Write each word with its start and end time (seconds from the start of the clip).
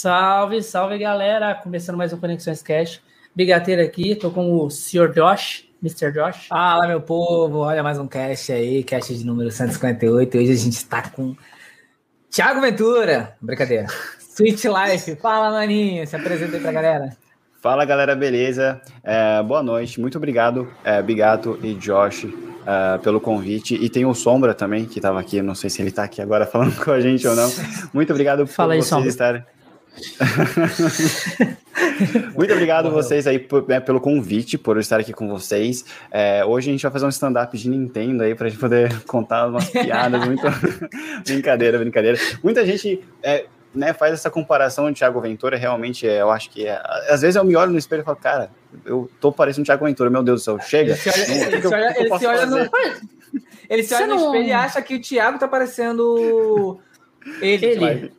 Salve, 0.00 0.62
salve 0.62 0.96
galera! 0.96 1.54
Começando 1.54 1.98
mais 1.98 2.10
um 2.10 2.16
Conexões 2.16 2.62
Cash. 2.62 3.02
Bigateiro 3.36 3.82
aqui, 3.82 4.14
tô 4.14 4.30
com 4.30 4.50
o 4.54 4.70
Sr. 4.70 5.12
Josh, 5.12 5.68
Mr. 5.82 6.10
Josh. 6.10 6.46
Fala, 6.46 6.88
meu 6.88 7.02
povo! 7.02 7.58
Olha 7.58 7.82
mais 7.82 7.98
um 7.98 8.08
cast 8.08 8.50
aí, 8.50 8.82
cast 8.82 9.14
de 9.14 9.26
número 9.26 9.50
158. 9.50 10.38
Hoje 10.38 10.52
a 10.52 10.56
gente 10.56 10.72
está 10.72 11.02
com 11.02 11.36
Thiago 12.30 12.62
Ventura. 12.62 13.36
Brincadeira. 13.42 13.88
Sweet 14.18 14.68
Life. 14.68 15.16
Fala, 15.16 15.50
maninho. 15.50 16.06
Se 16.06 16.16
apresenta 16.16 16.56
aí 16.56 16.62
pra 16.62 16.72
galera. 16.72 17.10
Fala, 17.60 17.84
galera, 17.84 18.16
beleza? 18.16 18.80
É, 19.04 19.42
boa 19.42 19.62
noite. 19.62 20.00
Muito 20.00 20.16
obrigado, 20.16 20.66
é, 20.82 21.02
Bigato 21.02 21.58
e 21.62 21.74
Josh, 21.74 22.26
é, 22.66 22.96
pelo 22.96 23.20
convite. 23.20 23.74
E 23.74 23.90
tem 23.90 24.06
o 24.06 24.14
Sombra 24.14 24.54
também, 24.54 24.86
que 24.86 24.98
estava 24.98 25.20
aqui. 25.20 25.42
Não 25.42 25.54
sei 25.54 25.68
se 25.68 25.82
ele 25.82 25.90
está 25.90 26.04
aqui 26.04 26.22
agora 26.22 26.46
falando 26.46 26.74
com 26.82 26.90
a 26.90 27.00
gente 27.00 27.28
ou 27.28 27.36
não. 27.36 27.52
Muito 27.92 28.10
obrigado 28.14 28.46
por 28.46 28.48
Fala 28.54 28.72
aí, 28.72 28.78
vocês 28.78 28.88
Sombra. 28.88 29.08
estarem. 29.10 29.59
Muito 32.36 32.52
obrigado 32.52 32.90
vocês 32.90 33.26
aí 33.26 33.38
por- 33.38 33.66
né, 33.68 33.80
pelo 33.80 34.00
convite, 34.00 34.56
por 34.58 34.76
eu 34.76 34.80
estar 34.80 34.98
aqui 35.00 35.12
com 35.12 35.28
vocês. 35.28 35.84
É, 36.10 36.44
hoje 36.44 36.70
a 36.70 36.72
gente 36.72 36.82
vai 36.82 36.90
fazer 36.92 37.06
um 37.06 37.10
stand-up 37.10 37.56
de 37.56 37.68
Nintendo 37.68 38.22
aí 38.22 38.34
pra 38.34 38.48
gente 38.48 38.58
poder 38.58 39.00
contar 39.06 39.46
umas 39.48 39.68
piadas. 39.68 40.24
Muito... 40.24 40.42
brincadeira, 41.24 41.78
brincadeira. 41.78 42.18
Muita 42.42 42.64
gente 42.64 43.02
é, 43.22 43.46
né, 43.74 43.92
faz 43.92 44.14
essa 44.14 44.30
comparação 44.30 44.90
de 44.90 44.98
Thiago 44.98 45.20
Ventura, 45.20 45.56
realmente 45.56 46.08
é, 46.08 46.20
eu 46.20 46.30
acho 46.30 46.50
que 46.50 46.66
é. 46.66 46.80
Às 47.08 47.20
vezes 47.22 47.36
eu 47.36 47.44
me 47.44 47.56
olho 47.56 47.72
no 47.72 47.78
espelho 47.78 48.02
e 48.02 48.04
falo, 48.04 48.16
cara, 48.16 48.50
eu 48.84 49.10
tô 49.20 49.30
parecendo 49.32 49.66
Thiago 49.66 49.84
Ventura, 49.84 50.10
meu 50.10 50.22
Deus 50.22 50.40
do 50.40 50.44
cel, 50.44 50.60
chega. 50.60 50.92
Ele 50.92 50.98
se 51.00 51.08
olha, 51.10 51.28
Não, 51.28 51.34
o 51.34 51.38
que 51.48 51.54
ele 51.54 51.60
que 51.60 51.66
eu- 51.66 51.70
se 51.70 51.74
olha- 51.74 51.90
o 51.90 51.92
que 51.92 51.98
eu 51.98 52.02
ele 52.02 52.08
posso 52.08 52.20
se 52.20 52.26
olha 52.26 52.46
no, 52.46 52.56
fazer? 52.56 52.70
ele 53.68 53.82
se 53.82 53.94
olha 53.94 54.06
Você 54.06 54.10
no 54.12 54.16
não- 54.16 54.26
espelho 54.26 54.48
e 54.48 54.52
acha 54.52 54.82
que 54.82 54.94
o 54.96 55.00
Thiago 55.00 55.38
tá 55.38 55.48
parecendo 55.48 56.80
ele. 57.40 57.66
Ele. 57.66 58.12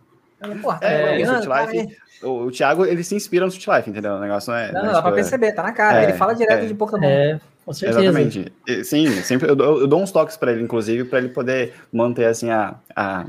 Porra, 0.61 0.80
tá 0.80 0.88
É, 0.89 1.14
olhando, 1.16 1.47
cara, 1.47 1.72
Life, 1.72 1.97
o, 2.23 2.30
o 2.45 2.52
Thiago, 2.52 2.86
ele 2.86 3.03
se 3.03 3.16
inspira 3.16 3.45
no 3.45 3.52
Sweet 3.52 3.70
Life, 3.70 3.89
entendeu? 3.89 4.14
O 4.14 4.20
negócio 4.20 4.52
não 4.52 4.58
é. 4.58 4.72
Não, 4.72 4.73
não 4.73 4.81
não, 4.84 4.89
é, 4.89 4.94
dá 4.94 5.02
pra 5.02 5.11
tipo, 5.11 5.20
é- 5.20 5.22
perceber, 5.23 5.52
tá 5.53 5.64
na 5.64 5.72
cara. 5.72 6.02
É, 6.02 6.03
ele 6.03 6.14
fala 6.14 6.34
direto 6.34 6.64
é. 6.64 6.67
de 6.67 6.73
Pokémon. 6.73 7.03
É, 7.08 7.39
com 7.66 7.73
certeza. 7.73 8.02
Exatamente. 8.02 8.52
E, 8.67 8.84
Sim, 8.84 9.12
sempre 9.23 9.50
eu 9.50 9.56
dou, 9.56 9.81
eu 9.81 9.88
dou 9.88 10.02
uns 10.02 10.12
toques 10.12 10.38
pra 10.38 10.52
ele, 10.52 10.62
inclusive, 10.64 11.03
pra 11.06 11.19
ele 11.19 11.30
poder 11.30 11.73
manter 11.92 12.25
assim 12.25 12.50
a, 12.50 12.75
a- 12.95 13.25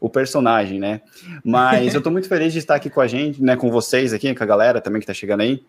o 0.00 0.08
personagem, 0.08 0.78
né? 0.78 1.00
Mas 1.44 1.94
eu 1.94 2.00
tô 2.02 2.10
muito 2.10 2.28
feliz 2.28 2.52
de 2.52 2.60
estar 2.60 2.74
aqui 2.76 2.88
com 2.88 3.00
a 3.00 3.06
gente, 3.06 3.42
né? 3.42 3.56
Com 3.56 3.70
vocês 3.70 4.12
aqui, 4.12 4.34
com 4.34 4.44
a 4.44 4.46
galera 4.46 4.80
também 4.80 5.00
que 5.00 5.06
tá 5.06 5.14
chegando 5.14 5.40
aí. 5.40 5.62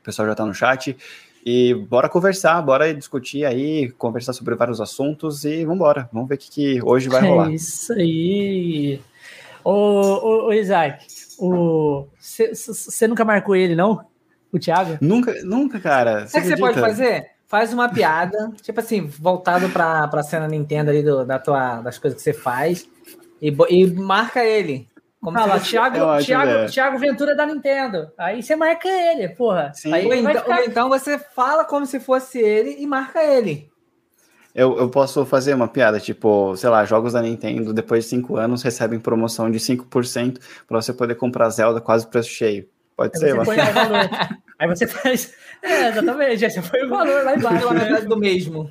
O 0.00 0.02
pessoal 0.04 0.28
já 0.28 0.34
tá 0.34 0.44
no 0.44 0.52
chat. 0.54 0.96
E 1.44 1.74
bora 1.74 2.08
conversar, 2.08 2.60
bora 2.62 2.92
discutir 2.94 3.44
aí, 3.44 3.90
conversar 3.98 4.32
sobre 4.32 4.54
vários 4.54 4.80
assuntos 4.80 5.44
e 5.44 5.64
vambora. 5.64 6.08
Vamos 6.12 6.28
ver 6.28 6.36
o 6.36 6.38
que, 6.38 6.50
que 6.50 6.80
hoje 6.84 7.08
vai 7.08 7.20
rolar. 7.22 7.50
É 7.50 7.54
isso 7.54 7.92
aí. 7.94 9.00
Ô, 9.64 9.70
ô, 9.72 10.46
ô 10.46 10.52
Isaac, 10.52 11.04
você 12.18 13.06
nunca 13.06 13.24
marcou 13.24 13.56
ele, 13.56 13.74
não? 13.74 14.04
O 14.52 14.58
Thiago? 14.58 14.98
Nunca, 15.00 15.34
nunca, 15.42 15.80
cara. 15.80 16.26
Sabe 16.26 16.46
o 16.46 16.50
que 16.50 16.56
você 16.56 16.60
pode 16.60 16.80
fazer? 16.80 17.30
Faz 17.46 17.72
uma 17.72 17.88
piada, 17.88 18.50
tipo 18.62 18.80
assim, 18.80 19.06
voltado 19.06 19.68
pra, 19.70 20.08
pra 20.08 20.22
cena 20.22 20.48
Nintendo 20.48 20.90
ali 20.90 21.02
do, 21.02 21.24
da 21.24 21.38
tua, 21.38 21.80
das 21.82 21.98
coisas 21.98 22.18
que 22.18 22.22
você 22.22 22.32
faz 22.32 22.88
e, 23.40 23.54
e 23.68 23.86
marca 23.94 24.44
ele. 24.44 24.88
Como 25.22 25.38
Ah 25.38 25.46
lá, 25.46 25.60
Thiago, 25.60 26.04
acho, 26.04 26.26
Thiago, 26.26 26.50
é. 26.50 26.66
Thiago 26.66 26.98
Ventura 26.98 27.36
da 27.36 27.46
Nintendo. 27.46 28.10
Aí 28.18 28.42
você 28.42 28.56
marca 28.56 28.88
ele, 28.88 29.28
porra. 29.28 29.72
Sim. 29.72 29.92
Aí 29.92 30.04
Ou 30.04 30.14
então, 30.14 30.34
ficar... 30.34 30.58
ou 30.58 30.64
então 30.64 30.88
você 30.88 31.18
fala 31.18 31.64
como 31.64 31.86
se 31.86 32.00
fosse 32.00 32.40
ele 32.40 32.76
e 32.78 32.86
marca 32.86 33.22
ele. 33.22 33.71
Eu, 34.54 34.78
eu 34.78 34.90
posso 34.90 35.24
fazer 35.24 35.54
uma 35.54 35.66
piada, 35.66 35.98
tipo, 35.98 36.54
sei 36.56 36.68
lá, 36.68 36.84
jogos 36.84 37.14
da 37.14 37.22
Nintendo, 37.22 37.72
depois 37.72 38.04
de 38.04 38.10
5 38.10 38.36
anos, 38.36 38.62
recebem 38.62 39.00
promoção 39.00 39.50
de 39.50 39.58
5% 39.58 40.38
pra 40.68 40.80
você 40.80 40.92
poder 40.92 41.14
comprar 41.14 41.48
Zelda 41.48 41.80
quase 41.80 42.06
preço 42.06 42.28
cheio. 42.28 42.68
Pode 42.94 43.12
Aí 43.14 43.20
ser, 43.20 43.34
você 43.34 43.56
lá 43.56 43.70
valor. 43.70 44.10
Aí 44.58 44.68
você 44.68 44.86
faz. 44.86 45.34
É, 45.62 45.90
exatamente. 45.90 46.50
Você 46.50 46.60
põe 46.60 46.82
o 46.82 46.88
valor 46.88 47.24
lá 47.24 47.36
embaixo. 47.36 47.58
Pela 47.60 47.74
né? 47.74 47.84
metade 47.84 48.06
do 48.06 48.18
mesmo. 48.18 48.68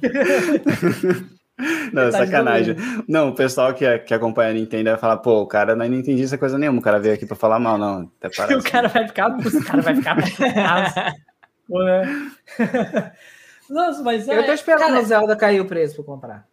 Não, 1.94 2.06
Metade 2.06 2.25
sacanagem. 2.25 2.75
Não, 3.08 3.30
o 3.30 3.36
pessoal 3.36 3.74
que, 3.74 4.00
que 4.00 4.14
acompanha 4.14 4.50
a 4.50 4.53
Nintendo 4.53 4.90
vai 4.90 5.00
falar, 5.00 5.18
pô, 5.18 5.41
o 5.41 5.47
cara 5.47 5.74
não 5.74 5.86
entendi 5.86 6.24
essa 6.24 6.38
coisa 6.38 6.58
nenhuma, 6.58 6.80
o 6.80 6.81
cara 6.81 7.00
veio 7.00 7.14
aqui 7.14 7.25
pra 7.25 7.36
falar 7.36 7.59
mal, 7.59 7.78
não. 7.78 8.12
Até 8.20 8.30
parece. 8.36 8.56
o 8.59 8.64
cara 8.64 8.88
vai 8.90 9.08
ficar. 9.08 9.30
O 9.30 9.64
cara 9.64 9.81
vai 9.81 9.96
ficar. 9.96 11.16
Ué. 11.70 12.03
Nossa, 13.72 14.04
mas. 14.04 14.28
Eu 14.28 14.44
tô 14.46 14.52
é, 14.52 14.54
esperando 14.54 14.88
cara, 14.88 15.00
o 15.00 15.06
Zelda 15.06 15.36
cair 15.36 15.62
o 15.62 15.66
preço 15.66 15.96
pra 15.96 16.04
comprar. 16.04 16.46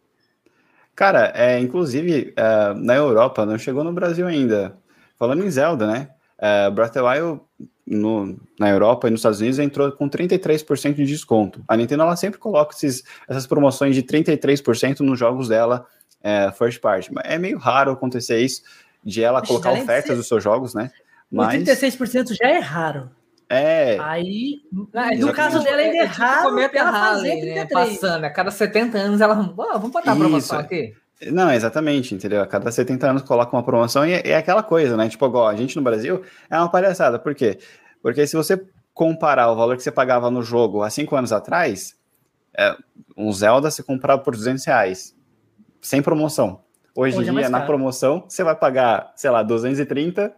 Cara, 0.95 1.31
é, 1.35 1.59
inclusive, 1.59 2.33
é, 2.35 2.73
na 2.73 2.95
Europa, 2.95 3.45
não 3.45 3.57
chegou 3.57 3.83
no 3.83 3.93
Brasil 3.93 4.25
ainda. 4.27 4.77
Falando 5.17 5.43
em 5.45 5.49
Zelda, 5.51 5.85
né? 5.87 6.09
É, 6.37 6.69
Breath 6.69 6.95
of 6.95 6.99
the 6.99 7.01
Wild 7.01 7.41
no- 7.85 8.39
na 8.59 8.69
Europa 8.69 9.07
e 9.07 9.11
nos 9.11 9.19
Estados 9.19 9.39
Unidos 9.41 9.59
entrou 9.59 9.91
com 9.91 10.07
33% 10.07 10.95
de 10.95 11.05
desconto. 11.05 11.61
A 11.67 11.75
Nintendo 11.75 12.03
ela 12.03 12.15
sempre 12.15 12.39
coloca 12.39 12.73
esses- 12.75 13.03
essas 13.27 13.45
promoções 13.47 13.95
de 13.95 14.03
33% 14.03 15.01
nos 15.01 15.19
jogos 15.19 15.47
dela 15.49 15.85
é, 16.23 16.51
first 16.51 16.79
party. 16.81 17.13
Mas 17.13 17.25
É 17.25 17.37
meio 17.37 17.57
raro 17.57 17.91
acontecer 17.91 18.39
isso, 18.39 18.61
de 19.03 19.23
ela 19.23 19.39
Acho 19.39 19.47
colocar 19.47 19.71
ofertas 19.71 20.07
ser- 20.11 20.15
dos 20.15 20.27
seus 20.27 20.43
jogos, 20.43 20.73
né? 20.73 20.91
O 21.31 21.37
Mas 21.37 21.63
36% 21.63 22.33
já 22.33 22.47
é 22.49 22.59
raro. 22.59 23.09
É, 23.49 23.97
Aí, 23.99 24.61
Não, 24.71 24.83
no 24.83 24.89
exatamente. 24.93 25.33
caso 25.35 25.63
dela, 25.63 25.77
ainda 25.77 25.97
é 25.97 26.07
tipo 26.07 26.21
raro 26.21 26.49
Cometa 26.49 26.77
ela 26.77 26.89
Harley, 26.89 27.31
fazer 27.31 27.45
né? 27.45 27.65
33. 27.65 27.89
Passando, 27.99 28.23
a 28.25 28.29
cada 28.29 28.51
70 28.51 28.97
anos 28.97 29.21
ela. 29.21 29.53
"Ó, 29.57 29.73
vamos 29.79 29.91
botar 29.91 30.11
a 30.11 30.15
promoção 30.15 30.57
Isso. 30.59 30.65
aqui. 30.65 30.93
Não, 31.31 31.51
exatamente, 31.51 32.15
entendeu? 32.15 32.41
A 32.41 32.47
cada 32.47 32.71
70 32.71 33.09
anos 33.09 33.21
coloca 33.23 33.53
uma 33.55 33.63
promoção 33.63 34.05
e 34.05 34.13
é, 34.13 34.21
é 34.29 34.35
aquela 34.37 34.63
coisa, 34.63 34.95
né? 34.95 35.09
Tipo, 35.09 35.25
igual 35.25 35.47
a 35.47 35.55
gente 35.55 35.75
no 35.75 35.81
Brasil 35.81 36.21
é 36.49 36.57
uma 36.57 36.69
palhaçada. 36.69 37.19
Por 37.19 37.35
quê? 37.35 37.57
Porque 38.01 38.25
se 38.25 38.37
você 38.37 38.61
comparar 38.93 39.51
o 39.51 39.55
valor 39.55 39.75
que 39.75 39.83
você 39.83 39.91
pagava 39.91 40.29
no 40.31 40.41
jogo 40.43 40.81
há 40.83 40.89
5 40.89 41.13
anos 41.15 41.33
atrás, 41.33 41.95
é, 42.57 42.75
um 43.17 43.31
Zelda 43.33 43.69
você 43.71 43.83
comprava 43.83 44.21
por 44.21 44.33
200 44.35 44.63
reais, 44.65 45.13
sem 45.81 46.01
promoção. 46.01 46.61
Hoje, 46.95 47.17
Hoje 47.17 47.29
é 47.29 47.31
em 47.31 47.35
dia, 47.35 47.49
na 47.49 47.59
caro. 47.59 47.67
promoção, 47.71 48.23
você 48.27 48.43
vai 48.43 48.55
pagar, 48.55 49.11
sei 49.15 49.29
lá, 49.29 49.41
230 49.43 50.33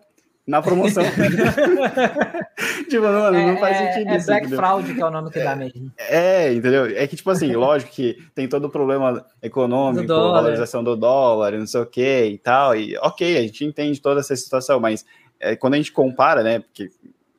na 0.51 0.62
promoção. 0.62 1.03
tipo, 2.89 3.03
mano, 3.03 3.47
não 3.47 3.57
faz 3.57 3.78
é, 3.78 3.94
sentido 3.94 4.09
é 4.09 4.17
isso. 4.17 4.25
Black 4.25 4.41
entendeu? 4.41 4.59
Fraud, 4.59 4.94
que 4.94 5.01
é 5.01 5.06
o 5.06 5.09
nome 5.09 5.31
que 5.31 5.39
dá 5.39 5.56
mesmo. 5.56 5.91
É, 5.97 6.53
entendeu? 6.53 6.85
É 6.88 7.07
que, 7.07 7.16
tipo 7.16 7.31
assim, 7.31 7.53
lógico 7.53 7.89
que 7.91 8.17
tem 8.35 8.50
todo 8.50 8.66
o 8.66 8.69
problema 8.69 9.25
econômico, 9.41 10.06
Do 10.06 10.34
valorização 10.34 10.84
do 10.84 10.97
dólar, 10.97 11.53
não 11.53 11.66
sei 11.66 11.79
o 11.79 11.85
que 11.85 12.25
e 12.25 12.38
tal. 12.38 12.75
E 12.75 12.97
ok, 12.97 13.38
a 13.38 13.41
gente 13.44 13.63
entende 13.63 14.01
toda 14.01 14.19
essa 14.19 14.35
situação, 14.35 14.78
mas 14.78 15.06
é, 15.39 15.56
quando 15.56 15.75
a 15.75 15.78
gente 15.78 15.94
compara, 15.94 16.44
né? 16.44 16.59
Porque 16.59 16.89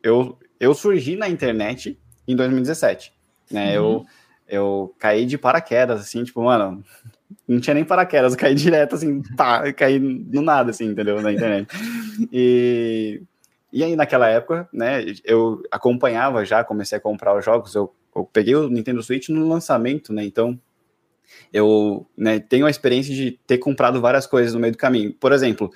eu, 0.03 0.39
eu 0.59 0.73
surgi 0.73 1.15
na 1.15 1.29
internet 1.29 1.99
em 2.27 2.35
2017, 2.35 3.13
né? 3.51 3.79
Uhum. 3.79 3.97
Eu, 3.99 4.07
eu 4.49 4.95
caí 4.99 5.27
de 5.27 5.37
paraquedas, 5.37 6.01
assim, 6.01 6.25
tipo, 6.25 6.43
mano, 6.43 6.83
não 7.47 7.61
tinha 7.61 7.75
nem 7.75 7.85
paraquedas, 7.85 8.33
eu 8.33 8.39
caí 8.39 8.55
direto, 8.55 8.95
assim, 8.95 9.23
eu 9.65 9.75
caí 9.75 9.99
no 9.99 10.43
nada, 10.43 10.71
assim, 10.71 10.87
entendeu? 10.87 11.21
Na 11.21 11.33
internet. 11.33 11.69
E, 12.33 13.23
e 13.73 13.83
aí, 13.83 13.97
naquela 13.97 14.29
época, 14.29 14.69
né, 14.73 15.05
eu 15.25 15.63
acompanhava 15.71 16.45
já, 16.45 16.63
comecei 16.63 16.99
a 16.99 17.01
comprar 17.01 17.37
os 17.37 17.45
jogos, 17.45 17.75
eu, 17.75 17.93
eu 18.15 18.25
peguei 18.25 18.55
o 18.55 18.69
Nintendo 18.69 19.03
Switch 19.03 19.29
no 19.29 19.49
lançamento, 19.49 20.13
né, 20.13 20.25
então 20.25 20.59
eu 21.53 22.07
né, 22.17 22.39
tenho 22.39 22.67
a 22.67 22.71
experiência 22.71 23.15
de 23.15 23.39
ter 23.47 23.59
comprado 23.59 24.01
várias 24.01 24.27
coisas 24.27 24.55
no 24.55 24.61
meio 24.61 24.73
do 24.73 24.79
caminho. 24.79 25.15
Por 25.15 25.33
exemplo, 25.33 25.71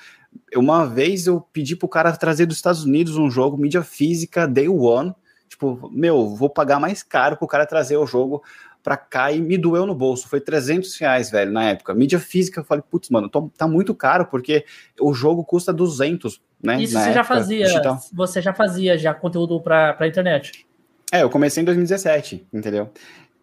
uma 0.55 0.87
vez 0.87 1.27
eu 1.27 1.41
pedi 1.41 1.77
pro 1.77 1.89
cara 1.89 2.17
trazer 2.17 2.47
dos 2.47 2.57
Estados 2.57 2.85
Unidos 2.85 3.17
um 3.17 3.31
jogo, 3.31 3.57
mídia 3.57 3.83
física, 3.83 4.47
Day 4.47 4.69
One, 4.69 5.15
tipo, 5.49 5.91
meu, 5.93 6.35
vou 6.35 6.51
pagar 6.51 6.81
mais 6.81 7.03
caro 7.03 7.37
pro 7.37 7.47
cara 7.47 7.67
trazer 7.67 7.97
o 7.97 8.07
jogo 8.07 8.43
pra 8.87 8.97
cá 8.97 9.33
e 9.33 9.41
me 9.41 9.59
doeu 9.59 9.85
no 9.85 9.97
bolso. 9.97 10.29
Foi 10.29 10.41
300 10.41 10.97
reais, 10.97 11.29
velho, 11.29 11.51
na 11.51 11.71
época. 11.71 11.93
Mídia 11.93 12.21
física, 12.21 12.61
eu 12.61 12.65
falei, 12.65 12.85
putz, 12.89 13.11
mano, 13.11 13.29
tô- 13.29 13.51
tá 13.59 13.67
muito 13.67 13.93
caro 13.93 14.27
porque 14.27 14.65
o 15.01 15.13
jogo 15.13 15.43
custa 15.43 15.73
200, 15.73 16.41
né? 16.63 16.81
Isso 16.81 16.93
você 16.97 17.13
já 17.13 17.25
fazia. 17.25 17.67
digital. 17.67 17.99
Você 18.13 18.41
já 18.41 18.55
fazia 18.55 18.97
já 18.97 19.13
conteúdo 19.13 19.61
pra, 19.61 19.93
pra 19.95 20.07
internet. 20.07 20.65
É, 21.11 21.25
eu 21.25 21.29
comecei 21.29 21.63
em 21.63 21.67
2017, 21.67 22.47
entendeu? 22.53 22.89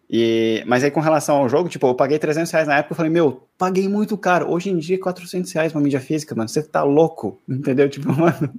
E, 0.08 0.64
mas 0.66 0.82
aí 0.82 0.90
com 0.90 1.00
relação 1.00 1.36
ao 1.36 1.48
jogo, 1.48 1.68
tipo, 1.68 1.86
eu 1.86 1.94
paguei 1.94 2.18
300 2.18 2.50
reais 2.50 2.66
na 2.66 2.78
época, 2.78 2.92
eu 2.92 2.96
falei, 2.96 3.12
meu, 3.12 3.46
paguei 3.58 3.86
muito 3.86 4.16
caro. 4.16 4.50
Hoje 4.50 4.70
em 4.70 4.78
dia, 4.78 4.98
400 4.98 5.52
reais 5.52 5.74
uma 5.74 5.82
mídia 5.82 6.00
física, 6.00 6.34
mano, 6.34 6.48
você 6.48 6.62
tá 6.62 6.82
louco, 6.82 7.38
entendeu? 7.46 7.86
Tipo, 7.90 8.10
mano... 8.14 8.50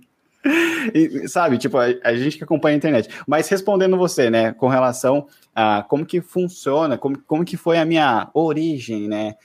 E, 0.93 1.27
sabe, 1.27 1.57
tipo, 1.57 1.75
a, 1.79 1.85
a 2.03 2.15
gente 2.15 2.37
que 2.37 2.43
acompanha 2.43 2.75
a 2.75 2.77
internet. 2.77 3.09
Mas 3.27 3.49
respondendo 3.49 3.97
você, 3.97 4.29
né, 4.29 4.53
com 4.53 4.67
relação 4.67 5.27
a 5.55 5.83
como 5.87 6.05
que 6.05 6.19
funciona, 6.19 6.97
como, 6.97 7.17
como 7.21 7.45
que 7.45 7.55
foi 7.55 7.77
a 7.77 7.85
minha 7.85 8.29
origem, 8.33 9.07
né? 9.07 9.35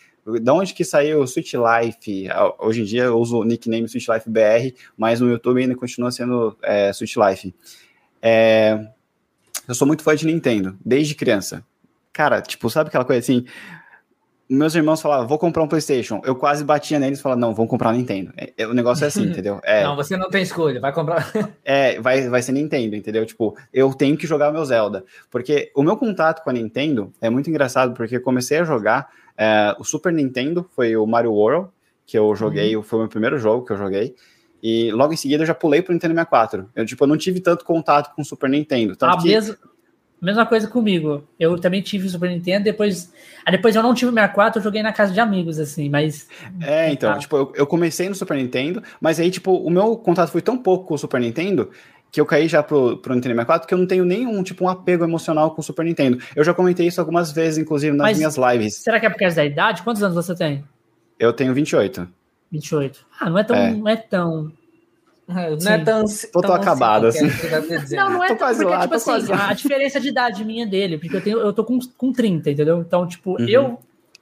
Da 0.42 0.52
onde 0.52 0.74
que 0.74 0.84
saiu 0.84 1.20
o 1.22 1.26
Switch 1.26 1.54
Life? 1.54 2.28
Ah, 2.28 2.52
Hoje 2.58 2.82
em 2.82 2.84
dia 2.84 3.04
eu 3.04 3.18
uso 3.18 3.38
o 3.38 3.44
nickname 3.44 3.88
Switch 3.88 4.08
Life 4.08 4.28
BR, 4.28 4.76
mas 4.96 5.20
no 5.20 5.30
YouTube 5.30 5.62
ainda 5.62 5.74
continua 5.74 6.10
sendo 6.10 6.56
é, 6.62 6.92
Switch 6.92 7.16
Life. 7.16 7.54
É, 8.20 8.88
eu 9.66 9.74
sou 9.74 9.86
muito 9.86 10.02
fã 10.02 10.14
de 10.14 10.26
Nintendo, 10.26 10.76
desde 10.84 11.14
criança. 11.14 11.64
Cara, 12.12 12.42
tipo, 12.42 12.68
sabe 12.68 12.88
aquela 12.88 13.04
coisa 13.04 13.20
assim? 13.20 13.46
Meus 14.50 14.75
irmãos 14.75 15.00
falavam, 15.00 15.29
vou 15.29 15.38
comprar 15.38 15.62
um 15.62 15.69
PlayStation. 15.69 16.20
Eu 16.25 16.35
quase 16.35 16.64
batia 16.64 16.99
neles 16.99 17.20
e 17.20 17.23
falava, 17.23 17.41
não, 17.41 17.55
vamos 17.55 17.70
comprar 17.70 17.91
um 17.91 17.93
Nintendo. 17.93 18.32
É, 18.37 18.52
é, 18.58 18.67
o 18.67 18.75
negócio 18.75 19.05
é 19.05 19.06
assim, 19.06 19.23
entendeu? 19.23 19.61
É, 19.62 19.85
não, 19.85 19.94
você 19.94 20.17
não 20.17 20.29
tem 20.29 20.43
escolha, 20.43 20.81
vai 20.81 20.93
comprar. 20.93 21.31
é, 21.64 22.00
vai, 22.00 22.29
vai 22.29 22.43
ser 22.43 22.50
Nintendo, 22.50 22.97
entendeu? 22.97 23.25
Tipo, 23.25 23.56
eu 23.73 23.94
tenho 23.94 24.17
que 24.17 24.26
jogar 24.26 24.50
meu 24.50 24.64
Zelda. 24.64 25.05
Porque 25.31 25.70
o 25.73 25.85
meu 25.85 25.97
contato 25.97 26.43
com 26.43 26.50
a 26.50 26.52
Nintendo 26.52 27.12
é 27.20 27.31
muito 27.31 27.49
engraçado, 27.49 27.94
porque 27.94 28.17
eu 28.17 28.23
comecei 28.23 28.58
a 28.58 28.64
jogar 28.64 29.08
é, 29.38 29.76
o 29.79 29.85
Super 29.85 30.12
Nintendo, 30.12 30.69
foi 30.75 30.97
o 30.97 31.06
Mario 31.06 31.32
World, 31.32 31.69
que 32.05 32.19
eu 32.19 32.35
joguei, 32.35 32.75
uhum. 32.75 32.82
foi 32.82 32.99
o 32.99 33.02
meu 33.02 33.08
primeiro 33.08 33.38
jogo 33.38 33.64
que 33.64 33.73
eu 33.73 33.76
joguei. 33.76 34.17
E 34.61 34.91
logo 34.91 35.12
em 35.12 35.17
seguida 35.17 35.44
eu 35.44 35.47
já 35.47 35.55
pulei 35.55 35.81
pro 35.81 35.93
Nintendo 35.93 36.12
64. 36.12 36.69
Eu, 36.75 36.85
tipo, 36.85 37.05
eu 37.05 37.08
não 37.08 37.17
tive 37.17 37.41
tanto 37.41 37.64
contato 37.64 38.12
com 38.14 38.23
o 38.23 38.25
Super 38.25 38.50
Nintendo. 38.50 38.97
Tanto 38.97 39.14
a 39.14 39.23
que... 39.23 39.29
mesma, 39.29 39.56
mesma 40.26 40.44
coisa 40.44 40.69
comigo. 40.69 41.25
Eu 41.38 41.58
também 41.58 41.81
tive 41.81 42.06
o 42.06 42.11
Super 42.11 42.31
Nintendo, 42.31 42.64
depois. 42.64 43.12
Aí 43.44 43.52
depois 43.52 43.75
eu 43.75 43.82
não 43.82 43.94
tive 43.94 44.11
o 44.11 44.14
64, 44.14 44.58
eu 44.58 44.64
joguei 44.64 44.82
na 44.82 44.93
casa 44.93 45.12
de 45.12 45.20
amigos, 45.20 45.58
assim, 45.58 45.88
mas. 45.88 46.28
É, 46.61 46.93
então, 46.93 47.12
tá. 47.12 47.19
tipo, 47.19 47.37
eu, 47.37 47.52
eu, 47.56 47.67
comecei 47.67 48.08
no 48.08 48.14
Super 48.14 48.37
Nintendo, 48.37 48.82
mas 49.00 49.19
aí, 49.19 49.31
tipo, 49.31 49.52
o 49.52 49.70
meu 49.70 49.96
contato 49.96 50.31
foi 50.31 50.43
tão 50.43 50.58
pouco 50.58 50.87
com 50.87 50.94
o 50.94 50.99
Super 50.99 51.20
Nintendo 51.20 51.70
que 52.12 52.20
eu 52.20 52.26
caí 52.26 52.49
já 52.49 52.62
pro, 52.62 52.99
pro 52.99 53.14
Nintendo 53.14 53.34
64 53.34 53.69
que 53.69 53.75
eu 53.75 53.78
não 53.78 53.87
tenho 53.87 54.05
nenhum, 54.05 54.43
tipo, 54.43 54.64
um 54.64 54.69
apego 54.69 55.05
emocional 55.05 55.52
com 55.52 55.61
o 55.61 55.64
Super 55.64 55.84
Nintendo. 55.84 56.19
Eu 56.34 56.43
já 56.43 56.52
comentei 56.52 56.87
isso 56.87 57.00
algumas 57.00 57.31
vezes, 57.31 57.58
inclusive, 57.58 57.96
nas 57.96 58.08
mas 58.08 58.19
minhas 58.19 58.37
lives. 58.37 58.76
Será 58.82 58.99
que 58.99 59.06
é 59.06 59.11
por 59.11 59.19
causa 59.19 59.37
da 59.37 59.44
idade? 59.44 59.82
Quantos 59.82 60.02
anos 60.02 60.16
você 60.16 60.34
tem? 60.34 60.64
Eu 61.19 61.32
tenho 61.32 61.55
28. 61.55 62.08
28. 62.50 63.06
Ah, 63.20 63.31
não 63.31 63.38
é 63.38 63.44
tão. 63.44 63.56
É. 63.56 63.70
Não 63.73 63.88
é 63.88 63.96
tão 63.96 64.52
não 65.30 65.72
é 65.72 65.78
tão. 65.84 66.04
Tô, 66.32 66.40
tão 66.40 66.54
acabado 66.54 67.06
assim. 67.06 67.28
Não, 67.94 68.10
não 68.10 68.24
é 68.24 68.28
tô 68.28 68.36
tão, 68.36 68.48
porque, 68.48 68.64
lá, 68.64 68.80
tipo 68.80 68.94
assim, 68.94 69.32
a 69.32 69.52
diferença 69.52 70.00
de 70.00 70.08
idade 70.08 70.44
minha 70.44 70.66
dele, 70.66 70.98
porque 70.98 71.16
eu, 71.16 71.20
tenho, 71.20 71.38
eu 71.38 71.52
tô 71.52 71.64
com, 71.64 71.78
com 71.96 72.12
30, 72.12 72.50
entendeu? 72.50 72.80
Então, 72.80 73.06
tipo, 73.06 73.32
uhum. 73.40 73.48
eu. 73.48 73.78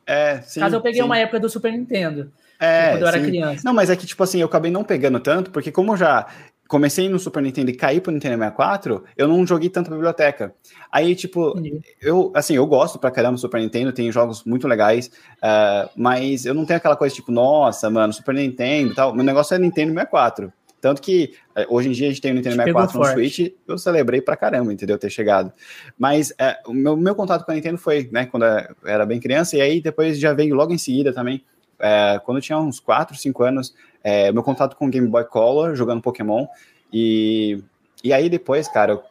É, 0.06 0.40
sim. 0.42 0.60
Caso 0.60 0.76
eu 0.76 0.80
peguei 0.80 1.00
sim. 1.00 1.06
uma 1.06 1.18
época 1.18 1.40
do 1.40 1.48
Super 1.48 1.72
Nintendo. 1.72 2.30
É, 2.60 2.90
quando 2.90 3.02
eu 3.02 3.08
era 3.08 3.20
criança. 3.20 3.62
Não, 3.64 3.72
mas 3.72 3.88
é 3.88 3.96
que, 3.96 4.06
tipo 4.06 4.22
assim, 4.22 4.40
eu 4.40 4.46
acabei 4.46 4.70
não 4.70 4.82
pegando 4.82 5.20
tanto, 5.20 5.50
porque 5.50 5.70
como 5.70 5.92
eu 5.92 5.96
já 5.96 6.26
comecei 6.68 7.08
no 7.08 7.18
Super 7.18 7.42
Nintendo 7.42 7.70
e 7.70 7.74
caí 7.74 8.00
pro 8.00 8.12
Nintendo 8.12 8.36
64, 8.36 9.04
eu 9.16 9.26
não 9.26 9.46
joguei 9.46 9.70
tanto 9.70 9.90
biblioteca. 9.90 10.54
Aí, 10.92 11.14
tipo, 11.16 11.58
Entendi. 11.58 11.80
eu, 12.00 12.30
assim, 12.34 12.54
eu 12.54 12.66
gosto 12.66 12.98
pra 12.98 13.10
caramba 13.10 13.34
do 13.34 13.40
Super 13.40 13.60
Nintendo, 13.60 13.90
tem 13.90 14.12
jogos 14.12 14.44
muito 14.44 14.68
legais, 14.68 15.10
uh, 15.38 15.88
mas 15.96 16.44
eu 16.44 16.52
não 16.52 16.66
tenho 16.66 16.76
aquela 16.76 16.94
coisa 16.94 17.14
tipo, 17.14 17.32
nossa, 17.32 17.88
mano, 17.88 18.12
Super 18.12 18.34
Nintendo 18.34 18.92
e 18.92 18.94
tal. 18.94 19.14
Meu 19.14 19.24
negócio 19.24 19.54
é 19.54 19.58
Nintendo 19.58 19.92
64. 19.94 20.52
Tanto 20.80 21.02
que 21.02 21.34
eh, 21.56 21.66
hoje 21.68 21.88
em 21.88 21.92
dia 21.92 22.06
a 22.06 22.10
gente 22.10 22.20
tem 22.20 22.30
o 22.30 22.34
Nintendo 22.34 22.56
64 22.56 22.98
no 22.98 23.04
Switch, 23.04 23.52
eu 23.66 23.76
celebrei 23.78 24.20
pra 24.20 24.36
caramba, 24.36 24.72
entendeu? 24.72 24.98
Ter 24.98 25.10
chegado. 25.10 25.52
Mas 25.98 26.32
é, 26.38 26.58
o 26.66 26.72
meu, 26.72 26.96
meu, 26.96 27.14
contato 27.14 27.44
com 27.44 27.50
a 27.50 27.54
Nintendo 27.54 27.78
foi, 27.78 28.08
né, 28.12 28.26
quando 28.26 28.44
eu 28.44 28.76
era 28.84 29.04
bem 29.04 29.18
criança, 29.18 29.56
e 29.56 29.60
aí 29.60 29.80
depois 29.80 30.18
já 30.18 30.32
veio 30.32 30.54
logo 30.54 30.72
em 30.72 30.78
seguida 30.78 31.12
também, 31.12 31.44
é, 31.80 32.20
quando 32.24 32.38
eu 32.38 32.42
tinha 32.42 32.58
uns 32.58 32.80
4, 32.80 33.16
5 33.16 33.42
anos, 33.42 33.74
é, 34.02 34.30
meu 34.32 34.42
contato 34.42 34.76
com 34.76 34.86
o 34.86 34.90
Game 34.90 35.08
Boy 35.08 35.24
Color, 35.24 35.74
jogando 35.74 36.02
Pokémon, 36.02 36.46
e, 36.92 37.62
e 38.02 38.12
aí 38.12 38.28
depois, 38.28 38.68
cara, 38.68 38.92
eu 38.92 39.02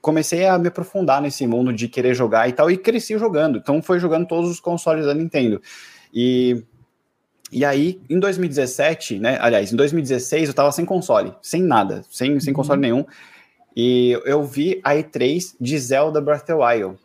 comecei 0.00 0.46
a 0.46 0.58
me 0.58 0.68
aprofundar 0.68 1.20
nesse 1.20 1.46
mundo 1.46 1.72
de 1.72 1.88
querer 1.88 2.14
jogar 2.14 2.48
e 2.48 2.52
tal, 2.52 2.70
e 2.70 2.76
cresci 2.76 3.18
jogando. 3.18 3.58
Então 3.58 3.82
foi 3.82 3.98
jogando 3.98 4.26
todos 4.26 4.50
os 4.50 4.60
consoles 4.60 5.06
da 5.06 5.12
Nintendo. 5.12 5.60
E 6.14 6.62
e 7.50 7.64
aí, 7.64 8.00
em 8.10 8.18
2017, 8.18 9.18
né? 9.18 9.38
Aliás, 9.40 9.72
em 9.72 9.76
2016 9.76 10.48
eu 10.48 10.54
tava 10.54 10.72
sem 10.72 10.84
console, 10.84 11.32
sem 11.40 11.62
nada, 11.62 12.02
sem, 12.10 12.38
sem 12.40 12.52
uhum. 12.52 12.56
console 12.56 12.80
nenhum. 12.80 13.04
E 13.76 14.18
eu 14.24 14.42
vi 14.42 14.80
a 14.82 14.94
E3 14.94 15.54
de 15.60 15.78
Zelda 15.78 16.20
Breath 16.20 16.42
of 16.42 16.46
the 16.46 16.54
Wild. 16.54 16.96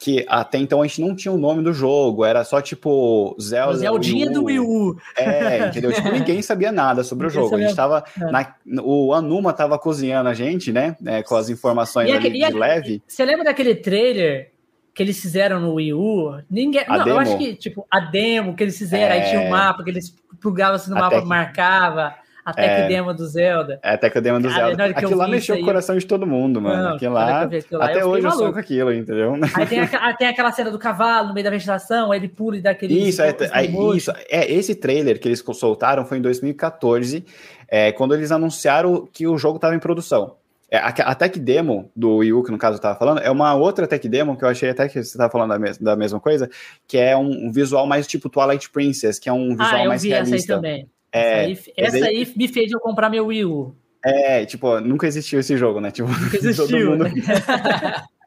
Que 0.00 0.24
até 0.28 0.58
então 0.58 0.80
a 0.80 0.86
gente 0.86 1.00
não 1.00 1.14
tinha 1.14 1.32
o 1.32 1.36
nome 1.36 1.60
do 1.62 1.72
jogo, 1.72 2.24
era 2.24 2.44
só 2.44 2.60
tipo 2.60 3.36
Zelda. 3.40 3.78
Zeldinha 3.78 4.30
do 4.30 4.44
Wii 4.44 4.60
U. 4.60 4.96
É, 5.16 5.66
entendeu? 5.66 5.92
tipo, 5.92 6.08
ninguém 6.12 6.40
sabia 6.40 6.70
nada 6.70 7.02
sobre 7.02 7.26
o 7.26 7.30
jogo. 7.30 7.56
A 7.56 7.60
gente 7.60 7.74
tava. 7.74 8.04
É. 8.16 8.30
Na, 8.30 8.54
o 8.82 9.12
Anuma 9.12 9.52
tava 9.52 9.76
cozinhando 9.76 10.28
a 10.28 10.34
gente, 10.34 10.72
né? 10.72 10.96
É, 11.04 11.22
com 11.22 11.34
as 11.34 11.50
informações 11.50 12.10
ali 12.10 12.30
de 12.30 12.52
leve. 12.52 13.02
Você 13.08 13.24
lembra 13.24 13.44
daquele 13.44 13.74
trailer 13.74 14.52
que 14.98 15.02
eles 15.04 15.20
fizeram 15.20 15.60
no 15.60 15.74
Wii 15.74 15.94
U, 15.94 16.42
ninguém. 16.50 16.82
A 16.88 16.98
não, 16.98 17.04
demo. 17.04 17.10
eu 17.10 17.20
acho 17.20 17.38
que, 17.38 17.54
tipo, 17.54 17.86
a 17.88 18.00
demo 18.00 18.56
que 18.56 18.64
eles 18.64 18.76
fizeram, 18.76 19.14
é... 19.14 19.20
aí 19.20 19.30
tinha 19.30 19.42
um 19.42 19.44
é. 19.44 19.48
mapa 19.48 19.84
que 19.84 19.90
eles 19.90 20.12
plugavam 20.40 20.74
assim 20.74 20.90
no 20.90 20.96
a 20.96 21.00
mapa, 21.02 21.16
tec... 21.18 21.24
marcava. 21.24 22.14
A 22.44 22.52
tech 22.52 22.68
é... 22.68 22.88
demo 22.88 23.14
do 23.14 23.24
Zelda. 23.24 23.78
É, 23.80 23.92
a 23.92 23.96
tech 23.96 24.20
demo 24.20 24.40
do 24.40 24.48
Cara, 24.48 24.66
Zelda. 24.66 24.86
Aquilo 24.86 25.14
lá 25.14 25.28
mexeu 25.28 25.54
o 25.54 25.64
coração 25.64 25.94
eu... 25.94 26.00
de 26.00 26.06
todo 26.06 26.26
mundo, 26.26 26.60
mano. 26.60 26.82
Não, 26.82 26.96
aquilo 26.96 27.14
lá, 27.14 27.42
aquilo 27.42 27.78
lá, 27.78 27.84
até 27.84 28.02
eu 28.02 28.08
hoje 28.08 28.26
eu 28.26 28.32
sou 28.32 28.52
com 28.52 28.58
aquilo, 28.58 28.92
entendeu? 28.92 29.38
Aí 29.54 29.66
tem, 29.66 29.78
a, 29.86 30.14
tem, 30.14 30.26
aquela 30.26 30.50
cena 30.50 30.72
do 30.72 30.78
cavalo 30.80 31.28
no 31.28 31.34
meio 31.34 31.44
da 31.44 31.50
vegetação, 31.50 32.12
ele 32.12 32.26
pula 32.26 32.56
e 32.56 32.60
dá 32.60 32.70
aquele. 32.70 33.00
Isso, 33.08 33.22
é, 33.22 33.36
é, 33.52 33.66
isso. 33.94 34.10
É, 34.28 34.52
esse 34.52 34.74
trailer 34.74 35.20
que 35.20 35.28
eles 35.28 35.44
soltaram 35.54 36.04
foi 36.04 36.18
em 36.18 36.22
2014, 36.22 37.24
é, 37.68 37.92
quando 37.92 38.16
eles 38.16 38.32
anunciaram 38.32 39.08
que 39.12 39.28
o 39.28 39.38
jogo 39.38 39.58
estava 39.58 39.76
em 39.76 39.78
produção. 39.78 40.34
É, 40.70 40.76
a, 40.76 40.88
a 40.88 41.14
tech 41.14 41.38
demo 41.38 41.90
do 41.96 42.16
Wii 42.16 42.32
U, 42.34 42.42
que 42.42 42.50
no 42.50 42.58
caso 42.58 42.76
eu 42.76 42.80
tava 42.80 42.98
falando, 42.98 43.20
é 43.20 43.30
uma 43.30 43.54
outra 43.54 43.86
tech 43.86 44.06
demo 44.06 44.36
que 44.36 44.44
eu 44.44 44.48
achei 44.48 44.68
até 44.68 44.86
que 44.86 45.02
você 45.02 45.16
tava 45.16 45.30
falando 45.30 45.50
da, 45.50 45.58
mes 45.58 45.78
da 45.78 45.96
mesma 45.96 46.20
coisa, 46.20 46.48
que 46.86 46.98
é 46.98 47.16
um, 47.16 47.46
um, 47.46 47.52
visual 47.52 47.86
mais 47.86 48.06
tipo 48.06 48.28
Twilight 48.28 48.68
Princess, 48.70 49.18
que 49.18 49.30
é 49.30 49.32
um 49.32 49.50
visual 49.50 49.74
ah, 49.74 49.84
eu 49.84 49.88
mais 49.88 50.02
vi 50.02 50.10
realista. 50.10 50.36
Essa 50.36 50.52
aí 50.52 50.56
também. 50.56 50.90
É, 51.10 51.50
essa, 51.52 51.70
aí, 51.70 51.74
essa 51.76 52.06
aí 52.06 52.32
me 52.36 52.48
fez 52.48 52.70
eu 52.70 52.80
comprar 52.80 53.08
meu 53.08 53.26
Wii 53.26 53.46
U. 53.46 53.74
É, 54.04 54.44
tipo, 54.44 54.78
nunca 54.80 55.06
existiu 55.06 55.40
esse 55.40 55.56
jogo, 55.56 55.80
né? 55.80 55.90
Tipo, 55.90 56.08
nunca 56.08 56.36
existiu. 56.36 56.66
todo 56.66 56.90
mundo... 56.90 57.04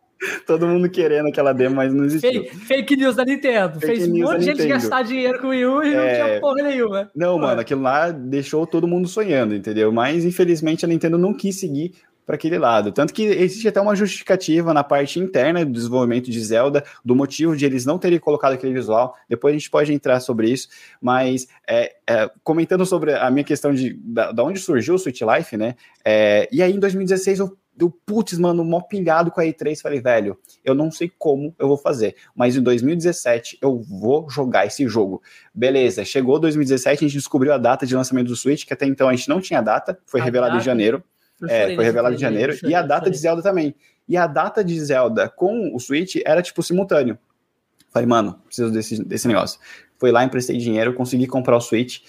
Todo 0.46 0.68
mundo 0.68 0.88
querendo 0.88 1.30
aquela 1.30 1.52
demo, 1.52 1.78
mas 1.78 1.92
não 1.92 2.06
existiu. 2.06 2.44
Fake, 2.44 2.56
fake 2.58 2.96
news 2.96 3.16
da 3.16 3.26
Nintendo. 3.26 3.80
Fake 3.80 3.88
Fez 3.88 4.08
um 4.08 4.20
monte 4.20 4.40
de 4.40 4.46
gente 4.46 4.68
gastar 4.68 5.02
dinheiro 5.02 5.40
com 5.40 5.48
o 5.48 5.50
Wii 5.50 5.66
U 5.66 5.84
e 5.84 5.94
é... 5.94 5.96
não 5.96 6.26
tinha 6.28 6.40
porra 6.40 6.62
nenhuma. 6.62 7.12
Não, 7.16 7.40
mano, 7.40 7.60
aquilo 7.60 7.82
lá 7.82 8.12
deixou 8.12 8.68
todo 8.68 8.88
mundo 8.88 9.08
sonhando, 9.08 9.56
entendeu? 9.56 9.92
Mas 9.92 10.24
infelizmente 10.24 10.86
a 10.86 10.88
Nintendo 10.88 11.18
não 11.18 11.34
quis 11.34 11.60
seguir 11.60 11.94
para 12.26 12.36
aquele 12.36 12.58
lado. 12.58 12.92
Tanto 12.92 13.14
que 13.14 13.24
existe 13.24 13.68
até 13.68 13.82
uma 13.82 13.96
justificativa 13.96 14.74
na 14.74 14.84
parte 14.84 15.20
interna 15.20 15.66
do 15.66 15.72
desenvolvimento 15.72 16.30
de 16.30 16.40
Zelda, 16.40 16.84
do 17.04 17.16
motivo 17.16 17.56
de 17.56 17.66
eles 17.66 17.86
não 17.86 17.98
terem 17.98 18.20
colocado 18.20 18.54
aquele 18.54 18.74
visual. 18.74 19.16
Depois 19.28 19.54
a 19.54 19.58
gente 19.58 19.70
pode 19.70 19.94
entrar 19.94 20.20
sobre 20.20 20.50
isso, 20.50 20.68
mas 21.02 21.48
é, 21.68 21.96
é, 22.08 22.30
comentando 22.44 22.86
sobre 22.86 23.14
a 23.14 23.30
minha 23.30 23.44
questão 23.44 23.74
de 23.74 23.94
da, 24.04 24.32
da 24.32 24.44
onde 24.44 24.60
surgiu 24.60 24.96
o 24.96 25.00
Switch 25.00 25.22
Life, 25.22 25.58
né? 25.58 25.76
É, 26.06 26.48
e 26.52 26.62
aí 26.62 26.74
em 26.74 26.80
2016 26.80 27.40
eu 27.40 27.58
deu 27.74 27.90
putz, 28.06 28.38
mano, 28.38 28.64
mó 28.64 28.82
pilhado 28.82 29.32
com 29.32 29.40
a 29.40 29.44
E3, 29.44 29.82
falei, 29.82 30.00
velho, 30.00 30.38
eu 30.64 30.76
não 30.76 30.92
sei 30.92 31.12
como 31.18 31.56
eu 31.58 31.68
vou 31.68 31.78
fazer, 31.78 32.16
mas 32.36 32.56
em 32.56 32.62
2017 32.62 33.58
eu 33.62 33.82
vou 33.82 34.30
jogar 34.30 34.66
esse 34.66 34.88
jogo. 34.88 35.22
Beleza, 35.54 36.04
chegou 36.04 36.40
2017, 36.40 37.06
a 37.06 37.08
gente 37.08 37.18
descobriu 37.18 37.54
a 37.54 37.58
data 37.58 37.86
de 37.86 37.96
lançamento 37.96 38.28
do 38.28 38.36
Switch, 38.36 38.66
que 38.66 38.74
até 38.74 38.86
então 38.86 39.08
a 39.08 39.16
gente 39.16 39.30
não 39.30 39.42
tinha 39.42 39.62
data, 39.62 39.98
foi 40.06 40.22
a 40.22 40.24
revelado 40.24 40.54
data. 40.54 40.62
em 40.62 40.66
janeiro. 40.66 41.04
É, 41.50 41.76
foi 41.76 41.84
revelado 41.84 42.16
em 42.16 42.20
janeiro. 42.20 42.56
e 42.64 42.76
a 42.76 42.82
data 42.82 43.10
de 43.10 43.18
Zelda 43.18 43.42
também. 43.42 43.76
E 44.08 44.18
a 44.18 44.28
data 44.28 44.64
de 44.64 44.80
Zelda 44.80 45.30
com 45.30 45.74
o 45.74 45.80
Switch 45.80 46.18
era, 46.26 46.42
tipo, 46.42 46.62
simultâneo. 46.62 47.18
Falei, 47.92 48.08
mano, 48.08 48.40
preciso 48.46 48.72
desse, 48.72 49.04
desse 49.04 49.28
negócio. 49.28 49.60
Fui 49.98 50.12
lá, 50.12 50.24
emprestei 50.24 50.58
dinheiro, 50.58 50.94
consegui 50.94 51.28
comprar 51.28 51.58
o 51.58 51.62
Switch. 51.62 52.00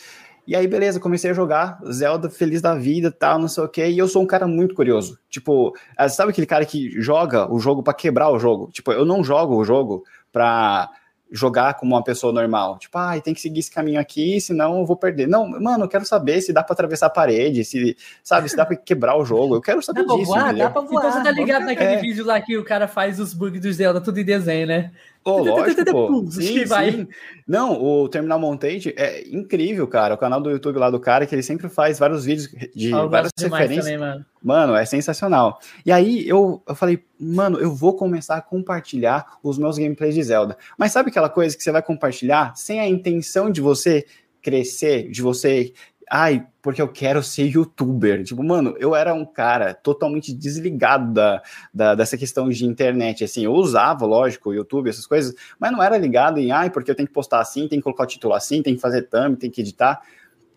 E 0.46 0.56
aí, 0.56 0.66
beleza, 0.66 0.98
comecei 0.98 1.30
a 1.30 1.34
jogar 1.34 1.78
Zelda 1.92 2.28
feliz 2.28 2.60
da 2.60 2.74
vida, 2.74 3.12
tal, 3.12 3.38
não 3.38 3.46
sei 3.46 3.62
o 3.62 3.68
quê. 3.68 3.88
E 3.88 3.98
eu 3.98 4.08
sou 4.08 4.22
um 4.22 4.26
cara 4.26 4.46
muito 4.46 4.74
curioso. 4.74 5.18
Tipo, 5.28 5.72
ah, 5.96 6.08
sabe 6.08 6.30
aquele 6.32 6.46
cara 6.46 6.64
que 6.64 7.00
joga 7.00 7.52
o 7.52 7.60
jogo 7.60 7.82
para 7.82 7.94
quebrar 7.94 8.30
o 8.30 8.38
jogo? 8.38 8.70
Tipo, 8.72 8.92
eu 8.92 9.04
não 9.04 9.22
jogo 9.22 9.56
o 9.56 9.64
jogo 9.64 10.02
pra 10.32 10.90
jogar 11.32 11.74
como 11.74 11.94
uma 11.94 12.04
pessoa 12.04 12.32
normal. 12.32 12.78
Tipo, 12.78 12.98
ah, 12.98 13.18
tem 13.20 13.32
que 13.32 13.40
seguir 13.40 13.60
esse 13.60 13.70
caminho 13.70 13.98
aqui, 13.98 14.40
senão 14.40 14.80
eu 14.80 14.86
vou 14.86 14.96
perder. 14.96 15.26
Não, 15.26 15.48
mano, 15.48 15.84
eu 15.84 15.88
quero 15.88 16.04
saber 16.04 16.40
se 16.42 16.52
dá 16.52 16.62
para 16.62 16.74
atravessar 16.74 17.06
a 17.06 17.10
parede, 17.10 17.64
se, 17.64 17.96
sabe, 18.22 18.48
se 18.48 18.56
dá 18.56 18.66
para 18.66 18.76
quebrar 18.76 19.16
o 19.16 19.24
jogo. 19.24 19.56
Eu 19.56 19.60
quero 19.60 19.82
saber 19.82 20.04
dá 20.04 20.14
disso. 20.14 20.26
Voar, 20.26 20.54
dá 20.54 20.70
pra 20.70 20.82
voar. 20.82 21.06
Então 21.06 21.12
você 21.12 21.24
tá 21.24 21.30
ligado 21.30 21.64
naquele 21.64 21.94
é. 21.94 22.00
vídeo 22.00 22.24
lá 22.24 22.40
que 22.40 22.56
o 22.56 22.64
cara 22.64 22.86
faz 22.86 23.18
os 23.18 23.32
bugs 23.32 23.60
do 23.60 23.72
Zelda 23.72 24.00
tudo 24.00 24.18
em 24.18 24.24
desenho, 24.24 24.66
né? 24.66 24.92
Oh, 25.24 25.38
lógico, 25.44 25.84
pô. 25.84 26.26
Sim, 26.30 26.66
sim. 26.66 27.08
Não, 27.46 27.82
o 27.82 28.08
Terminal 28.08 28.38
Montage 28.38 28.94
é 28.96 29.26
incrível, 29.28 29.86
cara. 29.86 30.14
O 30.14 30.18
canal 30.18 30.40
do 30.40 30.50
YouTube 30.50 30.78
lá 30.78 30.90
do 30.90 31.00
cara, 31.00 31.26
que 31.26 31.34
ele 31.34 31.42
sempre 31.42 31.68
faz 31.68 31.98
vários 31.98 32.24
vídeos 32.24 32.48
de 32.74 32.94
oh, 32.94 33.08
várias 33.08 33.32
referências. 33.38 33.84
Também, 33.84 33.98
mano. 33.98 34.26
mano. 34.42 34.74
é 34.74 34.84
sensacional. 34.84 35.58
E 35.84 35.92
aí 35.92 36.26
eu, 36.28 36.62
eu 36.66 36.74
falei, 36.74 37.02
mano, 37.18 37.58
eu 37.58 37.74
vou 37.74 37.94
começar 37.94 38.36
a 38.36 38.42
compartilhar 38.42 39.38
os 39.42 39.58
meus 39.58 39.78
gameplays 39.78 40.14
de 40.14 40.22
Zelda. 40.22 40.56
Mas 40.76 40.92
sabe 40.92 41.10
aquela 41.10 41.28
coisa 41.28 41.56
que 41.56 41.62
você 41.62 41.70
vai 41.70 41.82
compartilhar 41.82 42.54
sem 42.56 42.80
a 42.80 42.88
intenção 42.88 43.50
de 43.50 43.60
você 43.60 44.04
crescer, 44.42 45.08
de 45.08 45.22
você 45.22 45.72
ai, 46.14 46.46
porque 46.60 46.82
eu 46.82 46.88
quero 46.88 47.22
ser 47.22 47.46
youtuber. 47.46 48.22
Tipo, 48.22 48.44
mano, 48.44 48.76
eu 48.78 48.94
era 48.94 49.14
um 49.14 49.24
cara 49.24 49.72
totalmente 49.72 50.30
desligado 50.30 51.10
da, 51.10 51.42
da, 51.72 51.94
dessa 51.94 52.18
questão 52.18 52.50
de 52.50 52.66
internet. 52.66 53.24
Assim, 53.24 53.46
eu 53.46 53.52
usava, 53.54 54.04
lógico, 54.04 54.50
o 54.50 54.54
YouTube, 54.54 54.90
essas 54.90 55.06
coisas, 55.06 55.34
mas 55.58 55.72
não 55.72 55.82
era 55.82 55.96
ligado 55.96 56.38
em, 56.38 56.52
ai, 56.52 56.68
porque 56.68 56.90
eu 56.90 56.94
tenho 56.94 57.08
que 57.08 57.14
postar 57.14 57.40
assim, 57.40 57.66
tem 57.66 57.78
que 57.78 57.82
colocar 57.82 58.02
o 58.02 58.06
título 58.06 58.34
assim, 58.34 58.62
tem 58.62 58.74
que 58.74 58.80
fazer 58.82 59.08
thumb, 59.08 59.36
tem 59.36 59.50
que 59.50 59.62
editar. 59.62 60.02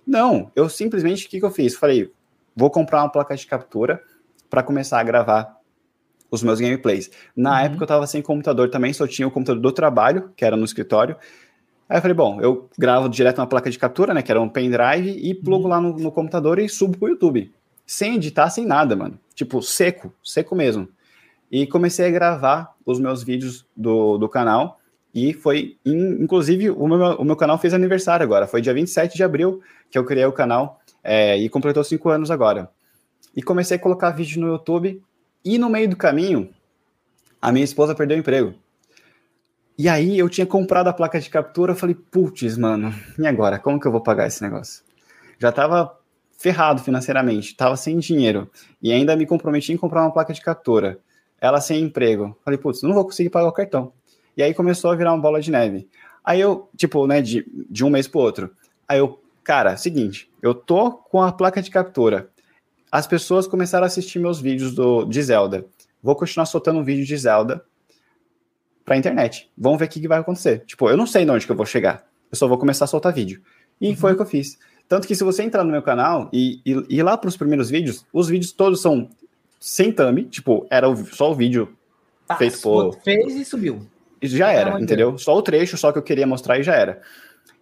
Não, 0.05 0.51
eu 0.57 0.67
simplesmente, 0.67 1.25
o 1.25 1.29
que, 1.29 1.39
que 1.39 1.45
eu 1.45 1.51
fiz? 1.51 1.73
Falei, 1.73 2.11
vou 2.53 2.69
comprar 2.69 3.01
uma 3.01 3.09
placa 3.09 3.33
de 3.33 3.47
captura 3.47 4.03
para 4.49 4.61
começar 4.61 4.99
a 4.99 5.03
gravar 5.03 5.55
os 6.29 6.43
meus 6.43 6.59
gameplays. 6.59 7.09
Na 7.33 7.51
uhum. 7.51 7.65
época 7.65 7.83
eu 7.83 7.87
tava 7.87 8.05
sem 8.07 8.21
computador 8.21 8.69
também, 8.69 8.91
só 8.91 9.07
tinha 9.07 9.25
o 9.25 9.31
computador 9.31 9.61
do 9.61 9.71
trabalho, 9.71 10.33
que 10.35 10.43
era 10.43 10.57
no 10.57 10.65
escritório, 10.65 11.15
Aí 11.87 11.97
eu 11.97 12.01
falei, 12.01 12.15
bom, 12.15 12.41
eu 12.41 12.67
gravo 12.77 13.07
direto 13.07 13.37
na 13.37 13.45
placa 13.45 13.69
de 13.69 13.77
captura, 13.77 14.13
né, 14.13 14.21
que 14.21 14.31
era 14.31 14.41
um 14.41 14.49
pendrive, 14.49 15.09
e 15.09 15.35
plugo 15.35 15.65
uhum. 15.65 15.69
lá 15.69 15.81
no, 15.81 15.95
no 15.97 16.11
computador 16.11 16.57
e 16.57 16.67
subo 16.67 16.97
pro 16.97 17.09
YouTube. 17.09 17.51
Sem 17.85 18.15
editar, 18.15 18.49
sem 18.49 18.65
nada, 18.65 18.95
mano. 18.95 19.19
Tipo, 19.35 19.61
seco, 19.61 20.11
seco 20.23 20.55
mesmo. 20.55 20.87
E 21.51 21.67
comecei 21.67 22.07
a 22.07 22.09
gravar 22.09 22.73
os 22.85 22.99
meus 22.99 23.23
vídeos 23.23 23.65
do, 23.75 24.17
do 24.17 24.27
canal. 24.27 24.79
E 25.13 25.31
foi, 25.33 25.77
inclusive, 25.85 26.71
o 26.71 26.87
meu, 26.87 26.97
o 27.17 27.23
meu 27.23 27.35
canal 27.35 27.57
fez 27.59 27.73
aniversário 27.73 28.23
agora. 28.23 28.47
Foi 28.47 28.61
dia 28.61 28.73
27 28.73 29.15
de 29.15 29.23
abril 29.23 29.61
que 29.89 29.97
eu 29.97 30.03
criei 30.03 30.25
o 30.25 30.31
canal 30.31 30.81
é, 31.03 31.37
e 31.37 31.47
completou 31.47 31.83
cinco 31.83 32.09
anos 32.09 32.31
agora. 32.31 32.69
E 33.35 33.43
comecei 33.43 33.77
a 33.77 33.79
colocar 33.79 34.09
vídeo 34.09 34.41
no 34.41 34.47
YouTube. 34.47 35.01
E 35.43 35.59
no 35.59 35.69
meio 35.69 35.87
do 35.87 35.95
caminho, 35.95 36.49
a 37.39 37.51
minha 37.51 37.63
esposa 37.63 37.93
perdeu 37.93 38.17
o 38.17 38.19
emprego. 38.19 38.55
E 39.77 39.89
aí 39.89 40.17
eu 40.17 40.29
tinha 40.29 40.47
comprado 40.47 40.87
a 40.87 40.93
placa 40.93 41.19
de 41.19 41.29
captura, 41.29 41.73
eu 41.73 41.75
falei, 41.75 41.95
putz, 41.95 42.57
mano, 42.57 42.93
e 43.19 43.27
agora? 43.27 43.59
Como 43.59 43.77
que 43.77 43.85
eu 43.85 43.91
vou 43.91 44.01
pagar 44.01 44.25
esse 44.25 44.41
negócio? 44.41 44.83
Já 45.37 45.51
tava 45.51 45.99
ferrado 46.37 46.81
financeiramente, 46.81 47.55
tava 47.57 47.75
sem 47.75 47.99
dinheiro, 47.99 48.49
e 48.81 48.93
ainda 48.93 49.17
me 49.17 49.25
comprometi 49.25 49.73
em 49.73 49.77
comprar 49.77 50.03
uma 50.03 50.13
placa 50.13 50.33
de 50.33 50.41
captura. 50.41 50.99
Ela 51.41 51.59
sem 51.59 51.83
emprego. 51.83 52.37
Falei, 52.45 52.57
putz, 52.57 52.83
não 52.83 52.93
vou 52.93 53.03
conseguir 53.03 53.29
pagar 53.29 53.49
o 53.49 53.51
cartão. 53.51 53.91
E 54.37 54.41
aí 54.41 54.53
começou 54.53 54.91
a 54.91 54.95
virar 54.95 55.13
uma 55.13 55.21
bola 55.21 55.41
de 55.41 55.51
neve. 55.51 55.89
Aí 56.23 56.39
eu, 56.39 56.69
tipo, 56.77 57.05
né, 57.05 57.21
de, 57.21 57.45
de 57.69 57.83
um 57.83 57.89
mês 57.89 58.07
pro 58.07 58.21
outro. 58.21 58.51
Aí 58.87 58.99
eu, 58.99 59.21
cara, 59.43 59.75
seguinte, 59.75 60.31
eu 60.41 60.55
tô 60.55 60.91
com 60.91 61.21
a 61.21 61.33
placa 61.33 61.61
de 61.61 61.69
captura. 61.69 62.29
As 62.89 63.05
pessoas 63.05 63.45
começaram 63.45 63.83
a 63.83 63.87
assistir 63.87 64.19
meus 64.19 64.39
vídeos 64.39 64.73
do, 64.73 65.03
de 65.03 65.21
Zelda. 65.21 65.65
Vou 66.01 66.15
continuar 66.15 66.45
soltando 66.45 66.79
um 66.79 66.83
vídeo 66.83 67.05
de 67.05 67.17
Zelda 67.17 67.61
pra 68.85 68.95
internet. 68.95 69.49
Vamos 69.57 69.79
ver 69.79 69.85
o 69.85 69.87
que, 69.89 69.99
que 69.99 70.07
vai 70.07 70.19
acontecer. 70.19 70.63
Tipo, 70.65 70.89
eu 70.89 70.95
não 70.95 71.07
sei 71.07 71.25
de 71.25 71.31
onde 71.31 71.45
que 71.45 71.51
eu 71.51 71.55
vou 71.55 71.65
chegar. 71.65 72.05
Eu 72.31 72.37
só 72.37 72.47
vou 72.47 72.57
começar 72.57 72.85
a 72.85 72.87
soltar 72.87 73.11
vídeo. 73.11 73.41
E 73.81 73.89
uhum. 73.89 73.95
foi 73.95 74.13
o 74.13 74.15
que 74.15 74.21
eu 74.21 74.25
fiz. 74.25 74.57
Tanto 74.87 75.07
que 75.07 75.15
se 75.15 75.23
você 75.23 75.41
entrar 75.41 75.63
no 75.63 75.71
meu 75.71 75.81
canal 75.81 76.29
e, 76.31 76.61
e, 76.63 76.97
ir 76.97 77.03
lá 77.03 77.17
para 77.17 77.27
os 77.27 77.35
primeiros 77.35 77.69
vídeos, 77.69 78.05
os 78.13 78.29
vídeos 78.29 78.51
todos 78.51 78.81
são 78.81 79.09
sem 79.59 79.91
thumb, 79.91 80.23
tipo, 80.25 80.67
era 80.69 80.87
só 81.11 81.31
o 81.31 81.35
vídeo 81.35 81.75
tá, 82.27 82.35
feito 82.35 82.61
por... 82.61 82.95
Fez 83.03 83.33
e 83.33 83.43
subiu. 83.43 83.81
Isso 84.21 84.37
já 84.37 84.51
era, 84.51 84.79
entendeu? 84.79 85.17
Só 85.17 85.35
o 85.35 85.41
trecho, 85.41 85.77
só 85.77 85.91
que 85.91 85.97
eu 85.97 86.03
queria 86.03 86.27
mostrar 86.27 86.59
e 86.59 86.63
já 86.63 86.75
era. 86.75 87.01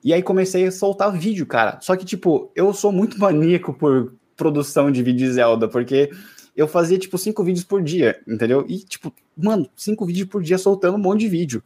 E 0.04 0.14
aí 0.14 0.22
comecei 0.22 0.68
a 0.68 0.72
soltar 0.72 1.12
vídeo, 1.14 1.46
cara. 1.46 1.80
Só 1.82 1.96
que, 1.96 2.04
tipo, 2.04 2.52
eu 2.56 2.74
sou 2.74 2.92
muito 2.92 3.18
maníaco 3.20 3.74
por 3.74 4.14
produção 4.36 4.92
de 4.92 5.02
vídeo 5.02 5.32
Zelda, 5.32 5.68
porque 5.68 6.10
eu 6.56 6.68
fazia, 6.68 6.98
tipo, 6.98 7.18
cinco 7.18 7.44
vídeos 7.44 7.66
por 7.66 7.82
dia, 7.82 8.22
entendeu? 8.28 8.66
E, 8.68 8.80
tipo, 8.80 9.14
mano, 9.36 9.68
cinco 9.76 10.06
vídeos 10.06 10.28
por 10.28 10.44
dia 10.44 10.58
soltando 10.58 10.96
um 10.96 11.02
monte 11.02 11.22
de 11.22 11.28
vídeo. 11.28 11.64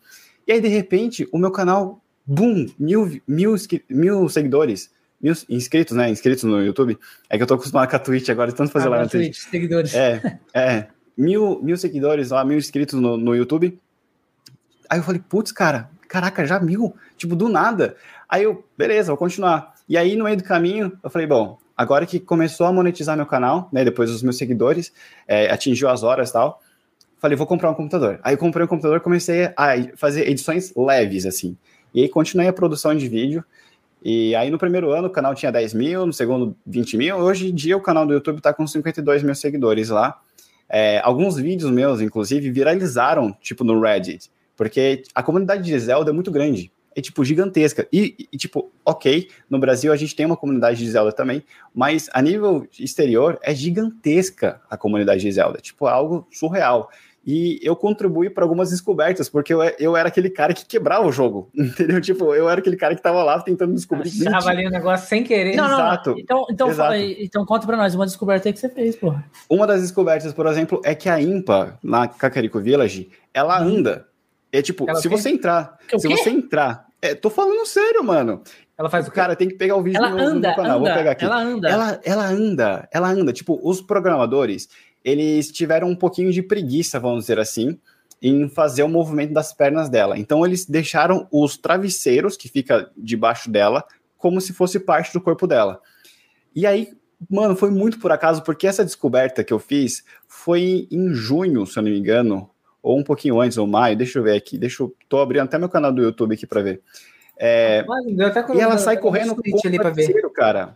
E 0.47 0.51
aí, 0.51 0.61
de 0.61 0.67
repente, 0.69 1.27
o 1.31 1.37
meu 1.37 1.51
canal, 1.51 2.01
boom, 2.25 2.67
mil, 2.79 3.21
mil, 3.27 3.55
mil 3.89 4.29
seguidores, 4.29 4.89
mil 5.21 5.33
inscritos, 5.49 5.95
né? 5.95 6.09
Inscritos 6.09 6.43
no 6.43 6.63
YouTube. 6.63 6.97
É 7.29 7.37
que 7.37 7.43
eu 7.43 7.47
tô 7.47 7.55
acostumado 7.55 7.89
com 7.89 7.95
a 7.95 7.99
Twitch 7.99 8.29
agora, 8.29 8.51
tanto 8.51 8.71
fazer 8.71 8.87
ah, 8.87 8.91
lá 8.91 8.97
na 8.99 9.07
Twitch. 9.07 9.35
Twitch. 9.35 9.49
seguidores. 9.49 9.93
É, 9.93 10.39
é. 10.53 10.87
Mil, 11.17 11.59
mil 11.61 11.75
seguidores 11.75 12.29
lá, 12.29 12.45
mil 12.45 12.57
inscritos 12.57 12.99
no, 12.99 13.17
no 13.17 13.35
YouTube. 13.35 13.77
Aí 14.89 14.99
eu 14.99 15.03
falei, 15.03 15.21
putz, 15.27 15.51
cara, 15.51 15.89
caraca, 16.07 16.45
já 16.45 16.59
mil, 16.59 16.95
tipo, 17.17 17.35
do 17.35 17.49
nada. 17.49 17.97
Aí 18.29 18.43
eu, 18.43 18.63
beleza, 18.77 19.07
vou 19.09 19.17
continuar. 19.17 19.73
E 19.89 19.97
aí, 19.97 20.15
no 20.15 20.25
meio 20.25 20.37
do 20.37 20.43
caminho, 20.43 20.97
eu 21.03 21.09
falei, 21.09 21.27
bom, 21.27 21.57
agora 21.77 22.05
que 22.05 22.19
começou 22.19 22.65
a 22.65 22.73
monetizar 22.73 23.15
meu 23.15 23.25
canal, 23.25 23.69
né, 23.71 23.85
depois 23.85 24.09
dos 24.09 24.23
meus 24.23 24.37
seguidores, 24.37 24.91
é, 25.27 25.51
atingiu 25.51 25.87
as 25.87 26.01
horas 26.01 26.31
e 26.31 26.33
tal, 26.33 26.59
falei, 27.19 27.37
vou 27.37 27.45
comprar 27.45 27.69
um 27.69 27.75
computador. 27.75 28.19
Aí 28.23 28.35
comprei 28.35 28.65
um 28.65 28.67
computador, 28.67 28.99
comecei 28.99 29.53
a 29.55 29.75
fazer 29.95 30.27
edições 30.27 30.73
leves, 30.75 31.25
assim. 31.25 31.55
E 31.93 32.01
aí 32.01 32.09
continuei 32.09 32.47
a 32.47 32.53
produção 32.53 32.95
de 32.95 33.07
vídeo. 33.07 33.43
E 34.03 34.35
aí 34.35 34.49
no 34.49 34.57
primeiro 34.57 34.91
ano 34.91 35.07
o 35.07 35.11
canal 35.11 35.35
tinha 35.35 35.51
10 35.51 35.73
mil, 35.73 36.05
no 36.05 36.13
segundo 36.13 36.55
20 36.65 36.97
mil. 36.97 37.17
Hoje 37.17 37.49
em 37.49 37.55
dia 37.55 37.77
o 37.77 37.81
canal 37.81 38.05
do 38.05 38.13
YouTube 38.13 38.37
está 38.37 38.53
com 38.53 38.65
52 38.65 39.23
mil 39.23 39.35
seguidores 39.35 39.89
lá. 39.89 40.19
É, 40.69 40.99
alguns 41.03 41.37
vídeos 41.37 41.71
meus, 41.71 42.01
inclusive, 42.01 42.51
viralizaram, 42.51 43.33
tipo, 43.39 43.63
no 43.63 43.79
Reddit. 43.79 44.29
Porque 44.55 45.03
a 45.15 45.23
comunidade 45.23 45.63
de 45.63 45.79
Zelda 45.79 46.11
é 46.11 46.13
muito 46.13 46.31
grande 46.31 46.71
é, 46.97 47.01
tipo, 47.01 47.23
gigantesca. 47.23 47.87
E, 47.93 48.27
e, 48.33 48.37
tipo, 48.37 48.71
ok, 48.83 49.29
no 49.47 49.59
Brasil 49.59 49.93
a 49.93 49.95
gente 49.95 50.15
tem 50.15 50.25
uma 50.25 50.35
comunidade 50.35 50.79
de 50.79 50.89
Zelda 50.89 51.11
também, 51.11 51.43
mas 51.71 52.09
a 52.11 52.19
nível 52.23 52.67
exterior 52.79 53.37
é 53.43 53.53
gigantesca 53.53 54.59
a 54.67 54.75
comunidade 54.75 55.21
de 55.21 55.31
Zelda. 55.31 55.59
Tipo, 55.59 55.87
é 55.87 55.91
algo 55.91 56.27
surreal. 56.31 56.89
E 57.23 57.59
eu 57.61 57.75
contribuí 57.75 58.31
para 58.31 58.43
algumas 58.43 58.71
descobertas, 58.71 59.29
porque 59.29 59.53
eu, 59.53 59.61
eu 59.77 59.95
era 59.95 60.07
aquele 60.07 60.29
cara 60.29 60.55
que 60.55 60.65
quebrava 60.65 61.05
o 61.05 61.11
jogo, 61.11 61.51
entendeu? 61.53 62.01
Tipo, 62.01 62.33
eu 62.33 62.49
era 62.49 62.59
aquele 62.59 62.77
cara 62.77 62.95
que 62.95 63.01
tava 63.01 63.21
lá 63.21 63.39
tentando 63.41 63.75
descobrir. 63.75 64.09
Achava 64.27 64.49
ali 64.49 64.65
o 64.65 64.69
um 64.69 64.71
negócio 64.71 65.07
sem 65.07 65.23
querer. 65.23 65.55
Não, 65.55 65.67
não, 65.67 65.75
Exato. 65.75 66.15
Então, 66.17 66.45
então, 66.49 66.69
Exato. 66.69 66.95
então 66.95 67.45
conta 67.45 67.67
para 67.67 67.77
nós 67.77 67.93
uma 67.93 68.07
descoberta 68.07 68.51
que 68.51 68.57
você 68.57 68.69
fez, 68.69 68.95
porra. 68.95 69.23
Uma 69.47 69.67
das 69.67 69.81
descobertas, 69.81 70.33
por 70.33 70.47
exemplo, 70.47 70.81
é 70.83 70.95
que 70.95 71.09
a 71.09 71.21
Impa, 71.21 71.77
na 71.83 72.07
Kakariko 72.07 72.59
Village, 72.59 73.11
ela 73.31 73.61
hum. 73.61 73.77
anda. 73.77 74.07
É 74.51 74.61
tipo, 74.61 74.89
ela 74.89 74.99
se 74.99 75.07
você 75.07 75.29
entrar, 75.29 75.77
se 75.99 76.07
você 76.07 76.29
entrar 76.29 76.86
é, 77.01 77.15
tô 77.15 77.29
falando 77.29 77.65
sério, 77.65 78.03
mano. 78.03 78.41
Ela 78.77 78.89
faz 78.89 79.07
o 79.07 79.11
cara 79.11 79.35
tem 79.35 79.47
que 79.47 79.55
pegar 79.55 79.75
o 79.75 79.81
vídeo 79.81 79.97
ela 79.97 80.09
no, 80.09 80.19
anda, 80.19 80.49
no 80.49 80.55
canal. 80.55 80.79
Anda, 80.79 80.89
Vou 80.89 80.97
pegar 80.97 81.11
aqui. 81.11 81.25
Ela 81.25 81.41
anda. 81.41 81.69
Ela, 81.69 82.01
ela 82.03 82.27
anda, 82.27 82.89
ela 82.91 83.09
anda. 83.09 83.33
Tipo, 83.33 83.59
os 83.63 83.81
programadores, 83.81 84.69
eles 85.03 85.51
tiveram 85.51 85.89
um 85.89 85.95
pouquinho 85.95 86.31
de 86.31 86.43
preguiça, 86.43 86.99
vamos 86.99 87.21
dizer 87.21 87.39
assim, 87.39 87.79
em 88.21 88.49
fazer 88.49 88.83
o 88.83 88.89
movimento 88.89 89.33
das 89.33 89.53
pernas 89.53 89.89
dela. 89.89 90.17
Então 90.17 90.45
eles 90.45 90.65
deixaram 90.65 91.27
os 91.31 91.57
travesseiros 91.57 92.37
que 92.37 92.49
fica 92.49 92.91
debaixo 92.95 93.49
dela 93.49 93.83
como 94.17 94.41
se 94.41 94.53
fosse 94.53 94.79
parte 94.79 95.13
do 95.13 95.21
corpo 95.21 95.47
dela. 95.47 95.79
E 96.55 96.65
aí, 96.65 96.89
mano, 97.29 97.55
foi 97.55 97.69
muito 97.69 97.99
por 97.99 98.11
acaso, 98.11 98.43
porque 98.43 98.67
essa 98.67 98.83
descoberta 98.83 99.43
que 99.43 99.53
eu 99.53 99.59
fiz 99.59 100.03
foi 100.27 100.87
em 100.91 101.13
junho, 101.13 101.65
se 101.65 101.77
eu 101.77 101.83
não 101.83 101.91
me 101.91 101.99
engano, 101.99 102.49
ou 102.81 102.97
um 102.97 103.03
pouquinho 103.03 103.39
antes, 103.39 103.57
ou 103.57 103.67
maio, 103.67 103.97
deixa 103.97 104.19
eu 104.19 104.23
ver 104.23 104.35
aqui, 104.35 104.57
deixa 104.57 104.83
eu, 104.83 104.95
tô 105.09 105.19
abrindo 105.19 105.43
até 105.43 105.57
meu 105.57 105.69
canal 105.69 105.91
do 105.91 106.01
YouTube 106.01 106.33
aqui 106.33 106.45
para 106.45 106.61
ver. 106.61 106.81
É, 107.39 107.85
e 108.55 108.59
ela 108.59 108.77
sai 108.77 108.97
correndo 108.97 109.35
com 109.35 109.41
o 109.41 109.61
travesseiro, 109.61 110.29
cara. 110.31 110.75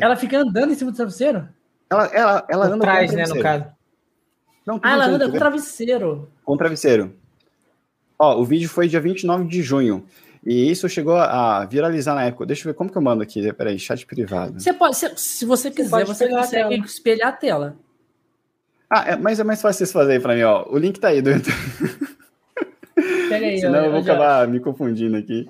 Ela 0.00 0.16
fica 0.16 0.38
andando 0.38 0.72
em 0.72 0.74
cima 0.74 0.92
do 0.92 0.96
travesseiro? 0.96 1.48
Ela, 1.90 2.06
ela, 2.06 2.46
ela 2.48 2.66
anda 2.66 2.78
trás, 2.78 3.10
com 3.10 3.16
né, 3.16 3.24
no 3.26 3.40
caso. 3.40 3.66
Não, 4.66 4.80
ah, 4.82 4.92
ela 4.92 5.06
anda 5.06 5.28
com 5.28 5.36
travesseiro. 5.36 6.28
Com 6.44 6.56
travesseiro. 6.56 7.14
Ó, 8.18 8.40
o 8.40 8.44
vídeo 8.44 8.68
foi 8.68 8.88
dia 8.88 9.00
29 9.00 9.44
de 9.46 9.62
junho. 9.62 10.06
E 10.46 10.70
isso 10.70 10.88
chegou 10.88 11.16
a 11.16 11.64
viralizar 11.64 12.14
na 12.14 12.24
época. 12.24 12.46
Deixa 12.46 12.62
eu 12.62 12.72
ver 12.72 12.76
como 12.76 12.90
que 12.90 12.96
eu 12.96 13.02
mando 13.02 13.22
aqui. 13.22 13.52
Peraí, 13.52 13.78
chat 13.78 14.06
privado. 14.06 14.60
Você 14.60 14.72
pode, 14.72 14.96
se, 14.96 15.10
se 15.16 15.44
você 15.44 15.70
quiser, 15.70 16.04
você, 16.04 16.28
você 16.28 16.28
consegue 16.28 16.80
espelhar 16.84 17.28
a 17.28 17.32
tela. 17.32 17.76
Ah, 18.96 19.04
é, 19.08 19.16
mas 19.16 19.40
é 19.40 19.44
mais 19.44 19.60
fácil 19.60 19.78
vocês 19.78 19.90
fazerem 19.90 20.20
para 20.20 20.36
mim, 20.36 20.42
ó. 20.42 20.64
O 20.68 20.78
link 20.78 21.00
tá 21.00 21.08
aí 21.08 21.20
do 21.20 21.30
YouTube. 21.30 21.52
Aí, 23.32 23.58
Senão 23.58 23.80
eu, 23.80 23.84
eu 23.86 23.90
vou 23.90 24.00
acabar 24.00 24.46
me 24.46 24.60
confundindo 24.60 25.16
aqui. 25.16 25.48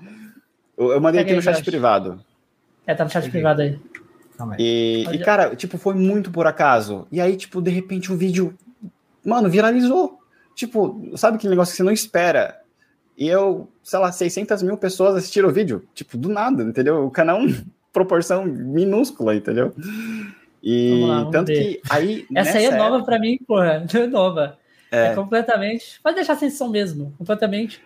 Eu, 0.79 0.93
eu 0.93 1.01
mandei 1.01 1.21
Pega 1.23 1.39
aqui 1.39 1.47
no 1.47 1.55
chat 1.55 1.63
privado. 1.63 2.25
É, 2.87 2.95
tá 2.95 3.05
no 3.05 3.11
chat 3.11 3.31
privado 3.31 3.61
aí. 3.61 3.79
E, 4.59 5.05
e, 5.13 5.19
cara, 5.19 5.55
tipo, 5.55 5.77
foi 5.77 5.95
muito 5.95 6.31
por 6.31 6.47
acaso. 6.47 7.07
E 7.13 7.21
aí, 7.21 7.37
tipo, 7.37 7.61
de 7.61 7.71
repente 7.71 8.11
o 8.11 8.17
vídeo, 8.17 8.57
mano, 9.23 9.51
viralizou. 9.51 10.19
Tipo, 10.55 11.13
sabe 11.15 11.37
aquele 11.37 11.51
negócio 11.51 11.73
que 11.73 11.77
você 11.77 11.83
não 11.83 11.93
espera? 11.93 12.59
E 13.15 13.29
eu, 13.29 13.69
sei 13.83 13.99
lá, 13.99 14.11
600 14.11 14.63
mil 14.63 14.79
pessoas 14.79 15.17
assistiram 15.17 15.51
o 15.51 15.53
vídeo. 15.53 15.87
Tipo, 15.95 16.17
do 16.17 16.31
nada, 16.31 16.63
entendeu? 16.63 17.05
O 17.05 17.11
canal, 17.11 17.41
proporção 17.93 18.47
minúscula, 18.47 19.37
entendeu? 19.37 19.75
E 20.67 21.05
lá, 21.07 21.27
tanto 21.27 21.49
ver. 21.49 21.63
que 21.63 21.81
aí. 21.91 22.27
Essa 22.35 22.57
aí 22.57 22.65
é 22.65 22.75
nova 22.75 23.05
para 23.05 23.19
mim, 23.19 23.39
porra. 23.47 23.87
Não 23.93 24.01
é 24.01 24.07
nova. 24.07 24.59
É. 24.91 25.09
é 25.09 25.15
completamente. 25.15 26.01
Pode 26.03 26.17
deixar 26.17 26.37
sem 26.37 26.49
som 26.49 26.69
mesmo. 26.69 27.13
Completamente 27.19 27.83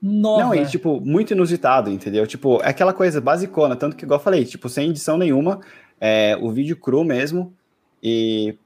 nova. 0.00 0.44
Não, 0.44 0.54
e 0.54 0.64
tipo, 0.64 0.98
muito 0.98 1.34
inusitado, 1.34 1.90
entendeu? 1.90 2.26
Tipo, 2.26 2.62
é 2.62 2.70
aquela 2.70 2.94
coisa 2.94 3.20
basicona. 3.20 3.76
Tanto 3.76 3.94
que, 3.94 4.06
igual 4.06 4.18
eu 4.18 4.24
falei, 4.24 4.46
tipo, 4.46 4.66
sem 4.66 4.88
edição 4.88 5.18
nenhuma. 5.18 5.60
É, 6.00 6.38
o 6.40 6.50
vídeo 6.50 6.74
cru 6.76 7.04
mesmo. 7.04 7.52
E 8.02 8.56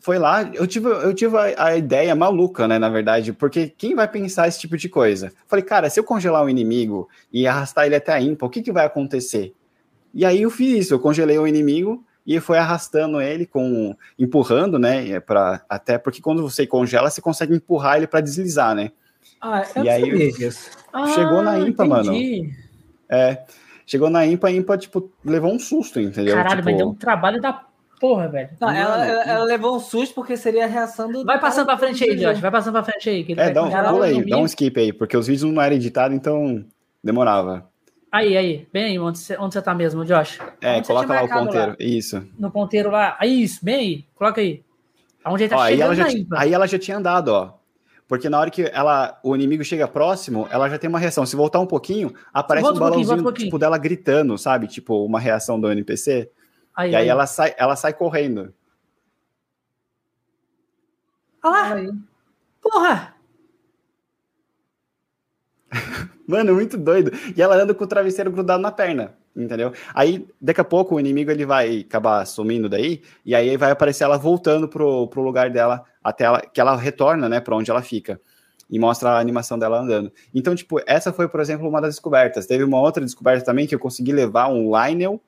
foi 0.00 0.18
lá, 0.18 0.42
eu 0.52 0.66
tive, 0.66 0.88
eu 0.88 1.14
tive 1.14 1.34
a, 1.36 1.68
a, 1.68 1.76
ideia 1.76 2.14
maluca, 2.14 2.66
né, 2.66 2.78
na 2.78 2.88
verdade, 2.88 3.32
porque 3.32 3.68
quem 3.68 3.94
vai 3.94 4.08
pensar 4.08 4.48
esse 4.48 4.58
tipo 4.58 4.76
de 4.76 4.88
coisa? 4.88 5.32
Falei, 5.46 5.64
cara, 5.64 5.88
se 5.88 6.00
eu 6.00 6.04
congelar 6.04 6.44
um 6.44 6.48
inimigo 6.48 7.08
e 7.32 7.46
arrastar 7.46 7.86
ele 7.86 7.94
até 7.94 8.12
a 8.12 8.20
ímpar, 8.20 8.46
o 8.46 8.50
que, 8.50 8.62
que 8.62 8.72
vai 8.72 8.84
acontecer? 8.84 9.54
E 10.12 10.24
aí 10.24 10.42
eu 10.42 10.50
fiz 10.50 10.86
isso, 10.86 10.94
eu 10.94 10.98
congelei 10.98 11.38
o 11.38 11.46
inimigo 11.46 12.04
e 12.26 12.40
foi 12.40 12.58
arrastando 12.58 13.20
ele 13.20 13.46
com 13.46 13.96
empurrando, 14.18 14.78
né, 14.78 15.10
é 15.10 15.20
para 15.20 15.62
até 15.68 15.96
porque 15.96 16.20
quando 16.20 16.42
você 16.42 16.66
congela 16.66 17.08
você 17.08 17.20
consegue 17.20 17.54
empurrar 17.54 17.96
ele 17.96 18.06
para 18.06 18.20
deslizar, 18.20 18.74
né? 18.74 18.90
Ah, 19.40 19.62
eu 19.76 19.84
e 19.84 19.88
aí 19.88 20.32
chegou 20.32 21.38
ah, 21.38 21.42
na 21.42 21.58
impa, 21.58 21.84
entendi. 21.84 22.42
mano. 22.42 22.52
É, 23.08 23.44
chegou 23.86 24.10
na 24.10 24.26
impa, 24.26 24.48
a 24.48 24.52
impa 24.52 24.76
tipo 24.76 25.12
levou 25.24 25.52
um 25.52 25.58
susto, 25.58 26.00
entendeu? 26.00 26.34
Caralho, 26.34 26.56
tipo... 26.56 26.64
mas 26.64 26.76
deu 26.76 26.88
um 26.88 26.94
trabalho 26.94 27.40
da 27.40 27.64
porra, 28.00 28.28
velho. 28.28 28.50
Não, 28.60 28.70
ela, 28.70 29.06
ela, 29.06 29.22
ela, 29.22 29.44
levou 29.44 29.76
um 29.76 29.80
susto 29.80 30.14
porque 30.14 30.36
seria 30.36 30.64
a 30.64 30.68
reação 30.68 31.10
do. 31.10 31.24
Vai 31.24 31.40
passando 31.40 31.66
pra 31.66 31.78
frente 31.78 32.02
aí, 32.04 32.16
Josh. 32.16 32.40
Vai 32.40 32.50
passando 32.50 32.72
pra 32.72 32.84
frente 32.84 33.08
aí. 33.08 33.26
é, 33.36 33.50
dá 33.50 33.62
um, 33.62 33.70
pula 33.70 34.06
aí, 34.06 34.24
dá 34.28 34.38
um 34.38 34.46
skip 34.46 34.78
aí, 34.78 34.92
porque 34.92 35.16
os 35.16 35.26
vídeos 35.26 35.50
não 35.50 35.62
eram 35.62 35.76
editados, 35.76 36.16
então 36.16 36.64
demorava. 37.02 37.68
Aí, 38.10 38.36
aí, 38.36 38.68
bem 38.72 38.84
aí, 38.84 38.98
onde 38.98 39.18
você, 39.18 39.36
onde 39.36 39.54
você 39.54 39.62
tá 39.62 39.74
mesmo, 39.74 40.04
Josh? 40.04 40.38
É, 40.60 40.78
onde 40.78 40.86
coloca 40.86 41.12
lá 41.12 41.24
o 41.24 41.28
ponteiro, 41.28 41.70
lá? 41.70 41.76
isso. 41.78 42.26
No 42.38 42.50
ponteiro 42.50 42.90
lá, 42.90 43.16
aí, 43.18 43.42
isso, 43.42 43.64
bem 43.64 43.74
aí, 43.74 44.04
coloca 44.14 44.40
aí. 44.40 44.62
Aonde 45.24 45.44
ele 45.44 45.50
tá 45.50 45.56
ó, 45.56 45.66
chegando 45.66 45.72
aí 45.72 45.80
ela, 45.80 45.94
já, 45.94 46.06
aí, 46.06 46.26
aí 46.36 46.54
ela 46.54 46.66
já 46.66 46.78
tinha 46.78 46.96
andado, 46.96 47.28
ó. 47.28 47.54
Porque 48.08 48.30
na 48.30 48.38
hora 48.38 48.50
que 48.50 48.62
ela, 48.72 49.18
o 49.22 49.34
inimigo 49.34 49.64
chega 49.64 49.88
próximo, 49.88 50.46
ela 50.50 50.68
já 50.68 50.78
tem 50.78 50.88
uma 50.88 50.98
reação. 50.98 51.26
Se 51.26 51.34
voltar 51.34 51.58
um 51.58 51.66
pouquinho, 51.66 52.14
aparece 52.32 52.68
um 52.68 52.78
balãozinho, 52.78 53.28
um 53.28 53.32
tipo, 53.32 53.58
dela 53.58 53.76
gritando, 53.76 54.38
sabe? 54.38 54.68
Tipo, 54.68 55.04
uma 55.04 55.18
reação 55.18 55.60
do 55.60 55.70
NPC. 55.70 56.30
Aí, 56.74 56.92
e 56.92 56.94
aí, 56.94 57.02
aí, 57.02 57.08
ela 57.08 57.26
sai, 57.26 57.54
ela 57.58 57.74
sai 57.74 57.92
correndo. 57.92 58.54
Olha 61.42 61.74
lá! 61.74 61.92
Porra! 62.62 63.15
Mano, 66.26 66.54
muito 66.54 66.76
doido. 66.76 67.12
E 67.36 67.40
ela 67.40 67.56
anda 67.56 67.74
com 67.74 67.84
o 67.84 67.86
travesseiro 67.86 68.30
grudado 68.30 68.62
na 68.62 68.72
perna, 68.72 69.14
entendeu? 69.36 69.72
Aí, 69.94 70.26
daqui 70.40 70.60
a 70.60 70.64
pouco, 70.64 70.94
o 70.96 71.00
inimigo 71.00 71.30
ele 71.30 71.46
vai 71.46 71.80
acabar 71.80 72.24
sumindo 72.26 72.68
daí, 72.68 73.02
e 73.24 73.34
aí 73.34 73.56
vai 73.56 73.70
aparecer 73.70 74.04
ela 74.04 74.18
voltando 74.18 74.68
pro, 74.68 75.06
pro 75.08 75.22
lugar 75.22 75.50
dela, 75.50 75.84
até 76.02 76.24
ela, 76.24 76.40
que 76.40 76.60
ela 76.60 76.76
retorna, 76.76 77.28
né, 77.28 77.40
pra 77.40 77.56
onde 77.56 77.70
ela 77.70 77.82
fica. 77.82 78.20
E 78.68 78.78
mostra 78.78 79.10
a 79.10 79.20
animação 79.20 79.56
dela 79.56 79.78
andando. 79.80 80.12
Então, 80.34 80.54
tipo, 80.54 80.80
essa 80.86 81.12
foi, 81.12 81.28
por 81.28 81.40
exemplo, 81.40 81.68
uma 81.68 81.80
das 81.80 81.94
descobertas. 81.94 82.46
Teve 82.46 82.64
uma 82.64 82.80
outra 82.80 83.04
descoberta 83.04 83.44
também 83.44 83.64
que 83.64 83.74
eu 83.74 83.78
consegui 83.78 84.10
levar 84.10 84.48
um 84.48 84.70
Lionel 84.70 85.20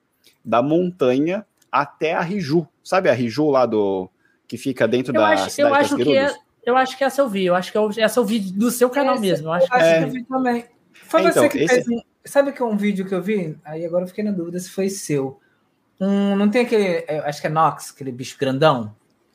da 0.44 0.60
montanha 0.60 1.46
até 1.70 2.14
a 2.14 2.20
Riju. 2.20 2.66
Sabe 2.82 3.08
a 3.08 3.12
Riju 3.12 3.50
lá 3.50 3.66
do. 3.66 4.10
que 4.46 4.56
fica 4.56 4.88
dentro 4.88 5.14
eu 5.14 5.20
da 5.20 5.28
acho, 5.28 5.50
cidade 5.50 5.68
eu 5.68 5.74
acho 5.74 5.96
que 5.96 6.16
é, 6.16 6.34
Eu 6.64 6.76
acho 6.76 6.98
que 6.98 7.04
essa 7.04 7.20
eu 7.20 7.28
vi. 7.28 7.46
Eu 7.46 7.54
acho 7.54 7.70
que 7.70 7.78
eu, 7.78 7.90
essa 7.98 8.18
eu 8.18 8.24
vi 8.24 8.40
do 8.40 8.70
seu 8.70 8.90
canal 8.90 9.14
essa, 9.14 9.22
mesmo. 9.22 9.48
Eu 9.48 9.52
acho, 9.52 9.66
eu 9.66 9.76
acho 9.76 9.84
é... 9.84 9.98
que 9.98 10.04
eu 10.04 10.10
vi 10.10 10.24
também. 10.24 10.64
Foi 11.08 11.22
então, 11.22 11.32
você 11.32 11.48
que 11.48 11.58
esse... 11.58 11.84
fez. 11.84 12.02
Sabe 12.24 12.52
que 12.52 12.60
é 12.60 12.64
um 12.64 12.76
vídeo 12.76 13.06
que 13.06 13.14
eu 13.14 13.22
vi? 13.22 13.56
Aí 13.64 13.84
agora 13.84 14.04
eu 14.04 14.08
fiquei 14.08 14.22
na 14.22 14.30
dúvida 14.30 14.60
se 14.60 14.70
foi 14.70 14.90
seu. 14.90 15.40
Um, 15.98 16.36
não 16.36 16.50
tem 16.50 16.62
aquele. 16.62 17.04
Acho 17.24 17.40
que 17.40 17.46
é 17.46 17.50
Nox, 17.50 17.92
aquele 17.94 18.12
bicho 18.12 18.36
grandão. 18.38 18.94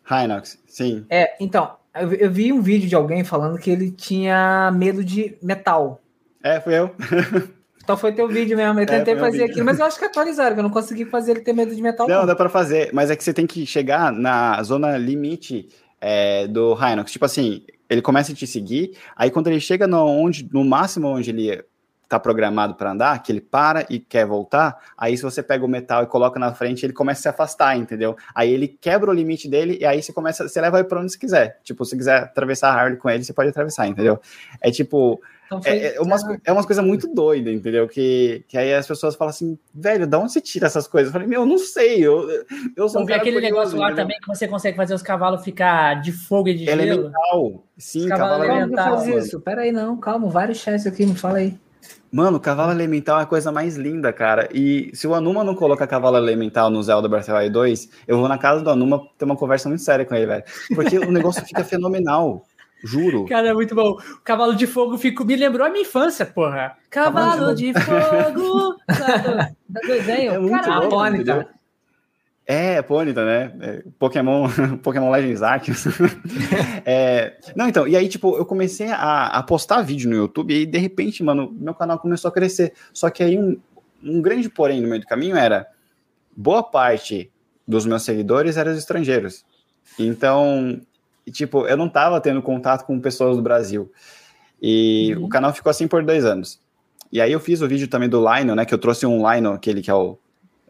Hinox, 0.09 0.59
sim. 0.67 1.05
É, 1.09 1.35
então, 1.39 1.75
eu, 1.95 2.13
eu, 2.13 2.31
vi 2.31 2.53
um 2.53 2.61
vídeo 2.61 2.87
de 2.87 2.95
alguém 2.95 3.23
falando 3.23 3.57
que 3.57 3.71
ele 3.71 3.89
tinha 3.89 4.71
medo 4.71 5.03
de 5.03 5.35
metal. 5.41 5.99
É, 6.43 6.61
fui 6.61 6.77
eu. 6.77 6.93
Então 7.83 7.97
foi 7.97 8.13
teu 8.13 8.29
vídeo 8.29 8.55
mesmo. 8.55 8.79
Eu 8.79 8.83
é, 8.83 8.85
tentei 8.85 9.13
é, 9.13 9.19
fazer 9.19 9.43
aquilo, 9.43 9.65
mas 9.65 9.77
eu 9.77 9.85
acho 9.85 9.99
que 9.99 10.05
atualizaram, 10.05 10.53
que 10.53 10.59
eu 10.59 10.63
não 10.63 10.69
consegui 10.69 11.03
fazer 11.03 11.31
ele 11.31 11.41
ter 11.41 11.51
medo 11.51 11.75
de 11.75 11.81
metal. 11.81 12.07
Não, 12.07 12.21
não. 12.21 12.25
dá 12.25 12.33
para 12.33 12.47
fazer, 12.47 12.91
mas 12.93 13.11
é 13.11 13.15
que 13.17 13.21
você 13.21 13.33
tem 13.33 13.45
que 13.45 13.65
chegar 13.65 14.09
na 14.09 14.63
zona 14.63 14.97
limite 14.97 15.67
é, 15.99 16.47
do 16.47 16.77
Hinox. 16.81 17.11
Tipo 17.11 17.25
assim, 17.25 17.61
ele 17.93 18.01
começa 18.01 18.31
a 18.31 18.35
te 18.35 18.45
seguir, 18.47 18.97
aí 19.15 19.31
quando 19.31 19.47
ele 19.47 19.59
chega 19.59 19.87
no, 19.87 20.05
onde, 20.05 20.49
no 20.51 20.63
máximo 20.63 21.07
onde 21.07 21.29
ele 21.29 21.63
está 22.03 22.19
programado 22.19 22.75
para 22.75 22.91
andar, 22.91 23.23
que 23.23 23.31
ele 23.31 23.41
para 23.41 23.85
e 23.89 23.99
quer 23.99 24.25
voltar, 24.25 24.77
aí 24.97 25.17
se 25.17 25.23
você 25.23 25.41
pega 25.41 25.65
o 25.65 25.67
metal 25.67 26.03
e 26.03 26.07
coloca 26.07 26.39
na 26.39 26.53
frente, 26.53 26.85
ele 26.85 26.93
começa 26.93 27.19
a 27.19 27.23
se 27.23 27.29
afastar, 27.29 27.77
entendeu? 27.77 28.15
Aí 28.35 28.51
ele 28.51 28.67
quebra 28.67 29.09
o 29.09 29.13
limite 29.13 29.49
dele 29.49 29.77
e 29.79 29.85
aí 29.85 30.01
você 30.01 30.13
começa, 30.13 30.47
você 30.47 30.61
leva 30.61 30.79
ele 30.79 30.87
para 30.87 30.99
onde 30.99 31.11
você 31.11 31.17
quiser. 31.17 31.59
Tipo, 31.63 31.83
se 31.85 31.97
quiser 31.97 32.23
atravessar 32.23 32.69
a 32.69 32.79
Harley 32.79 32.97
com 32.97 33.09
ele, 33.09 33.23
você 33.23 33.33
pode 33.33 33.49
atravessar, 33.49 33.87
entendeu? 33.87 34.19
É 34.61 34.69
tipo, 34.69 35.21
então 35.53 35.63
foi, 35.63 35.71
é, 35.71 35.95
é, 35.95 36.01
umas, 36.01 36.21
é 36.45 36.51
umas 36.51 36.65
coisas 36.65 36.83
muito 36.83 37.07
doidas, 37.13 37.53
entendeu? 37.53 37.87
Que, 37.87 38.43
que 38.47 38.57
aí 38.57 38.73
as 38.73 38.87
pessoas 38.87 39.15
falam 39.15 39.29
assim, 39.29 39.57
velho, 39.73 40.07
de 40.07 40.17
onde 40.17 40.31
você 40.31 40.41
tira 40.41 40.67
essas 40.67 40.87
coisas? 40.87 41.09
Eu 41.09 41.13
falei, 41.13 41.27
meu, 41.27 41.41
eu 41.41 41.45
não 41.45 41.57
sei, 41.57 42.05
eu, 42.05 42.27
eu 42.75 42.89
sou 42.89 43.01
um 43.01 43.03
então, 43.03 43.15
aquele 43.15 43.35
curioso, 43.35 43.41
negócio 43.41 43.77
lá 43.77 43.87
entendeu? 43.87 44.03
também 44.03 44.17
que 44.19 44.27
você 44.27 44.47
consegue 44.47 44.77
fazer 44.77 44.93
os 44.93 45.01
cavalos 45.01 45.43
ficar 45.43 46.01
de 46.01 46.11
fogo 46.11 46.49
e 46.49 46.53
de 46.53 46.69
elemental. 46.69 47.11
gelo. 47.31 47.63
Sim, 47.77 48.07
cavalo 48.07 48.43
elemental. 48.43 48.97
Faz 48.97 49.07
isso? 49.07 49.39
Pera 49.41 49.61
aí, 49.61 49.71
não, 49.71 49.97
calma, 49.97 50.29
vários 50.29 50.57
chats 50.57 50.87
aqui, 50.87 51.05
me 51.05 51.15
fala 51.15 51.39
aí. 51.39 51.57
Mano, 52.11 52.39
cavalo 52.39 52.71
elemental 52.71 53.19
é 53.19 53.23
a 53.23 53.25
coisa 53.25 53.51
mais 53.51 53.75
linda, 53.75 54.13
cara. 54.13 54.47
E 54.53 54.91
se 54.93 55.07
o 55.07 55.15
Anuma 55.15 55.43
não 55.43 55.55
coloca 55.55 55.87
cavalo 55.87 56.15
elemental 56.15 56.69
no 56.69 56.81
Zelda 56.83 57.09
Breath 57.09 57.23
of 57.23 57.31
the 57.31 57.39
Wild 57.39 57.53
2, 57.53 57.89
eu 58.07 58.19
vou 58.19 58.27
na 58.27 58.37
casa 58.37 58.63
do 58.63 58.69
Anuma 58.69 59.01
ter 59.17 59.25
uma 59.25 59.35
conversa 59.35 59.67
muito 59.67 59.81
séria 59.81 60.05
com 60.05 60.13
ele, 60.13 60.27
velho. 60.27 60.43
Porque 60.75 60.99
o 60.99 61.11
negócio 61.11 61.43
fica 61.43 61.63
fenomenal. 61.65 62.45
Juro. 62.83 63.25
Cara, 63.25 63.47
é 63.47 63.53
muito 63.53 63.73
bom. 63.73 63.91
O 63.91 64.21
cavalo 64.23 64.55
de 64.55 64.67
fogo 64.67 64.97
fico, 64.97 65.23
me 65.23 65.35
lembrou 65.35 65.65
a 65.65 65.69
minha 65.69 65.83
infância, 65.83 66.25
porra. 66.25 66.77
Cavalo, 66.89 67.31
cavalo 67.31 67.55
de, 67.55 67.71
de 67.71 67.79
fogo. 67.79 68.75
da 69.69 69.79
desenho. 69.81 70.33
É 70.33 70.39
muito 70.39 70.63
Caralho, 70.63 70.89
bom, 70.89 71.43
É, 72.45 72.81
Pônita, 72.81 73.25
né? 73.25 73.53
É, 73.61 73.83
Pokémon, 73.97 74.49
Pokémon 74.83 75.09
Legends 75.09 75.41
Arceus. 75.43 75.85
é, 76.85 77.37
não, 77.55 77.69
então, 77.69 77.87
e 77.87 77.95
aí, 77.95 78.09
tipo, 78.09 78.35
eu 78.35 78.45
comecei 78.45 78.87
a, 78.91 79.27
a, 79.27 79.43
postar 79.43 79.81
vídeo 79.81 80.09
no 80.09 80.17
YouTube 80.17 80.53
e, 80.53 80.65
de 80.65 80.77
repente, 80.77 81.23
mano, 81.23 81.55
meu 81.57 81.73
canal 81.73 81.97
começou 81.97 82.27
a 82.27 82.33
crescer. 82.33 82.73
Só 82.91 83.09
que 83.09 83.23
aí, 83.23 83.39
um, 83.39 83.57
um 84.03 84.21
grande 84.21 84.49
porém 84.49 84.81
no 84.81 84.89
meio 84.89 85.01
do 85.01 85.07
caminho 85.07 85.37
era, 85.37 85.67
boa 86.35 86.61
parte 86.61 87.31
dos 87.65 87.85
meus 87.85 88.03
seguidores 88.03 88.57
eram 88.57 88.73
estrangeiros. 88.73 89.45
Então, 89.97 90.81
tipo, 91.31 91.65
eu 91.67 91.77
não 91.77 91.89
tava 91.89 92.19
tendo 92.19 92.41
contato 92.41 92.85
com 92.85 92.99
pessoas 92.99 93.35
do 93.35 93.41
Brasil. 93.41 93.91
E 94.61 95.13
uhum. 95.15 95.25
o 95.25 95.29
canal 95.29 95.53
ficou 95.53 95.69
assim 95.69 95.87
por 95.87 96.03
dois 96.03 96.25
anos. 96.25 96.59
E 97.11 97.21
aí 97.21 97.31
eu 97.31 97.39
fiz 97.39 97.61
o 97.61 97.67
vídeo 97.67 97.87
também 97.87 98.09
do 98.09 98.23
Lino, 98.27 98.55
né? 98.55 98.65
Que 98.65 98.73
eu 98.73 98.77
trouxe 98.77 99.05
um 99.05 99.29
Lino, 99.29 99.53
aquele 99.53 99.81
que 99.81 99.91
é 99.91 99.93
o 99.93 100.17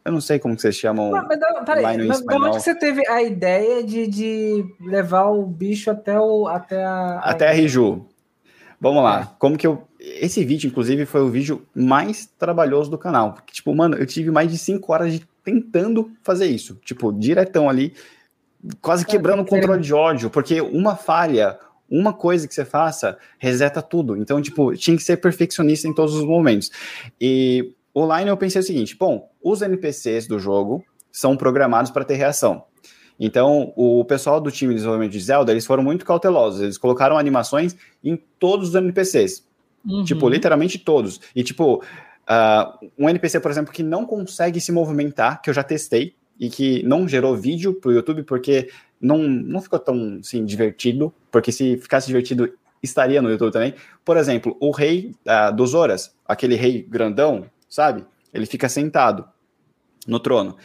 eu 0.05 0.11
não 0.11 0.19
sei 0.19 0.37
como 0.37 0.55
que 0.55 0.61
vocês 0.61 0.75
chamam. 0.75 1.11
Mas, 1.11 1.25
mas, 1.27 1.65
peraí, 1.65 2.05
mas 2.05 2.21
de 2.21 2.33
onde 2.35 2.61
você 2.61 2.75
teve 2.75 3.07
a 3.07 3.23
ideia 3.23 3.83
de, 3.83 4.05
de 4.07 4.65
levar 4.81 5.29
o 5.29 5.45
bicho 5.45 5.89
até 5.89 6.19
o 6.19 6.47
até 6.47 6.83
a 6.83 7.19
até 7.19 7.49
a 7.49 7.53
Riju? 7.53 8.05
Vamos 8.81 9.01
lá. 9.01 9.21
É. 9.21 9.35
Como 9.39 9.57
que 9.57 9.65
eu 9.65 9.87
esse 9.99 10.43
vídeo 10.43 10.67
inclusive 10.67 11.05
foi 11.05 11.21
o 11.21 11.29
vídeo 11.29 11.65
mais 11.73 12.29
trabalhoso 12.37 12.91
do 12.91 12.97
canal, 12.97 13.31
porque 13.31 13.53
tipo, 13.53 13.73
mano, 13.73 13.95
eu 13.95 14.05
tive 14.05 14.29
mais 14.29 14.51
de 14.51 14.57
cinco 14.57 14.91
horas 14.91 15.13
de, 15.13 15.25
tentando 15.41 16.11
fazer 16.21 16.47
isso, 16.47 16.77
tipo, 16.83 17.13
diretão 17.13 17.69
ali, 17.69 17.93
quase 18.81 19.05
quebrando 19.05 19.41
o 19.41 19.45
controle 19.45 19.81
de 19.81 19.93
ódio, 19.93 20.29
porque 20.29 20.61
uma 20.61 20.95
falha, 20.95 21.57
uma 21.89 22.13
coisa 22.13 22.47
que 22.47 22.53
você 22.53 22.65
faça 22.65 23.17
reseta 23.37 23.81
tudo. 23.81 24.17
Então, 24.17 24.41
tipo, 24.41 24.75
tinha 24.75 24.95
que 24.97 25.03
ser 25.03 25.17
perfeccionista 25.17 25.87
em 25.87 25.93
todos 25.93 26.15
os 26.15 26.23
momentos. 26.23 26.71
E 27.19 27.73
Online 27.95 28.29
eu 28.29 28.37
pensei 28.37 28.61
o 28.61 28.63
seguinte: 28.63 28.95
bom, 28.97 29.29
os 29.41 29.61
NPCs 29.61 30.27
do 30.27 30.39
jogo 30.39 30.83
são 31.11 31.37
programados 31.37 31.91
para 31.91 32.03
ter 32.03 32.15
reação. 32.15 32.63
Então, 33.19 33.71
o 33.75 34.03
pessoal 34.03 34.41
do 34.41 34.49
time 34.49 34.73
de 34.73 34.77
desenvolvimento 34.77 35.11
de 35.11 35.19
Zelda, 35.19 35.51
eles 35.51 35.65
foram 35.65 35.83
muito 35.83 36.03
cautelosos. 36.03 36.61
Eles 36.61 36.77
colocaram 36.77 37.17
animações 37.17 37.75
em 38.03 38.17
todos 38.39 38.69
os 38.69 38.75
NPCs. 38.75 39.47
Uhum. 39.85 40.03
Tipo, 40.03 40.27
literalmente 40.27 40.79
todos. 40.79 41.21
E, 41.35 41.43
tipo, 41.43 41.75
uh, 41.75 42.89
um 42.97 43.07
NPC, 43.07 43.39
por 43.39 43.51
exemplo, 43.51 43.71
que 43.71 43.83
não 43.83 44.05
consegue 44.05 44.59
se 44.59 44.71
movimentar, 44.71 45.41
que 45.41 45.49
eu 45.49 45.53
já 45.53 45.61
testei, 45.63 46.15
e 46.39 46.49
que 46.49 46.83
não 46.83 47.07
gerou 47.07 47.35
vídeo 47.35 47.73
para 47.73 47.89
o 47.89 47.93
YouTube, 47.93 48.23
porque 48.23 48.69
não, 48.99 49.19
não 49.19 49.61
ficou 49.61 49.79
tão, 49.79 50.17
assim, 50.19 50.45
divertido. 50.45 51.13
Porque 51.31 51.51
se 51.51 51.77
ficasse 51.77 52.07
divertido, 52.07 52.51
estaria 52.81 53.21
no 53.21 53.29
YouTube 53.29 53.51
também. 53.51 53.73
Por 54.03 54.17
exemplo, 54.17 54.57
o 54.59 54.71
rei 54.71 55.13
uh, 55.25 55.55
dos 55.55 55.73
Horas, 55.73 56.15
aquele 56.25 56.55
rei 56.55 56.81
grandão, 56.81 57.45
sabe? 57.69 58.05
Ele 58.33 58.45
fica 58.45 58.67
sentado 58.67 59.25
no 60.07 60.19
trono. 60.19 60.57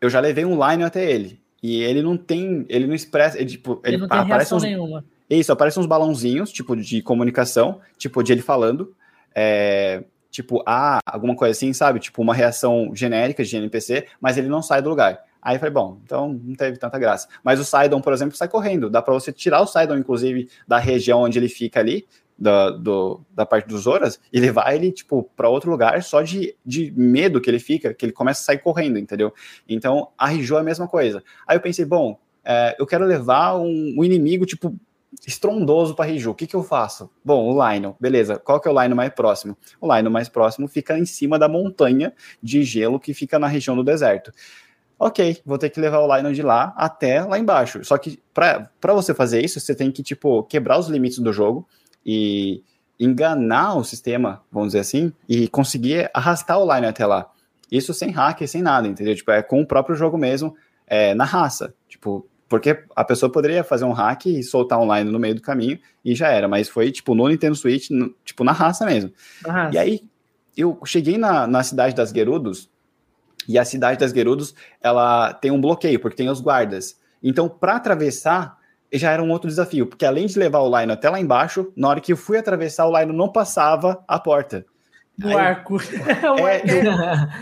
Eu 0.00 0.10
já 0.10 0.20
levei 0.20 0.44
um 0.44 0.58
line 0.68 0.84
até 0.84 1.10
ele. 1.10 1.40
E 1.62 1.82
ele 1.82 2.02
não 2.02 2.16
tem. 2.16 2.64
Ele 2.68 2.86
não 2.86 2.94
expressa. 2.94 3.38
Ele, 3.38 3.50
tipo, 3.50 3.80
ele, 3.82 3.96
ele 3.96 4.02
não 4.02 4.08
tem 4.08 4.18
aparece 4.18 4.54
uns, 4.54 4.62
nenhuma. 4.62 5.04
Isso, 5.28 5.50
aparece 5.52 5.80
uns 5.80 5.86
balãozinhos, 5.86 6.52
tipo, 6.52 6.76
de 6.76 7.02
comunicação, 7.02 7.80
tipo, 7.96 8.22
de 8.22 8.32
ele 8.32 8.42
falando. 8.42 8.94
É, 9.34 10.04
tipo, 10.36 10.62
ah, 10.66 10.98
alguma 11.06 11.34
coisa 11.34 11.52
assim, 11.52 11.72
sabe? 11.72 11.98
Tipo, 11.98 12.20
uma 12.20 12.34
reação 12.34 12.90
genérica 12.94 13.42
de 13.42 13.56
NPC, 13.56 14.06
mas 14.20 14.36
ele 14.36 14.48
não 14.48 14.60
sai 14.60 14.82
do 14.82 14.90
lugar. 14.90 15.18
Aí 15.40 15.56
eu 15.56 15.60
falei, 15.60 15.72
bom, 15.72 15.98
então 16.04 16.38
não 16.44 16.54
teve 16.54 16.76
tanta 16.76 16.98
graça. 16.98 17.26
Mas 17.42 17.58
o 17.58 17.64
Sidon, 17.64 18.02
por 18.02 18.12
exemplo, 18.12 18.36
sai 18.36 18.46
correndo. 18.46 18.90
Dá 18.90 19.00
para 19.00 19.14
você 19.14 19.32
tirar 19.32 19.62
o 19.62 19.66
Sidon, 19.66 19.96
inclusive, 19.96 20.50
da 20.68 20.76
região 20.76 21.22
onde 21.22 21.38
ele 21.38 21.48
fica 21.48 21.80
ali, 21.80 22.06
da, 22.38 22.68
do, 22.68 23.22
da 23.30 23.46
parte 23.46 23.66
dos 23.66 23.86
Horas 23.86 24.20
e 24.30 24.38
levar 24.38 24.74
ele, 24.74 24.92
tipo, 24.92 25.22
para 25.34 25.48
outro 25.48 25.70
lugar 25.70 26.02
só 26.02 26.20
de, 26.20 26.54
de 26.66 26.92
medo 26.94 27.40
que 27.40 27.48
ele 27.48 27.58
fica, 27.58 27.94
que 27.94 28.04
ele 28.04 28.12
começa 28.12 28.42
a 28.42 28.44
sair 28.44 28.58
correndo, 28.58 28.98
entendeu? 28.98 29.32
Então, 29.66 30.08
a 30.18 30.26
Rijô 30.26 30.58
é 30.58 30.60
a 30.60 30.64
mesma 30.64 30.86
coisa. 30.86 31.24
Aí 31.46 31.56
eu 31.56 31.62
pensei, 31.62 31.86
bom, 31.86 32.18
é, 32.44 32.76
eu 32.78 32.86
quero 32.86 33.06
levar 33.06 33.56
um, 33.56 33.94
um 33.96 34.04
inimigo, 34.04 34.44
tipo, 34.44 34.76
estrondoso 35.26 35.94
para 35.94 36.10
Riju. 36.10 36.30
O 36.30 36.34
que, 36.34 36.46
que 36.46 36.56
eu 36.56 36.62
faço? 36.62 37.10
Bom, 37.24 37.52
o 37.52 37.72
Lino, 37.72 37.96
beleza. 38.00 38.38
Qual 38.38 38.60
que 38.60 38.68
é 38.68 38.70
o 38.70 38.82
Lino 38.82 38.96
mais 38.96 39.12
próximo? 39.12 39.56
O 39.80 39.94
Lino 39.94 40.10
mais 40.10 40.28
próximo 40.28 40.66
fica 40.66 40.98
em 40.98 41.04
cima 41.04 41.38
da 41.38 41.48
montanha 41.48 42.12
de 42.42 42.62
gelo 42.62 42.98
que 42.98 43.14
fica 43.14 43.38
na 43.38 43.46
região 43.46 43.76
do 43.76 43.84
deserto. 43.84 44.32
Ok, 44.98 45.42
vou 45.44 45.58
ter 45.58 45.70
que 45.70 45.78
levar 45.78 46.00
o 46.00 46.16
Lino 46.16 46.32
de 46.32 46.42
lá 46.42 46.72
até 46.76 47.22
lá 47.22 47.38
embaixo. 47.38 47.84
Só 47.84 47.98
que 47.98 48.18
para 48.32 48.94
você 48.94 49.12
fazer 49.12 49.44
isso, 49.44 49.60
você 49.60 49.74
tem 49.74 49.90
que, 49.90 50.02
tipo, 50.02 50.42
quebrar 50.44 50.78
os 50.78 50.88
limites 50.88 51.18
do 51.18 51.32
jogo 51.32 51.68
e 52.04 52.62
enganar 52.98 53.76
o 53.76 53.84
sistema, 53.84 54.42
vamos 54.50 54.68
dizer 54.68 54.80
assim, 54.80 55.12
e 55.28 55.48
conseguir 55.48 56.10
arrastar 56.14 56.58
o 56.58 56.74
line 56.74 56.86
até 56.86 57.04
lá. 57.04 57.30
Isso 57.70 57.92
sem 57.92 58.10
hack, 58.10 58.46
sem 58.46 58.62
nada, 58.62 58.88
entendeu? 58.88 59.14
Tipo, 59.14 59.32
é 59.32 59.42
com 59.42 59.60
o 59.60 59.66
próprio 59.66 59.96
jogo 59.96 60.16
mesmo, 60.16 60.56
é, 60.86 61.14
na 61.14 61.24
raça. 61.24 61.74
Tipo, 61.88 62.26
porque 62.48 62.84
a 62.94 63.04
pessoa 63.04 63.30
poderia 63.30 63.64
fazer 63.64 63.84
um 63.84 63.92
hack 63.92 64.26
e 64.26 64.42
soltar 64.42 64.78
online 64.78 65.10
no 65.10 65.18
meio 65.18 65.34
do 65.34 65.42
caminho 65.42 65.78
e 66.04 66.14
já 66.14 66.28
era, 66.28 66.46
mas 66.46 66.68
foi 66.68 66.92
tipo 66.92 67.14
no 67.14 67.28
Nintendo 67.28 67.56
Switch, 67.56 67.90
no, 67.90 68.14
tipo 68.24 68.44
na 68.44 68.52
raça 68.52 68.86
mesmo. 68.86 69.12
E 69.72 69.78
aí 69.78 70.00
eu 70.56 70.78
cheguei 70.84 71.18
na, 71.18 71.46
na 71.46 71.62
cidade 71.62 71.94
das 71.94 72.10
Gerudos, 72.10 72.70
e 73.48 73.58
a 73.58 73.64
cidade 73.64 74.00
das 74.00 74.12
Gerudos, 74.12 74.54
ela 74.80 75.32
tem 75.34 75.50
um 75.50 75.60
bloqueio, 75.60 76.00
porque 76.00 76.16
tem 76.16 76.28
os 76.28 76.40
guardas. 76.40 76.98
Então, 77.22 77.48
para 77.48 77.76
atravessar, 77.76 78.58
já 78.92 79.12
era 79.12 79.22
um 79.22 79.30
outro 79.30 79.48
desafio, 79.48 79.86
porque 79.86 80.04
além 80.04 80.26
de 80.26 80.38
levar 80.38 80.60
o 80.60 80.78
Lino 80.78 80.92
até 80.92 81.08
lá 81.08 81.20
embaixo, 81.20 81.72
na 81.76 81.88
hora 81.88 82.00
que 82.00 82.12
eu 82.12 82.16
fui 82.16 82.38
atravessar, 82.38 82.86
o 82.86 82.98
Lino 82.98 83.12
não 83.12 83.30
passava 83.30 84.02
a 84.06 84.18
porta. 84.18 84.66
O 85.24 85.28
Aí, 85.28 85.34
arco. 85.34 85.78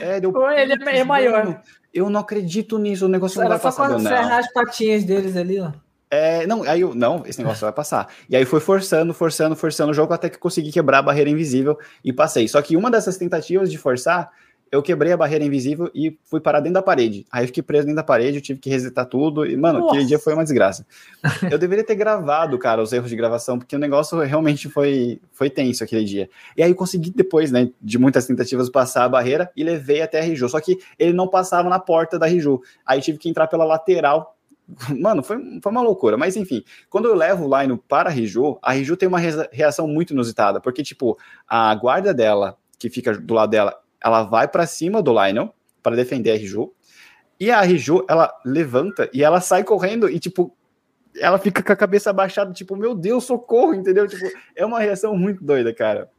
É, 0.01 0.17
é, 0.17 0.21
deu, 0.21 0.49
é, 0.49 0.63
ele 0.63 0.75
é 0.75 1.05
maior. 1.05 1.61
Eu 1.93 2.09
não 2.09 2.21
acredito 2.21 2.79
nisso, 2.79 3.07
o 3.07 3.09
negócio 3.09 3.41
Era 3.41 3.49
não 3.49 3.57
vai 3.57 3.61
passar. 3.61 3.91
Era 3.91 3.99
só 3.99 4.09
serrar 4.09 4.39
as 4.39 4.53
patinhas 4.53 5.05
deles 5.05 5.37
ali, 5.37 5.61
ó. 5.61 5.73
É, 6.11 6.47
não, 6.47 6.63
aí 6.63 6.81
eu, 6.81 6.95
não, 6.95 7.25
esse 7.27 7.41
negócio 7.41 7.63
vai 7.63 7.73
passar. 7.73 8.09
E 8.29 8.37
aí 8.37 8.45
foi 8.45 8.61
forçando, 8.61 9.13
forçando, 9.13 9.57
forçando 9.57 9.91
o 9.91 9.95
jogo 9.95 10.15
até 10.15 10.31
que 10.31 10.39
consegui 10.39 10.71
quebrar 10.71 10.99
a 10.99 11.03
barreira 11.03 11.29
invisível 11.29 11.77
e 12.05 12.13
passei. 12.13 12.47
Só 12.47 12.63
que 12.63 12.77
uma 12.77 12.91
dessas 12.91 13.17
tentativas 13.17 13.69
de 13.71 13.77
forçar, 13.77 14.31
eu 14.70 14.83
quebrei 14.83 15.12
a 15.12 15.16
barreira 15.16 15.44
invisível 15.44 15.90
e 15.94 16.18
fui 16.24 16.40
parar 16.40 16.61
dentro 16.61 16.74
da 16.74 16.83
parede. 16.83 17.24
Aí 17.31 17.44
eu 17.44 17.46
fiquei 17.46 17.62
preso 17.62 17.85
dentro 17.85 17.96
da 17.96 18.03
parede, 18.03 18.38
eu 18.38 18.42
tive 18.42 18.59
que 18.59 18.68
resetar 18.68 19.07
tudo. 19.07 19.46
E, 19.46 19.57
mano, 19.57 19.81
Nossa. 19.81 19.94
aquele 19.94 20.07
dia 20.07 20.18
foi 20.18 20.35
uma 20.35 20.42
desgraça. 20.42 20.87
Eu 21.50 21.59
deveria 21.59 21.85
ter 21.85 21.94
gravado, 21.94 22.59
cara, 22.59 22.83
os 22.83 22.92
erros 22.92 23.09
de 23.09 23.16
gravação, 23.16 23.59
porque 23.59 23.77
o 23.77 23.79
negócio 23.79 24.18
realmente 24.20 24.68
foi, 24.68 25.20
foi 25.33 25.48
tenso 25.48 25.85
aquele 25.85 26.05
dia. 26.05 26.29
E 26.57 26.62
aí 26.62 26.70
eu 26.70 26.74
consegui 26.74 27.11
depois, 27.11 27.53
né, 27.53 27.70
de 27.81 27.98
muitas 27.98 28.27
tentativas, 28.27 28.68
passar 28.68 29.05
a 29.05 29.09
barreira 29.09 29.50
e 29.57 29.62
levei 29.62 30.03
até 30.03 30.20
a 30.20 30.22
Riju. 30.22 30.48
Só 30.48 30.61
que 30.61 30.79
ele 30.98 31.12
não 31.12 31.29
passava 31.29 31.68
na 31.68 31.79
porta 31.79 32.18
da 32.18 32.27
Riju. 32.27 32.61
Aí 32.85 33.00
tive 33.00 33.18
que 33.18 33.29
entrar 33.29 33.46
pela 33.46 33.64
lateral 33.64 34.35
Mano, 34.98 35.22
foi, 35.22 35.37
foi 35.62 35.72
uma 35.72 35.83
loucura. 35.83 36.16
Mas 36.16 36.37
enfim, 36.37 36.64
quando 36.88 37.07
eu 37.07 37.14
levo 37.14 37.46
o 37.46 37.61
Lino 37.61 37.79
para 37.79 38.09
a 38.09 38.12
Riju, 38.12 38.59
a 38.62 38.72
Riju 38.72 38.96
tem 38.96 39.09
uma 39.09 39.18
reação 39.18 39.87
muito 39.87 40.12
inusitada, 40.12 40.61
porque, 40.61 40.83
tipo, 40.83 41.18
a 41.46 41.74
guarda 41.74 42.14
dela, 42.14 42.57
que 42.79 42.88
fica 42.90 43.16
do 43.16 43.35
lado 43.35 43.50
dela, 43.50 43.79
ela 44.05 44.23
vai 44.23 44.47
para 44.47 44.67
cima 44.67 45.03
do 45.03 45.12
Lionel 45.12 45.55
para 45.83 45.97
defender 45.97 46.33
a 46.33 46.37
Riju. 46.37 46.71
E 47.40 47.51
a 47.51 47.62
Riju, 47.62 48.05
ela 48.09 48.33
levanta 48.45 49.09
e 49.12 49.25
ela 49.25 49.40
sai 49.40 49.64
correndo 49.64 50.09
e, 50.09 50.19
tipo, 50.21 50.55
ela 51.19 51.38
fica 51.38 51.62
com 51.62 51.73
a 51.73 51.77
cabeça 51.77 52.11
abaixada, 52.11 52.53
tipo, 52.53 52.77
meu 52.77 52.95
Deus, 52.95 53.25
socorro, 53.25 53.75
entendeu? 53.75 54.07
Tipo, 54.07 54.27
é 54.55 54.64
uma 54.64 54.79
reação 54.81 55.17
muito 55.17 55.43
doida, 55.43 55.73
cara. 55.73 56.11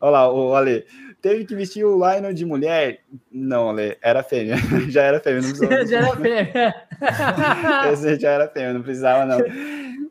Olha 0.00 0.10
lá, 0.10 0.32
o 0.32 0.54
Ale, 0.54 0.84
teve 1.22 1.44
que 1.44 1.54
vestir 1.54 1.84
o 1.84 1.96
Lionel 1.96 2.34
de 2.34 2.44
mulher? 2.44 3.00
Não, 3.30 3.70
Ale, 3.70 3.96
era 4.02 4.22
fêmea. 4.22 4.56
já 4.90 5.02
era 5.02 5.20
fêmea, 5.20 5.42
não 5.42 5.48
precisava. 5.48 5.86
já 5.86 5.98
era 5.98 6.16
fêmea. 6.16 6.74
esse 7.92 8.20
já 8.20 8.30
era 8.30 8.48
fêmea, 8.48 8.72
não 8.74 8.82
precisava, 8.82 9.24
não. 9.24 9.40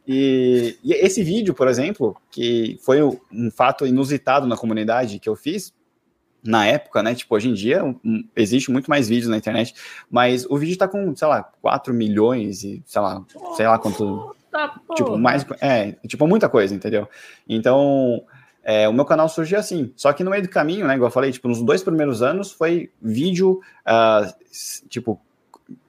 E, 0.07 0.77
e, 0.83 0.93
esse 0.93 1.23
vídeo, 1.23 1.53
por 1.53 1.67
exemplo, 1.67 2.15
que 2.31 2.79
foi 2.81 3.01
um 3.03 3.51
fato 3.51 3.85
inusitado 3.85 4.47
na 4.47 4.57
comunidade 4.57 5.19
que 5.19 5.29
eu 5.29 5.35
fiz, 5.35 5.73
na 6.43 6.65
época, 6.65 7.03
né? 7.03 7.13
Tipo, 7.13 7.35
hoje 7.35 7.49
em 7.49 7.53
dia 7.53 7.83
um, 7.83 8.27
existe 8.35 8.71
muito 8.71 8.89
mais 8.89 9.07
vídeos 9.07 9.29
na 9.29 9.37
internet, 9.37 9.73
mas 10.09 10.45
o 10.45 10.57
vídeo 10.57 10.77
tá 10.77 10.87
com, 10.87 11.15
sei 11.15 11.27
lá, 11.27 11.43
4 11.61 11.93
milhões 11.93 12.63
e, 12.63 12.81
sei 12.85 13.01
lá, 13.01 13.23
sei 13.55 13.67
lá 13.67 13.77
quanto. 13.77 14.35
Tipo, 14.95 15.17
mais. 15.17 15.45
É, 15.61 15.93
tipo, 16.07 16.27
muita 16.27 16.49
coisa, 16.49 16.73
entendeu? 16.73 17.07
Então. 17.47 18.23
É, 18.63 18.87
o 18.87 18.93
meu 18.93 19.05
canal 19.05 19.27
surgiu 19.27 19.57
assim, 19.57 19.91
só 19.95 20.13
que 20.13 20.23
no 20.23 20.29
meio 20.29 20.43
do 20.43 20.49
caminho, 20.49 20.85
né, 20.85 20.93
igual 20.93 21.07
eu 21.07 21.11
falei, 21.11 21.31
tipo, 21.31 21.47
nos 21.47 21.63
dois 21.63 21.81
primeiros 21.81 22.21
anos 22.21 22.51
foi 22.51 22.91
vídeo, 23.01 23.59
uh, 23.87 24.31
tipo, 24.87 25.19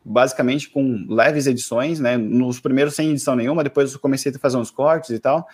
basicamente 0.02 0.70
com 0.70 1.04
leves 1.06 1.46
edições, 1.46 2.00
né, 2.00 2.16
nos 2.16 2.60
primeiros 2.60 2.94
sem 2.94 3.10
edição 3.10 3.36
nenhuma, 3.36 3.62
depois 3.62 3.92
eu 3.92 3.98
comecei 3.98 4.32
a 4.34 4.38
fazer 4.38 4.56
uns 4.56 4.70
cortes 4.70 5.10
e 5.10 5.18
tal, 5.18 5.46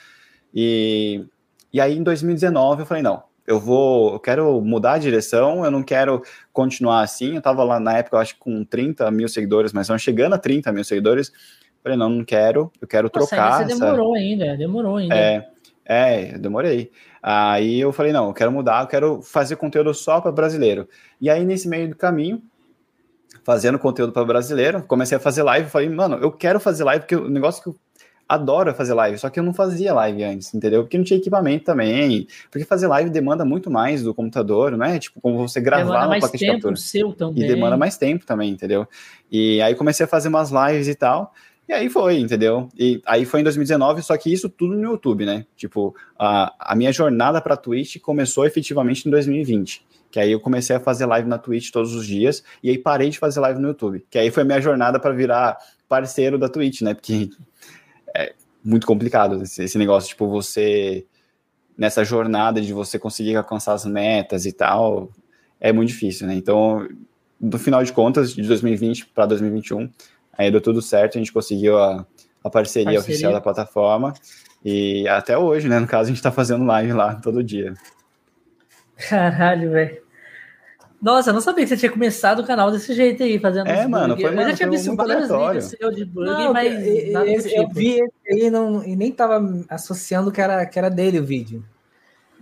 e, 0.55 1.25
e 1.73 1.81
aí 1.81 1.99
em 1.99 2.05
2019 2.05 2.83
eu 2.83 2.87
falei, 2.87 3.03
não, 3.03 3.25
eu 3.49 3.59
vou, 3.59 4.13
eu 4.13 4.21
quero 4.21 4.61
mudar 4.61 4.93
a 4.93 4.99
direção, 4.99 5.65
eu 5.65 5.71
não 5.71 5.83
quero 5.83 6.23
continuar 6.53 7.01
assim. 7.01 7.37
Eu 7.37 7.41
tava 7.41 7.65
lá 7.65 7.81
na 7.81 7.97
época, 7.97 8.17
eu 8.17 8.21
acho 8.21 8.37
com 8.39 8.63
30 8.63 9.11
mil 9.11 9.27
seguidores, 9.27 9.73
mas 9.73 9.89
não 9.89 9.97
chegando 9.97 10.35
a 10.35 10.39
30 10.39 10.71
mil 10.71 10.85
seguidores. 10.85 11.33
Falei, 11.83 11.97
não, 11.97 12.11
não 12.11 12.25
quero, 12.27 12.71
eu 12.79 12.87
quero 12.87 13.11
Nossa, 13.13 13.27
trocar. 13.27 13.67
Você 13.67 13.75
demorou 13.75 14.15
ainda, 14.15 14.55
demorou 14.55 14.97
ainda. 14.99 15.17
É, 15.17 15.49
é, 15.87 16.35
eu 16.35 16.39
demorei. 16.39 16.93
Aí 17.23 17.81
eu 17.81 17.91
falei, 17.91 18.13
não, 18.13 18.29
eu 18.29 18.35
quero 18.35 18.53
mudar, 18.53 18.83
eu 18.83 18.87
quero 18.87 19.23
fazer 19.23 19.57
conteúdo 19.57 19.95
só 19.95 20.21
para 20.21 20.31
brasileiro. 20.31 20.87
E 21.19 21.31
aí, 21.31 21.43
nesse 21.43 21.67
meio 21.67 21.89
do 21.89 21.97
caminho, 21.97 22.43
fazendo 23.45 23.79
conteúdo 23.79 24.13
para 24.13 24.27
brasileiro, 24.27 24.83
comecei 24.83 25.17
a 25.17 25.21
fazer 25.21 25.43
live, 25.43 25.71
falei, 25.71 25.89
mano, 25.89 26.19
eu 26.19 26.31
quero 26.31 26.61
fazer 26.61 26.85
live, 26.85 27.01
porque 27.07 27.17
o 27.17 27.31
negócio 27.31 27.63
que 27.63 27.71
eu 27.71 27.77
adoro 28.29 28.75
fazer 28.75 28.93
live, 28.93 29.19
só 29.19 29.31
que 29.31 29.41
eu 29.41 29.43
não 29.43 29.55
fazia 29.55 29.95
live 29.95 30.23
antes, 30.23 30.53
entendeu? 30.53 30.83
Porque 30.83 30.99
não 30.99 31.05
tinha 31.05 31.19
equipamento 31.19 31.64
também. 31.64 32.29
Porque 32.51 32.64
fazer 32.67 32.87
live 32.87 33.09
demanda 33.09 33.45
muito 33.45 33.71
mais 33.71 34.03
do 34.03 34.14
computador, 34.14 34.77
não 34.77 34.85
é? 34.85 34.99
Tipo, 34.99 35.21
como 35.21 35.38
você 35.38 35.61
gravar 35.61 35.85
demanda 35.85 36.09
mais 36.09 36.25
paquete 36.25 36.61
tempo 36.61 36.77
seu 36.77 37.12
também. 37.12 37.43
E 37.43 37.47
demanda 37.47 37.77
mais 37.77 37.97
tempo 37.97 38.27
também, 38.27 38.51
entendeu? 38.51 38.87
E 39.31 39.62
aí 39.62 39.75
comecei 39.75 40.05
a 40.05 40.09
fazer 40.09 40.29
umas 40.29 40.51
lives 40.51 40.88
e 40.88 40.95
tal. 40.95 41.33
E 41.67 41.73
aí 41.73 41.88
foi, 41.88 42.19
entendeu? 42.19 42.69
E 42.79 43.01
aí 43.07 43.25
foi 43.25 43.41
em 43.41 43.43
2019, 43.43 44.03
só 44.03 44.17
que 44.17 44.33
isso 44.33 44.49
tudo 44.49 44.75
no 44.75 44.91
YouTube, 44.91 45.25
né? 45.25 45.45
Tipo, 45.57 45.95
a, 46.19 46.55
a 46.59 46.75
minha 46.75 46.93
jornada 46.93 47.41
para 47.41 47.57
Twitch 47.57 47.99
começou 47.99 48.47
efetivamente 48.47 49.07
em 49.07 49.11
2020. 49.11 49.87
Que 50.11 50.19
aí 50.19 50.33
eu 50.33 50.41
comecei 50.41 50.75
a 50.77 50.81
fazer 50.81 51.05
live 51.05 51.29
na 51.29 51.37
Twitch 51.37 51.71
todos 51.71 51.95
os 51.95 52.07
dias, 52.07 52.43
e 52.62 52.71
aí 52.71 52.79
parei 52.79 53.11
de 53.11 53.19
fazer 53.19 53.41
live 53.41 53.61
no 53.61 53.69
YouTube. 53.69 54.05
Que 54.09 54.19
aí 54.19 54.31
foi 54.31 54.43
a 54.43 54.47
minha 54.47 54.61
jornada 54.61 54.99
para 54.99 55.12
virar 55.12 55.59
parceiro 55.87 56.38
da 56.38 56.49
Twitch, 56.49 56.81
né? 56.81 56.95
Porque 56.95 57.29
é 58.14 58.33
muito 58.64 58.87
complicado 58.87 59.42
esse, 59.42 59.64
esse 59.64 59.79
negócio, 59.79 60.09
tipo, 60.09 60.29
você 60.29 61.07
nessa 61.77 62.05
jornada 62.05 62.61
de 62.61 62.73
você 62.73 62.99
conseguir 62.99 63.37
alcançar 63.37 63.73
as 63.73 63.85
metas 63.85 64.44
e 64.44 64.53
tal, 64.53 65.11
é 65.61 65.73
muito 65.73 65.90
difícil, 65.90 66.27
né? 66.27 66.35
Então, 66.35 66.88
no 67.40 67.57
final 67.57 67.85
de 67.85 67.92
contas, 67.92 68.35
de 68.35 68.42
2020 68.42 69.07
para 69.07 69.27
2021, 69.27 69.88
aí 70.37 70.51
deu 70.51 70.61
tudo 70.61 70.83
certo, 70.83 71.16
a 71.16 71.18
gente 71.18 71.33
conseguiu 71.33 71.79
a, 71.79 72.05
a 72.42 72.51
parceria, 72.51 72.94
parceria, 72.94 73.01
oficial 73.01 73.33
da 73.33 73.40
plataforma, 73.40 74.12
e 74.64 75.07
até 75.07 75.38
hoje, 75.38 75.68
né? 75.68 75.79
No 75.79 75.87
caso, 75.87 76.11
a 76.11 76.12
gente 76.12 76.23
tá 76.23 76.33
fazendo 76.33 76.64
live 76.64 76.92
lá 76.92 77.14
todo 77.14 77.44
dia. 77.44 77.75
Caralho, 79.09 79.71
velho. 79.71 80.08
Nossa, 81.01 81.31
eu 81.31 81.35
não 81.35 81.41
sabia 81.41 81.65
que 81.65 81.69
você 81.69 81.77
tinha 81.77 81.93
começado 81.93 82.41
o 82.41 82.47
canal 82.47 82.73
desse 82.73 82.93
jeito 82.93 83.23
aí, 83.23 83.39
fazendo 83.39 83.69
É, 83.69 83.87
mano, 83.87 84.17
foi, 84.17 84.33
Eu 84.33 84.49
já 84.49 84.53
tinha 84.55 84.71
visto 84.71 84.97
vários 84.97 85.29
vídeos 85.29 85.65
seu 85.65 85.93
de 85.93 86.05
bug, 86.05 86.27
não, 86.27 86.53
mas 86.53 86.87
eu, 86.87 87.13
nada 87.13 87.31
eu, 87.31 87.43
tipo. 87.43 87.55
eu 87.55 87.69
vi 87.69 88.01
esse 88.01 88.45
aí 88.45 88.51
não, 88.51 88.85
e 88.85 88.97
nem 88.97 89.13
tava 89.13 89.41
associando 89.69 90.33
que 90.33 90.41
era, 90.41 90.67
que 90.67 90.77
era 90.77 90.91
dele 90.91 91.21
o 91.21 91.25
vídeo. 91.25 91.65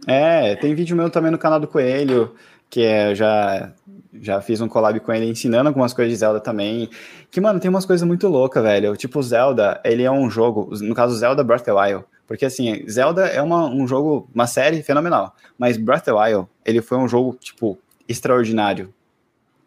É, 0.07 0.57
tem 0.57 0.75
vídeo 0.75 0.97
meu 0.97 1.11
também 1.11 1.31
no 1.31 1.39
canal 1.39 1.61
do 1.61 1.69
Coelho, 1.69 2.35
que 2.71 2.83
é, 2.83 3.15
já, 3.15 3.73
já 4.21 4.41
fiz 4.41 4.61
um 4.61 4.69
collab 4.69 4.99
com 5.01 5.13
ele 5.13 5.27
ensinando 5.27 5.69
algumas 5.69 5.93
coisas 5.93 6.13
de 6.13 6.19
Zelda 6.19 6.41
também. 6.41 6.89
Que, 7.31 7.41
mano, 7.41 7.61
tem 7.61 7.69
umas 7.69 7.85
coisas 7.85 8.07
muito 8.07 8.27
loucas, 8.29 8.63
velho. 8.63 8.97
Tipo, 8.97 9.23
Zelda, 9.23 9.81
ele 9.85 10.03
é 10.03 10.11
um 10.11 10.31
jogo, 10.31 10.71
no 10.81 10.95
caso, 10.95 11.15
Zelda 11.15 11.45
Breath 11.45 11.61
of 11.61 11.67
the 11.67 11.73
Wild. 11.73 12.05
Porque, 12.27 12.45
assim, 12.45 12.89
Zelda 12.89 13.27
é 13.27 13.41
uma, 13.41 13.69
um 13.69 13.87
jogo, 13.87 14.29
uma 14.35 14.47
série 14.47 14.83
fenomenal. 14.83 15.35
Mas 15.59 15.77
Breath 15.77 16.03
of 16.03 16.07
the 16.07 16.13
Wild, 16.13 16.49
ele 16.65 16.83
foi 16.83 16.99
um 16.99 17.07
jogo, 17.07 17.37
tipo, 17.41 17.79
extraordinário. 18.09 18.93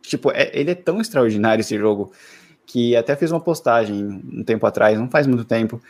Tipo, 0.01 0.31
é, 0.31 0.49
ele 0.53 0.71
é 0.71 0.75
tão 0.75 0.99
extraordinário 0.99 1.61
esse 1.61 1.77
jogo 1.77 2.11
que 2.65 2.95
até 2.95 3.15
fiz 3.15 3.31
uma 3.31 3.39
postagem 3.39 4.21
um 4.31 4.43
tempo 4.43 4.65
atrás, 4.65 4.97
não 4.97 5.09
faz 5.09 5.25
muito 5.25 5.43
tempo, 5.43 5.81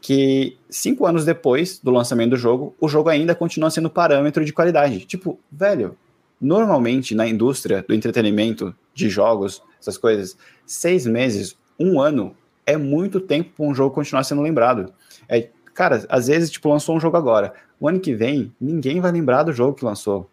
que 0.00 0.56
cinco 0.70 1.04
anos 1.04 1.24
depois 1.24 1.78
do 1.78 1.90
lançamento 1.90 2.30
do 2.30 2.36
jogo, 2.36 2.74
o 2.80 2.88
jogo 2.88 3.08
ainda 3.08 3.34
continua 3.34 3.70
sendo 3.70 3.90
parâmetro 3.90 4.44
de 4.44 4.52
qualidade. 4.52 5.00
Tipo, 5.04 5.38
velho, 5.50 5.96
normalmente 6.40 7.14
na 7.14 7.26
indústria 7.26 7.84
do 7.86 7.94
entretenimento, 7.94 8.74
de 8.94 9.10
jogos, 9.10 9.62
essas 9.78 9.98
coisas, 9.98 10.36
seis 10.64 11.06
meses, 11.06 11.56
um 11.78 12.00
ano 12.00 12.34
é 12.64 12.76
muito 12.76 13.20
tempo 13.20 13.50
para 13.54 13.66
um 13.66 13.74
jogo 13.74 13.94
continuar 13.94 14.24
sendo 14.24 14.42
lembrado. 14.42 14.92
É, 15.28 15.48
cara, 15.74 16.04
às 16.08 16.26
vezes, 16.28 16.50
tipo, 16.50 16.68
lançou 16.68 16.96
um 16.96 17.00
jogo 17.00 17.16
agora. 17.16 17.52
O 17.78 17.86
ano 17.86 18.00
que 18.00 18.14
vem, 18.14 18.52
ninguém 18.60 19.00
vai 19.00 19.12
lembrar 19.12 19.42
do 19.42 19.52
jogo 19.52 19.74
que 19.74 19.84
lançou. 19.84 20.28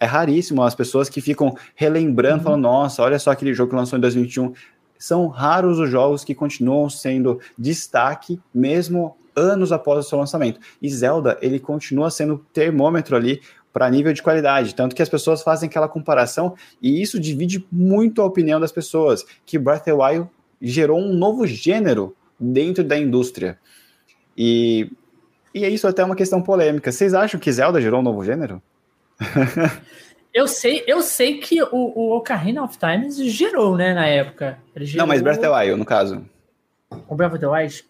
É 0.00 0.06
raríssimo 0.06 0.62
as 0.62 0.74
pessoas 0.74 1.08
que 1.08 1.20
ficam 1.20 1.56
relembrando, 1.74 2.38
uhum. 2.38 2.44
falando, 2.44 2.62
nossa, 2.62 3.02
olha 3.02 3.18
só 3.18 3.30
aquele 3.30 3.52
jogo 3.52 3.70
que 3.70 3.76
lançou 3.76 3.98
em 3.98 4.00
2021. 4.00 4.52
São 4.98 5.28
raros 5.28 5.78
os 5.78 5.90
jogos 5.90 6.24
que 6.24 6.34
continuam 6.34 6.90
sendo 6.90 7.40
destaque, 7.56 8.40
mesmo 8.52 9.16
anos 9.34 9.70
após 9.70 10.04
o 10.04 10.08
seu 10.08 10.18
lançamento. 10.18 10.60
E 10.82 10.90
Zelda, 10.90 11.38
ele 11.40 11.60
continua 11.60 12.10
sendo 12.10 12.44
termômetro 12.52 13.16
ali 13.16 13.40
para 13.72 13.88
nível 13.90 14.12
de 14.12 14.22
qualidade, 14.22 14.74
tanto 14.74 14.96
que 14.96 15.02
as 15.02 15.08
pessoas 15.08 15.42
fazem 15.42 15.68
aquela 15.68 15.88
comparação 15.88 16.54
e 16.82 17.00
isso 17.00 17.20
divide 17.20 17.64
muito 17.70 18.20
a 18.20 18.24
opinião 18.24 18.58
das 18.58 18.72
pessoas, 18.72 19.24
que 19.46 19.58
Breath 19.58 19.82
of 19.82 19.84
the 19.84 19.92
Wild 19.92 20.28
gerou 20.60 20.98
um 20.98 21.12
novo 21.14 21.46
gênero 21.46 22.16
dentro 22.40 22.82
da 22.82 22.98
indústria. 22.98 23.58
E, 24.36 24.90
e 25.54 25.64
é 25.64 25.68
isso 25.68 25.86
até 25.86 26.04
uma 26.04 26.16
questão 26.16 26.42
polêmica. 26.42 26.90
Vocês 26.90 27.14
acham 27.14 27.38
que 27.38 27.52
Zelda 27.52 27.80
gerou 27.80 28.00
um 28.00 28.02
novo 28.04 28.24
gênero? 28.24 28.60
eu 30.32 30.46
sei, 30.46 30.84
eu 30.86 31.02
sei 31.02 31.38
que 31.38 31.62
o, 31.62 31.68
o 31.72 32.16
Ocarina 32.16 32.62
of 32.62 32.78
Time 32.78 33.10
gerou, 33.28 33.76
né, 33.76 33.94
na 33.94 34.06
época. 34.06 34.58
Gerou... 34.76 34.98
Não, 34.98 35.06
mas 35.06 35.22
Breath 35.22 35.38
of 35.38 35.46
the 35.46 35.50
Wild, 35.50 35.78
no 35.78 35.84
caso. 35.84 36.24
O 37.08 37.14
Breath 37.14 37.32
of 37.32 37.40
the 37.40 37.46
Wild? 37.46 37.84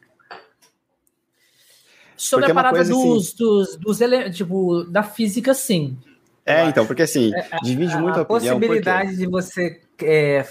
Sobre 2.17 2.47
Porque 2.47 2.53
a 2.53 2.63
parada 2.63 2.79
dos, 2.79 2.89
assim... 2.89 3.37
dos, 3.37 3.77
dos 3.77 4.01
ele... 4.01 4.31
tipo, 4.31 4.85
da 4.85 5.05
física, 5.05 5.55
sim. 5.55 5.97
É, 6.45 6.65
então, 6.65 6.87
porque 6.87 7.03
assim, 7.03 7.31
é, 7.35 7.47
divide 7.63 7.93
a, 7.93 8.01
muito 8.01 8.17
a, 8.17 8.21
a 8.21 8.23
opinião. 8.23 8.57
A 8.57 8.59
possibilidade 8.59 9.17
de 9.17 9.27
você 9.27 9.83
é, 10.03 10.47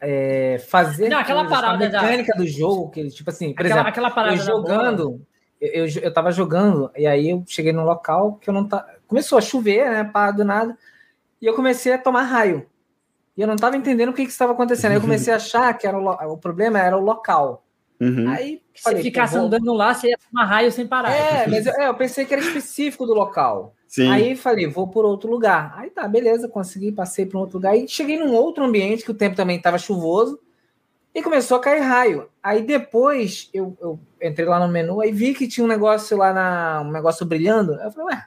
é, 0.00 0.58
fazer 0.68 1.08
não, 1.08 1.18
aquela 1.18 1.46
parada 1.46 1.86
a 1.86 2.02
mecânica 2.02 2.32
da... 2.34 2.38
do 2.38 2.46
jogo, 2.46 2.90
que 2.90 3.08
tipo 3.08 3.30
assim, 3.30 3.54
por 3.54 3.60
aquela, 3.60 3.74
exemplo, 3.74 3.88
aquela 3.88 4.10
parada 4.10 4.34
eu 4.34 4.44
jogando, 4.44 5.26
eu, 5.60 5.86
eu, 5.86 6.02
eu 6.02 6.12
tava 6.12 6.30
jogando, 6.30 6.90
e 6.94 7.06
aí 7.06 7.30
eu 7.30 7.42
cheguei 7.46 7.72
num 7.72 7.84
local 7.84 8.34
que 8.34 8.50
eu 8.50 8.54
não 8.54 8.68
tá. 8.68 8.86
Começou 9.08 9.38
a 9.38 9.40
chover, 9.40 9.90
né? 9.90 10.04
Pá, 10.04 10.30
do 10.30 10.44
nada. 10.44 10.78
E 11.42 11.46
eu 11.46 11.54
comecei 11.54 11.92
a 11.92 11.98
tomar 11.98 12.22
raio. 12.22 12.64
E 13.36 13.40
eu 13.40 13.46
não 13.46 13.56
tava 13.56 13.76
entendendo 13.76 14.10
o 14.10 14.12
que, 14.12 14.24
que 14.24 14.30
estava 14.30 14.52
acontecendo. 14.52 14.90
Aí 14.90 14.96
eu 14.98 15.00
comecei 15.00 15.32
a 15.32 15.36
achar 15.36 15.76
que 15.76 15.86
era 15.86 15.98
o, 15.98 16.32
o 16.32 16.36
problema 16.36 16.78
era 16.78 16.96
o 16.96 17.00
local. 17.00 17.64
Uhum. 18.00 18.28
Aí 18.28 18.62
se 18.74 19.02
ficasse 19.02 19.34
vou... 19.34 19.46
andando 19.46 19.72
lá, 19.72 19.92
você 19.92 20.08
ia 20.08 20.18
tomar 20.30 20.44
raio 20.44 20.70
sem 20.70 20.86
parar. 20.86 21.10
É, 21.10 21.46
mas 21.48 21.66
eu, 21.66 21.72
é, 21.74 21.88
eu 21.88 21.94
pensei 21.94 22.24
que 22.24 22.34
era 22.34 22.42
específico 22.42 23.06
do 23.06 23.14
local. 23.14 23.74
Sim. 23.88 24.10
Aí 24.10 24.36
falei, 24.36 24.66
vou 24.66 24.86
por 24.86 25.04
outro 25.04 25.30
lugar. 25.30 25.72
Aí 25.76 25.90
tá, 25.90 26.06
beleza, 26.06 26.48
consegui, 26.48 26.92
passei 26.92 27.26
para 27.26 27.38
um 27.38 27.40
outro 27.40 27.56
lugar. 27.56 27.76
E 27.76 27.88
cheguei 27.88 28.18
num 28.18 28.34
outro 28.34 28.64
ambiente 28.64 29.04
que 29.04 29.10
o 29.10 29.14
tempo 29.14 29.34
também 29.34 29.56
estava 29.56 29.78
chuvoso 29.78 30.38
e 31.14 31.22
começou 31.22 31.56
a 31.56 31.60
cair 31.60 31.80
raio. 31.80 32.28
Aí 32.42 32.62
depois 32.62 33.48
eu, 33.52 33.76
eu, 33.80 33.98
entrei 34.22 34.46
lá 34.46 34.64
no 34.64 34.72
menu 34.72 35.02
e 35.02 35.10
vi 35.10 35.34
que 35.34 35.48
tinha 35.48 35.64
um 35.64 35.68
negócio 35.68 36.16
lá 36.16 36.32
na 36.32 36.82
um 36.82 36.92
negócio 36.92 37.24
brilhando. 37.24 37.74
Eu 37.74 37.90
falei, 37.90 38.14
ué. 38.14 38.26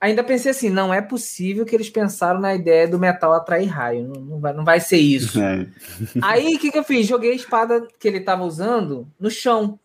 Ainda 0.00 0.22
pensei 0.22 0.50
assim, 0.50 0.68
não 0.68 0.92
é 0.92 1.00
possível 1.00 1.64
que 1.64 1.74
eles 1.74 1.88
pensaram 1.88 2.38
na 2.38 2.54
ideia 2.54 2.86
do 2.86 2.98
metal 2.98 3.32
atrair 3.32 3.66
raio. 3.66 4.06
Não, 4.06 4.20
não, 4.20 4.40
vai, 4.40 4.52
não 4.52 4.64
vai 4.64 4.78
ser 4.78 4.98
isso. 4.98 5.40
É. 5.40 5.66
Aí 6.22 6.54
o 6.54 6.58
que, 6.58 6.70
que 6.70 6.78
eu 6.78 6.84
fiz? 6.84 7.06
Joguei 7.06 7.32
a 7.32 7.34
espada 7.34 7.86
que 7.98 8.06
ele 8.06 8.18
estava 8.18 8.44
usando 8.44 9.08
no 9.18 9.30
chão. 9.30 9.78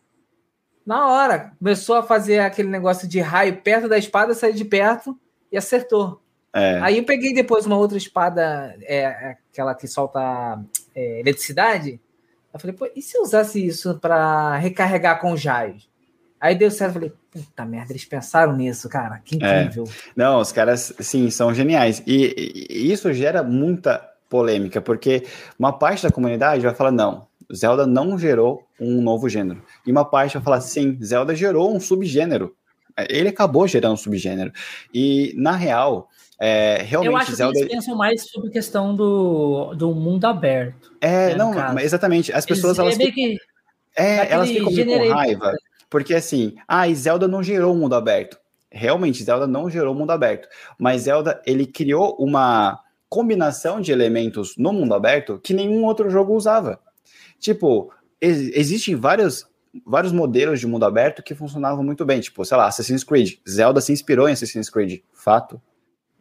Na 0.84 1.08
hora. 1.08 1.52
Começou 1.58 1.96
a 1.96 2.02
fazer 2.02 2.40
aquele 2.40 2.68
negócio 2.68 3.08
de 3.08 3.20
raio 3.20 3.62
perto 3.62 3.88
da 3.88 3.96
espada, 3.96 4.34
saí 4.34 4.52
de 4.52 4.64
perto 4.64 5.18
e 5.50 5.56
acertou. 5.56 6.20
É. 6.54 6.78
Aí 6.80 6.98
eu 6.98 7.04
peguei 7.04 7.32
depois 7.32 7.64
uma 7.64 7.78
outra 7.78 7.96
espada, 7.96 8.76
é, 8.82 9.06
aquela 9.50 9.74
que 9.74 9.88
solta 9.88 10.62
é, 10.94 11.20
eletricidade. 11.20 11.98
Eu 12.52 12.60
falei, 12.60 12.76
pô, 12.76 12.90
e 12.94 13.00
se 13.00 13.16
eu 13.16 13.22
usasse 13.22 13.64
isso 13.64 13.98
para 13.98 14.58
recarregar 14.58 15.18
com 15.18 15.32
os 15.32 15.42
raios? 15.42 15.88
Aí 16.38 16.54
deu 16.54 16.70
certo, 16.70 16.90
eu 16.90 16.94
falei, 16.94 17.12
puta 17.32 17.64
merda, 17.64 17.92
eles 17.92 18.04
pensaram 18.04 18.54
nisso, 18.54 18.88
cara, 18.88 19.20
que 19.24 19.42
é. 19.42 19.62
incrível. 19.62 19.84
É. 19.84 20.10
Não, 20.14 20.38
os 20.38 20.52
caras, 20.52 20.92
sim, 21.00 21.30
são 21.30 21.54
geniais. 21.54 22.02
E, 22.06 22.68
e, 22.68 22.92
isso 22.92 23.12
gera 23.12 23.42
muita 23.42 24.06
polêmica, 24.28 24.80
porque 24.80 25.24
uma 25.58 25.72
parte 25.72 26.02
da 26.02 26.10
comunidade 26.10 26.62
vai 26.62 26.74
falar, 26.74 26.90
não, 26.90 27.26
Zelda 27.54 27.86
não 27.86 28.18
gerou 28.18 28.62
um 28.78 29.00
novo 29.00 29.28
gênero. 29.28 29.62
E 29.86 29.90
uma 29.90 30.04
parte 30.04 30.34
vai 30.34 30.42
falar, 30.42 30.60
sim, 30.60 30.98
Zelda 31.02 31.34
gerou 31.34 31.74
um 31.74 31.80
subgênero. 31.80 32.54
Ele 33.08 33.30
acabou 33.30 33.66
gerando 33.66 33.94
um 33.94 33.96
subgênero. 33.96 34.52
E, 34.92 35.32
na 35.36 35.56
real, 35.56 36.08
é, 36.38 36.82
realmente, 36.82 37.12
eu 37.12 37.16
acho 37.16 37.34
Zelda... 37.34 37.54
que 37.54 37.60
eles 37.60 37.72
pensam 37.72 37.96
mais 37.96 38.28
sobre 38.30 38.50
a 38.50 38.52
questão 38.52 38.94
do, 38.94 39.74
do 39.74 39.94
mundo 39.94 40.26
aberto. 40.26 40.92
É, 41.00 41.30
né, 41.30 41.34
não, 41.36 41.78
exatamente. 41.78 42.32
As 42.32 42.44
pessoas 42.44 42.78
eles, 42.78 42.98
elas, 42.98 43.00
é 43.00 43.12
ficam, 43.12 43.36
é, 43.96 44.32
elas 44.32 44.48
ficam 44.50 44.66
com 44.66 45.08
raiva. 45.10 45.54
Porque 45.92 46.14
assim, 46.14 46.54
ah, 46.66 46.88
e 46.88 46.94
Zelda 46.94 47.28
não 47.28 47.42
gerou 47.42 47.74
um 47.74 47.78
mundo 47.78 47.94
aberto. 47.94 48.38
Realmente, 48.70 49.22
Zelda 49.22 49.46
não 49.46 49.68
gerou 49.68 49.94
um 49.94 49.98
mundo 49.98 50.10
aberto. 50.10 50.48
Mas 50.78 51.02
Zelda, 51.02 51.42
ele 51.44 51.66
criou 51.66 52.16
uma 52.18 52.80
combinação 53.10 53.78
de 53.78 53.92
elementos 53.92 54.56
no 54.56 54.72
mundo 54.72 54.94
aberto 54.94 55.38
que 55.38 55.52
nenhum 55.52 55.84
outro 55.84 56.08
jogo 56.08 56.34
usava. 56.34 56.80
Tipo, 57.38 57.92
ex 58.18 58.38
existem 58.54 58.96
vários, 58.96 59.46
vários 59.84 60.14
modelos 60.14 60.60
de 60.60 60.66
mundo 60.66 60.86
aberto 60.86 61.22
que 61.22 61.34
funcionavam 61.34 61.84
muito 61.84 62.06
bem. 62.06 62.22
Tipo, 62.22 62.42
sei 62.42 62.56
lá, 62.56 62.68
Assassin's 62.68 63.04
Creed. 63.04 63.34
Zelda 63.46 63.82
se 63.82 63.92
inspirou 63.92 64.26
em 64.26 64.32
Assassin's 64.32 64.70
Creed. 64.70 65.02
Fato. 65.12 65.60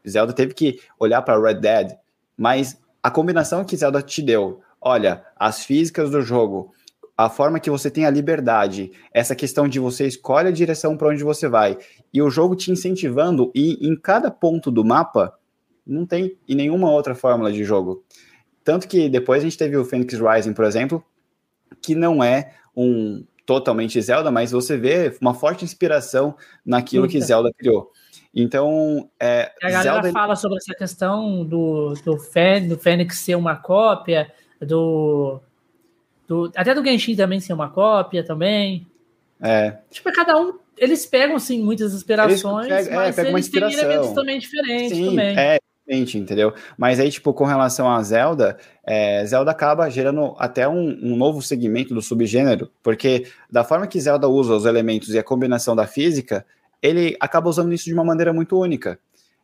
Zelda 0.06 0.34
teve 0.34 0.54
que 0.54 0.82
olhar 1.00 1.22
para 1.22 1.42
Red 1.42 1.62
Dead, 1.62 1.98
mas 2.36 2.78
a 3.02 3.10
combinação 3.10 3.64
que 3.64 3.78
Zelda 3.78 4.02
te 4.02 4.22
deu, 4.22 4.60
olha, 4.82 5.24
as 5.38 5.64
físicas 5.64 6.12
do 6.12 6.22
jogo, 6.22 6.74
a 7.18 7.30
forma 7.30 7.60
que 7.60 7.70
você 7.70 7.90
tem 7.90 8.06
a 8.06 8.10
liberdade, 8.10 8.92
essa 9.14 9.36
questão 9.36 9.68
de 9.68 9.80
você 9.80 10.08
escolhe 10.08 10.48
a 10.48 10.52
direção 10.52 10.98
para 10.98 11.10
onde 11.10 11.24
você 11.24 11.48
vai, 11.48 11.78
e 12.14 12.22
o 12.22 12.30
jogo 12.30 12.56
te 12.56 12.72
incentivando 12.72 13.52
e 13.54 13.88
em 13.88 13.96
cada 13.96 14.32
ponto 14.32 14.72
do 14.72 14.84
mapa, 14.84 15.38
não 15.86 16.06
tem 16.06 16.38
em 16.48 16.56
nenhuma 16.56 16.92
outra 16.92 17.14
fórmula 17.16 17.52
de 17.52 17.64
jogo. 17.64 18.04
Tanto 18.64 18.88
que 18.88 19.10
depois 19.10 19.42
a 19.42 19.44
gente 19.44 19.58
teve 19.58 19.76
o 19.76 19.86
Phoenix 19.86 20.14
Rising, 20.14 20.54
por 20.54 20.66
exemplo, 20.66 21.04
que 21.82 21.96
não 21.96 22.24
é 22.24 22.54
um 22.76 23.24
totalmente 23.46 24.00
Zelda, 24.02 24.32
mas 24.32 24.52
você 24.52 24.78
vê 24.78 25.16
uma 25.20 25.34
forte 25.34 25.66
inspiração 25.66 26.36
naquilo 26.66 27.06
Eita. 27.06 27.12
que 27.12 27.22
Zelda 27.22 27.52
criou. 27.58 27.92
Então, 28.34 29.10
é, 29.20 29.52
a 29.62 29.70
galera 29.70 30.02
Zelda... 30.02 30.12
fala 30.12 30.36
sobre 30.36 30.58
essa 30.58 30.74
questão 30.74 31.44
do, 31.44 31.94
do, 32.06 32.18
Fê, 32.18 32.62
do 32.62 32.78
Fênix 32.78 33.18
ser 33.18 33.36
uma 33.36 33.58
cópia, 33.58 34.32
do, 34.62 35.42
do, 36.32 36.50
até 36.56 36.74
do 36.74 36.84
Genshin 36.84 37.14
também 37.14 37.42
ser 37.42 37.52
uma 37.52 37.70
cópia 37.70 38.24
também. 38.24 38.88
É. 39.42 39.76
Tipo, 39.90 40.08
é 40.08 40.12
cada 40.14 40.40
um, 40.40 40.54
eles 40.78 41.06
pegam, 41.06 41.36
assim, 41.36 41.62
muitas 41.62 41.94
inspirações, 41.94 42.70
pegam, 42.70 42.94
é, 42.94 42.96
mas 42.96 43.18
eles 43.18 43.50
têm 43.50 43.74
elementos 43.74 44.12
também 44.12 44.40
diferentes 44.40 44.98
Sim, 44.98 45.06
também. 45.08 45.38
É, 45.38 45.60
entendeu? 45.90 46.54
Mas 46.78 47.02
aí, 47.02 47.12
tipo, 47.12 47.34
com 47.34 47.44
relação 47.44 47.92
a 47.92 48.02
Zelda, 48.02 48.58
é, 48.86 49.26
Zelda 49.26 49.52
acaba 49.52 49.90
gerando 49.90 50.34
até 50.38 50.70
um, 50.70 50.98
um, 51.04 51.18
novo 51.18 51.42
segmento 51.42 51.94
do 51.94 52.02
subgênero, 52.02 52.72
porque 52.82 53.28
da 53.50 53.66
forma 53.66 53.86
que 53.86 54.00
Zelda 54.00 54.30
usa 54.30 54.56
os 54.56 54.66
elementos 54.66 55.14
e 55.14 55.20
a 55.20 55.24
combinação 55.24 55.76
da 55.76 55.86
física, 55.86 56.46
ele 56.82 57.18
acaba 57.20 57.50
usando 57.50 57.74
isso 57.74 57.86
de 57.86 57.94
uma 57.94 58.06
maneira 58.06 58.32
muito 58.32 58.58
única. 58.58 58.98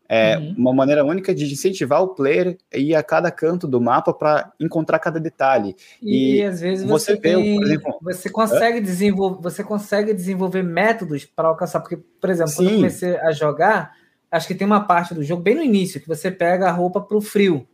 É 0.10 0.38
uhum. 0.38 0.56
uma 0.58 0.74
maneira 0.74 1.04
única 1.04 1.36
de 1.36 1.52
incentivar 1.52 2.02
o 2.02 2.10
player 2.10 2.58
a 2.74 2.78
ir 2.78 2.96
a 2.96 3.04
cada 3.04 3.30
canto 3.30 3.68
do 3.68 3.82
mapa 3.82 4.14
para 4.14 4.54
encontrar 4.60 5.00
cada 5.00 5.20
detalhe. 5.20 5.76
E, 6.02 6.38
e 6.38 6.44
às 6.44 6.62
vezes 6.62 6.88
você, 6.88 7.14
você 7.14 7.22
tem, 7.22 7.36
vê, 7.36 7.56
por 7.56 7.64
exemplo, 7.66 8.00
você 8.02 8.30
consegue 8.30 8.80
desenvolver, 8.80 9.42
você 9.42 9.64
consegue 9.64 10.14
desenvolver 10.14 10.64
métodos 10.64 11.26
para 11.26 11.50
alcançar, 11.50 11.82
porque, 11.82 11.98
por 11.98 12.30
exemplo, 12.30 12.52
Sim. 12.52 12.58
quando 12.58 12.70
eu 12.70 12.76
comecei 12.78 13.18
a 13.18 13.32
jogar, 13.32 13.94
acho 14.32 14.48
que 14.48 14.56
tem 14.56 14.66
uma 14.66 14.86
parte 14.88 15.14
do 15.14 15.24
jogo 15.24 15.42
bem 15.42 15.56
no 15.56 15.64
início 15.64 16.00
que 16.00 16.08
você 16.08 16.32
pega 16.32 16.70
a 16.70 16.72
roupa 16.72 17.02
para 17.02 17.18
o 17.18 17.22
frio. 17.22 17.68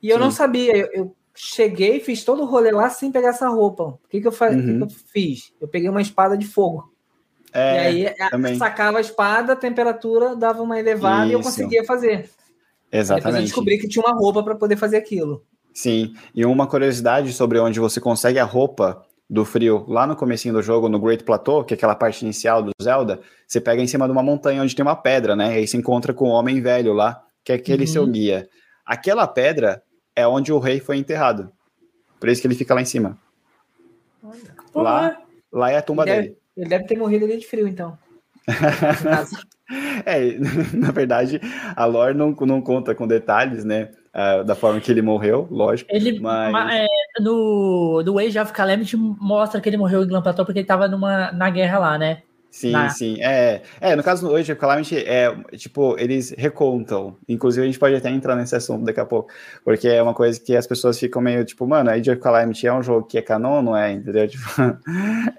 E 0.00 0.08
eu 0.08 0.18
Sim. 0.18 0.22
não 0.22 0.30
sabia, 0.30 0.76
eu, 0.76 0.88
eu 0.92 1.16
cheguei, 1.34 1.98
fiz 1.98 2.22
todo 2.22 2.42
o 2.42 2.46
rolê 2.46 2.70
lá 2.70 2.88
sem 2.90 3.10
pegar 3.10 3.30
essa 3.30 3.48
roupa. 3.48 3.84
O 3.84 4.00
que, 4.08 4.20
que, 4.20 4.28
eu, 4.28 4.32
uhum. 4.32 4.38
que, 4.38 4.76
que 4.76 4.82
eu 4.82 4.88
fiz? 4.88 5.52
Eu 5.60 5.66
peguei 5.66 5.88
uma 5.88 6.02
espada 6.02 6.36
de 6.36 6.46
fogo. 6.46 6.92
É, 7.52 7.92
e 7.92 8.06
aí 8.06 8.14
também. 8.30 8.56
sacava 8.56 8.98
a 8.98 9.00
espada, 9.00 9.54
a 9.54 9.56
temperatura 9.56 10.36
dava 10.36 10.62
uma 10.62 10.78
elevada 10.78 11.26
Isso. 11.26 11.32
e 11.32 11.34
eu 11.34 11.42
conseguia 11.42 11.84
fazer. 11.84 12.30
Exatamente. 12.92 13.24
Depois 13.24 13.34
eu 13.36 13.42
descobri 13.42 13.78
que 13.78 13.88
tinha 13.88 14.04
uma 14.04 14.16
roupa 14.16 14.42
para 14.42 14.54
poder 14.54 14.76
fazer 14.76 14.96
aquilo. 14.96 15.44
Sim, 15.72 16.14
e 16.34 16.44
uma 16.44 16.66
curiosidade 16.66 17.32
sobre 17.32 17.58
onde 17.58 17.78
você 17.78 18.00
consegue 18.00 18.38
a 18.38 18.44
roupa 18.44 19.04
do 19.28 19.44
frio 19.44 19.84
lá 19.86 20.06
no 20.06 20.16
comecinho 20.16 20.54
do 20.54 20.62
jogo, 20.62 20.88
no 20.88 20.98
Great 20.98 21.22
Plateau, 21.22 21.64
que 21.64 21.72
é 21.72 21.76
aquela 21.76 21.94
parte 21.94 22.22
inicial 22.22 22.62
do 22.62 22.72
Zelda, 22.82 23.20
você 23.46 23.60
pega 23.60 23.80
em 23.80 23.86
cima 23.86 24.06
de 24.06 24.12
uma 24.12 24.22
montanha 24.22 24.60
onde 24.60 24.74
tem 24.74 24.84
uma 24.84 24.96
pedra, 24.96 25.36
né? 25.36 25.54
E 25.54 25.58
aí 25.58 25.68
você 25.68 25.76
encontra 25.76 26.12
com 26.12 26.28
o 26.28 26.32
homem 26.32 26.60
velho 26.60 26.92
lá, 26.92 27.24
que 27.44 27.52
é 27.52 27.54
aquele 27.54 27.84
uhum. 27.84 27.92
seu 27.92 28.06
guia. 28.06 28.48
Aquela 28.84 29.28
pedra 29.28 29.82
é 30.16 30.26
onde 30.26 30.52
o 30.52 30.58
rei 30.58 30.80
foi 30.80 30.96
enterrado. 30.96 31.52
Por 32.18 32.28
isso 32.28 32.40
que 32.40 32.48
ele 32.48 32.56
fica 32.56 32.74
lá 32.74 32.82
em 32.82 32.84
cima. 32.84 33.16
Olha. 34.22 34.54
Lá, 34.74 35.22
lá 35.52 35.70
é 35.70 35.76
a 35.76 35.82
tumba 35.82 36.04
dele. 36.04 36.36
Ele 36.60 36.68
deve 36.68 36.84
ter 36.84 36.96
morrido 36.96 37.24
ali 37.24 37.38
de 37.38 37.46
frio, 37.46 37.66
então. 37.66 37.96
é, 40.04 40.36
na 40.74 40.90
verdade, 40.90 41.40
a 41.74 41.84
lore 41.86 42.14
não, 42.14 42.32
não 42.32 42.60
conta 42.60 42.94
com 42.94 43.06
detalhes, 43.06 43.64
né? 43.64 43.90
Uh, 44.12 44.44
da 44.44 44.54
forma 44.54 44.80
que 44.80 44.90
ele 44.90 45.00
morreu, 45.00 45.46
lógico. 45.50 45.88
Ele, 45.90 46.18
mas... 46.20 46.74
É, 46.74 46.86
no, 47.20 48.02
no 48.04 48.18
Age 48.18 48.38
of 48.38 48.52
Calamity 48.52 48.96
mostra 48.96 49.60
que 49.60 49.68
ele 49.68 49.76
morreu 49.76 50.02
em 50.02 50.08
Glamplatão 50.08 50.44
porque 50.44 50.58
ele 50.58 50.66
tava 50.66 50.88
numa, 50.88 51.30
na 51.32 51.48
guerra 51.48 51.78
lá, 51.78 51.96
né? 51.96 52.22
Sim, 52.50 52.72
na... 52.72 52.88
sim. 52.88 53.16
É, 53.22 53.62
é, 53.80 53.94
no 53.94 54.02
caso 54.02 54.28
hoje, 54.28 54.54
Calamity, 54.56 54.96
é, 54.96 55.32
tipo, 55.56 55.96
eles 55.98 56.34
recontam. 56.36 57.16
Inclusive, 57.28 57.62
a 57.64 57.66
gente 57.66 57.78
pode 57.78 57.94
até 57.94 58.10
entrar 58.10 58.34
nesse 58.34 58.56
assunto 58.56 58.84
daqui 58.84 58.98
a 58.98 59.06
pouco, 59.06 59.32
porque 59.64 59.88
é 59.88 60.02
uma 60.02 60.12
coisa 60.12 60.40
que 60.40 60.56
as 60.56 60.66
pessoas 60.66 60.98
ficam 60.98 61.22
meio, 61.22 61.44
tipo, 61.44 61.66
mano, 61.66 61.90
Age 61.90 62.10
of 62.10 62.20
Calamity 62.20 62.66
é 62.66 62.72
um 62.72 62.82
jogo 62.82 63.06
que 63.06 63.18
é 63.18 63.22
canon, 63.22 63.62
não 63.62 63.76
é? 63.76 63.92
Entendeu? 63.92 64.28
Tipo, 64.30 64.78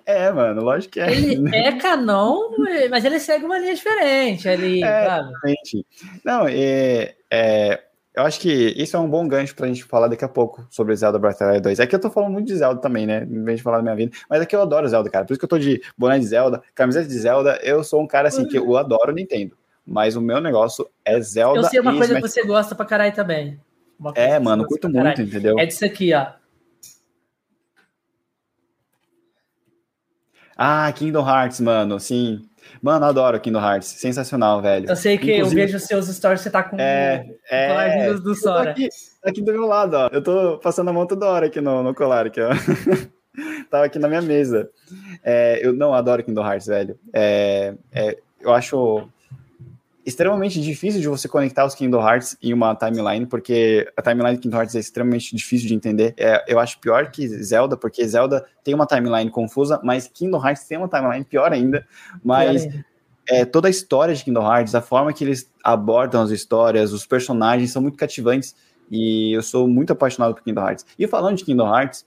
é, 0.06 0.32
mano, 0.32 0.62
lógico 0.62 0.94
que 0.94 1.00
é. 1.00 1.12
Ele 1.12 1.56
é 1.56 1.72
canon, 1.78 2.52
mas 2.90 3.04
ele 3.06 3.20
segue 3.20 3.46
uma 3.46 3.58
linha 3.58 3.74
diferente 3.74 4.48
ali, 4.48 4.84
é, 4.84 5.06
sabe? 5.06 5.34
Não, 6.24 6.48
é, 6.48 7.16
é 7.30 7.80
eu 8.14 8.24
acho 8.24 8.40
que 8.40 8.74
isso 8.76 8.98
é 8.98 9.00
um 9.00 9.10
bom 9.10 9.26
gancho 9.26 9.56
pra 9.56 9.68
gente 9.68 9.84
falar 9.86 10.10
daqui 10.10 10.26
a 10.26 10.30
pouco 10.30 10.66
sobre 10.70 10.96
Zelda 10.96 11.18
Breath 11.18 11.36
of 11.36 11.46
the 11.46 11.52
Wild 11.52 11.62
2. 11.62 11.80
É 11.80 11.88
que 11.88 11.96
eu 11.96 12.00
tô 12.00 12.10
falando 12.10 12.34
muito 12.34 12.48
de 12.48 12.58
Zelda 12.58 12.82
também, 12.82 13.06
né? 13.06 13.24
Em 13.24 13.44
vez 13.44 13.58
de 13.58 13.64
falar 13.64 13.78
da 13.78 13.84
minha 13.84 13.96
vida. 13.96 14.12
Mas 14.30 14.42
é 14.42 14.46
que 14.46 14.54
eu 14.56 14.62
adoro 14.62 14.88
Zelda, 14.88 15.10
cara. 15.10 15.26
Por 15.26 15.34
isso 15.34 15.40
que 15.40 15.46
eu 15.46 15.50
tô 15.50 15.58
de 15.58 15.82
boné 15.98 16.20
de 16.20 16.26
Zelda, 16.26 16.62
camiseta 16.76 17.08
de 17.08 17.18
Zelda. 17.18 17.60
Eu 17.64 17.84
sou 17.84 18.02
um 18.02 18.08
cara 18.08 18.28
assim 18.28 18.46
que 18.46 18.58
eu 18.58 18.78
adoro 18.78 19.14
Nintendo. 19.14 19.58
Mas 19.86 20.16
o 20.16 20.22
meu 20.22 20.42
negócio 20.42 20.90
é 21.06 21.20
Zelda. 21.22 21.60
Eu 21.60 21.64
sei 21.64 21.80
uma 21.80 21.92
coisa 21.92 22.14
Smash... 22.14 22.22
que 22.22 22.30
você 22.30 22.46
gosta 22.46 22.76
pra 22.76 22.86
caralho 22.86 23.14
também. 23.14 23.60
É, 24.16 24.40
mano, 24.40 24.66
curto 24.66 24.90
muito, 24.90 25.22
entendeu? 25.22 25.58
É 25.58 25.66
disso 25.66 25.86
aqui, 25.86 26.14
ó. 26.14 26.28
Ah, 30.58 30.92
Kingdom 30.92 31.28
Hearts, 31.28 31.60
mano, 31.60 32.00
sim. 32.00 32.48
Mano, 32.82 33.06
adoro 33.06 33.40
Kingdom 33.40 33.60
Hearts. 33.60 33.88
Sensacional, 33.88 34.62
velho. 34.62 34.90
Eu 34.90 34.96
sei 34.96 35.18
que 35.18 35.36
Inclusive, 35.36 35.62
eu 35.62 35.68
vejo 35.68 35.80
seus 35.80 36.08
stories, 36.08 36.42
você 36.42 36.50
tá 36.50 36.64
com 36.64 36.78
é, 36.80 37.26
é, 37.50 38.14
do 38.14 38.36
Sora. 38.36 38.72
Aqui, 38.72 38.90
aqui 39.24 39.42
do 39.42 39.52
meu 39.52 39.66
lado, 39.66 39.96
ó. 39.96 40.10
Eu 40.12 40.22
tô 40.22 40.58
passando 40.60 40.90
a 40.90 40.94
mão 40.94 41.06
toda 41.06 41.28
hora 41.28 41.48
aqui 41.48 41.62
no, 41.62 41.84
no 41.84 41.94
colar, 41.94 42.26
aqui, 42.28 42.42
ó. 42.42 42.50
Tava 43.70 43.86
aqui 43.86 43.98
na 43.98 44.08
minha 44.08 44.22
mesa. 44.22 44.70
É, 45.24 45.60
eu 45.66 45.74
não 45.74 45.94
adoro 45.94 46.24
Kingdom 46.24 46.46
Hearts, 46.46 46.68
velho. 46.68 47.00
É, 47.14 47.74
é, 47.92 48.18
eu 48.42 48.54
acho 48.54 49.08
extremamente 50.06 50.60
difícil 50.62 51.00
de 51.00 51.08
você 51.08 51.28
conectar 51.28 51.66
os 51.66 51.76
Kingdom 51.76 52.02
Hearts 52.02 52.38
em 52.42 52.54
uma 52.54 52.76
timeline, 52.76 53.26
porque 53.26 53.92
a 53.96 54.02
timeline 54.02 54.36
de 54.36 54.42
Kingdom 54.42 54.58
Hearts 54.58 54.76
é 54.76 54.80
extremamente 54.80 55.36
difícil 55.36 55.68
de 55.68 55.76
entender. 55.76 56.14
É, 56.18 56.44
eu 56.48 56.60
acho 56.60 56.80
pior 56.80 57.12
que 57.12 57.28
Zelda, 57.28 57.78
porque 57.78 58.06
Zelda 58.08 58.46
tem 58.64 58.74
uma 58.74 58.86
timeline 58.86 59.30
confusa, 59.30 59.80
mas 59.84 60.08
Kingdom 60.08 60.44
Hearts 60.46 60.66
tem 60.66 60.78
uma 60.78 60.88
timeline 60.88 61.24
pior 61.24 61.52
ainda. 61.52 61.86
Mas 62.24 62.68
é, 63.30 63.46
toda 63.46 63.68
a 63.68 63.72
história 63.72 64.14
de 64.14 64.24
Kingdom 64.24 64.44
Hearts, 64.44 64.74
a 64.76 64.82
forma 64.82 65.14
que 65.14 65.24
eles 65.24 65.50
abordam 65.64 66.22
as 66.22 66.32
histórias, 66.32 66.92
os 66.92 67.06
personagens 67.06 67.72
são 67.72 67.82
muito 67.82 67.98
cativantes. 67.98 68.56
E 68.90 69.32
eu 69.34 69.42
sou 69.42 69.68
muito 69.68 69.94
apaixonado 69.94 70.34
por 70.34 70.44
Kingdom 70.44 70.68
Hearts. 70.68 70.86
E 71.00 71.08
falando 71.08 71.38
de 71.38 71.46
Kingdom 71.46 71.74
Hearts, 71.74 72.06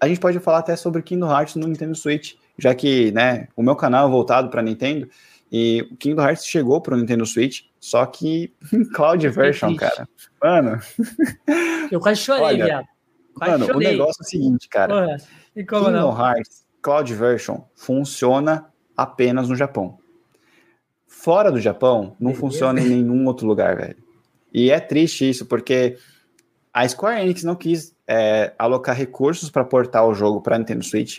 a 0.00 0.06
gente 0.06 0.20
pode 0.20 0.38
falar 0.38 0.58
até 0.58 0.76
sobre 0.76 1.02
Kingdom 1.02 1.30
Hearts 1.30 1.56
no 1.56 1.66
Nintendo 1.66 1.94
Switch, 1.94 2.34
já 2.58 2.74
que 2.74 3.10
né, 3.12 3.48
o 3.56 3.62
meu 3.62 3.74
canal 3.74 4.06
é 4.06 4.10
voltado 4.10 4.48
para 4.48 4.62
Nintendo. 4.62 5.08
E 5.50 5.86
o 5.90 5.96
Kingdom 5.96 6.22
Hearts 6.22 6.46
chegou 6.46 6.80
pro 6.80 6.96
Nintendo 6.96 7.24
Switch, 7.24 7.62
só 7.80 8.04
que 8.06 8.52
em 8.72 8.84
cloud 8.92 9.28
version, 9.28 9.74
cara. 9.76 10.08
Mano. 10.42 10.80
Eu 11.90 12.00
quase 12.00 12.20
chorei, 12.20 12.42
Olha, 12.44 12.64
viado. 12.64 12.86
Quase 13.34 13.52
mano, 13.52 13.66
chorei. 13.66 13.88
o 13.88 13.90
negócio 13.92 14.22
é 14.22 14.24
o 14.24 14.28
seguinte, 14.28 14.68
cara. 14.68 15.16
Kingdom 15.54 15.90
não? 15.90 16.10
Hearts 16.10 16.66
Cloud 16.86 17.12
Version 17.14 17.62
funciona 17.74 18.66
apenas 18.96 19.48
no 19.48 19.56
Japão. 19.56 19.98
Fora 21.04 21.50
do 21.50 21.60
Japão, 21.60 22.16
não 22.20 22.30
Beleza. 22.30 22.40
funciona 22.40 22.80
em 22.80 22.88
nenhum 22.88 23.26
outro 23.26 23.44
lugar, 23.44 23.76
velho. 23.76 23.96
E 24.52 24.70
é 24.70 24.78
triste 24.78 25.28
isso, 25.28 25.46
porque 25.46 25.96
a 26.72 26.86
Square 26.88 27.20
Enix 27.20 27.42
não 27.42 27.56
quis 27.56 27.92
é, 28.06 28.52
alocar 28.56 28.94
recursos 28.94 29.50
para 29.50 29.64
portar 29.64 30.06
o 30.06 30.14
jogo 30.14 30.40
para 30.40 30.58
Nintendo 30.58 30.84
Switch 30.84 31.18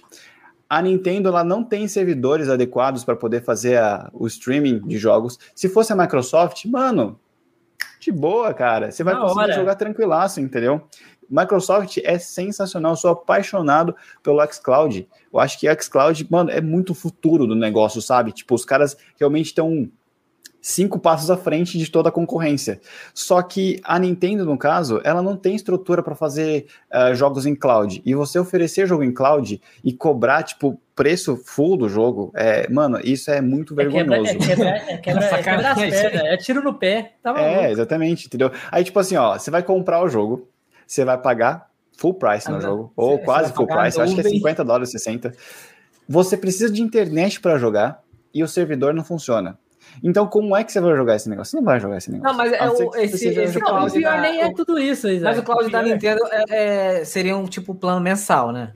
a 0.70 0.82
Nintendo 0.82 1.30
ela 1.30 1.44
não 1.44 1.64
tem 1.64 1.88
servidores 1.88 2.50
adequados 2.50 3.04
para 3.04 3.16
poder 3.16 3.42
fazer 3.44 3.78
a, 3.78 4.10
o 4.14 4.28
streaming 4.28 4.80
de 4.80 4.98
jogos. 4.98 5.40
Se 5.56 5.70
fosse 5.70 5.94
a 5.94 5.96
Microsoft, 5.96 6.66
mano, 6.66 7.20
de 8.00 8.12
boa, 8.12 8.54
cara. 8.54 8.92
Você 8.92 9.04
vai 9.04 9.14
Na 9.14 9.22
conseguir 9.22 9.42
hora. 9.42 9.54
jogar 9.54 9.76
tranquilaço, 9.76 10.40
entendeu? 10.40 10.82
Microsoft 11.30 11.98
é 12.04 12.18
sensacional, 12.18 12.94
eu 12.94 12.96
sou 12.96 13.12
apaixonado 13.12 13.96
pelo 14.24 14.46
xCloud. 14.52 15.08
Eu 15.32 15.40
acho 15.40 15.60
que 15.60 15.68
xCloud, 15.82 16.26
mano, 16.30 16.50
é 16.50 16.62
muito 16.62 16.94
futuro 16.96 17.46
do 17.46 17.56
negócio, 17.56 18.02
sabe? 18.02 18.32
Tipo, 18.32 18.56
os 18.56 18.64
caras 18.64 18.96
realmente 19.20 19.48
estão 19.48 19.90
cinco 20.68 21.00
passos 21.00 21.32
à 21.32 21.38
frente 21.38 21.78
de 21.78 21.90
toda 21.90 22.10
a 22.10 22.12
concorrência. 22.12 22.82
Só 23.14 23.42
que 23.42 23.80
a 23.86 23.98
Nintendo, 23.98 24.46
no 24.46 24.58
caso, 24.58 25.00
ela 25.06 25.22
não 25.22 25.38
tem 25.38 25.56
estrutura 25.56 26.04
para 26.04 26.14
fazer 26.14 26.66
uh, 26.94 27.16
jogos 27.16 27.46
em 27.46 27.56
cloud. 27.56 28.02
E 28.06 28.14
você 28.14 28.38
oferecer 28.38 28.86
jogo 28.86 29.02
em 29.02 29.14
cloud 29.14 29.62
e 29.82 29.94
cobrar, 29.94 30.44
tipo, 30.44 30.78
preço 30.94 31.38
full 31.38 31.78
do 31.78 31.88
jogo, 31.88 32.34
é, 32.36 32.70
mano, 32.70 33.00
isso 33.02 33.32
é 33.32 33.40
muito 33.40 33.74
vergonhoso. 33.74 34.32
É 34.32 34.36
quebra, 34.36 34.68
é 34.68 34.98
quebra, 34.98 35.26
é 35.26 35.42
quebra, 35.42 36.28
é, 36.28 36.34
é 36.34 36.38
tiro 36.38 36.62
no 36.62 36.74
pé. 36.74 37.14
Tá 37.24 37.40
é, 37.40 37.72
exatamente, 37.72 38.26
entendeu? 38.26 38.52
Aí, 38.70 38.84
tipo 38.84 39.00
assim, 39.00 39.16
ó, 39.16 39.38
você 39.38 39.50
vai 39.50 39.64
comprar 39.64 40.04
o 40.04 40.10
jogo, 40.10 40.50
você 40.86 41.06
vai 41.06 41.18
pagar 41.18 41.70
full 41.98 42.16
price 42.16 42.50
no 42.50 42.58
ah, 42.58 42.60
jogo, 42.60 42.92
ou 42.94 43.20
quase 43.20 43.54
full 43.54 43.68
price, 43.68 44.00
acho 44.02 44.14
que 44.16 44.22
é 44.22 44.24
50 44.24 44.66
dólares, 44.66 44.92
60. 44.92 45.34
Você 46.10 46.36
precisa 46.36 46.70
de 46.70 46.82
internet 46.82 47.40
para 47.40 47.58
jogar 47.58 48.02
e 48.34 48.44
o 48.44 48.48
servidor 48.48 48.94
não 48.94 49.04
funciona. 49.04 49.58
Então, 50.04 50.28
como 50.28 50.56
é 50.56 50.64
que 50.64 50.72
você 50.72 50.80
vai 50.80 50.96
jogar 50.96 51.16
esse 51.16 51.30
negócio? 51.30 51.52
Você 51.52 51.58
não 51.58 51.64
vai 51.64 51.80
jogar 51.80 51.98
esse 51.98 52.12
negócio. 52.12 52.32
Não, 52.32 52.38
mas 52.38 52.54
é 52.54 52.70
o, 52.70 52.96
esse, 52.96 53.28
esse 53.28 53.60
cloud. 53.60 53.90
O 53.90 53.94
pior 53.94 54.16
da, 54.16 54.22
nem 54.22 54.42
é 54.42 54.54
tudo 54.54 54.80
isso, 54.80 55.08
Isaac. 55.08 55.24
Mas 55.24 55.40
o 55.40 55.44
cloud 55.44 55.72
da 55.72 55.82
Nintendo 55.82 56.22
é, 56.32 56.46
é, 57.00 57.06
seria 57.06 57.36
um 57.38 57.46
tipo 57.46 57.74
plano 57.74 58.02
mensal, 58.02 58.52
né? 58.52 58.74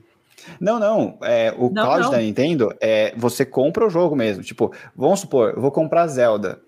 Não, 0.60 0.78
não. 0.78 1.18
É, 1.22 1.54
o 1.56 1.70
não, 1.70 1.84
cloud 1.84 2.02
não. 2.02 2.10
da 2.10 2.18
Nintendo 2.18 2.74
é 2.80 3.14
você 3.16 3.44
compra 3.44 3.86
o 3.86 3.90
jogo 3.90 4.16
mesmo. 4.16 4.42
Tipo, 4.42 4.72
vamos 4.96 5.20
supor, 5.20 5.52
eu 5.54 5.60
vou 5.60 5.70
comprar 5.70 6.06
Zelda. 6.08 6.60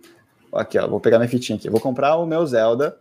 Aqui, 0.53 0.79
ó, 0.79 0.87
vou 0.87 1.01
pegar 1.01 1.19
minha 1.19 1.29
fitinha 1.29 1.57
aqui. 1.57 1.69
Vou 1.69 1.81
comprar 1.81 2.17
o 2.17 2.27
meu 2.27 2.47
Zelda 2.47 2.97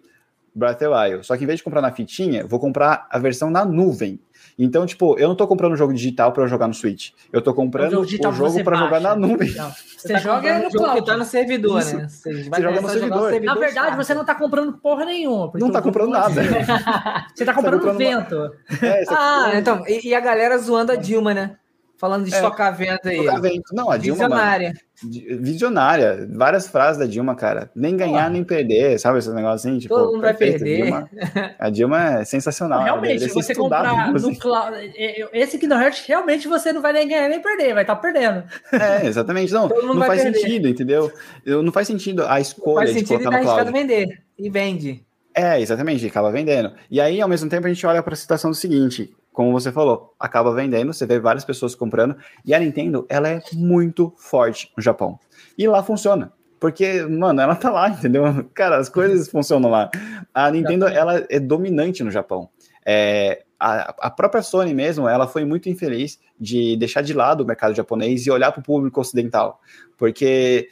Breath 0.55 0.75
of 0.75 0.79
the 0.79 0.87
Wild. 0.87 1.25
Só 1.25 1.37
que 1.37 1.43
em 1.43 1.47
vez 1.47 1.57
de 1.57 1.63
comprar 1.63 1.81
na 1.81 1.91
fitinha, 1.91 2.45
vou 2.45 2.59
comprar 2.59 3.07
a 3.09 3.19
versão 3.19 3.49
na 3.49 3.63
nuvem. 3.65 4.19
Então, 4.57 4.85
tipo, 4.85 5.17
eu 5.17 5.27
não 5.27 5.35
tô 5.35 5.47
comprando 5.47 5.73
um 5.73 5.75
jogo 5.75 5.93
digital 5.93 6.31
para 6.31 6.45
jogar 6.47 6.67
no 6.67 6.73
Switch. 6.73 7.11
Eu 7.31 7.41
tô 7.41 7.53
comprando 7.53 7.99
o, 7.99 8.05
jogo 8.05 8.63
para 8.63 8.77
jogar 8.77 8.99
na 8.99 9.15
nuvem. 9.15 9.51
Não, 9.55 9.69
você, 9.71 9.97
você 9.97 10.13
tá 10.13 10.19
joga 10.19 10.59
no 10.59 10.69
cloud. 10.69 10.99
Que 10.99 11.05
tá 11.05 11.17
no 11.17 11.25
servidor, 11.25 11.79
Isso. 11.79 11.97
né? 11.97 12.07
Você, 12.07 12.43
você 12.43 12.61
joga 12.61 12.81
no 12.81 12.89
servidor. 12.89 13.29
servidor. 13.29 13.55
Na 13.55 13.59
verdade, 13.59 13.97
você 13.97 14.13
não 14.13 14.23
tá 14.23 14.35
comprando 14.35 14.73
porra 14.73 15.05
nenhuma. 15.05 15.51
Não 15.55 15.71
tá 15.71 15.81
comprando 15.81 16.11
nada. 16.11 16.41
você 17.33 17.45
tá 17.45 17.53
comprando, 17.53 17.81
tá 17.81 17.87
comprando 17.87 17.97
vento. 17.97 18.35
Uma... 18.35 18.87
É, 18.87 19.03
ah, 19.09 19.51
então, 19.55 19.83
e, 19.87 20.09
e, 20.09 20.15
a 20.15 20.19
galera 20.19 20.57
zoando 20.57 20.91
a 20.91 20.95
Dilma, 20.95 21.33
né? 21.33 21.55
Falando 22.03 22.25
de 22.25 22.33
é, 22.33 22.35
estocar 22.35 22.75
vento 22.75 23.07
aí. 23.07 23.15
Estocar 23.15 23.41
vento. 23.41 23.73
Não, 23.73 23.89
a 23.89 23.95
Dilma. 23.95 24.25
Visionária. 24.25 24.73
Mano, 25.01 25.41
visionária. 25.41 26.29
Várias 26.33 26.67
frases 26.67 26.99
da 26.99 27.05
Dilma, 27.05 27.33
cara. 27.33 27.71
Nem 27.73 27.95
ganhar, 27.95 28.29
nem 28.29 28.43
perder, 28.43 28.99
sabe? 28.99 29.19
Esse 29.19 29.29
negócio 29.29 29.69
assim. 29.69 29.79
Tipo, 29.79 29.95
Todo 29.95 30.11
mundo 30.11 30.21
vai 30.21 30.33
perder. 30.33 30.81
A 30.81 30.83
Dilma, 30.83 31.09
a 31.57 31.69
Dilma 31.69 32.09
é 32.19 32.25
sensacional. 32.25 32.83
Realmente, 32.83 33.29
você 33.29 33.55
comprar 33.55 34.11
no 34.11 34.37
cloud. 34.37 34.75
É, 34.97 35.21
é, 35.21 35.29
esse 35.31 35.57
Kingdom 35.57 35.79
Hearts, 35.79 36.05
realmente 36.05 36.45
você 36.45 36.73
não 36.73 36.81
vai 36.81 36.91
nem 36.91 37.07
ganhar 37.07 37.29
nem 37.29 37.41
perder, 37.41 37.73
vai 37.73 37.83
estar 37.83 37.95
tá 37.95 38.01
perdendo. 38.01 38.43
É, 38.73 39.07
exatamente. 39.07 39.53
Não, 39.53 39.69
não 39.69 40.03
faz 40.03 40.23
perder. 40.23 40.39
sentido, 40.39 40.67
entendeu? 40.67 41.09
Não 41.45 41.71
faz 41.71 41.87
sentido 41.87 42.25
a 42.27 42.37
escolha 42.41 42.85
faz 42.85 42.89
sentido 42.89 43.19
de 43.19 43.23
colocar 43.23 43.39
no 43.39 43.45
cloud. 43.45 43.71
vender. 43.71 44.21
E 44.37 44.49
vende. 44.49 45.05
É, 45.33 45.59
exatamente, 45.61 46.05
acaba 46.05 46.31
vendendo. 46.31 46.73
E 46.91 46.99
aí, 46.99 47.21
ao 47.21 47.29
mesmo 47.29 47.49
tempo, 47.49 47.65
a 47.65 47.69
gente 47.69 47.87
olha 47.87 48.03
para 48.03 48.13
a 48.13 48.17
situação 48.17 48.51
do 48.51 48.57
seguinte: 48.57 49.15
como 49.33 49.51
você 49.51 49.71
falou, 49.71 50.13
acaba 50.19 50.53
vendendo, 50.53 50.93
você 50.93 51.05
vê 51.05 51.19
várias 51.19 51.43
pessoas 51.43 51.75
comprando, 51.75 52.15
e 52.45 52.53
a 52.53 52.59
Nintendo, 52.59 53.05
ela 53.09 53.27
é 53.27 53.41
muito 53.53 54.13
forte 54.15 54.71
no 54.77 54.83
Japão. 54.83 55.19
E 55.57 55.67
lá 55.67 55.83
funciona. 55.83 56.31
Porque, 56.59 57.01
mano, 57.01 57.41
ela 57.41 57.55
tá 57.55 57.69
lá, 57.69 57.89
entendeu? 57.91 58.23
Cara, 58.53 58.77
as 58.77 58.87
coisas 58.87 59.27
funcionam 59.27 59.69
lá. 59.69 59.89
A 60.33 60.49
Nintendo, 60.49 60.87
ela 60.87 61.25
é 61.29 61.39
dominante 61.39 62.03
no 62.03 62.11
Japão. 62.11 62.49
É, 62.85 63.43
a, 63.59 63.95
a, 64.07 64.09
própria 64.09 64.41
Sony 64.41 64.73
mesmo, 64.73 65.09
ela 65.09 65.27
foi 65.27 65.43
muito 65.43 65.67
infeliz 65.67 66.19
de 66.39 66.77
deixar 66.77 67.01
de 67.01 67.13
lado 67.13 67.41
o 67.41 67.45
mercado 67.45 67.75
japonês 67.75 68.25
e 68.25 68.31
olhar 68.31 68.51
para 68.51 68.61
o 68.61 68.63
público 68.63 69.01
ocidental. 69.01 69.59
Porque 69.97 70.69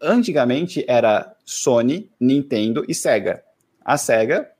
antigamente 0.00 0.84
era 0.88 1.34
Sony, 1.44 2.10
Nintendo 2.20 2.84
e 2.88 2.94
Sega. 2.94 3.42
A 3.84 3.96
Sega, 3.96 4.50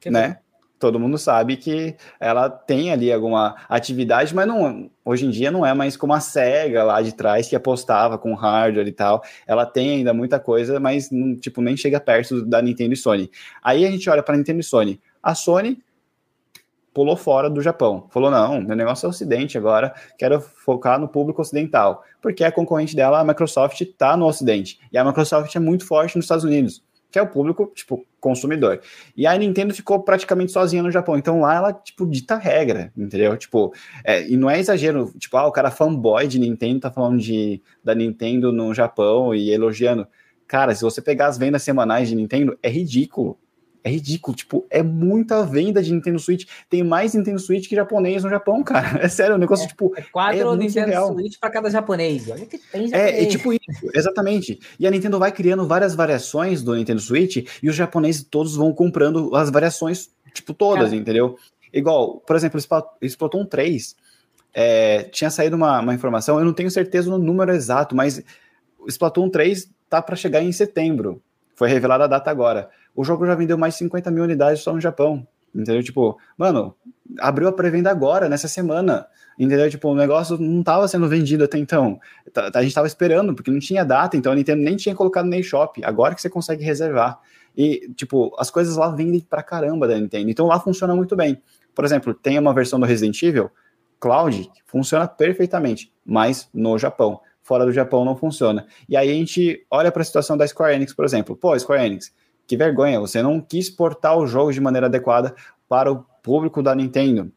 que 0.00 0.10
né? 0.10 0.38
Todo 0.78 1.00
mundo 1.00 1.18
sabe 1.18 1.56
que 1.56 1.96
ela 2.20 2.48
tem 2.48 2.92
ali 2.92 3.12
alguma 3.12 3.56
atividade, 3.68 4.34
mas 4.34 4.46
não, 4.46 4.90
hoje 5.04 5.26
em 5.26 5.30
dia 5.30 5.50
não 5.50 5.64
é 5.64 5.72
mais 5.72 5.96
como 5.96 6.12
a 6.12 6.20
SEGA 6.20 6.84
lá 6.84 7.00
de 7.00 7.14
trás 7.14 7.48
que 7.48 7.56
apostava 7.56 8.18
com 8.18 8.34
hardware 8.34 8.86
e 8.86 8.92
tal. 8.92 9.22
Ela 9.46 9.64
tem 9.64 9.90
ainda 9.90 10.12
muita 10.12 10.38
coisa, 10.38 10.78
mas 10.78 11.10
não, 11.10 11.34
tipo, 11.36 11.60
nem 11.60 11.76
chega 11.76 12.00
perto 12.00 12.44
da 12.44 12.60
Nintendo 12.60 12.92
e 12.92 12.96
Sony. 12.96 13.30
Aí 13.62 13.86
a 13.86 13.90
gente 13.90 14.08
olha 14.10 14.22
para 14.22 14.36
Nintendo 14.36 14.60
e 14.60 14.64
Sony. 14.64 15.00
A 15.22 15.34
Sony 15.34 15.82
pulou 16.92 17.16
fora 17.16 17.50
do 17.50 17.60
Japão. 17.60 18.06
Falou: 18.10 18.30
"Não, 18.30 18.60
meu 18.60 18.76
negócio 18.76 19.06
é 19.06 19.08
ocidente 19.08 19.58
agora, 19.58 19.94
quero 20.18 20.40
focar 20.40 20.98
no 20.98 21.08
público 21.08 21.40
ocidental". 21.42 22.02
Porque 22.20 22.44
a 22.44 22.52
concorrente 22.52 22.94
dela, 22.94 23.20
a 23.20 23.24
Microsoft, 23.24 23.80
está 23.80 24.16
no 24.16 24.26
ocidente. 24.26 24.78
E 24.92 24.98
a 24.98 25.04
Microsoft 25.04 25.54
é 25.54 25.60
muito 25.60 25.86
forte 25.86 26.16
nos 26.16 26.24
Estados 26.24 26.44
Unidos 26.44 26.82
que 27.10 27.18
é 27.18 27.22
o 27.22 27.26
público, 27.26 27.70
tipo, 27.74 28.04
consumidor. 28.20 28.80
E 29.16 29.26
a 29.26 29.36
Nintendo 29.36 29.72
ficou 29.72 30.02
praticamente 30.02 30.52
sozinha 30.52 30.82
no 30.82 30.90
Japão. 30.90 31.16
Então 31.16 31.40
lá 31.40 31.54
ela, 31.54 31.72
tipo, 31.72 32.06
dita 32.06 32.36
regra, 32.36 32.92
entendeu? 32.96 33.36
Tipo, 33.36 33.72
é, 34.04 34.28
e 34.28 34.36
não 34.36 34.50
é 34.50 34.58
exagero, 34.58 35.12
tipo, 35.18 35.36
ah, 35.36 35.46
o 35.46 35.52
cara 35.52 35.70
fanboy 35.70 36.26
de 36.26 36.38
Nintendo 36.38 36.80
tá 36.80 36.90
falando 36.90 37.18
de, 37.18 37.62
da 37.82 37.94
Nintendo 37.94 38.52
no 38.52 38.74
Japão 38.74 39.34
e 39.34 39.50
elogiando. 39.50 40.06
Cara, 40.46 40.74
se 40.74 40.82
você 40.82 41.00
pegar 41.02 41.26
as 41.26 41.38
vendas 41.38 41.62
semanais 41.62 42.08
de 42.08 42.14
Nintendo, 42.14 42.58
é 42.62 42.68
ridículo. 42.68 43.38
É 43.86 43.88
ridículo, 43.88 44.36
tipo, 44.36 44.66
é 44.68 44.82
muita 44.82 45.44
venda 45.44 45.80
de 45.80 45.92
Nintendo 45.92 46.18
Switch. 46.18 46.44
Tem 46.68 46.82
mais 46.82 47.14
Nintendo 47.14 47.38
Switch 47.38 47.68
que 47.68 47.76
japonês 47.76 48.24
no 48.24 48.28
Japão, 48.28 48.60
cara. 48.66 48.98
É 48.98 49.08
sério, 49.08 49.36
o 49.36 49.38
negócio, 49.38 49.64
é, 49.64 49.68
tipo. 49.68 49.94
É 49.96 50.02
quatro 50.02 50.54
é 50.54 50.56
Nintendo 50.56 50.88
real. 50.88 51.12
Switch 51.12 51.38
para 51.38 51.50
cada 51.50 51.70
japonês. 51.70 52.28
Olha 52.28 52.44
que 52.46 52.58
tem 52.58 52.88
japonês. 52.88 53.14
É, 53.14 53.22
é 53.22 53.26
tipo 53.26 53.52
isso, 53.52 53.88
exatamente. 53.94 54.58
E 54.80 54.88
a 54.88 54.90
Nintendo 54.90 55.20
vai 55.20 55.30
criando 55.30 55.64
várias 55.68 55.94
variações 55.94 56.64
do 56.64 56.74
Nintendo 56.74 57.00
Switch 57.00 57.46
e 57.62 57.70
os 57.70 57.76
japoneses 57.76 58.24
todos 58.24 58.56
vão 58.56 58.72
comprando 58.72 59.32
as 59.36 59.50
variações, 59.50 60.10
tipo, 60.34 60.52
todas, 60.52 60.86
cara. 60.86 60.96
entendeu? 60.96 61.38
Igual, 61.72 62.18
por 62.26 62.34
exemplo, 62.34 62.60
Splatoon 63.00 63.44
3. 63.44 63.94
É, 64.52 65.04
tinha 65.12 65.30
saído 65.30 65.54
uma, 65.54 65.78
uma 65.78 65.94
informação, 65.94 66.40
eu 66.40 66.44
não 66.44 66.52
tenho 66.52 66.72
certeza 66.72 67.08
no 67.08 67.18
número 67.18 67.52
exato, 67.52 67.94
mas 67.94 68.20
Splatoon 68.88 69.30
3 69.30 69.70
tá 69.88 70.02
para 70.02 70.16
chegar 70.16 70.42
em 70.42 70.50
setembro. 70.50 71.22
Foi 71.54 71.68
revelada 71.68 72.02
a 72.02 72.08
data 72.08 72.32
agora. 72.32 72.68
O 72.96 73.04
jogo 73.04 73.26
já 73.26 73.34
vendeu 73.34 73.58
mais 73.58 73.74
de 73.74 73.78
50 73.78 74.10
mil 74.10 74.24
unidades 74.24 74.62
só 74.62 74.72
no 74.72 74.80
Japão. 74.80 75.26
entendeu? 75.54 75.82
Tipo, 75.82 76.18
mano, 76.36 76.74
abriu 77.20 77.48
a 77.48 77.52
pré-venda 77.52 77.90
agora, 77.90 78.28
nessa 78.28 78.48
semana, 78.48 79.06
entendeu? 79.38 79.70
Tipo, 79.70 79.90
o 79.90 79.94
negócio 79.94 80.38
não 80.38 80.60
estava 80.60 80.88
sendo 80.88 81.08
vendido 81.08 81.44
até 81.44 81.58
então. 81.58 82.00
Tá, 82.32 82.50
a 82.54 82.60
gente 82.62 82.70
estava 82.70 82.86
esperando, 82.86 83.34
porque 83.34 83.50
não 83.50 83.58
tinha 83.58 83.84
data, 83.84 84.16
então 84.16 84.32
a 84.32 84.34
Nintendo 84.34 84.62
nem 84.62 84.76
tinha 84.76 84.94
colocado 84.94 85.26
no 85.26 85.34
eShop. 85.34 85.84
Agora 85.84 86.14
que 86.14 86.22
você 86.22 86.30
consegue 86.30 86.64
reservar. 86.64 87.20
E, 87.56 87.90
tipo, 87.94 88.34
as 88.38 88.50
coisas 88.50 88.76
lá 88.76 88.88
vendem 88.90 89.20
pra 89.20 89.42
caramba 89.42 89.86
da 89.86 89.98
Nintendo. 89.98 90.30
Então 90.30 90.46
lá 90.46 90.58
funciona 90.58 90.94
muito 90.94 91.14
bem. 91.14 91.40
Por 91.74 91.84
exemplo, 91.84 92.14
tem 92.14 92.38
uma 92.38 92.54
versão 92.54 92.80
do 92.80 92.86
Resident 92.86 93.22
Evil, 93.22 93.50
Cloud, 94.00 94.50
funciona 94.66 95.06
perfeitamente, 95.06 95.92
mas 96.04 96.48
no 96.52 96.78
Japão. 96.78 97.20
Fora 97.42 97.64
do 97.64 97.72
Japão 97.72 98.04
não 98.04 98.16
funciona. 98.16 98.66
E 98.88 98.96
aí 98.96 99.08
a 99.10 99.14
gente 99.14 99.64
olha 99.70 99.92
para 99.92 100.02
a 100.02 100.04
situação 100.04 100.36
da 100.36 100.46
Square 100.46 100.74
Enix, 100.74 100.92
por 100.92 101.04
exemplo. 101.04 101.36
Pô, 101.36 101.56
Square 101.58 101.86
Enix, 101.86 102.12
que 102.46 102.56
vergonha, 102.56 103.00
você 103.00 103.22
não 103.22 103.40
quis 103.40 103.68
portar 103.68 104.16
o 104.16 104.26
jogo 104.26 104.52
de 104.52 104.60
maneira 104.60 104.86
adequada 104.86 105.34
para 105.68 105.90
o 105.90 106.04
público 106.22 106.62
da 106.62 106.74
Nintendo. 106.74 107.30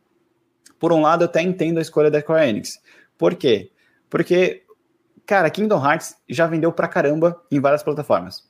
Por 0.79 0.93
um 0.93 1.01
lado, 1.01 1.23
eu 1.23 1.25
até 1.25 1.41
entendo 1.41 1.77
a 1.77 1.81
escolha 1.81 2.09
da 2.09 2.21
Square 2.21 2.47
Enix. 2.47 2.79
Por 3.17 3.35
quê? 3.35 3.71
Porque, 4.09 4.63
cara, 5.25 5.49
Kingdom 5.49 5.83
Hearts 5.83 6.15
já 6.29 6.47
vendeu 6.47 6.71
pra 6.71 6.87
caramba 6.87 7.41
em 7.51 7.59
várias 7.59 7.83
plataformas. 7.83 8.49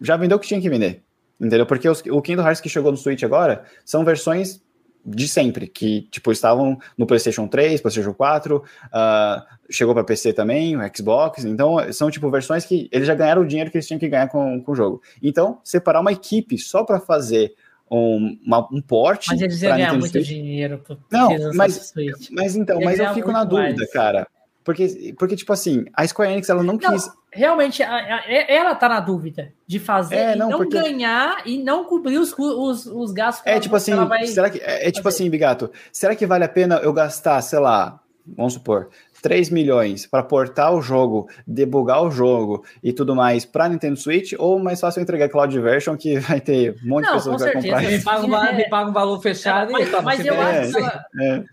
Já 0.00 0.16
vendeu 0.16 0.36
o 0.36 0.40
que 0.40 0.48
tinha 0.48 0.60
que 0.60 0.70
vender. 0.70 1.02
Entendeu? 1.40 1.66
Porque 1.66 1.88
os, 1.88 2.02
o 2.10 2.22
Kingdom 2.22 2.42
Hearts 2.42 2.60
que 2.60 2.68
chegou 2.68 2.90
no 2.90 2.96
Switch 2.96 3.22
agora 3.22 3.64
são 3.84 4.04
versões 4.04 4.62
de 5.04 5.28
sempre, 5.28 5.66
que 5.66 6.02
tipo 6.10 6.30
estavam 6.30 6.78
no 6.96 7.06
PlayStation 7.06 7.46
3, 7.46 7.80
PlayStation 7.80 8.12
4, 8.12 8.56
uh, 8.56 8.62
ah, 8.92 9.46
chegou 9.70 9.94
para 9.94 10.04
PC 10.04 10.32
também, 10.32 10.76
o 10.76 10.80
Xbox. 10.94 11.44
Então 11.44 11.76
são 11.92 12.10
tipo 12.10 12.30
versões 12.30 12.64
que 12.64 12.88
eles 12.92 13.06
já 13.06 13.14
ganharam 13.14 13.42
o 13.42 13.46
dinheiro 13.46 13.70
que 13.70 13.76
eles 13.76 13.86
tinham 13.86 13.98
que 13.98 14.08
ganhar 14.08 14.28
com, 14.28 14.62
com 14.62 14.72
o 14.72 14.74
jogo. 14.74 15.02
Então 15.22 15.60
separar 15.64 16.00
uma 16.00 16.12
equipe 16.12 16.58
só 16.58 16.84
para 16.84 17.00
fazer 17.00 17.54
um, 17.90 18.38
uma, 18.44 18.68
um 18.72 18.80
porte. 18.80 19.28
Mas 19.30 19.40
eles 19.40 19.62
iam 19.62 19.72
ganhar 19.72 19.92
muito 19.94 20.10
Switch. 20.10 20.26
dinheiro. 20.26 20.82
Não, 21.10 21.30
mas, 21.54 21.92
mas 22.30 22.56
então, 22.56 22.80
mas 22.80 22.98
eu 22.98 23.14
fico 23.14 23.32
na 23.32 23.44
dúvida, 23.44 23.78
mais. 23.78 23.92
cara. 23.92 24.26
Porque, 24.68 25.14
porque, 25.18 25.34
tipo 25.34 25.50
assim, 25.50 25.86
a 25.94 26.06
Square 26.06 26.30
Enix, 26.30 26.50
ela 26.50 26.62
não, 26.62 26.74
não 26.74 26.78
quis. 26.78 27.08
Realmente, 27.38 27.84
a, 27.84 27.94
a, 27.94 28.22
ela 28.26 28.74
tá 28.74 28.88
na 28.88 28.98
dúvida 28.98 29.52
de 29.64 29.78
fazer 29.78 30.16
é, 30.16 30.36
não, 30.36 30.48
e 30.48 30.50
não 30.50 30.58
porque... 30.58 30.80
ganhar 30.80 31.42
e 31.46 31.56
não 31.62 31.84
cobrir 31.84 32.18
os, 32.18 32.34
os, 32.36 32.86
os 32.86 33.12
gastos 33.12 33.44
que 33.44 33.48
É, 33.48 33.52
ela, 33.52 33.60
tipo 33.60 33.76
assim, 33.76 33.92
será 34.26 34.50
que. 34.50 34.58
É, 34.58 34.88
é 34.88 34.90
tipo 34.90 35.08
assim, 35.08 35.30
Bigato, 35.30 35.70
será 35.92 36.16
que 36.16 36.26
vale 36.26 36.44
a 36.44 36.48
pena 36.48 36.80
eu 36.82 36.92
gastar, 36.92 37.40
sei 37.42 37.60
lá, 37.60 38.00
vamos 38.36 38.54
supor, 38.54 38.88
3 39.22 39.50
milhões 39.50 40.04
para 40.04 40.24
portar 40.24 40.74
o 40.74 40.82
jogo, 40.82 41.28
debugar 41.46 42.02
o 42.02 42.10
jogo 42.10 42.64
e 42.82 42.92
tudo 42.92 43.14
mais 43.14 43.44
para 43.44 43.68
Nintendo 43.68 43.96
Switch, 43.96 44.32
ou 44.36 44.58
mais 44.58 44.80
fácil 44.80 45.00
entregar 45.00 45.28
Cloud 45.28 45.60
Version 45.60 45.96
que 45.96 46.18
vai 46.20 46.40
ter 46.40 46.76
um 46.84 46.88
monte 46.88 47.04
não, 47.04 47.12
de 47.12 47.18
pessoas 47.18 47.36
que 47.36 47.52
vai 47.52 47.62
comprar. 47.62 47.82
Me 47.82 48.02
paga, 48.02 48.26
um, 48.26 48.56
me 48.56 48.68
paga 48.68 48.90
um 48.90 48.92
valor 48.92 49.22
fechado 49.22 49.76
é, 49.76 49.82
e 49.82 49.90
mas, 49.90 50.04
mas 50.04 50.26
eu 50.26 50.40
acho 50.40 50.72
que 50.72 50.78
ela, 50.78 51.04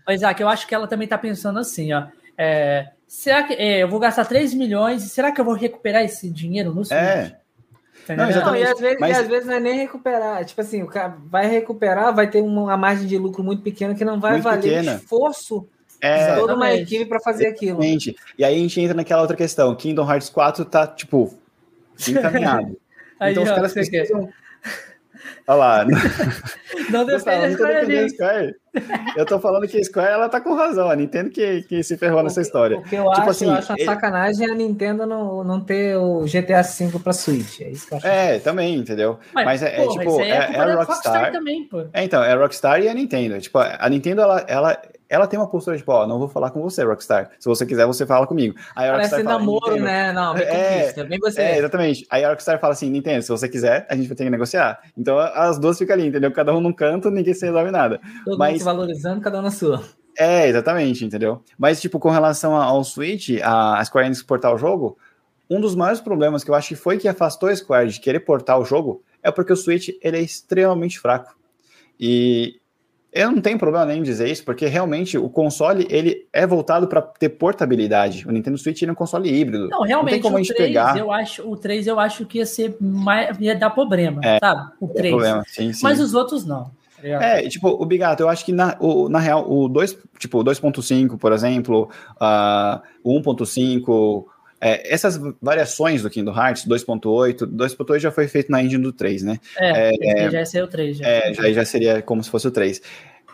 é. 0.08 0.14
Isaac, 0.14 0.42
eu 0.42 0.48
acho 0.48 0.66
que 0.66 0.74
ela 0.74 0.88
também 0.88 1.06
está 1.06 1.16
pensando 1.16 1.60
assim, 1.60 1.92
ó. 1.92 2.06
É, 2.36 2.88
será 3.06 3.42
que 3.42 3.54
é, 3.54 3.82
eu 3.82 3.88
vou 3.88 4.00
gastar 4.00 4.24
3 4.24 4.54
milhões 4.54 5.04
e 5.04 5.08
será 5.08 5.32
que 5.32 5.40
eu 5.40 5.44
vou 5.44 5.54
recuperar 5.54 6.02
esse 6.02 6.30
dinheiro 6.30 6.74
no 6.74 6.84
Switch? 6.84 7.00
É. 7.00 7.36
Não, 8.08 8.30
não, 8.30 8.56
e, 8.56 8.62
às 8.62 8.78
vezes, 8.78 8.98
mas... 9.00 9.16
e 9.16 9.20
às 9.20 9.26
vezes 9.26 9.46
não 9.46 9.54
é 9.54 9.60
nem 9.60 9.74
recuperar. 9.78 10.44
Tipo 10.44 10.60
assim, 10.60 10.82
o 10.82 10.86
cara 10.86 11.16
vai 11.26 11.48
recuperar, 11.48 12.14
vai 12.14 12.30
ter 12.30 12.40
uma 12.40 12.76
margem 12.76 13.06
de 13.06 13.18
lucro 13.18 13.42
muito 13.42 13.62
pequena 13.62 13.94
que 13.94 14.04
não 14.04 14.20
vai 14.20 14.32
muito 14.32 14.44
valer 14.44 14.62
pequena. 14.62 14.92
o 14.92 14.96
esforço 14.96 15.68
é, 16.00 16.36
toda 16.36 16.54
uma 16.54 16.72
equipe 16.72 17.06
para 17.06 17.18
fazer 17.20 17.48
aquilo. 17.48 17.82
E 17.82 18.44
aí 18.44 18.54
a 18.54 18.58
gente 18.58 18.80
entra 18.80 18.94
naquela 18.94 19.22
outra 19.22 19.36
questão. 19.36 19.74
Kingdom 19.74 20.08
Hearts 20.08 20.28
4 20.28 20.64
tá, 20.66 20.86
tipo, 20.86 21.36
encaminhado. 22.06 22.76
aí, 23.18 23.32
então 23.32 23.42
ó, 23.42 23.46
os 23.46 23.52
caras 23.52 23.72
precisam... 23.72 24.28
Olha 25.46 25.56
lá. 25.56 25.86
Não 26.90 27.04
defende 27.04 27.96
a 27.96 28.08
Square. 28.08 28.54
Eu 29.16 29.24
tô 29.24 29.38
falando 29.38 29.66
que 29.66 29.78
a 29.78 29.84
Square 29.84 30.12
ela 30.12 30.28
tá 30.28 30.40
com 30.40 30.54
razão. 30.54 30.90
A 30.90 30.96
Nintendo 30.96 31.30
que, 31.30 31.62
que 31.62 31.82
se 31.82 31.96
ferrou 31.96 32.20
o 32.20 32.22
nessa 32.22 32.40
que, 32.40 32.46
história. 32.46 32.78
O 32.78 32.82
que 32.82 32.96
eu 32.96 33.04
tipo 33.04 33.20
acho, 33.20 33.30
assim, 33.30 33.46
eu 33.46 33.52
acho 33.52 33.72
uma 33.72 33.84
sacanagem 33.84 34.46
é 34.46 34.50
a 34.50 34.54
Nintendo 34.54 35.06
não, 35.06 35.44
não 35.44 35.60
ter 35.60 35.96
o 35.96 36.24
GTA 36.24 36.62
V 36.62 36.98
pra 36.98 37.12
Switch. 37.12 37.60
É 37.60 37.70
isso 37.70 37.86
que 37.86 37.94
eu 37.94 37.98
acho. 37.98 38.06
É, 38.06 38.38
também, 38.40 38.74
entendeu? 38.74 39.18
Mas, 39.32 39.44
Mas 39.44 39.62
é, 39.62 39.82
é, 39.82 39.88
tipo, 39.88 40.20
é, 40.20 40.28
é, 40.28 40.58
a 40.58 40.74
Rockstar. 40.74 41.32
Também, 41.32 41.64
pô. 41.64 41.86
É, 41.92 42.04
então, 42.04 42.22
é 42.22 42.32
a 42.32 42.36
Rockstar 42.36 42.80
e 42.80 42.88
a 42.88 42.94
Nintendo. 42.94 43.40
Tipo, 43.40 43.58
a 43.58 43.88
Nintendo 43.88 44.22
ela, 44.22 44.44
ela 44.48 44.82
ela 45.08 45.26
tem 45.26 45.38
uma 45.38 45.48
postura 45.48 45.76
de, 45.76 45.82
tipo, 45.82 45.92
ó, 45.92 46.06
não 46.06 46.18
vou 46.18 46.28
falar 46.28 46.50
com 46.50 46.60
você, 46.60 46.82
Rockstar. 46.84 47.30
Se 47.38 47.48
você 47.48 47.64
quiser, 47.64 47.86
você 47.86 48.04
fala 48.04 48.26
comigo. 48.26 48.54
Aí 48.74 48.88
a 48.88 48.92
Parece 48.92 49.10
fala, 49.10 49.22
namoro, 49.24 49.76
né? 49.76 50.12
Não, 50.12 50.34
me 50.34 50.42
é, 50.42 50.92
bem 51.04 51.18
você. 51.20 51.40
É, 51.40 51.58
exatamente. 51.58 52.06
Aí 52.10 52.24
a 52.24 52.30
Rockstar 52.30 52.58
fala 52.60 52.72
assim, 52.72 52.90
Nintendo, 52.90 53.22
se 53.22 53.28
você 53.28 53.48
quiser, 53.48 53.86
a 53.88 53.96
gente 53.96 54.08
vai 54.08 54.16
ter 54.16 54.24
que 54.24 54.30
negociar. 54.30 54.80
Então 54.96 55.18
as 55.18 55.58
duas 55.58 55.78
ficam 55.78 55.94
ali, 55.94 56.06
entendeu? 56.06 56.32
Cada 56.32 56.54
um 56.54 56.60
num 56.60 56.72
canto, 56.72 57.10
ninguém 57.10 57.34
se 57.34 57.46
resolve 57.46 57.70
nada. 57.70 58.00
Todo 58.24 58.38
Mas... 58.38 58.50
mundo 58.50 58.58
se 58.58 58.64
valorizando, 58.64 59.20
cada 59.20 59.38
um 59.38 59.42
na 59.42 59.50
sua. 59.50 59.82
É, 60.18 60.48
exatamente, 60.48 61.04
entendeu? 61.04 61.42
Mas, 61.58 61.80
tipo, 61.80 61.98
com 61.98 62.08
relação 62.08 62.56
ao 62.56 62.82
Switch, 62.82 63.38
a 63.42 63.84
Square 63.84 64.06
Enix 64.06 64.22
portar 64.22 64.54
o 64.54 64.56
jogo, 64.56 64.96
um 65.48 65.60
dos 65.60 65.74
maiores 65.74 66.00
problemas 66.00 66.42
que 66.42 66.50
eu 66.50 66.54
acho 66.54 66.68
que 66.68 66.74
foi 66.76 66.96
que 66.96 67.06
afastou 67.06 67.48
a 67.48 67.54
Square 67.54 67.90
de 67.90 68.00
querer 68.00 68.20
portar 68.20 68.58
o 68.58 68.64
jogo 68.64 69.02
é 69.22 69.30
porque 69.30 69.52
o 69.52 69.56
Switch 69.56 69.90
ele 70.00 70.16
é 70.16 70.20
extremamente 70.22 70.98
fraco. 70.98 71.36
E 72.00 72.60
eu 73.16 73.30
não 73.30 73.40
tenho 73.40 73.58
problema 73.58 73.86
nem 73.86 74.00
em 74.00 74.02
dizer 74.02 74.28
isso, 74.28 74.44
porque 74.44 74.66
realmente 74.66 75.16
o 75.16 75.28
console 75.30 75.86
ele 75.88 76.26
é 76.32 76.46
voltado 76.46 76.86
para 76.86 77.00
ter 77.00 77.30
portabilidade. 77.30 78.28
O 78.28 78.30
Nintendo 78.30 78.58
Switch 78.58 78.82
é 78.82 78.92
um 78.92 78.94
console 78.94 79.28
híbrido. 79.32 79.68
Não, 79.68 79.82
realmente, 79.82 80.12
não 80.14 80.20
tem 80.20 80.20
como 80.20 80.34
o, 80.34 80.38
a 80.38 80.42
gente 80.42 80.54
3, 80.54 80.68
pegar. 80.68 80.98
Eu 80.98 81.10
acho, 81.10 81.48
o 81.48 81.56
3 81.56 81.86
eu 81.86 81.98
acho 81.98 82.26
que 82.26 82.38
ia 82.38 82.46
ser 82.46 82.76
mais, 82.78 83.38
ia 83.40 83.56
dar 83.56 83.70
problema, 83.70 84.20
é, 84.22 84.38
sabe? 84.38 84.70
O 84.78 84.88
3. 84.88 85.14
Problema, 85.14 85.44
sim, 85.46 85.72
sim. 85.72 85.80
Mas 85.82 85.98
os 85.98 86.12
outros 86.12 86.44
não. 86.44 86.70
Tá 87.00 87.24
é, 87.24 87.48
tipo, 87.48 87.68
o 87.68 87.86
Bigato, 87.86 88.22
eu 88.22 88.28
acho 88.28 88.44
que 88.44 88.52
na, 88.52 88.76
o, 88.80 89.08
na 89.08 89.18
real, 89.18 89.50
o 89.50 89.68
2, 89.68 89.98
tipo, 90.18 90.42
2.5, 90.42 91.18
por 91.18 91.32
exemplo, 91.32 91.90
uh, 92.16 92.80
o 93.02 93.18
1.5, 93.20 94.24
é, 94.60 94.92
essas 94.92 95.20
variações 95.40 96.02
do 96.02 96.10
Kingdom 96.10 96.36
Hearts, 96.36 96.66
2.8, 96.66 97.46
2.8 97.46 97.98
já 97.98 98.10
foi 98.10 98.26
feito 98.26 98.50
na 98.50 98.62
engine 98.62 98.82
do 98.82 98.92
3, 98.92 99.22
né? 99.22 99.38
É, 99.58 100.24
é 100.24 100.30
já 100.30 100.58
ia 100.58 100.64
o 100.64 100.68
3. 100.68 100.96
Já. 100.96 101.06
É, 101.06 101.34
já, 101.34 101.52
já 101.52 101.64
seria 101.64 102.02
como 102.02 102.22
se 102.22 102.30
fosse 102.30 102.48
o 102.48 102.50
3. 102.50 102.80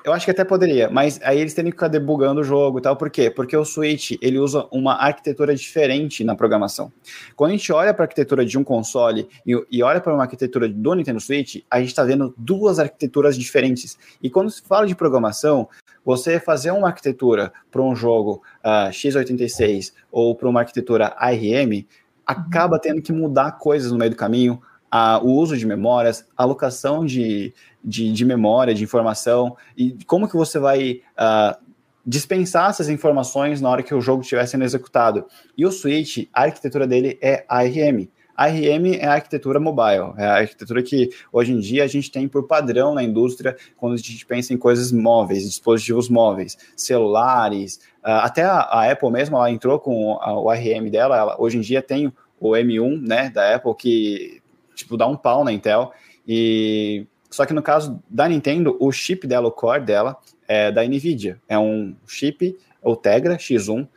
Eu 0.05 0.13
acho 0.13 0.25
que 0.25 0.33
até 0.33 0.45
poderia, 0.45 0.91
mas 0.91 1.21
aí 1.23 1.39
eles 1.39 1.55
têm 1.55 1.65
que 1.67 1.71
ficar 1.71 1.87
debugando 1.87 2.41
o 2.41 2.45
jogo 2.45 2.79
e 2.79 2.83
tal. 2.83 2.97
Por 2.97 3.09
quê? 3.09 3.31
Porque 3.31 3.57
o 3.57 3.65
Switch 3.65 4.13
ele 4.21 4.37
usa 4.37 4.67
uma 4.73 4.95
arquitetura 4.95 5.55
diferente 5.55 6.25
na 6.25 6.35
programação. 6.35 6.93
Quando 7.37 7.51
a 7.51 7.57
gente 7.57 7.73
olha 7.73 7.95
para 7.95 8.03
a 8.03 8.07
arquitetura 8.07 8.45
de 8.45 8.59
um 8.59 8.65
console 8.65 9.29
e, 9.47 9.55
e 9.71 9.83
olha 9.83 10.01
para 10.01 10.13
uma 10.13 10.25
arquitetura 10.25 10.69
do 10.69 10.95
Nintendo 10.95 11.21
Switch, 11.21 11.63
a 11.71 11.79
gente 11.79 11.91
está 11.91 12.03
vendo 12.03 12.35
duas 12.37 12.81
arquiteturas 12.81 13.37
diferentes. 13.37 13.97
E 14.21 14.29
quando 14.29 14.51
se 14.51 14.61
fala 14.63 14.89
de 14.89 14.97
programação, 14.97 15.69
você 16.05 16.41
fazer 16.41 16.71
uma 16.71 16.89
arquitetura 16.89 17.53
para 17.71 17.83
um 17.83 17.95
jogo 17.95 18.43
uh, 18.65 18.91
x86 18.91 19.93
ou 20.11 20.35
para 20.35 20.49
uma 20.49 20.61
arquitetura 20.61 21.15
ARM 21.17 21.87
acaba 22.27 22.79
tendo 22.79 23.03
que 23.03 23.13
mudar 23.13 23.53
coisas 23.53 23.93
no 23.93 23.99
meio 23.99 24.11
do 24.11 24.17
caminho, 24.17 24.61
uh, 24.93 25.25
o 25.25 25.33
uso 25.33 25.57
de 25.57 25.67
memórias, 25.67 26.27
alocação 26.37 27.05
de, 27.05 27.53
de, 27.83 28.13
de, 28.13 28.25
memória, 28.25 28.75
de 28.75 28.83
informação, 28.85 29.57
e 29.77 29.97
como 30.07 30.29
que 30.29 30.37
você 30.37 30.59
vai 30.59 31.03
uh, 31.19 31.57
dispensar 32.05 32.71
essas 32.71 32.89
informações 32.89 33.61
na 33.61 33.71
hora 33.71 33.83
que 33.83 33.95
o 33.95 34.01
jogo 34.01 34.23
estiver 34.23 34.47
sendo 34.47 34.65
executado. 34.65 35.27
E 35.57 35.65
o 35.65 35.73
Switch, 35.73 36.29
a 36.33 36.43
arquitetura 36.43 36.87
dele 36.87 37.19
é 37.23 37.45
ARM. 37.49 38.09
ARM 38.37 38.95
é 38.95 39.07
a 39.07 39.15
arquitetura 39.15 39.61
mobile, 39.61 40.13
é 40.17 40.25
a 40.25 40.37
arquitetura 40.39 40.83
que 40.83 41.11
hoje 41.33 41.53
em 41.53 41.61
dia 41.61 41.85
a 41.85 41.87
gente 41.87 42.11
tem 42.11 42.27
por 42.27 42.47
padrão 42.47 42.95
na 42.95 43.03
indústria 43.03 43.57
quando 43.77 43.95
a 43.95 43.97
gente 43.97 44.25
pensa 44.25 44.53
em 44.53 44.57
coisas 44.57 44.91
móveis, 44.91 45.45
dispositivos 45.45 46.09
móveis, 46.09 46.57
celulares, 46.77 47.77
uh, 48.03 48.23
até 48.23 48.43
a, 48.43 48.91
Apple 48.91 49.11
mesmo, 49.11 49.37
ela 49.37 49.51
entrou 49.51 49.79
com 49.79 50.15
o 50.15 50.51
ARM 50.51 50.89
dela, 50.91 51.17
ela, 51.17 51.37
hoje 51.41 51.59
em 51.59 51.61
dia 51.61 51.83
tem 51.83 52.13
o 52.41 52.51
M1, 52.51 53.01
né, 53.01 53.31
da 53.31 53.55
Apple, 53.55 53.75
que, 53.75 54.43
tipo, 54.75 54.97
dá 54.97 55.07
um 55.07 55.17
pau 55.17 55.45
na 55.45 55.53
Intel, 55.53 55.93
e... 56.27 57.07
Só 57.31 57.47
que 57.47 57.55
no 57.55 57.63
caso 57.63 57.99
da 58.11 58.29
Nintendo, 58.29 58.77
o 58.79 58.93
chip 58.93 59.27
dela, 59.27 59.49
o 59.49 59.51
core 59.51 59.81
dela, 59.81 60.19
é 60.47 60.71
da 60.71 60.85
NVIDIA, 60.85 61.41
é 61.49 61.59
um 61.59 61.97
chip, 62.07 62.59
o 62.83 62.95
Tegra 62.95 63.39
X1, 63.39 63.89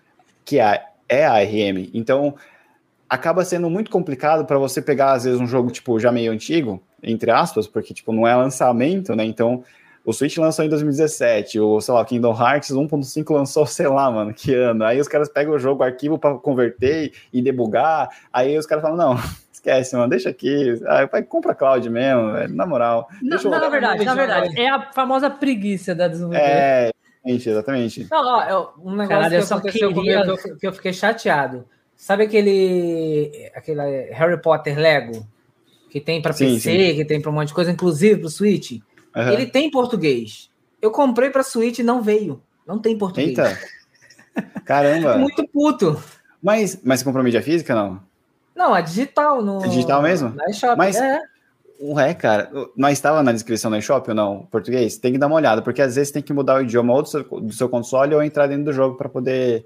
que 0.45 0.57
é, 0.57 0.85
é 1.09 1.25
ARM, 1.25 1.89
então 1.93 2.35
acaba 3.09 3.45
sendo 3.45 3.69
muito 3.69 3.91
complicado 3.91 4.45
para 4.45 4.57
você 4.57 4.81
pegar, 4.81 5.13
às 5.13 5.23
vezes, 5.23 5.39
um 5.39 5.47
jogo, 5.47 5.71
tipo, 5.71 5.99
já 5.99 6.11
meio 6.11 6.31
antigo, 6.31 6.81
entre 7.01 7.31
aspas, 7.31 7.67
porque, 7.67 7.93
tipo, 7.93 8.11
não 8.11 8.27
é 8.27 8.35
lançamento, 8.35 9.15
né? 9.15 9.23
Então, 9.23 9.63
o 10.05 10.13
Switch 10.13 10.37
lançou 10.37 10.63
em 10.63 10.69
2017, 10.69 11.59
o, 11.59 11.81
sei 11.81 11.93
lá, 11.93 12.01
o 12.01 12.05
Kingdom 12.05 12.31
Hearts 12.31 12.71
1.5 12.71 13.33
lançou, 13.33 13.65
sei 13.67 13.87
lá, 13.87 14.09
mano, 14.11 14.33
que 14.33 14.53
ano. 14.53 14.83
Aí 14.83 14.99
os 14.99 15.07
caras 15.07 15.29
pegam 15.29 15.53
o 15.53 15.59
jogo, 15.59 15.81
o 15.81 15.85
arquivo 15.85 16.17
para 16.17 16.35
converter 16.35 17.13
e 17.33 17.41
debugar, 17.41 18.09
aí 18.31 18.57
os 18.57 18.65
caras 18.65 18.83
falam, 18.83 18.97
não, 18.97 19.19
esquece, 19.51 19.95
mano, 19.95 20.09
deixa 20.09 20.29
aqui, 20.29 20.79
ah, 20.85 21.05
vai, 21.05 21.23
compra 21.23 21.55
cloud 21.55 21.89
mesmo, 21.89 22.33
velho, 22.33 22.55
na 22.55 22.65
moral. 22.65 23.07
Não, 23.21 23.37
não 23.41 23.51
na 23.51 23.69
verdade, 23.69 24.05
na 24.05 24.15
verdade, 24.15 24.59
é 24.59 24.69
a 24.69 24.91
famosa 24.91 25.29
preguiça 25.29 25.95
da 25.95 26.07
desenvolvedora. 26.07 26.51
É, 26.51 26.91
exatamente. 27.25 28.07
Não, 28.09 28.23
ó, 28.23 28.73
um 28.79 28.91
negócio 28.91 29.07
Caralho, 29.07 29.47
que 29.47 29.53
aconteceu 29.53 29.93
queria... 29.93 30.23
comigo 30.23 30.57
que 30.59 30.67
eu 30.67 30.73
fiquei 30.73 30.93
chateado. 30.93 31.65
Sabe 31.95 32.23
aquele, 32.23 33.51
aquele 33.55 33.81
Harry 34.11 34.41
Potter 34.41 34.77
Lego 34.77 35.25
que 35.89 36.01
tem 36.01 36.21
para 36.21 36.33
PC, 36.33 36.59
sim. 36.59 36.95
que 36.95 37.05
tem 37.05 37.21
para 37.21 37.31
um 37.31 37.33
monte 37.33 37.49
de 37.49 37.53
coisa, 37.53 37.71
inclusive 37.71 38.19
para 38.19 38.27
o 38.27 38.29
Switch? 38.29 38.79
uhum. 39.15 39.29
ele 39.31 39.45
tem 39.45 39.71
português. 39.71 40.49
Eu 40.81 40.91
comprei 40.91 41.29
para 41.29 41.43
Switch 41.43 41.79
e 41.79 41.83
não 41.83 42.01
veio. 42.01 42.41
Não 42.67 42.79
tem 42.79 42.97
português. 42.97 43.29
Eita. 43.29 43.57
Caramba. 44.65 45.17
Muito 45.17 45.47
puto. 45.47 46.01
Mas, 46.41 46.79
mas 46.83 46.99
você 46.99 47.05
comprou 47.05 47.23
mídia 47.23 47.41
física, 47.41 47.73
não? 47.73 48.01
Não, 48.55 48.75
é 48.75 48.81
digital. 48.81 49.41
No, 49.41 49.63
é 49.63 49.67
digital 49.67 50.01
mesmo? 50.01 50.29
Na 50.29 50.45
eShop, 50.49 50.77
mas, 50.77 50.95
é. 50.95 51.19
Ué, 51.81 52.13
cara, 52.13 52.49
nós 52.75 52.93
estava 52.93 53.21
na 53.21 53.33
descrição 53.33 53.69
da 53.69 53.77
eShop 53.77 54.09
ou 54.09 54.15
não? 54.15 54.47
Português? 54.51 54.97
Tem 54.97 55.11
que 55.11 55.17
dar 55.17 55.27
uma 55.27 55.35
olhada, 55.35 55.61
porque 55.61 55.81
às 55.81 55.95
vezes 55.95 56.11
tem 56.11 56.21
que 56.21 56.31
mudar 56.31 56.57
o 56.57 56.61
idioma 56.61 56.93
ou 56.93 57.01
do 57.01 57.09
seu, 57.09 57.23
do 57.23 57.53
seu 57.53 57.67
console 57.67 58.15
ou 58.15 58.23
entrar 58.23 58.47
dentro 58.47 58.65
do 58.65 58.73
jogo 58.73 58.95
para 58.95 59.09
poder. 59.09 59.65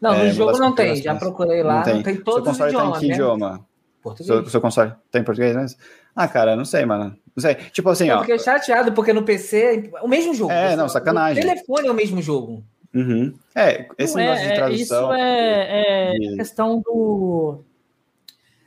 Não, 0.00 0.16
no 0.16 0.24
é, 0.24 0.30
jogo 0.30 0.58
não 0.58 0.74
tem, 0.74 0.96
já 0.96 1.14
procurei 1.14 1.62
lá, 1.62 1.76
não 1.76 1.82
tem, 1.82 1.94
não 1.94 2.02
tem 2.02 2.16
todos 2.16 2.56
seu 2.56 2.66
console 2.66 2.70
os 2.70 2.72
idiomas. 2.72 2.92
Tá 2.92 2.96
em 2.96 3.00
que 3.00 3.08
né? 3.08 3.14
idioma? 3.14 3.66
Português. 4.02 4.26
Seu, 4.26 4.46
seu 4.48 4.60
console 4.60 4.92
tem 5.10 5.24
português 5.24 5.56
mesmo? 5.56 5.78
Ah, 6.14 6.28
cara, 6.28 6.56
não 6.56 6.64
sei, 6.64 6.84
mano. 6.84 7.16
Não 7.34 7.42
sei. 7.42 7.54
Tipo 7.54 7.90
assim, 7.90 8.08
eu 8.08 8.16
ó. 8.16 8.20
fiquei 8.20 8.38
chateado 8.38 8.92
porque 8.92 9.12
no 9.12 9.22
PC 9.22 9.90
é 9.94 10.02
o 10.02 10.08
mesmo 10.08 10.34
jogo. 10.34 10.52
É, 10.52 10.74
não, 10.76 10.88
sacanagem. 10.88 11.42
O 11.42 11.46
telefone 11.46 11.88
é 11.88 11.90
o 11.90 11.94
mesmo 11.94 12.22
jogo. 12.22 12.64
Uhum. 12.94 13.34
É, 13.54 13.88
esse 13.98 14.16
não 14.16 14.22
negócio 14.22 14.44
é, 14.44 14.48
de 14.48 14.54
tradução. 14.54 15.04
Isso 15.04 15.12
é, 15.12 16.14
é 16.14 16.36
questão 16.36 16.80
do, 16.80 17.60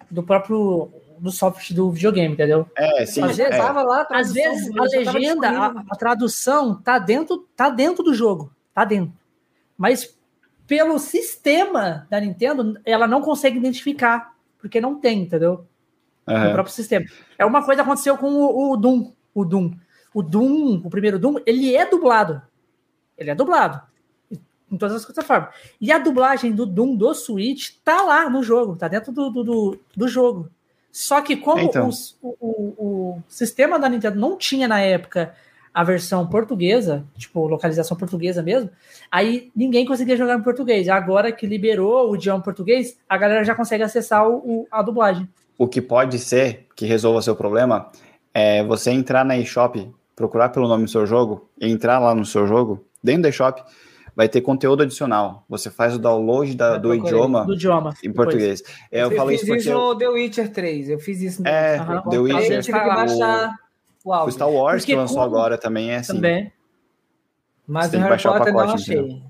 do 0.09 0.23
próprio 0.23 0.91
do 1.21 1.29
software 1.29 1.75
do 1.75 1.91
videogame, 1.91 2.33
entendeu? 2.33 2.67
É, 2.75 3.05
sim. 3.05 3.21
Às 3.21 3.37
vezes, 3.37 3.53
é. 3.53 3.57
lá, 3.61 4.07
a 4.09 4.17
Às 4.17 4.33
vezes 4.33 4.71
a 4.75 4.83
legenda, 4.83 5.49
a, 5.49 5.67
a, 5.89 5.95
tradução 5.95 6.81
tá 6.81 6.97
dentro, 6.97 7.47
tá 7.55 7.69
dentro 7.69 8.03
do 8.03 8.13
jogo, 8.13 8.51
tá 8.73 8.83
dentro. 8.83 9.13
Mas 9.77 10.17
pelo 10.71 10.97
sistema 10.99 12.07
da 12.09 12.17
Nintendo, 12.17 12.79
ela 12.85 13.05
não 13.05 13.21
consegue 13.21 13.57
identificar, 13.57 14.33
porque 14.57 14.79
não 14.79 14.97
tem, 14.97 15.23
entendeu? 15.23 15.67
Uhum. 16.25 16.45
No 16.45 16.53
próprio 16.53 16.73
sistema. 16.73 17.05
É 17.37 17.43
uma 17.43 17.61
coisa 17.61 17.83
que 17.83 17.89
aconteceu 17.89 18.17
com 18.17 18.31
o, 18.31 18.71
o 18.71 18.77
Doom, 18.77 19.11
o 19.35 19.43
Doom. 19.43 19.73
O 20.13 20.23
Doom, 20.23 20.81
o 20.81 20.89
primeiro 20.89 21.19
Doom, 21.19 21.39
ele 21.45 21.75
é 21.75 21.85
dublado. 21.85 22.41
Ele 23.17 23.31
é 23.31 23.35
dublado 23.35 23.81
em 24.31 24.77
todas 24.77 24.95
as 24.95 25.03
plataformas. 25.03 25.53
E 25.81 25.91
a 25.91 25.99
dublagem 25.99 26.53
do 26.53 26.65
Doom 26.65 26.95
do 26.95 27.13
Switch 27.13 27.71
tá 27.83 28.01
lá 28.03 28.29
no 28.29 28.41
jogo, 28.41 28.77
tá 28.77 28.87
dentro 28.87 29.11
do, 29.11 29.29
do, 29.29 29.43
do, 29.43 29.79
do 29.93 30.07
jogo. 30.07 30.49
Só 30.89 31.19
que 31.19 31.35
como 31.35 31.63
então. 31.63 31.89
os, 31.89 32.17
o, 32.21 32.29
o, 32.39 32.75
o, 33.17 33.23
sistema 33.27 33.77
da 33.77 33.89
Nintendo 33.89 34.17
não 34.17 34.37
tinha 34.37 34.69
na 34.69 34.79
época 34.79 35.35
a 35.73 35.83
versão 35.83 36.27
portuguesa, 36.27 37.05
tipo 37.17 37.47
localização 37.47 37.95
portuguesa 37.95 38.43
mesmo, 38.43 38.69
aí 39.09 39.51
ninguém 39.55 39.85
conseguia 39.85 40.17
jogar 40.17 40.37
em 40.37 40.43
português. 40.43 40.89
Agora 40.89 41.31
que 41.31 41.47
liberou 41.47 42.09
o 42.09 42.15
idioma 42.15 42.43
português, 42.43 42.97
a 43.07 43.17
galera 43.17 43.43
já 43.43 43.55
consegue 43.55 43.83
acessar 43.83 44.27
o, 44.27 44.67
a 44.71 44.81
dublagem. 44.81 45.27
O 45.57 45.67
que 45.67 45.81
pode 45.81 46.19
ser 46.19 46.67
que 46.75 46.85
resolva 46.85 47.21
seu 47.21 47.35
problema 47.35 47.89
é 48.33 48.63
você 48.63 48.91
entrar 48.91 49.23
na 49.23 49.37
eShop, 49.37 49.89
procurar 50.15 50.49
pelo 50.49 50.67
nome 50.67 50.85
do 50.85 50.89
seu 50.89 51.05
jogo, 51.05 51.49
entrar 51.59 51.99
lá 51.99 52.13
no 52.13 52.25
seu 52.25 52.45
jogo, 52.45 52.85
dentro 53.03 53.23
da 53.23 53.29
eShop, 53.29 53.63
vai 54.15 54.27
ter 54.27 54.41
conteúdo 54.41 54.83
adicional. 54.83 55.45
Você 55.47 55.69
faz 55.69 55.95
o 55.95 55.99
download 55.99 56.55
da, 56.55 56.77
do, 56.77 56.93
idioma 56.93 57.45
do 57.45 57.53
idioma 57.53 57.93
em 58.03 58.11
português. 58.11 58.61
É, 58.91 59.03
eu, 59.03 59.11
eu 59.11 59.17
falei 59.17 59.35
isso 59.35 59.45
porque... 59.45 59.61
isso 59.61 59.71
no 59.71 59.95
The 59.95 60.09
Witcher 60.09 60.51
3, 60.51 60.89
eu 60.89 60.99
fiz 60.99 61.21
isso. 61.21 61.41
No... 61.41 61.47
É, 61.47 61.79
uhum. 61.81 62.09
The 62.09 62.17
Witcher. 62.19 62.51
Eu 62.51 62.61
tive 62.61 62.79
que 62.79 62.85
baixar 62.85 63.49
o, 63.49 63.70
o, 64.03 64.25
o 64.25 64.31
Star 64.31 64.49
Wars 64.49 64.81
porque 64.81 64.93
que 64.93 64.97
lançou 64.97 65.17
como... 65.17 65.27
agora 65.27 65.57
também 65.57 65.91
é 65.91 65.97
assim. 65.97 66.15
Também. 66.15 66.51
Mas 67.67 67.93
o 67.93 67.97
Harry 67.97 68.21
Potter 68.21 68.53
pacote, 68.53 68.67
não 68.67 68.73
achei. 68.73 69.21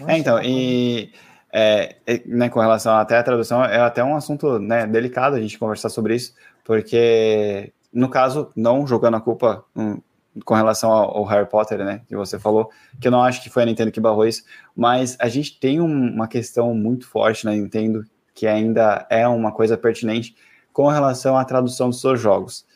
Não 0.00 0.08
é, 0.08 0.18
então, 0.18 0.40
e... 0.42 1.12
É, 1.56 1.96
né, 2.26 2.48
com 2.48 2.58
relação 2.58 2.96
até 2.96 3.16
à 3.16 3.22
tradução, 3.22 3.64
é 3.64 3.78
até 3.78 4.02
um 4.02 4.16
assunto 4.16 4.58
né, 4.58 4.88
delicado 4.88 5.36
a 5.36 5.40
gente 5.40 5.56
conversar 5.56 5.88
sobre 5.88 6.16
isso, 6.16 6.34
porque, 6.64 7.72
no 7.92 8.08
caso, 8.08 8.50
não 8.56 8.84
jogando 8.84 9.16
a 9.16 9.20
culpa, 9.20 9.64
um, 9.76 10.00
com 10.44 10.54
relação 10.54 10.90
ao, 10.90 11.18
ao, 11.18 11.24
Harry 11.24 11.48
Potter, 11.48 11.78
né, 11.84 12.00
que 12.08 12.16
você 12.16 12.40
falou, 12.40 12.70
que 13.00 13.06
eu 13.06 13.12
não 13.12 13.22
acho 13.22 13.40
que 13.40 13.48
foi 13.48 13.62
a 13.62 13.66
Nintendo 13.66 13.92
que 13.92 14.00
barrou 14.00 14.26
isso, 14.26 14.42
mas 14.74 15.16
a 15.20 15.28
gente 15.28 15.60
tem 15.60 15.80
um, 15.80 16.14
uma 16.14 16.26
questão 16.26 16.74
muito 16.74 17.06
forte 17.06 17.44
na 17.44 17.52
Nintendo, 17.52 18.04
que 18.34 18.48
ainda 18.48 19.06
é 19.08 19.26
uma 19.28 19.52
coisa 19.52 19.76
pertinente 19.76 20.34
com 20.72 20.88
relação 20.88 21.38
à 21.38 21.44
tradução 21.44 21.88
dos 21.88 22.00
seus 22.00 22.20
jogos. 22.20 22.66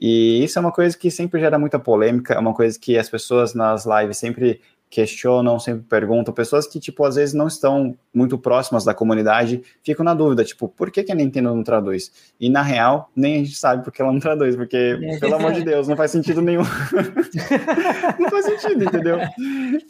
E 0.00 0.44
isso 0.44 0.58
é 0.58 0.60
uma 0.60 0.72
coisa 0.72 0.96
que 0.96 1.10
sempre 1.10 1.40
gera 1.40 1.58
muita 1.58 1.78
polêmica, 1.78 2.34
é 2.34 2.38
uma 2.38 2.54
coisa 2.54 2.78
que 2.78 2.98
as 2.98 3.08
pessoas 3.08 3.54
nas 3.54 3.86
lives 3.86 4.18
sempre 4.18 4.60
questionam, 4.88 5.58
sempre 5.58 5.82
perguntam, 5.82 6.32
pessoas 6.32 6.66
que, 6.66 6.78
tipo, 6.78 7.04
às 7.04 7.16
vezes 7.16 7.34
não 7.34 7.48
estão 7.48 7.96
muito 8.14 8.38
próximas 8.38 8.84
da 8.84 8.94
comunidade, 8.94 9.62
ficam 9.82 10.04
na 10.04 10.14
dúvida, 10.14 10.44
tipo, 10.44 10.68
por 10.68 10.90
que, 10.90 11.02
que 11.02 11.12
a 11.12 11.14
Nintendo 11.14 11.54
não 11.54 11.62
traduz? 11.62 12.12
E, 12.40 12.48
na 12.48 12.62
real, 12.62 13.10
nem 13.14 13.34
a 13.34 13.38
gente 13.38 13.56
sabe 13.56 13.82
porque 13.82 14.00
ela 14.00 14.12
não 14.12 14.20
traduz, 14.20 14.54
porque, 14.54 14.98
é. 15.02 15.18
pelo 15.18 15.34
amor 15.34 15.52
de 15.52 15.64
Deus, 15.64 15.88
não 15.88 15.96
faz 15.96 16.12
sentido 16.12 16.40
nenhum. 16.40 16.62
não 18.18 18.30
faz 18.30 18.44
sentido, 18.44 18.84
entendeu? 18.84 19.18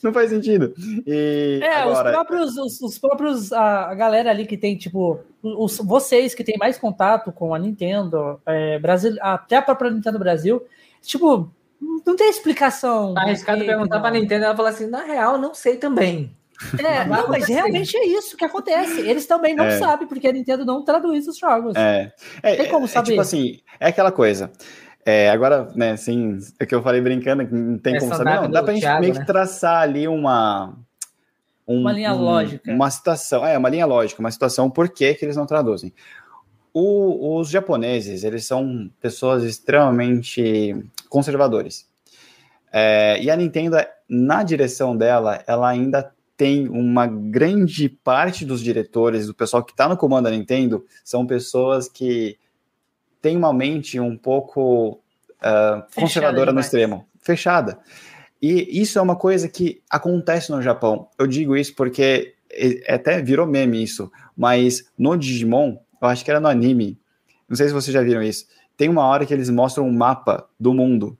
Não 0.02 0.12
faz 0.12 0.30
sentido. 0.30 0.74
E 1.06 1.60
é, 1.62 1.76
agora... 1.76 2.08
os 2.08 2.14
próprios, 2.14 2.56
os, 2.56 2.80
os, 2.80 2.98
próprios, 2.98 3.52
a, 3.52 3.94
galera 3.94 4.30
ali 4.30 4.46
que 4.46 4.56
tem, 4.56 4.76
tipo, 4.76 5.20
os, 5.42 5.76
vocês 5.78 6.34
que 6.34 6.42
têm 6.42 6.56
mais 6.58 6.78
contato 6.78 7.30
com 7.30 7.54
a 7.54 7.58
Nintendo, 7.58 8.40
é, 8.46 8.78
Brasil, 8.78 9.14
até 9.20 9.56
a 9.56 9.62
própria 9.62 9.90
Nintendo 9.90 10.18
Brasil, 10.18 10.62
tipo, 11.02 11.50
não 11.80 12.16
tem 12.16 12.28
explicação. 12.28 13.14
Tá 13.14 13.22
arriscado 13.22 13.64
perguntar 13.64 14.00
para 14.00 14.08
a 14.08 14.12
Nintendo, 14.12 14.44
ela 14.44 14.56
fala 14.56 14.70
assim: 14.70 14.86
na 14.86 15.02
real, 15.02 15.38
não 15.38 15.54
sei 15.54 15.76
também. 15.76 16.34
É, 16.78 17.04
não, 17.04 17.28
mas 17.28 17.46
realmente 17.46 17.96
é 17.96 18.06
isso 18.06 18.36
que 18.36 18.44
acontece. 18.44 19.00
Eles 19.00 19.26
também 19.26 19.54
não 19.54 19.66
é. 19.66 19.78
sabem, 19.78 20.08
porque 20.08 20.26
a 20.26 20.32
Nintendo 20.32 20.64
não 20.64 20.82
traduz 20.82 21.28
os 21.28 21.38
jogos. 21.38 21.74
É. 21.76 22.12
é 22.42 22.56
tem 22.56 22.68
como 22.70 22.88
saber. 22.88 23.08
É, 23.08 23.10
tipo 23.10 23.20
assim, 23.20 23.60
é 23.78 23.88
aquela 23.88 24.10
coisa. 24.10 24.50
É, 25.04 25.30
agora, 25.30 25.68
né, 25.76 25.92
assim, 25.92 26.38
é 26.58 26.66
que 26.66 26.74
eu 26.74 26.82
falei 26.82 27.00
brincando, 27.00 27.46
não 27.50 27.78
tem 27.78 27.98
como 27.98 28.14
saber, 28.14 28.40
não. 28.40 28.50
Dá 28.50 28.62
pra 28.62 28.72
gente 28.72 28.82
Thiago, 28.82 29.00
meio 29.00 29.14
né? 29.14 29.20
que 29.20 29.26
traçar 29.26 29.82
ali 29.82 30.08
uma. 30.08 30.74
Um, 31.68 31.80
uma 31.80 31.92
linha 31.92 32.12
um, 32.12 32.22
lógica. 32.22 32.72
Uma 32.72 32.90
situação, 32.90 33.46
é, 33.46 33.58
uma 33.58 33.68
linha 33.68 33.86
lógica, 33.86 34.20
uma 34.20 34.30
situação, 34.30 34.70
por 34.70 34.88
que, 34.88 35.14
que 35.14 35.24
eles 35.24 35.36
não 35.36 35.46
traduzem. 35.46 35.92
O, 36.78 37.38
os 37.38 37.48
japoneses, 37.48 38.22
eles 38.22 38.44
são 38.44 38.90
pessoas 39.00 39.42
extremamente 39.44 40.76
conservadores. 41.08 41.88
É, 42.70 43.18
e 43.18 43.30
a 43.30 43.36
Nintendo, 43.36 43.78
na 44.06 44.42
direção 44.42 44.94
dela, 44.94 45.42
ela 45.46 45.70
ainda 45.70 46.12
tem 46.36 46.68
uma 46.68 47.06
grande 47.06 47.88
parte 47.88 48.44
dos 48.44 48.60
diretores, 48.60 49.26
do 49.26 49.32
pessoal 49.32 49.64
que 49.64 49.72
está 49.72 49.88
no 49.88 49.96
comando 49.96 50.24
da 50.24 50.30
Nintendo, 50.30 50.84
são 51.02 51.26
pessoas 51.26 51.88
que 51.88 52.36
têm 53.22 53.38
uma 53.38 53.54
mente 53.54 53.98
um 53.98 54.14
pouco 54.14 55.00
uh, 55.40 55.82
conservadora 55.94 56.52
no 56.52 56.60
extremo, 56.60 57.08
fechada. 57.22 57.78
E 58.42 58.82
isso 58.82 58.98
é 58.98 59.02
uma 59.02 59.16
coisa 59.16 59.48
que 59.48 59.80
acontece 59.88 60.52
no 60.52 60.60
Japão. 60.60 61.08
Eu 61.18 61.26
digo 61.26 61.56
isso 61.56 61.74
porque 61.74 62.34
até 62.86 63.22
virou 63.22 63.46
meme 63.46 63.82
isso, 63.82 64.12
mas 64.36 64.90
no 64.98 65.16
Digimon 65.16 65.78
eu 66.00 66.08
acho 66.08 66.24
que 66.24 66.30
era 66.30 66.40
no 66.40 66.48
anime, 66.48 66.98
não 67.48 67.56
sei 67.56 67.68
se 67.68 67.74
vocês 67.74 67.92
já 67.92 68.02
viram 68.02 68.22
isso, 68.22 68.46
tem 68.76 68.88
uma 68.88 69.04
hora 69.04 69.24
que 69.24 69.32
eles 69.32 69.48
mostram 69.50 69.86
um 69.86 69.92
mapa 69.92 70.48
do 70.58 70.74
mundo. 70.74 71.16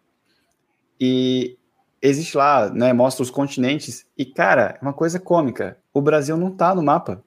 E 1.01 1.59
existe 2.01 2.37
lá, 2.37 2.70
né, 2.70 2.93
mostra 2.93 3.22
os 3.22 3.31
continentes, 3.31 4.07
e 4.16 4.24
cara, 4.24 4.79
é 4.81 4.83
uma 4.83 4.93
coisa 4.93 5.18
cômica, 5.18 5.79
o 5.93 6.01
Brasil 6.01 6.37
não 6.37 6.51
tá 6.51 6.74
no 6.74 6.83
mapa. 6.83 7.22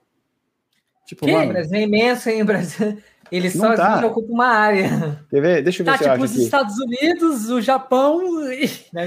Tipo, 1.06 1.26
que? 1.26 1.32
Mano, 1.32 1.50
o 1.50 1.54
Brasil 1.54 1.78
é 1.78 1.82
imenso, 1.82 2.30
hein, 2.30 2.42
o 2.42 2.46
Brasil... 2.46 2.98
Ele 3.32 3.50
só 3.50 3.76
tá. 3.76 4.04
ocupa 4.06 4.32
uma 4.32 4.48
área. 4.48 5.24
Quer 5.30 5.42
ver? 5.42 5.64
Deixa 5.64 5.82
eu 5.82 5.86
ver 5.86 5.92
tá, 5.92 5.98
se 5.98 6.04
tipo 6.04 6.16
eu 6.16 6.24
os 6.24 6.32
aqui. 6.32 6.44
Estados 6.44 6.80
Unidos, 6.80 7.50
o 7.50 7.62
Japão, 7.62 8.22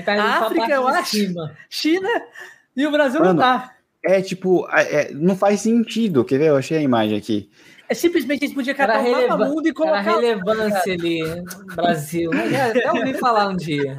a 0.06 0.38
África, 0.46 0.72
eu 0.72 0.86
acho, 0.86 1.10
cima. 1.10 1.56
China, 1.68 2.08
e 2.76 2.86
o 2.86 2.92
Brasil 2.92 3.20
Mano, 3.20 3.34
não 3.34 3.40
tá. 3.40 3.74
É 4.04 4.20
tipo, 4.20 4.66
é, 4.70 5.12
não 5.12 5.36
faz 5.36 5.60
sentido. 5.60 6.24
Quer 6.24 6.38
ver? 6.38 6.48
Eu 6.48 6.56
achei 6.56 6.78
a 6.78 6.82
imagem 6.82 7.16
aqui. 7.16 7.50
É 7.92 7.94
simplesmente 7.94 8.42
a 8.42 8.46
gente 8.46 8.54
podia 8.54 8.74
catar 8.74 9.04
o 9.04 9.12
mapa 9.12 9.36
mundo 9.44 9.68
e 9.68 9.72
colocar. 9.74 10.00
Era 10.00 10.12
relevância 10.12 10.94
ali 10.94 11.22
no 11.22 11.76
Brasil. 11.76 12.30
Até 12.70 12.90
ouvi 12.90 13.12
falar 13.18 13.48
um 13.48 13.56
dia. 13.56 13.94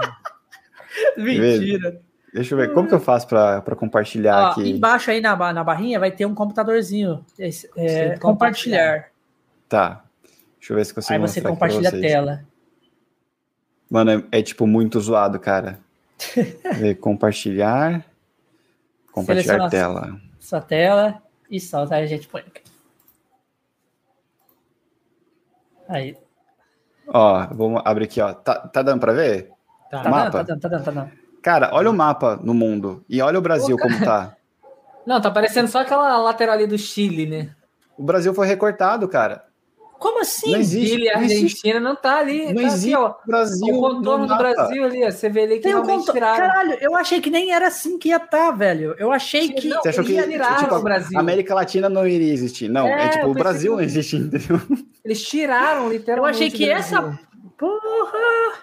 Mentira. 1.15 2.01
Deixa 2.33 2.55
eu 2.55 2.57
ver, 2.57 2.73
como 2.73 2.87
que 2.87 2.95
eu 2.95 2.99
faço 2.99 3.27
para 3.27 3.75
compartilhar 3.75 4.47
Ó, 4.47 4.47
aqui? 4.47 4.67
Embaixo 4.67 5.11
aí 5.11 5.21
na, 5.21 5.53
na 5.53 5.63
barrinha 5.63 5.99
vai 5.99 6.09
ter 6.09 6.25
um 6.25 6.33
computadorzinho. 6.33 7.23
É, 7.77 8.17
compartilhar. 8.17 9.11
Tá. 9.69 10.03
Deixa 10.57 10.73
eu 10.73 10.77
ver 10.77 10.85
se 10.85 10.93
consigo 10.95 11.13
Aí 11.13 11.19
você 11.19 11.39
compartilha 11.39 11.89
a 11.89 11.91
tela. 11.91 12.43
Mano, 13.91 14.09
é, 14.31 14.39
é, 14.39 14.41
tipo 14.41 14.65
muito 14.65 14.99
zoado, 14.99 15.39
cara. 15.39 15.79
ver, 16.79 16.95
compartilhar. 16.95 18.03
Compartilhar 19.11 19.69
Seleciona 19.69 19.69
tela. 19.69 20.21
Sua 20.39 20.61
tela 20.61 21.21
e 21.47 21.59
solta. 21.59 21.93
Aí 21.93 22.03
a 22.03 22.07
gente 22.07 22.27
põe 22.27 22.41
aqui. 22.41 22.63
Aí. 25.87 26.17
Ó, 27.07 27.47
vamos 27.51 27.81
abrir 27.85 28.05
aqui, 28.05 28.21
ó. 28.21 28.33
Tá, 28.33 28.55
tá 28.55 28.81
dando 28.81 28.99
para 28.99 29.13
ver? 29.13 29.49
Tá, 29.89 30.01
tá 30.01 30.09
mapa? 30.09 30.29
Dando, 30.29 30.31
tá 30.31 30.43
dando, 30.43 30.61
tá 30.61 30.67
dando, 30.69 30.83
tá 30.83 30.91
dando. 30.91 31.11
Cara, 31.41 31.69
olha 31.73 31.89
o 31.89 31.93
mapa 31.93 32.39
no 32.41 32.53
mundo 32.53 33.03
e 33.09 33.21
olha 33.21 33.37
o 33.37 33.41
Brasil 33.41 33.77
como 33.77 33.99
tá. 33.99 34.35
Não, 35.05 35.19
tá 35.19 35.29
parecendo 35.29 35.67
só 35.67 35.81
aquela 35.81 36.17
lateral 36.17 36.55
ali 36.55 36.65
do 36.65 36.77
Chile, 36.77 37.25
né? 37.25 37.53
O 37.97 38.03
Brasil 38.03 38.33
foi 38.33 38.47
recortado, 38.47 39.07
cara. 39.07 39.43
Como 39.99 40.19
assim? 40.21 40.51
Não 40.51 40.59
existe. 40.59 40.89
Chile 40.89 41.09
Argentina 41.09 41.79
não 41.79 41.95
tá 41.95 42.17
ali. 42.19 42.47
Não 42.47 42.55
tá 42.55 42.61
existe. 42.63 42.93
Aqui, 42.93 43.03
ó, 43.03 43.13
Brasil. 43.25 43.75
o 43.75 43.79
contorno 43.79 44.27
do 44.27 44.37
Brasil 44.37 44.83
ali, 44.83 45.03
ó, 45.05 45.11
você 45.11 45.29
vê 45.29 45.43
ali 45.43 45.55
que 45.55 45.61
Tem 45.61 45.71
realmente 45.71 45.99
conto... 46.01 46.11
tiraram. 46.11 46.47
Caralho, 46.47 46.77
eu 46.81 46.95
achei 46.95 47.21
que 47.21 47.29
nem 47.29 47.53
era 47.53 47.67
assim 47.67 47.97
que 47.97 48.09
ia 48.09 48.17
estar, 48.17 48.51
velho. 48.51 48.95
Eu 48.97 49.11
achei 49.11 49.49
que. 49.49 49.67
Não, 49.69 49.81
Você 49.81 49.89
achou 49.89 50.03
que 50.03 50.13
tipo, 50.21 50.75
o 50.75 50.81
Brasil. 50.81 51.17
a 51.17 51.21
América 51.21 51.55
Latina 51.55 51.87
não 51.87 52.05
iria 52.07 52.33
existir? 52.33 52.67
Não, 52.69 52.85
é, 52.87 53.05
É, 53.05 53.07
tipo, 53.09 53.25
eu 53.25 53.29
o 53.31 53.33
Brasil 53.33 53.71
que- 53.71 53.77
não 53.77 53.83
existe, 53.83 54.15
entendeu? 54.17 54.59
Eles 55.05 55.21
tiraram 55.23 55.85
Eu 55.85 55.91
literalmente. 55.91 56.35
achei 56.35 56.51
que 56.51 56.69
essa. 56.69 57.17
Porra! 57.57 58.53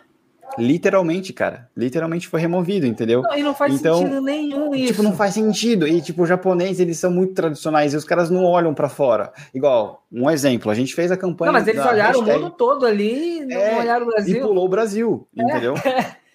Literalmente, 0.61 1.33
cara. 1.33 1.69
Literalmente 1.77 2.29
foi 2.29 2.41
removido, 2.41 2.87
entendeu? 2.87 3.23
Não, 3.23 3.37
e 3.37 3.43
não 3.43 3.55
faz 3.55 3.75
Então, 3.75 3.99
sentido 3.99 4.21
nenhum 4.21 4.75
isso. 4.75 4.89
Tipo, 4.93 5.03
não 5.03 5.13
faz 5.15 5.35
sentido. 5.35 5.87
E, 5.89 6.01
tipo, 6.01 6.23
os 6.23 6.29
japoneses, 6.29 6.81
eles 6.81 6.99
são 6.99 7.11
muito 7.11 7.35
tradicionais 7.35 7.93
e 7.95 7.97
os 7.97 8.05
caras 8.05 8.31
não 8.31 8.45
olham 8.45 8.73
pra 8.75 8.89
fora. 8.89 9.33
Igual, 9.55 10.05
um 10.13 10.31
exemplo, 10.31 10.71
a 10.71 10.75
gente 10.75 10.95
fez 10.95 11.11
a 11.11 11.17
campanha. 11.17 11.53
Não, 11.53 11.59
mas 11.59 11.69
eles 11.69 11.85
olharam 11.85 12.21
hashtag 12.21 12.39
o 12.39 12.43
mundo 12.43 12.55
todo 12.57 12.87
ali, 12.87 13.45
não 13.47 13.57
É, 13.57 13.79
olharam 13.79 14.07
o 14.07 14.09
E 14.11 14.13
Brasil. 14.13 14.41
pulou 14.47 14.67
o 14.67 14.69
Brasil, 14.69 15.27
entendeu? 15.37 15.75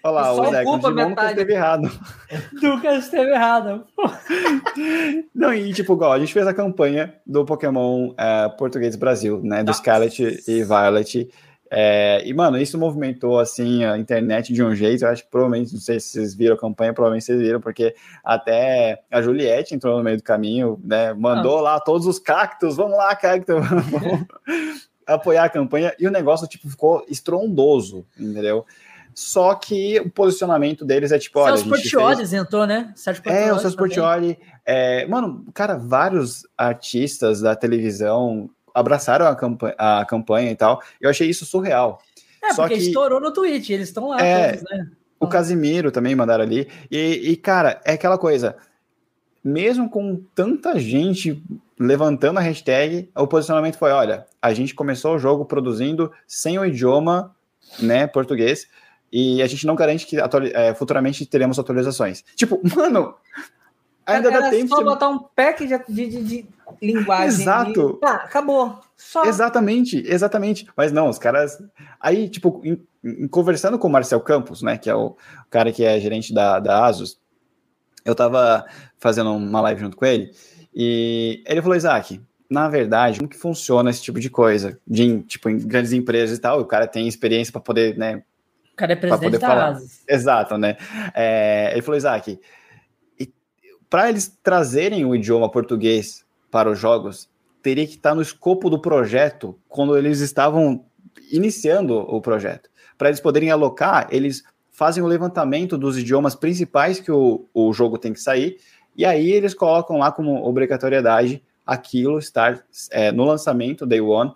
Olha 0.04 0.14
lá, 0.14 0.28
E 0.28 0.40
o 0.40 0.52
Zé, 0.52 0.64
Digimon 0.64 0.90
nunca 1.10 1.30
esteve 1.32 1.54
errado. 1.54 1.92
Nunca 2.62 2.96
esteve 2.96 3.32
errado. 3.32 3.86
Não, 5.34 5.54
e 5.54 5.74
tipo, 5.74 5.94
igual, 5.94 6.12
a 6.14 6.20
gente 6.20 6.32
fez 6.34 6.46
a 6.48 6.54
campanha 6.54 7.14
do 7.26 7.44
Pokémon 7.46 8.14
eh, 8.18 8.50
Português 8.58 8.96
Brasil, 8.96 9.42
né? 9.44 9.64
Do 9.64 9.68
Nossa. 9.68 9.80
Scarlet 9.80 10.44
e 10.48 10.64
Violet. 10.64 11.30
É, 11.72 12.22
e, 12.26 12.34
mano, 12.34 12.58
isso 12.58 12.78
movimentou, 12.78 13.40
assim, 13.40 13.84
a 13.84 13.98
internet 13.98 14.54
de 14.54 14.64
um 14.64 14.76
jeito, 14.76 15.04
eu 15.04 15.10
acho 15.10 15.24
que 15.24 15.30
provavelmente, 15.30 15.74
não 15.74 15.80
sei 15.80 16.00
se 16.00 16.10
vocês 16.10 16.36
viram 16.36 16.56
a 16.56 16.60
campanha, 16.60 16.94
provavelmente 16.94 17.26
vocês 17.26 17.40
viram, 17.40 17.60
porque 17.60 17.96
até 18.24 19.02
a 19.12 19.22
Juliette 19.22 19.74
entrou 19.74 19.98
no 19.98 20.04
meio 20.04 20.18
do 20.18 20.24
caminho, 20.24 20.80
né, 20.84 21.14
mandou 21.14 21.60
lá 21.60 21.80
todos 21.80 22.06
os 22.06 22.20
cactos, 22.20 22.76
vamos 22.76 22.98
lá, 22.98 23.16
cacto, 23.16 23.54
vamos 23.60 24.28
apoiar 25.08 25.46
a 25.46 25.50
campanha, 25.50 25.94
e 26.00 26.08
o 26.08 26.12
negócio, 26.12 26.48
tipo, 26.48 26.70
ficou 26.70 27.04
estrondoso, 27.10 28.06
entendeu? 28.18 28.66
Só 29.16 29.56
que 29.56 29.98
o 30.02 30.10
posicionamento 30.10 30.84
deles 30.84 31.12
é 31.14 31.18
tipo, 31.18 31.40
olha, 31.40 31.56
Celso 31.56 31.64
gente 31.64 31.90
fez... 31.90 31.92
Portioli 31.94 32.36
entrou, 32.36 32.68
né? 32.68 32.92
Sérgio 32.96 33.24
É, 33.28 33.54
o 33.54 33.58
Celso. 33.58 33.78
Portioli. 33.78 34.38
É, 34.66 35.08
mano, 35.08 35.46
cara, 35.54 35.78
vários 35.78 36.46
artistas 36.58 37.40
da 37.40 37.56
televisão 37.56 38.50
abraçaram 38.76 39.26
a, 39.26 39.36
campanha, 39.36 39.76
a 39.78 40.06
campanha 40.06 40.52
e 40.52 40.56
tal. 40.56 40.82
Eu 41.02 41.10
achei 41.10 41.28
isso 41.30 41.46
surreal. 41.46 42.00
É, 42.44 42.54
Só 42.54 42.64
porque 42.64 42.76
que- 42.78 42.88
estourou 42.88 43.20
no 43.20 43.32
Twitch, 43.34 43.70
eles 43.72 43.88
estão 43.88 44.10
lá 44.10 44.22
É, 44.22 44.52
todos, 44.58 44.70
né? 44.70 44.88
O 45.20 45.28
Casimiro 45.28 45.92
também 45.92 46.14
mandaram 46.14 46.44
ali. 46.44 46.68
E, 46.92 47.32
e, 47.32 47.36
cara, 47.38 47.82
é 47.86 47.94
aquela 47.94 48.18
coisa. 48.18 48.56
Mesmo 49.44 49.90
com 49.90 50.22
tanta 50.36 50.78
gente 50.80 51.42
levantando 51.80 52.38
a 52.40 52.42
hashtag, 52.42 53.10
o 53.16 53.26
posicionamento 53.28 53.78
foi: 53.78 53.92
olha, 53.92 54.26
a 54.42 54.54
gente 54.54 54.76
começou 54.76 55.16
o 55.16 55.20
jogo 55.20 55.46
produzindo 55.46 56.12
sem 56.28 56.60
o 56.60 56.66
idioma 56.66 57.36
né, 57.80 58.06
português. 58.08 58.68
E 59.12 59.42
a 59.42 59.48
gente 59.48 59.66
não 59.66 59.76
garante 59.76 60.06
que 60.06 60.18
é, 60.54 60.74
futuramente 60.76 61.26
teremos 61.26 61.58
atualizações. 61.58 62.24
Tipo, 62.36 62.60
mano, 62.76 63.16
ainda 64.06 64.30
dá 64.30 64.50
tempo. 64.50 64.68
só 64.70 64.80
de- 64.80 64.84
botar 64.84 65.08
um 65.10 65.20
pack 65.20 65.66
de, 65.66 65.80
de- 66.10 66.24
de 66.24 66.46
linguagem. 66.82 67.42
Exato. 67.42 67.94
Tá, 67.96 68.16
acabou. 68.16 68.80
Só. 68.96 69.26
Exatamente, 69.26 70.04
exatamente. 70.08 70.68
Mas 70.76 70.92
não, 70.92 71.10
os 71.10 71.18
caras. 71.20 71.58
Aí, 72.00 72.30
tipo, 72.30 72.62
em- 72.64 72.82
em- 73.04 73.28
conversando 73.28 73.78
com 73.78 73.88
o 73.88 73.92
Marcel 73.92 74.20
Campos, 74.22 74.62
né, 74.62 74.78
que 74.78 74.90
é 74.90 74.96
o 74.96 75.16
cara 75.50 75.72
que 75.72 75.84
é 75.84 76.00
gerente 76.00 76.34
da, 76.34 76.60
da 76.60 76.86
Asus, 76.86 77.20
eu 78.06 78.16
tava 78.16 78.66
fazendo 78.98 79.32
uma 79.34 79.62
live 79.62 79.82
junto 79.82 79.98
com 79.98 80.06
ele, 80.06 80.32
e 80.74 81.44
ele 81.46 81.62
falou: 81.62 81.76
Isaac, 81.76 82.22
na 82.50 82.70
verdade, 82.70 83.18
como 83.18 83.30
que 83.30 83.38
funciona 83.38 83.90
esse 83.90 84.02
tipo 84.02 84.20
de 84.20 84.30
coisa? 84.30 84.80
De, 84.88 85.22
tipo, 85.24 85.50
em 85.50 85.58
grandes 85.58 85.92
empresas 85.92 86.38
e 86.38 86.42
tal, 86.42 86.60
o 86.62 86.66
cara 86.66 86.88
tem 86.88 87.08
experiência 87.08 87.52
para 87.52 87.62
poder, 87.62 87.98
né, 87.98 88.24
O 88.72 88.76
cara 88.76 88.94
é 88.94 88.96
presidente 88.96 89.26
poder 89.32 89.40
da 89.40 89.48
falar. 89.48 89.68
ASUS. 89.72 90.02
Exato, 90.08 90.58
né? 90.58 90.78
É, 91.14 91.72
ele 91.74 91.82
falou, 91.82 91.98
Isaac, 91.98 92.40
para 93.90 94.10
eles 94.10 94.28
trazerem 94.44 95.06
o 95.06 95.16
idioma 95.16 95.50
português 95.50 96.25
para 96.56 96.72
os 96.72 96.80
jogos, 96.80 97.30
teria 97.62 97.86
que 97.86 97.96
estar 97.96 98.16
no 98.16 98.22
escopo 98.22 98.70
do 98.70 98.80
projeto 98.80 99.60
quando 99.68 99.98
eles 99.98 100.22
estavam 100.22 100.86
iniciando 101.30 101.98
o 101.98 102.22
projeto. 102.22 102.70
Para 102.98 103.10
eles 103.10 103.20
poderem 103.20 103.52
alocar, 103.52 104.08
eles 104.10 104.42
fazem 104.72 105.04
o 105.04 105.06
levantamento 105.06 105.78
dos 105.78 105.98
idiomas 105.98 106.34
principais 106.34 106.98
que 106.98 107.12
o, 107.12 107.46
o 107.54 107.74
jogo 107.74 107.98
tem 107.98 108.14
que 108.14 108.22
sair, 108.22 108.56
e 108.96 109.04
aí 109.04 109.32
eles 109.32 109.54
colocam 109.54 109.98
lá 109.98 110.14
como 110.14 110.48
obrigatoriedade 110.48 111.44
aquilo 111.66 112.20
estar 112.20 112.64
é, 112.90 113.12
no 113.12 113.26
lançamento, 113.26 113.86
day 113.86 114.00
one, 114.00 114.32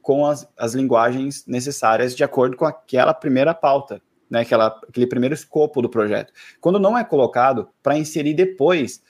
com 0.00 0.24
as, 0.24 0.48
as 0.56 0.74
linguagens 0.74 1.44
necessárias 1.44 2.14
de 2.14 2.22
acordo 2.22 2.56
com 2.56 2.66
aquela 2.66 3.12
primeira 3.12 3.52
pauta, 3.52 4.00
né, 4.30 4.42
aquela, 4.42 4.68
aquele 4.88 5.08
primeiro 5.08 5.34
escopo 5.34 5.82
do 5.82 5.88
projeto. 5.88 6.32
Quando 6.60 6.78
não 6.78 6.96
é 6.96 7.02
colocado, 7.02 7.68
para 7.82 7.98
inserir 7.98 8.34
depois, 8.34 9.02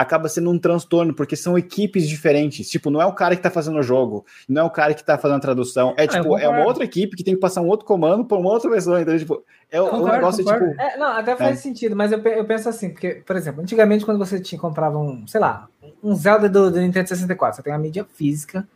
acaba 0.00 0.30
sendo 0.30 0.50
um 0.50 0.58
transtorno, 0.58 1.12
porque 1.12 1.36
são 1.36 1.58
equipes 1.58 2.08
diferentes. 2.08 2.70
Tipo, 2.70 2.88
não 2.88 3.02
é 3.02 3.04
o 3.04 3.12
cara 3.12 3.34
que 3.34 3.40
está 3.40 3.50
fazendo 3.50 3.78
o 3.78 3.82
jogo, 3.82 4.24
não 4.48 4.62
é 4.62 4.64
o 4.64 4.70
cara 4.70 4.94
que 4.94 5.02
está 5.02 5.18
fazendo 5.18 5.36
a 5.36 5.40
tradução, 5.40 5.92
é 5.94 6.04
eu 6.04 6.08
tipo, 6.08 6.38
é 6.38 6.48
uma 6.48 6.64
outra 6.64 6.84
equipe 6.84 7.14
que 7.14 7.22
tem 7.22 7.34
que 7.34 7.40
passar 7.40 7.60
um 7.60 7.68
outro 7.68 7.84
comando 7.84 8.24
para 8.24 8.38
uma 8.38 8.48
outra 8.48 8.70
pessoa, 8.70 8.98
entendeu? 9.02 9.18
Tipo, 9.18 9.44
é 9.70 9.78
Concordo, 9.78 10.06
negócio, 10.10 10.42
concordo. 10.42 10.70
tipo, 10.70 10.80
É, 10.80 10.96
não, 10.96 11.06
até 11.08 11.36
faz 11.36 11.58
É. 11.58 11.60
sentido, 11.60 11.94
mas 11.94 12.12
eu, 12.12 12.18
eu 12.18 12.44
penso 12.46 12.66
assim, 12.70 12.88
porque, 12.88 13.22
por 13.26 13.36
exemplo, 13.36 13.60
antigamente 13.60 14.06
quando 14.06 14.16
você 14.16 14.40
tinha, 14.40 14.58
comprava 14.58 14.96
um, 14.96 15.26
sei 15.26 15.38
lá, 15.38 15.68
um 16.02 16.14
Zelda 16.14 16.48
do, 16.48 16.70
do 16.70 16.80
Nintendo 16.80 17.06
64, 17.06 17.56
você 17.56 17.62
tem 17.62 17.70
uma 17.72 17.78
mídia 17.78 18.06
física 18.14 18.66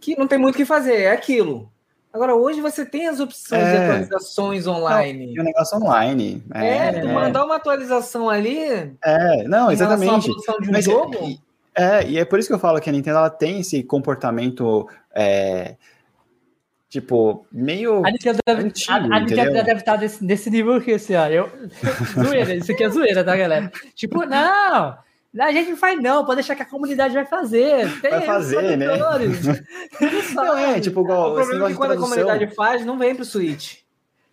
que 0.00 0.18
não 0.18 0.26
tem 0.26 0.38
muito 0.38 0.54
o 0.54 0.56
que 0.58 0.64
fazer, 0.64 1.02
é 1.02 1.12
aquilo. 1.12 1.70
Agora, 2.14 2.36
hoje 2.36 2.60
você 2.60 2.86
tem 2.86 3.08
as 3.08 3.18
opções 3.18 3.64
de 3.64 3.74
É. 3.74 3.86
atualizações 3.88 4.66
online. 4.68 5.34
é 5.36 5.40
um 5.40 5.44
negócio 5.44 5.76
online. 5.78 6.44
É, 6.54 6.92
tu 6.92 7.08
é, 7.08 7.12
mandar 7.12 7.44
uma 7.44 7.56
atualização 7.56 8.30
ali 8.30 8.56
é, 9.04 9.42
não, 9.48 9.68
exatamente. 9.72 10.28
de 10.28 10.68
um 10.68 10.72
Mas, 10.72 10.84
jogo. 10.84 11.12
e- 11.24 11.40
É, 11.76 12.06
e 12.06 12.18
é 12.20 12.24
por 12.24 12.38
isso 12.38 12.46
que 12.46 12.54
eu 12.54 12.58
falo 12.60 12.80
que 12.80 12.88
a 12.88 12.92
Nintendo 12.92 13.18
ela 13.18 13.28
tem 13.30 13.58
esse 13.58 13.82
comportamento 13.82 14.88
é, 15.12 15.74
tipo, 16.88 17.44
meio 17.50 18.06
A 18.06 18.12
Nintendo 18.12 18.38
deve, 18.46 18.62
Antigo, 18.62 18.92
a, 18.92 18.94
a 18.94 19.18
Nintendo 19.20 19.52
deve 19.52 19.72
estar 19.80 19.96
desse, 19.96 20.24
desse 20.24 20.50
nível 20.50 20.74
aqui, 20.74 20.92
assim, 20.92 21.16
ó. 21.16 21.26
Eu, 21.26 21.50
zoeira, 22.14 22.54
isso 22.54 22.70
aqui 22.70 22.84
é 22.84 22.88
zoeira, 22.88 23.24
tá, 23.24 23.34
galera? 23.36 23.72
Tipo, 23.96 24.24
não, 24.24 24.96
a 25.38 25.52
gente 25.52 25.70
não 25.70 25.76
faz 25.76 26.00
não, 26.00 26.24
pode 26.24 26.36
deixar 26.36 26.54
que 26.54 26.62
a 26.62 26.66
comunidade 26.66 27.14
vai 27.14 27.24
fazer. 27.26 28.00
Tem 28.00 28.10
Vai 28.10 28.20
fazer, 28.22 28.76
né? 28.76 28.86
Não, 30.34 30.56
é, 30.56 30.80
tipo, 30.80 31.00
o 31.00 31.04
igual 31.04 31.38
esse 31.40 31.48
problema 31.48 31.68
é 31.68 31.70
que 31.72 31.76
quando 31.76 31.90
a 31.92 31.94
tradução. 31.96 32.18
comunidade 32.24 32.54
faz, 32.54 32.84
não 32.84 32.98
vem 32.98 33.14
pro 33.14 33.24
Switch. 33.24 33.78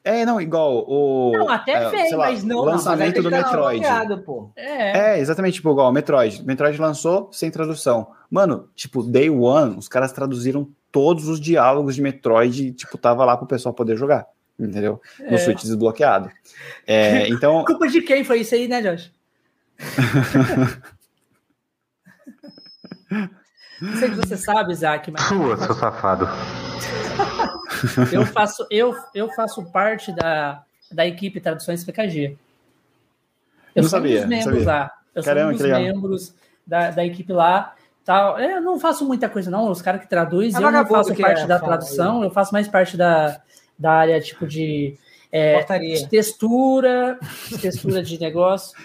É, 0.04 0.26
não, 0.26 0.42
igual 0.42 0.84
o. 0.88 1.32
Não, 1.32 1.48
até 1.50 1.74
é, 1.74 1.90
vem, 1.90 2.08
sei 2.08 2.18
lá, 2.18 2.26
mas 2.32 2.44
não- 2.44 2.58
O 2.62 2.66
não, 2.66 2.72
Mas 2.74 2.88
aí 2.88 2.92
lançamento 2.94 3.22
do 3.22 3.30
Metroid. 3.30 3.80
bloqueado. 3.82 4.52
É, 4.56 5.16
É, 5.16 5.20
exatamente, 5.20 5.56
tipo, 5.56 5.70
igual 5.72 5.90
o 5.90 5.94
Metroid. 5.94 6.44
Metroid 6.44 6.80
lançou 6.82 7.30
sem 7.32 7.52
tradução. 7.52 8.08
Mano, 8.30 8.68
tipo, 8.76 9.04
Day 9.04 9.30
One, 9.30 9.78
os 9.78 9.88
caras 9.88 10.12
traduziram 10.12 10.68
todos 10.92 11.28
os 11.28 11.40
diálogos 11.40 11.94
de 11.96 12.02
Metroid 12.02 12.68
e, 12.68 12.72
tipo, 12.74 12.98
tava 12.98 13.24
lá 13.26 13.38
pro 13.38 13.46
pessoal 13.46 13.74
poder 13.76 13.96
jogar. 13.96 14.26
Entendeu? 14.60 15.00
No 15.20 15.36
É. 15.36 15.38
Switch 15.38 15.62
desbloqueado. 15.62 16.30
É, 16.88 17.28
então, 17.30 17.64
culpa 17.66 17.88
de 17.88 18.02
quem 18.02 18.24
foi 18.24 18.40
isso 18.42 18.56
aí, 18.56 18.68
né, 18.68 18.82
Josh? 18.82 19.12
Não 23.82 23.96
sei 23.98 24.10
se 24.10 24.16
você 24.16 24.38
sabe, 24.38 24.72
Isaac, 24.72 25.10
mas 25.12 25.22
Sua, 25.24 25.58
seu 25.58 25.74
safado. 25.74 26.28
eu 28.14 28.26
faço, 28.28 28.66
eu, 28.70 28.96
eu 29.14 29.28
faço 29.30 29.64
parte 29.72 30.12
da, 30.14 30.64
da 30.92 31.06
equipe 31.08 31.42
Traduções 31.42 31.84
PKG. 31.84 32.38
Eu 33.76 33.84
Não 33.84 33.90
sou 33.90 34.00
sabia, 34.00 34.18
um 34.18 34.22
dos 34.22 34.30
membros 34.30 34.64
sabia. 34.64 34.68
lá. 34.68 34.92
Eu 35.16 35.24
Caramba, 35.24 35.58
sou 35.58 35.68
um 35.68 35.70
dos 35.70 35.80
membros 35.80 36.34
da, 36.66 36.92
da 36.92 37.06
equipe 37.06 37.34
lá. 37.34 37.74
Tal. 38.06 38.38
É, 38.38 38.58
Eu 38.58 38.62
não 38.62 38.80
faço 38.80 39.06
muita 39.06 39.28
coisa, 39.30 39.50
não. 39.50 39.70
Os 39.70 39.82
caras 39.82 40.02
que 40.02 40.08
traduzem, 40.08 40.62
É 40.62 40.66
eu 40.66 40.72
não 40.72 40.86
faço 40.86 41.16
parte 41.16 41.42
é, 41.42 41.48
da 41.48 41.60
tradução, 41.60 42.24
eu 42.24 42.30
faço 42.32 42.54
mais 42.54 42.68
parte 42.68 42.96
da, 42.98 43.42
da 43.78 43.92
área 43.94 44.20
tipo 44.22 44.46
de, 44.46 44.96
é, 45.32 45.64
de 45.80 46.08
textura, 46.08 47.18
de 47.48 47.58
textura 47.58 48.04
de 48.04 48.20
negócio. 48.20 48.78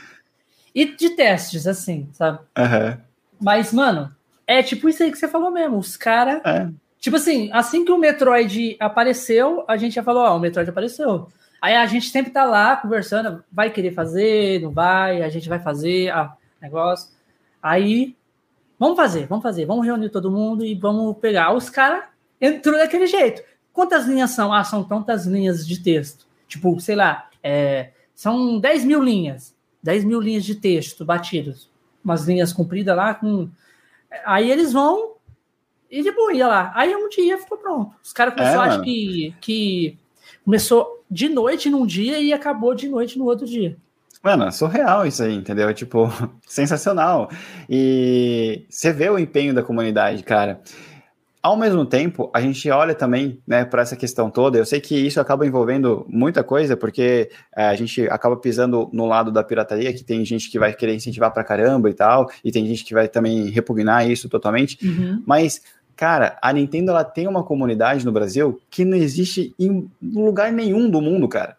E 0.77 0.85
de 0.95 1.11
testes, 1.17 1.67
assim, 1.67 2.07
sabe? 2.13 2.41
aham, 2.55 2.99
Mas, 3.41 3.73
mano, 3.73 4.15
é 4.47 4.63
tipo 4.63 4.91
isso 4.91 5.03
aí 5.03 5.11
que 5.11 5.17
você 5.17 5.27
falou 5.27 5.51
mesmo. 5.51 5.79
Os 5.79 5.97
caras. 5.97 6.43
é. 6.45 6.69
Tipo 6.99 7.17
assim, 7.17 7.51
assim 7.53 7.85
que 7.85 7.93
o 7.93 7.99
Metroid 7.99 8.77
apareceu, 8.81 9.65
a 9.69 9.77
gente 9.77 9.95
já 9.95 10.03
falou, 10.03 10.25
ó, 10.25 10.37
o 10.37 10.41
Metroid 10.41 10.69
apareceu. 10.69 11.29
Aí 11.63 11.75
a 11.75 11.87
gente 11.87 12.11
sempre 12.11 12.31
tá 12.31 12.45
lá 12.45 12.77
conversando, 12.77 13.43
vai 13.51 13.71
querer 13.71 13.93
fazer, 13.93 14.61
não 14.61 14.71
vai, 14.71 15.23
a 15.23 15.29
gente 15.29 15.49
vai 15.49 15.59
fazer, 15.59 16.11
ah, 16.11 16.37
negócio. 16.61 17.11
Aí, 17.63 18.15
vamos 18.79 18.97
fazer, 18.97 19.27
vamos 19.27 19.43
fazer, 19.43 19.65
vamos 19.65 19.87
reunir 19.87 20.11
todo 20.11 20.31
mundo 20.31 20.65
e 20.65 20.75
vamos 20.75 21.17
pegar. 21.19 21.53
Os 21.53 21.71
caras 21.71 22.05
entrou 22.41 22.77
daquele 22.77 23.07
jeito. 23.07 23.43
Quantas 23.73 24.07
linhas 24.07 24.31
são? 24.31 24.53
Ah, 24.53 24.65
são 24.65 24.85
tantas 24.85 25.27
linhas 25.27 25.67
de 25.67 25.81
texto. 25.83 26.27
Tipo, 26.47 26.79
sei 26.81 26.97
lá, 26.97 27.29
é, 27.43 27.91
são 28.15 28.59
10 28.59 28.85
mil 28.85 29.03
linhas. 29.03 29.56
10 29.83 30.05
mil 30.05 30.21
linhas 30.21 30.45
de 30.45 30.55
texto 30.55 31.05
batidos. 31.05 31.71
Umas 32.05 32.27
linhas 32.27 32.53
compridas 32.53 32.97
lá 32.97 33.15
com. 33.15 33.49
Aí 34.25 34.51
eles 34.51 34.73
vão 34.73 35.15
E 35.91 36.03
de 36.03 36.11
boa, 36.13 36.33
ia 36.33 36.49
lá. 36.49 36.73
Aí 36.75 36.95
um 36.95 37.09
dia 37.09 37.39
ficou 37.39 37.59
pronto. 37.59 37.95
Os 38.03 38.13
caras 38.13 38.35
começaram, 38.35 38.65
é, 38.65 38.69
acho 38.69 38.83
que, 38.83 39.35
que 39.41 39.99
começou 40.45 41.05
de 41.11 41.29
noite 41.29 41.71
num 41.71 41.87
dia 41.87 42.19
e 42.19 42.33
acabou 42.33 42.75
de 42.75 42.89
noite 42.89 43.19
no 43.19 43.25
outro 43.25 43.47
dia. 43.47 43.77
Mano, 44.23 44.45
é 44.45 44.51
surreal 44.51 45.07
isso 45.07 45.23
aí, 45.23 45.35
entendeu? 45.35 45.73
Tipo, 45.73 46.09
sensacional. 46.47 47.31
E 47.71 48.67
você 48.69 48.93
vê 48.93 49.09
o 49.09 49.19
empenho 49.19 49.55
da 49.55 49.63
comunidade, 49.63 50.23
cara. 50.23 50.61
Ao 51.47 51.57
mesmo 51.57 51.87
tempo, 51.87 52.29
a 52.35 52.41
gente 52.41 52.69
olha 52.71 52.93
também 52.93 53.41
né, 53.47 53.65
para 53.65 53.83
essa 53.83 53.95
questão 53.95 54.29
toda. 54.29 54.59
Eu 54.59 54.67
sei 54.67 54.81
que 54.81 54.97
isso 54.97 55.21
acaba 55.21 55.47
envolvendo 55.47 56.05
muita 56.09 56.43
coisa, 56.43 56.77
porque 56.77 57.31
é, 57.57 57.69
a 57.69 57.75
gente 57.77 58.03
acaba 58.09 58.37
pisando 58.37 58.91
no 58.93 59.07
lado 59.07 59.31
da 59.31 59.45
pirataria, 59.45 59.93
que 59.93 60.03
tem 60.03 60.25
gente 60.25 60.51
que 60.51 60.59
vai 60.59 60.75
querer 60.75 60.97
incentivar 60.97 61.33
para 61.33 61.45
caramba 61.45 61.89
e 61.89 61.95
tal, 61.95 62.29
e 62.45 62.51
tem 62.51 62.67
gente 62.67 62.85
que 62.85 62.93
vai 62.93 63.07
também 63.07 63.49
repugnar 63.49 64.11
isso 64.11 64.29
totalmente. 64.29 64.77
Uhum. 64.85 65.23
Mas 65.25 65.63
Cara, 65.95 66.37
a 66.43 66.53
Nintendo 66.53 66.91
ela 66.91 67.05
tem 67.05 67.29
uma 67.29 67.45
comunidade 67.45 68.05
no 68.05 68.13
Brasil 68.13 68.61
que 68.69 68.85
não 68.85 68.99
existe 68.99 69.55
em 69.57 69.89
lugar 70.03 70.53
nenhum 70.53 70.91
do 70.91 71.01
mundo, 71.01 71.27
cara. 71.27 71.57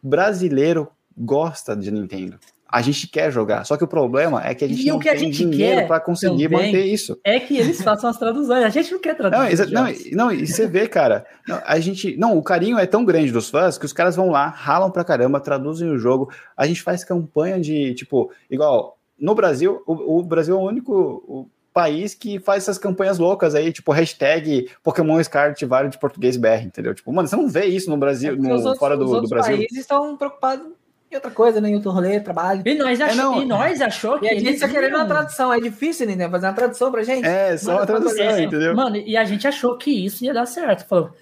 brasileiro 0.00 0.88
gosta 1.14 1.76
de 1.76 1.90
Nintendo. 1.90 2.38
A 2.68 2.82
gente 2.82 3.08
quer 3.08 3.32
jogar, 3.32 3.64
só 3.64 3.76
que 3.76 3.84
o 3.84 3.88
problema 3.88 4.46
é 4.46 4.54
que 4.54 4.64
a 4.64 4.68
gente 4.68 4.82
e 4.82 4.86
não 4.88 4.98
tem 4.98 5.16
gente 5.16 5.44
dinheiro 5.44 5.86
para 5.86 6.00
conseguir 6.00 6.50
manter 6.50 6.84
isso. 6.84 7.18
É 7.24 7.40
que 7.40 7.56
eles 7.56 7.80
façam 7.80 8.10
as 8.10 8.18
traduções. 8.18 8.62
A 8.62 8.68
gente 8.68 8.92
não 8.92 9.00
quer 9.00 9.16
traduzir. 9.16 9.72
Não, 9.72 9.84
não, 9.84 9.92
não, 10.12 10.32
e 10.32 10.46
você 10.46 10.66
vê, 10.66 10.86
cara, 10.86 11.24
não, 11.46 11.62
a 11.64 11.80
gente, 11.80 12.16
não, 12.18 12.36
o 12.36 12.42
carinho 12.42 12.78
é 12.78 12.86
tão 12.86 13.04
grande 13.04 13.32
dos 13.32 13.48
fãs 13.48 13.78
que 13.78 13.86
os 13.86 13.92
caras 13.92 14.16
vão 14.16 14.30
lá, 14.30 14.48
ralam 14.48 14.90
pra 14.90 15.02
caramba, 15.02 15.40
traduzem 15.40 15.88
o 15.88 15.98
jogo. 15.98 16.30
A 16.56 16.66
gente 16.66 16.82
faz 16.82 17.02
campanha 17.04 17.58
de, 17.58 17.94
tipo, 17.94 18.30
igual 18.50 18.98
no 19.18 19.34
Brasil, 19.34 19.82
o, 19.86 20.18
o 20.18 20.22
Brasil 20.22 20.54
é 20.54 20.58
o 20.58 20.62
único 20.62 21.50
país 21.72 22.14
que 22.14 22.40
faz 22.40 22.64
essas 22.64 22.76
campanhas 22.76 23.18
loucas 23.18 23.54
aí, 23.54 23.72
tipo 23.72 23.92
hashtag 23.92 24.68
Pokémon 24.82 25.22
Scarlet 25.22 25.64
Vale 25.64 25.88
de 25.88 25.98
português 25.98 26.36
BR, 26.36 26.64
entendeu? 26.64 26.94
Tipo, 26.94 27.12
mano, 27.12 27.28
você 27.28 27.36
não 27.36 27.48
vê 27.48 27.66
isso 27.66 27.88
no 27.88 27.96
Brasil, 27.96 28.32
é 28.32 28.36
no, 28.36 28.50
outros, 28.50 28.78
fora 28.78 28.96
do, 28.96 29.04
do 29.20 29.28
Brasil. 29.28 29.54
Os 29.54 29.58
países 29.58 29.78
estão 29.78 30.16
preocupados 30.16 30.66
em 31.10 31.14
outra 31.14 31.30
coisa, 31.30 31.60
né? 31.60 31.70
Em 31.70 31.74
outro 31.74 31.90
rolê, 31.90 32.20
trabalho. 32.20 32.62
E 32.64 32.74
nós, 32.74 33.00
achou, 33.00 33.38
é, 33.38 33.42
e 33.42 33.44
nós 33.46 33.80
achou 33.80 34.18
que. 34.18 34.26
E 34.26 34.28
a 34.28 34.38
gente 34.38 34.60
tá 34.60 34.68
querendo 34.68 34.96
uma 34.96 35.06
tradução. 35.06 35.52
É 35.52 35.60
difícil, 35.60 36.06
né? 36.06 36.28
Fazer 36.28 36.46
uma 36.46 36.52
tradução 36.52 36.90
pra 36.90 37.02
gente. 37.02 37.26
É, 37.26 37.56
só 37.56 37.66
Mano, 37.66 37.80
uma 37.80 37.86
tradução, 37.86 38.24
é, 38.24 38.42
entendeu? 38.42 38.76
Mano, 38.76 38.96
e 38.96 39.16
a 39.16 39.24
gente 39.24 39.48
achou 39.48 39.76
que 39.78 39.90
isso 39.90 40.24
ia 40.24 40.34
dar 40.34 40.46
certo. 40.46 40.86
Falou, 40.86 41.12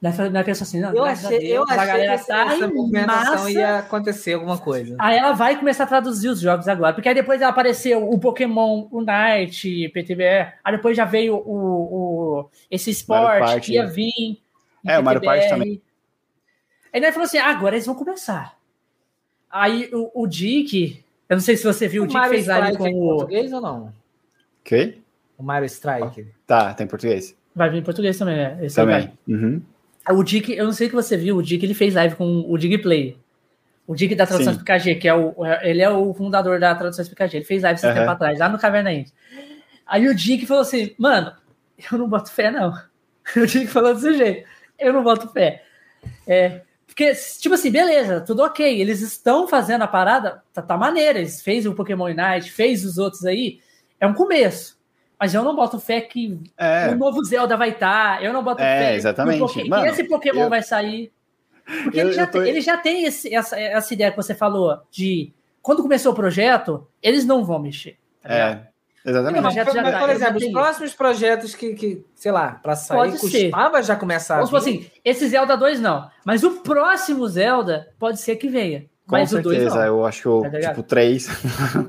na 0.00 0.44
pessoa 0.44 0.66
assim, 0.66 0.80
não, 0.80 0.94
eu 0.94 1.04
achei, 1.04 1.38
Deus, 1.38 1.70
eu 1.70 1.80
achei 1.80 2.00
que 2.00 2.06
essa, 2.06 2.26
tá 2.26 2.52
essa 2.52 2.68
movimentação 2.68 3.32
massa. 3.32 3.50
ia 3.50 3.78
acontecer 3.78 4.34
alguma 4.34 4.58
coisa. 4.58 4.96
Aí 4.98 5.16
ela 5.16 5.32
vai 5.32 5.58
começar 5.58 5.84
a 5.84 5.86
traduzir 5.86 6.28
os 6.28 6.40
jogos 6.40 6.68
agora, 6.68 6.92
porque 6.92 7.08
aí 7.08 7.14
depois 7.14 7.40
apareceu 7.40 8.06
o 8.06 8.18
Pokémon 8.18 8.86
Unite, 8.92 9.88
PTBR, 9.88 10.52
aí 10.62 10.76
depois 10.76 10.94
já 10.94 11.06
veio 11.06 11.36
o, 11.36 11.54
o 11.56 12.50
esse 12.70 12.90
esporte 12.90 13.60
que 13.62 13.72
ia 13.72 13.86
vir. 13.86 14.42
É, 14.86 14.98
o 14.98 15.02
Mario 15.02 15.22
Party 15.22 15.48
também. 15.48 15.80
Aí 16.92 17.00
nós 17.00 17.14
falou 17.14 17.24
assim, 17.24 17.38
ah, 17.38 17.48
agora 17.48 17.74
eles 17.74 17.86
vão 17.86 17.94
começar. 17.94 18.56
Aí 19.54 19.88
o, 19.92 20.10
o 20.12 20.26
Dick, 20.26 21.00
eu 21.28 21.36
não 21.36 21.40
sei 21.40 21.56
se 21.56 21.62
você 21.62 21.86
viu, 21.86 22.02
o, 22.02 22.06
o 22.06 22.08
Dick 22.08 22.28
fez 22.28 22.48
ali 22.48 22.76
com 22.76 22.90
o... 22.90 23.16
português 23.18 23.52
ou 23.52 23.60
não? 23.60 23.92
Que? 24.64 24.98
O 25.38 25.44
Mario 25.44 25.66
Strike. 25.66 26.26
Tá, 26.44 26.74
tem 26.74 26.88
português. 26.88 27.36
Vai 27.54 27.70
vir 27.70 27.78
em 27.78 27.82
português 27.84 28.18
também, 28.18 28.34
né? 28.34 28.58
Esse 28.60 28.74
também. 28.74 29.12
Uhum. 29.28 29.62
O 30.10 30.24
Dick, 30.24 30.52
eu 30.52 30.64
não 30.64 30.72
sei 30.72 30.88
que 30.88 30.94
você 30.96 31.16
viu, 31.16 31.36
o 31.36 31.42
Dick 31.42 31.64
ele 31.64 31.72
fez 31.72 31.94
live 31.94 32.16
com 32.16 32.44
o 32.48 32.58
Dig 32.58 32.78
Play. 32.78 33.16
O 33.86 33.94
Dick 33.94 34.16
da 34.16 34.26
tradução 34.26 34.56
PKG, 34.56 34.96
que 34.96 35.06
é 35.06 35.14
o. 35.14 35.32
Ele 35.62 35.82
é 35.82 35.88
o 35.88 36.12
fundador 36.12 36.58
da 36.58 36.74
tradução 36.74 37.04
PKG. 37.04 37.36
Ele 37.36 37.44
fez 37.44 37.62
live 37.62 37.78
esse 37.78 37.86
uhum. 37.86 37.94
tempo 37.94 38.10
atrás, 38.10 38.40
lá 38.40 38.48
no 38.48 38.58
Caverna 38.58 38.92
Indie. 38.92 39.12
Aí 39.86 40.08
o 40.08 40.14
Dick 40.16 40.46
falou 40.46 40.62
assim, 40.62 40.92
mano, 40.98 41.32
eu 41.92 41.96
não 41.96 42.08
boto 42.08 42.32
fé, 42.32 42.50
não. 42.50 42.72
O 43.36 43.46
Dick 43.46 43.68
falou 43.68 43.94
desse 43.94 44.14
jeito. 44.14 44.48
Eu 44.80 44.92
não 44.92 45.04
boto 45.04 45.28
fé. 45.28 45.62
É, 46.26 46.62
porque, 46.94 47.12
tipo 47.40 47.56
assim, 47.56 47.72
beleza, 47.72 48.20
tudo 48.20 48.44
ok. 48.44 48.80
Eles 48.80 49.00
estão 49.00 49.48
fazendo 49.48 49.82
a 49.82 49.88
parada, 49.88 50.44
tá, 50.52 50.62
tá 50.62 50.76
maneira. 50.76 51.18
Eles 51.18 51.42
fez 51.42 51.66
o 51.66 51.74
Pokémon 51.74 52.04
Unite, 52.04 52.52
fez 52.52 52.84
os 52.84 52.98
outros 52.98 53.26
aí. 53.26 53.58
É 53.98 54.06
um 54.06 54.14
começo. 54.14 54.78
Mas 55.18 55.34
eu 55.34 55.42
não 55.42 55.56
boto 55.56 55.80
fé 55.80 56.00
que 56.00 56.40
é. 56.56 56.90
o 56.90 56.96
novo 56.96 57.24
Zelda 57.24 57.56
vai 57.56 57.70
estar. 57.70 58.18
Tá, 58.18 58.22
eu 58.22 58.32
não 58.32 58.44
boto 58.44 58.62
é, 58.62 58.78
fé 58.78 58.94
exatamente. 58.94 59.52
que, 59.52 59.68
Mano, 59.68 59.86
esse 59.86 60.04
Pokémon 60.04 60.42
eu... 60.42 60.48
vai 60.48 60.62
sair. 60.62 61.12
Porque 61.82 61.98
eu, 61.98 62.06
ele, 62.06 62.12
já 62.12 62.26
tô... 62.28 62.38
tem, 62.38 62.48
ele 62.48 62.60
já 62.60 62.76
tem 62.76 63.04
esse, 63.04 63.34
essa, 63.34 63.58
essa 63.58 63.92
ideia 63.92 64.12
que 64.12 64.16
você 64.16 64.32
falou 64.32 64.80
de 64.88 65.32
quando 65.60 65.82
começou 65.82 66.12
o 66.12 66.16
projeto, 66.16 66.86
eles 67.02 67.24
não 67.24 67.44
vão 67.44 67.58
mexer. 67.58 67.98
Tá 68.22 68.32
é. 68.32 68.68
Exatamente. 69.04 69.42
Mas, 69.42 69.54
mas, 69.54 69.74
tá, 69.74 69.98
por 69.98 70.10
exemplo, 70.10 70.36
os 70.38 70.48
próximos 70.48 70.94
projetos 70.94 71.54
que, 71.54 71.74
que, 71.74 72.04
sei 72.14 72.32
lá, 72.32 72.52
para 72.62 72.74
sair 72.74 72.96
pode 72.96 73.18
custava 73.18 73.76
ser. 73.76 73.82
já 73.82 73.96
começar. 73.96 74.36
Vamos 74.36 74.54
assim, 74.54 74.86
esse 75.04 75.28
Zelda 75.28 75.56
2 75.56 75.80
não. 75.80 76.08
Mas 76.24 76.42
o 76.42 76.62
próximo 76.62 77.28
Zelda 77.28 77.88
pode 77.98 78.20
ser 78.20 78.36
que 78.36 78.48
venha. 78.48 78.86
Com 79.06 79.16
Mas 79.16 79.28
certeza, 79.28 79.74
dois, 79.74 79.86
eu 79.86 80.06
acho 80.06 80.22
que 80.22 80.28
o 80.28 80.50
tá 80.50 80.60
tipo 80.60 80.82
3. 80.82 81.28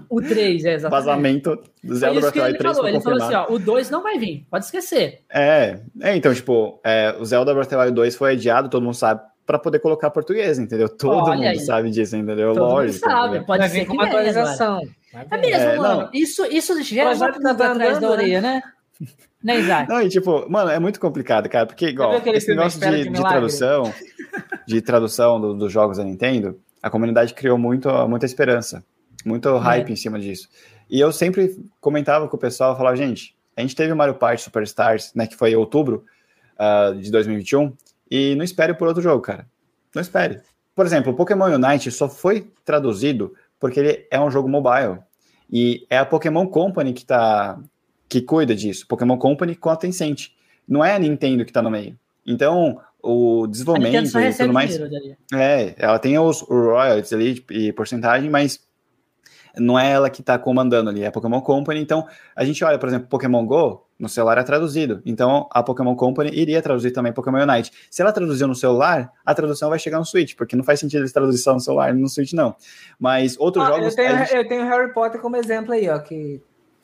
O 0.10 0.22
3, 0.22 0.66
é 0.66 0.74
exatamente. 0.74 1.06
Vazamento 1.06 1.64
do 1.82 1.96
Zelda 1.96 2.20
Breath 2.20 2.36
of 2.36 2.52
the 2.52 2.58
3 2.58 2.76
falou. 2.76 2.90
Ele 2.90 3.00
falou 3.00 3.24
assim: 3.24 3.34
ó, 3.34 3.54
o 3.54 3.58
2 3.58 3.90
não 3.90 4.04
vai 4.04 4.20
vir, 4.20 4.46
pode 4.52 4.66
esquecer. 4.66 5.22
É, 5.32 5.80
é 6.02 6.16
então, 6.18 6.34
tipo, 6.34 6.82
é, 6.84 7.16
o 7.18 7.24
Zelda 7.24 7.54
Breath 7.54 7.72
of 7.72 7.86
the 7.86 7.92
2 7.92 8.18
foi 8.18 8.34
adiado, 8.34 8.68
todo 8.68 8.84
mundo 8.84 8.96
sabe, 8.96 9.22
para 9.46 9.58
poder 9.58 9.80
colocar 9.80 10.10
português, 10.10 10.60
entendeu? 10.60 10.90
Todo 10.90 11.30
Olha 11.30 11.36
mundo 11.36 11.48
aí. 11.48 11.60
sabe 11.60 11.90
disso, 11.90 12.18
entendeu? 12.18 12.54
Todo 12.54 12.66
Lógico. 12.66 13.08
Mundo 13.08 13.16
sabe, 13.16 13.46
pode 13.46 13.70
ser 13.70 13.86
com 13.86 13.94
uma 13.94 14.08
atualização. 14.08 14.82
É 15.30 15.38
mesmo, 15.38 15.70
é, 15.70 15.78
mano. 15.78 16.02
Não. 16.02 16.10
Isso, 16.14 16.46
isso 16.46 16.82
gera 16.84 17.16
uma 17.16 17.32
tá 17.32 17.70
atrás 17.70 18.00
da 18.00 18.10
orelha, 18.10 18.42
né? 18.42 18.62
Né, 19.44 19.60
Isaac? 19.60 19.90
Não, 19.90 20.02
e 20.02 20.10
tipo, 20.10 20.50
mano, 20.50 20.72
é 20.72 20.80
muito 20.80 21.00
complicado, 21.00 21.48
cara, 21.48 21.68
porque 21.68 21.90
igual, 21.90 22.16
esse 22.34 22.48
negócio 22.50 22.80
de, 22.80 23.04
de, 23.04 23.10
de 23.10 23.22
tradução, 23.22 23.94
de 24.66 24.82
tradução 24.82 25.40
do, 25.40 25.54
dos 25.54 25.72
jogos 25.72 25.98
da 25.98 26.04
Nintendo, 26.04 26.60
a 26.82 26.90
comunidade 26.90 27.34
criou 27.34 27.58
muito, 27.58 27.88
muita 28.08 28.26
esperança, 28.26 28.84
muito 29.24 29.48
é. 29.50 29.60
hype 29.60 29.92
em 29.92 29.96
cima 29.96 30.20
disso. 30.20 30.50
E 30.90 31.00
eu 31.00 31.12
sempre 31.12 31.64
comentava 31.80 32.28
com 32.28 32.36
o 32.36 32.40
pessoal, 32.40 32.76
falava, 32.76 32.96
gente, 32.96 33.36
a 33.56 33.62
gente 33.62 33.76
teve 33.76 33.94
o 33.94 33.96
Mario 33.96 34.16
Party 34.16 34.42
Superstars, 34.42 35.14
né, 35.14 35.28
que 35.28 35.36
foi 35.36 35.52
em 35.52 35.56
outubro 35.56 36.04
uh, 36.60 36.96
de 36.96 37.12
2021, 37.12 37.72
e 38.10 38.34
não 38.36 38.44
espere 38.44 38.74
por 38.74 38.88
outro 38.88 39.02
jogo, 39.04 39.22
cara. 39.22 39.48
Não 39.94 40.02
espere. 40.02 40.42
Por 40.76 40.86
exemplo, 40.86 41.14
o 41.14 41.16
Pokémon 41.16 41.54
Unite 41.54 41.92
só 41.92 42.10
foi 42.10 42.52
traduzido 42.66 43.34
porque 43.60 43.80
ele 43.80 44.08
é 44.12 44.20
um 44.20 44.32
jogo 44.32 44.48
mobile. 44.50 45.00
E 45.52 45.86
é 45.90 45.98
a 45.98 46.06
Pokémon 46.06 46.48
Company 46.48 46.94
que 46.94 47.06
tá 47.06 47.60
que 48.08 48.22
cuida 48.22 48.56
disso. 48.56 48.88
Pokémon 48.88 49.18
Company 49.18 49.56
com 49.56 49.70
a 49.70 49.76
Tencent. 49.76 50.30
Não 50.68 50.84
é 50.84 50.94
a 50.94 51.00
Nintendo 51.00 51.44
que 51.44 51.52
está 51.52 51.62
no 51.62 51.70
meio. 51.70 51.98
Então, 52.26 52.80
o 53.02 53.46
desenvolvimento 53.48 54.18
e 54.18 54.34
tudo 54.34 54.54
mais. 54.54 54.80
É, 55.34 55.76
ela 55.78 56.00
tem 56.00 56.18
os 56.18 56.42
royalties 56.42 57.14
ali 57.14 57.46
e 57.52 57.72
porcentagem, 57.72 58.30
mas 58.30 58.60
não 59.58 59.78
é 59.78 59.92
ela 59.92 60.10
que 60.10 60.22
está 60.22 60.38
comandando 60.38 60.90
ali, 60.90 61.04
é 61.04 61.08
a 61.08 61.12
Pokémon 61.12 61.42
Company. 61.42 61.80
Então, 61.80 62.08
a 62.36 62.44
gente 62.44 62.64
olha, 62.64 62.80
por 62.80 62.90
exemplo, 62.90 63.08
Pokémon 63.08 63.46
Go, 63.46 63.85
no 63.98 64.10
celular 64.10 64.38
é 64.38 64.44
traduzido. 64.44 65.02
Então, 65.06 65.48
a 65.52 65.64
Pokémon 65.64 65.96
Company 65.96 66.30
iria 66.34 66.62
traduzir 66.62 66.92
também 66.92 67.14
Pokémon 67.14 67.44
Unite. 67.44 67.72
Se 67.90 68.02
ela 68.02 68.12
traduziu 68.12 68.48
no 68.48 68.56
celular, 68.56 69.12
a 69.26 69.34
tradução 69.34 69.70
vai 69.70 69.80
chegar 69.80 70.00
no 70.00 70.06
Switch, 70.06 70.36
porque 70.36 70.56
não 70.56 70.64
faz 70.64 70.80
sentido 70.80 71.02
eles 71.02 71.14
traduzir 71.14 71.42
só 71.42 71.54
no 71.54 71.60
celular 71.60 71.96
e 71.96 72.00
no 72.00 72.10
Switch, 72.10 72.34
não. 72.34 72.56
Mas 73.00 73.38
outros 73.40 73.64
ah, 73.66 73.70
jogos. 73.70 73.88
Eu 73.88 73.96
tenho, 73.96 74.18
gente... 74.18 74.36
eu 74.36 74.48
tenho 74.48 74.66
Harry 74.66 74.94
Potter 74.94 75.22
como 75.22 75.38
exemplo 75.38 75.74
aí, 75.74 75.90
ó, 75.90 75.98
que 76.00 76.42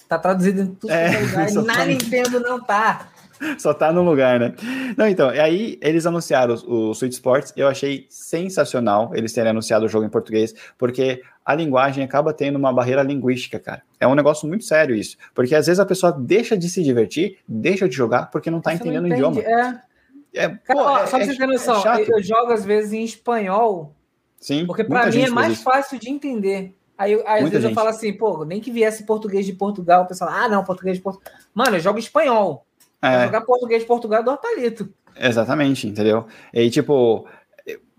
tá 0.07 0.17
traduzido 0.17 0.61
em 0.61 0.67
tudo 0.67 0.91
é, 0.91 1.19
lugar, 1.19 1.51
na 1.51 1.75
tá... 1.75 1.85
Nintendo 1.85 2.39
não 2.39 2.61
tá. 2.61 3.07
Só 3.57 3.73
tá 3.73 3.91
no 3.91 4.03
lugar, 4.03 4.39
né? 4.39 4.53
Não, 4.95 5.07
então, 5.07 5.29
aí 5.29 5.77
eles 5.81 6.05
anunciaram 6.05 6.55
o, 6.67 6.89
o 6.89 6.93
Switch 6.93 7.13
Sports, 7.13 7.53
eu 7.55 7.67
achei 7.67 8.05
sensacional 8.09 9.11
eles 9.15 9.33
terem 9.33 9.49
anunciado 9.49 9.85
o 9.85 9.89
jogo 9.89 10.05
em 10.05 10.09
português, 10.09 10.53
porque 10.77 11.21
a 11.45 11.55
linguagem 11.55 12.03
acaba 12.03 12.33
tendo 12.33 12.57
uma 12.57 12.71
barreira 12.71 13.03
linguística, 13.03 13.59
cara. 13.59 13.81
É 13.99 14.07
um 14.07 14.15
negócio 14.15 14.47
muito 14.47 14.63
sério 14.63 14.95
isso, 14.95 15.17
porque 15.33 15.55
às 15.55 15.67
vezes 15.67 15.79
a 15.79 15.85
pessoa 15.85 16.11
deixa 16.11 16.57
de 16.57 16.69
se 16.69 16.83
divertir, 16.83 17.39
deixa 17.47 17.87
de 17.87 17.95
jogar 17.95 18.27
porque 18.27 18.51
não 18.51 18.61
tá 18.61 18.71
você 18.71 18.77
entendendo 18.77 19.03
não 19.03 19.09
o 19.09 19.13
idioma. 19.13 19.41
É. 19.41 19.91
É, 20.33 20.47
cara, 20.47 20.79
pô, 20.79 20.81
ó, 20.81 20.97
é, 20.99 21.07
só 21.07 21.17
pra 21.17 21.25
é, 21.25 21.25
você 21.25 21.37
ter 21.37 21.45
noção, 21.45 21.93
é 21.93 22.05
eu 22.07 22.23
jogo 22.23 22.53
às 22.53 22.63
vezes 22.63 22.93
em 22.93 23.03
espanhol, 23.03 23.93
Sim, 24.39 24.65
porque 24.65 24.83
para 24.83 25.11
mim 25.11 25.23
é 25.23 25.29
mais 25.29 25.53
isso. 25.53 25.63
fácil 25.63 25.99
de 25.99 26.09
entender. 26.09 26.73
Aí, 26.97 27.13
aí 27.25 27.43
às 27.43 27.49
vezes 27.49 27.63
gente. 27.63 27.71
eu 27.71 27.75
falo 27.75 27.89
assim, 27.89 28.13
pô, 28.13 28.45
nem 28.45 28.61
que 28.61 28.71
viesse 28.71 29.05
português 29.05 29.45
de 29.45 29.53
Portugal, 29.53 30.03
o 30.03 30.07
pessoal, 30.07 30.29
ah, 30.31 30.47
não, 30.47 30.63
português 30.63 30.97
de 30.97 31.03
Portugal. 31.03 31.33
Mano, 31.53 31.75
eu 31.75 31.81
jogo 31.81 31.99
espanhol. 31.99 32.65
É. 33.01 33.25
Jogar 33.25 33.41
português 33.41 33.81
de 33.81 33.87
Portugal 33.87 34.21
é 34.21 34.23
do 34.23 34.37
palito. 34.37 34.93
Exatamente, 35.15 35.87
entendeu? 35.87 36.25
E 36.53 36.69
tipo, 36.69 37.27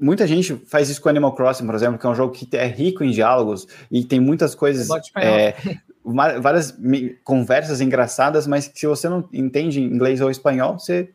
muita 0.03 0.27
gente 0.27 0.55
faz 0.67 0.91
isso 0.91 1.01
com 1.01 1.09
Animal 1.09 1.33
Crossing, 1.35 1.65
por 1.65 1.75
exemplo, 1.75 1.99
que 1.99 2.05
é 2.05 2.11
um 2.11 2.15
jogo 2.15 2.35
que 2.35 2.49
é 2.57 2.67
rico 2.67 3.05
em 3.05 3.11
diálogos 3.11 3.69
e 3.91 4.05
tem 4.05 4.19
muitas 4.19 4.55
coisas, 4.55 4.89
é, 5.17 5.55
várias 6.05 6.77
conversas 7.23 7.81
engraçadas, 7.81 8.47
mas 8.47 8.71
se 8.75 8.87
você 8.87 9.09
não 9.09 9.29
entende 9.33 9.81
inglês 9.81 10.21
ou 10.21 10.31
espanhol, 10.31 10.79
você, 10.79 11.11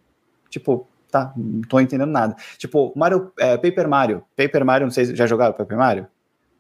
tipo, 0.50 0.88
tá, 1.12 1.34
não 1.36 1.62
tô 1.62 1.80
entendendo 1.82 2.10
nada. 2.10 2.36
Tipo, 2.58 2.94
Mario, 2.96 3.32
é, 3.38 3.58
Paper 3.58 3.90
Mario, 3.90 4.24
Paper 4.36 4.64
Mario, 4.64 4.88
não 4.88 4.92
sei 4.92 5.06
se 5.06 5.16
já 5.16 5.28
jogaram 5.28 5.54
Paper 5.54 5.78
Mario? 5.78 6.08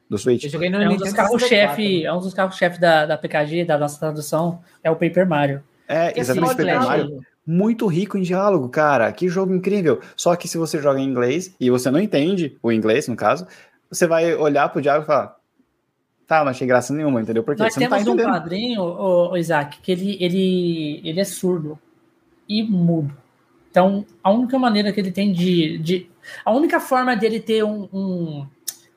Do 0.09 0.17
Switch? 0.17 0.43
Eu 0.43 0.49
joguei 0.49 0.69
no 0.69 0.81
é 0.81 0.89
um 0.89 0.95
dos 0.95 1.11
carros-chefe, 1.11 2.05
é 2.05 2.13
um 2.13 2.19
dos 2.19 2.33
carros-chefe 2.33 2.79
da, 2.79 3.05
da 3.05 3.17
PKG, 3.17 3.65
da 3.65 3.77
nossa 3.77 3.99
tradução, 3.99 4.61
é 4.83 4.91
o 4.91 4.95
Paper 4.95 5.27
Mario. 5.27 5.63
É, 5.87 6.17
exatamente, 6.17 6.55
Paper 6.55 6.81
Mario. 6.81 7.21
Muito 7.49 7.87
rico 7.87 8.17
em 8.17 8.23
diálogo, 8.23 8.67
cara. 8.67 9.09
Que 9.13 9.29
jogo 9.29 9.55
incrível. 9.55 10.01
Só 10.17 10.35
que 10.35 10.49
se 10.49 10.57
você 10.57 10.81
joga 10.81 10.99
em 10.99 11.05
inglês 11.05 11.55
e 11.57 11.69
você 11.69 11.89
não 11.89 11.99
entende 11.99 12.57
o 12.61 12.73
inglês, 12.73 13.07
no 13.07 13.15
caso, 13.15 13.47
você 13.89 14.05
vai 14.05 14.35
olhar 14.35 14.67
pro 14.67 14.81
diálogo 14.81 15.05
e 15.05 15.07
falar: 15.07 15.37
Tá, 16.27 16.43
não 16.43 16.51
achei 16.51 16.67
graça 16.67 16.93
nenhuma, 16.93 17.21
entendeu? 17.21 17.41
Porque 17.41 17.63
Nós 17.63 17.73
você 17.73 17.79
temos 17.79 18.03
não 18.03 18.17
tá 18.17 18.23
um 18.23 18.31
padrinho, 18.31 18.81
o, 18.81 19.31
o, 19.31 19.37
Isaac, 19.37 19.79
que 19.79 19.93
ele, 19.93 20.17
ele, 20.19 21.01
ele 21.05 21.21
é 21.21 21.23
surdo 21.23 21.79
e 22.49 22.61
mudo. 22.61 23.15
Então, 23.71 24.05
a 24.21 24.29
única 24.29 24.59
maneira 24.59 24.91
que 24.91 24.99
ele 24.99 25.11
tem 25.11 25.31
de. 25.31 25.77
de 25.77 26.11
a 26.43 26.51
única 26.51 26.81
forma 26.81 27.15
dele 27.15 27.39
ter 27.39 27.63
um, 27.63 27.87
um. 27.93 28.45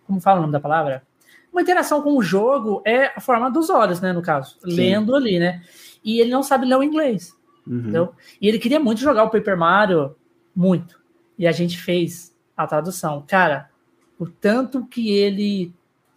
Como 0.08 0.20
fala 0.20 0.38
o 0.38 0.40
nome 0.40 0.52
da 0.52 0.58
palavra? 0.58 1.04
Uma 1.52 1.62
interação 1.62 2.02
com 2.02 2.16
o 2.16 2.22
jogo 2.22 2.82
é 2.84 3.12
a 3.16 3.20
forma 3.20 3.48
dos 3.48 3.70
olhos, 3.70 4.00
né? 4.00 4.12
No 4.12 4.22
caso, 4.22 4.56
Sim. 4.64 4.74
lendo 4.74 5.14
ali, 5.14 5.38
né? 5.38 5.62
E 6.02 6.20
ele 6.20 6.30
não 6.30 6.42
sabe 6.42 6.66
ler 6.66 6.76
o 6.76 6.82
inglês. 6.82 7.32
Uhum. 7.66 8.08
E 8.40 8.48
ele 8.48 8.58
queria 8.58 8.80
muito 8.80 9.00
jogar 9.00 9.24
o 9.24 9.30
Paper 9.30 9.56
Mario, 9.56 10.16
muito. 10.54 11.00
E 11.38 11.46
a 11.46 11.52
gente 11.52 11.78
fez 11.78 12.34
a 12.56 12.66
tradução. 12.66 13.24
Cara, 13.26 13.70
o 14.18 14.26
tanto 14.26 14.86
que 14.86 15.10
ele 15.10 15.72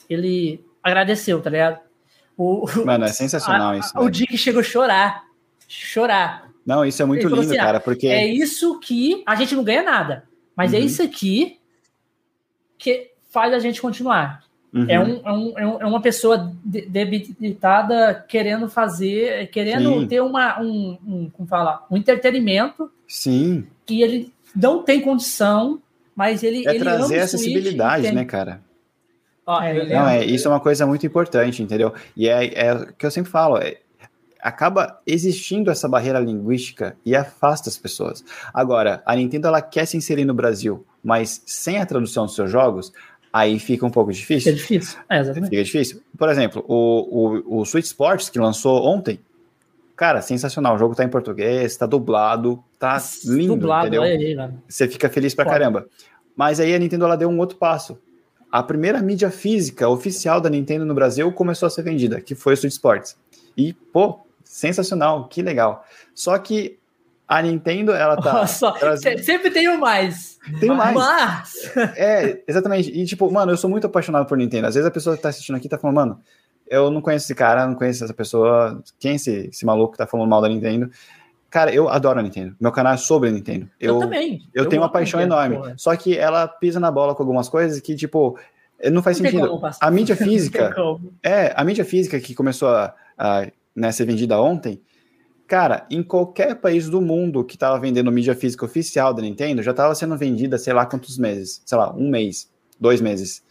ele 0.10 0.64
agradeceu, 0.84 1.42
tá 1.42 1.50
ligado? 1.50 1.80
O, 2.38 2.66
Mano, 2.86 3.06
é 3.06 3.10
sensacional 3.10 3.72
a, 3.72 3.78
isso. 3.78 3.98
O 3.98 4.10
Dick 4.10 4.38
chegou 4.38 4.62
a 4.62 4.64
chorar. 4.64 5.24
Chorar. 5.68 6.50
Não, 6.66 6.86
isso 6.86 7.02
é 7.02 7.06
muito 7.06 7.28
lindo, 7.28 7.42
assim, 7.42 7.56
cara, 7.56 7.80
porque. 7.80 8.08
É 8.08 8.26
isso 8.26 8.80
que 8.80 9.24
a 9.26 9.36
gente 9.36 9.56
não 9.56 9.64
ganha 9.64 9.84
nada. 9.84 10.28
Mas 10.56 10.74
é 10.74 10.78
uhum. 10.78 10.84
é 10.84 10.86
isso 10.86 11.02
aqui 11.02 11.60
que 12.78 13.12
faz 13.32 13.54
a 13.54 13.60
gente 13.60 13.82
continuar. 13.82 14.43
Uhum. 14.74 14.86
É, 14.90 15.00
um, 15.00 15.22
é, 15.24 15.68
um, 15.68 15.82
é 15.82 15.86
uma 15.86 16.02
pessoa 16.02 16.52
debilitada 16.64 18.26
querendo 18.28 18.68
fazer, 18.68 19.48
querendo 19.52 20.00
Sim. 20.00 20.08
ter 20.08 20.22
uma, 20.22 20.60
um, 20.60 20.98
um, 21.06 21.30
como 21.30 21.48
fala, 21.48 21.86
um 21.92 21.96
entretenimento. 21.96 22.90
Sim. 23.08 23.68
Que 23.86 24.02
ele 24.02 24.34
não 24.56 24.82
tem 24.82 25.00
condição, 25.00 25.80
mas 26.16 26.42
ele. 26.42 26.68
É 26.68 26.72
ele 26.72 26.80
trazer 26.80 27.20
acessibilidade, 27.20 28.12
né, 28.12 28.26
cara? 28.26 28.62
é, 29.62 29.86
não, 29.94 30.08
é, 30.08 30.26
isso 30.26 30.48
é 30.48 30.52
uma 30.52 30.60
coisa 30.60 30.88
muito 30.88 31.06
importante, 31.06 31.62
entendeu? 31.62 31.94
E 32.16 32.28
é, 32.28 32.68
é 32.68 32.74
o 32.74 32.94
que 32.94 33.06
eu 33.06 33.12
sempre 33.12 33.30
falo, 33.30 33.58
é, 33.58 33.78
acaba 34.44 35.00
existindo 35.06 35.70
essa 35.70 35.88
barreira 35.88 36.20
linguística 36.20 36.98
e 37.06 37.16
afasta 37.16 37.70
as 37.70 37.78
pessoas. 37.78 38.24
Agora, 38.54 39.02
a 39.06 39.16
Nintendo 39.16 39.48
ela 39.48 39.62
quer 39.62 39.86
se 39.86 39.98
inserir 39.98 40.26
no 40.26 40.34
Brasil, 40.34 40.86
mas 41.04 41.42
sem 41.46 41.78
a 41.78 41.86
tradução 41.86 42.26
dos 42.26 42.36
seus 42.36 42.50
jogos, 42.50 42.92
aí 43.34 43.58
fica 43.60 43.86
um 43.86 43.90
pouco 43.90 44.14
difícil. 44.14 44.52
É 44.52 44.56
difícil, 44.56 45.00
é, 45.10 45.20
exatamente. 45.20 45.50
Fica 45.50 45.64
difícil. 45.64 46.02
Por 46.18 46.30
exemplo, 46.30 46.64
o, 46.68 47.48
o, 47.50 47.62
o 47.62 47.66
Switch 47.66 47.86
Sports, 47.86 48.30
que 48.30 48.40
lançou 48.40 48.86
ontem, 48.86 49.20
cara, 49.96 50.22
sensacional. 50.22 50.76
O 50.76 50.78
jogo 50.78 50.96
tá 50.96 51.04
em 51.04 51.10
português, 51.10 51.76
tá 51.76 51.88
dublado, 51.88 52.64
tá 52.78 53.02
lindo, 53.26 53.56
dublado, 53.56 53.88
entendeu? 53.88 54.04
Aí, 54.04 54.38
Você 54.70 54.88
fica 54.88 55.10
feliz 55.10 55.34
pra 55.34 55.44
Pode. 55.44 55.58
caramba. 55.58 55.88
Mas 56.36 56.60
aí 56.60 56.74
a 56.74 56.80
Nintendo 56.80 57.06
ela 57.06 57.18
deu 57.18 57.30
um 57.30 57.40
outro 57.40 57.58
passo 57.58 57.98
a 58.54 58.62
primeira 58.62 59.02
mídia 59.02 59.32
física 59.32 59.90
oficial 59.90 60.40
da 60.40 60.48
Nintendo 60.48 60.86
no 60.86 60.94
Brasil 60.94 61.32
começou 61.32 61.66
a 61.66 61.72
ser 61.72 61.82
vendida, 61.82 62.22
que 62.22 62.36
foi 62.36 62.54
o 62.54 62.58
Switch 62.58 62.74
Sports. 62.74 63.18
E, 63.58 63.74
pô, 63.74 64.20
sensacional, 64.44 65.28
que 65.28 65.42
legal. 65.42 65.84
Só 66.14 66.38
que 66.38 66.78
a 67.34 67.42
Nintendo, 67.42 67.92
ela 67.94 68.16
tá. 68.16 68.32
Nossa, 68.32 68.74
ela... 68.80 68.96
Sempre 68.98 69.50
tem 69.50 69.68
o 69.68 69.80
mais. 69.80 70.38
Tem 70.60 70.70
o 70.70 70.76
mais. 70.76 70.94
Mas... 70.94 71.54
É, 71.98 72.44
exatamente. 72.48 72.92
E, 72.92 73.04
tipo, 73.06 73.30
mano, 73.32 73.52
eu 73.52 73.58
sou 73.58 73.70
muito 73.70 73.88
apaixonado 73.88 74.28
por 74.28 74.38
Nintendo. 74.38 74.68
Às 74.68 74.76
vezes 74.76 74.88
a 74.88 74.92
pessoa 74.92 75.16
que 75.16 75.22
tá 75.24 75.30
assistindo 75.30 75.56
aqui 75.56 75.68
tá 75.68 75.78
falando, 75.78 75.96
mano, 75.96 76.20
eu 76.68 76.92
não 76.92 77.02
conheço 77.02 77.26
esse 77.26 77.34
cara, 77.34 77.66
não 77.66 77.74
conheço 77.74 78.04
essa 78.04 78.14
pessoa. 78.14 78.82
Quem 79.00 79.14
é 79.14 79.16
esse, 79.16 79.50
esse 79.52 79.66
maluco 79.66 79.94
que 79.94 79.98
tá 79.98 80.06
falando 80.06 80.30
mal 80.30 80.42
da 80.42 80.48
Nintendo? 80.48 80.92
Cara, 81.50 81.74
eu 81.74 81.90
adoro 81.90 82.20
a 82.20 82.24
Nintendo. 82.24 82.56
Meu 82.60 82.72
canal 82.72 82.94
é 82.94 82.98
sobre 82.98 83.30
a 83.30 83.32
Nintendo. 83.32 83.68
Eu, 83.80 83.96
eu 83.96 84.00
também. 84.00 84.48
Eu, 84.54 84.66
eu 84.66 84.70
tenho 84.70 84.84
uma 84.84 84.92
paixão 84.92 85.20
enorme. 85.20 85.56
Porra. 85.56 85.74
Só 85.76 85.96
que 85.96 86.16
ela 86.16 86.48
pisa 86.48 86.80
na 86.80 86.92
bola 86.92 87.16
com 87.16 87.24
algumas 87.24 87.50
coisas 87.50 87.80
que, 87.80 87.96
tipo, 87.96 88.38
não 88.92 89.02
faz 89.02 89.20
não 89.20 89.32
sentido. 89.32 89.62
A 89.82 89.90
mídia 89.90 90.16
física. 90.18 90.72
é, 91.24 91.52
a 91.56 91.64
mídia 91.64 91.84
física 91.84 92.20
que 92.20 92.36
começou 92.36 92.70
a, 92.70 92.94
a 93.18 93.48
né, 93.76 93.92
ser 93.92 94.06
vendida 94.06 94.40
ontem. 94.40 94.80
Cara, 95.48 95.86
em 95.90 96.02
qualquer 96.02 96.56
país 96.56 96.90
do 96.90 97.02
mundo 97.02 97.44
que 97.44 97.56
estava 97.56 97.80
vendendo 97.80 98.12
mídia 98.12 98.36
física 98.36 98.66
oficial 98.66 99.14
da 99.14 99.22
Nintendo, 99.22 99.62
já 99.62 99.72
estava 99.72 99.94
sendo 99.94 100.18
vendida, 100.18 100.58
sei 100.58 100.74
lá 100.74 100.86
quantos 100.86 101.18
meses. 101.18 101.62
Sei 101.66 101.78
lá, 101.78 101.94
um 101.94 102.10
mês, 102.10 102.50
dois 102.80 103.02
meses. 103.02 103.44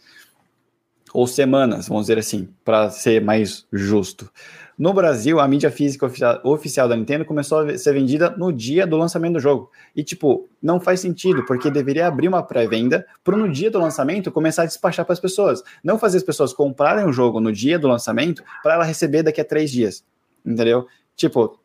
Ou 1.13 1.27
semanas, 1.27 1.87
vamos 1.87 2.03
dizer 2.03 2.17
assim, 2.17 2.49
para 2.65 2.89
ser 2.89 3.21
mais 3.21 3.67
justo. 3.71 4.29
No 4.75 4.91
Brasil, 4.91 5.39
a 5.39 5.47
mídia 5.47 5.69
física 5.69 6.11
oficial 6.43 6.87
da 6.89 6.95
Nintendo 6.95 7.23
começou 7.23 7.59
a 7.59 7.77
ser 7.77 7.93
vendida 7.93 8.31
no 8.31 8.51
dia 8.51 8.87
do 8.87 8.97
lançamento 8.97 9.33
do 9.33 9.39
jogo. 9.39 9.69
E, 9.95 10.03
tipo, 10.03 10.49
não 10.59 10.79
faz 10.79 10.99
sentido, 10.99 11.45
porque 11.45 11.69
deveria 11.69 12.07
abrir 12.07 12.27
uma 12.27 12.41
pré-venda 12.41 13.05
para 13.23 13.37
no 13.37 13.47
dia 13.47 13.69
do 13.69 13.77
lançamento 13.77 14.31
começar 14.31 14.63
a 14.63 14.65
despachar 14.65 15.05
para 15.05 15.13
as 15.13 15.19
pessoas. 15.19 15.61
Não 15.83 15.99
fazer 15.99 16.17
as 16.17 16.23
pessoas 16.23 16.51
comprarem 16.51 17.05
o 17.05 17.13
jogo 17.13 17.39
no 17.39 17.51
dia 17.51 17.77
do 17.77 17.87
lançamento 17.87 18.43
para 18.63 18.73
ela 18.73 18.83
receber 18.83 19.21
daqui 19.21 19.39
a 19.39 19.45
três 19.45 19.69
dias. 19.69 20.03
Entendeu? 20.43 20.87
Tipo, 21.15 21.59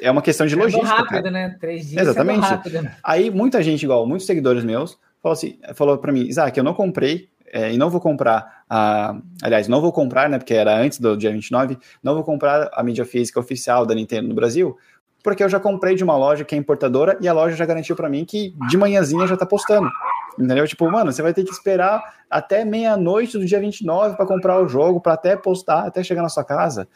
é 0.00 0.10
uma 0.10 0.22
questão 0.22 0.46
de 0.46 0.54
logística. 0.56 0.86
rápido, 0.86 1.08
cara. 1.10 1.30
né? 1.30 1.56
Três 1.60 1.88
dias. 1.88 2.02
Exatamente. 2.02 2.40
Rápido? 2.40 2.90
Aí 3.02 3.30
muita 3.30 3.62
gente, 3.62 3.82
igual, 3.82 4.06
muitos 4.06 4.26
seguidores 4.26 4.64
meus, 4.64 4.98
falou 5.22 5.32
assim, 5.34 5.58
falou 5.74 5.98
para 5.98 6.12
mim, 6.12 6.22
Isaac, 6.22 6.56
eu 6.56 6.64
não 6.64 6.74
comprei 6.74 7.28
é, 7.52 7.72
e 7.72 7.78
não 7.78 7.90
vou 7.90 8.00
comprar, 8.00 8.64
a, 8.68 9.16
aliás, 9.42 9.68
não 9.68 9.80
vou 9.80 9.92
comprar, 9.92 10.28
né, 10.28 10.38
porque 10.38 10.54
era 10.54 10.76
antes 10.76 10.98
do 10.98 11.16
dia 11.16 11.32
29, 11.32 11.78
não 12.02 12.14
vou 12.14 12.24
comprar 12.24 12.68
a 12.72 12.82
mídia 12.82 13.04
física 13.04 13.40
oficial 13.40 13.86
da 13.86 13.94
Nintendo 13.94 14.28
no 14.28 14.34
Brasil, 14.34 14.76
porque 15.22 15.42
eu 15.42 15.48
já 15.48 15.58
comprei 15.58 15.94
de 15.94 16.04
uma 16.04 16.16
loja 16.16 16.44
que 16.44 16.54
é 16.54 16.58
importadora 16.58 17.18
e 17.20 17.28
a 17.28 17.32
loja 17.32 17.56
já 17.56 17.66
garantiu 17.66 17.96
para 17.96 18.08
mim 18.08 18.24
que 18.24 18.54
de 18.68 18.76
manhãzinha 18.76 19.26
já 19.26 19.36
tá 19.36 19.44
postando. 19.44 19.90
Entendeu? 20.38 20.66
Tipo, 20.68 20.88
mano, 20.88 21.12
você 21.12 21.20
vai 21.20 21.34
ter 21.34 21.42
que 21.42 21.50
esperar 21.50 22.00
até 22.30 22.64
meia-noite 22.64 23.36
do 23.36 23.44
dia 23.44 23.58
29 23.58 24.16
para 24.16 24.24
comprar 24.24 24.62
o 24.62 24.68
jogo, 24.68 25.00
para 25.00 25.14
até 25.14 25.36
postar, 25.36 25.86
até 25.86 26.02
chegar 26.04 26.22
na 26.22 26.28
sua 26.28 26.44
casa 26.44 26.86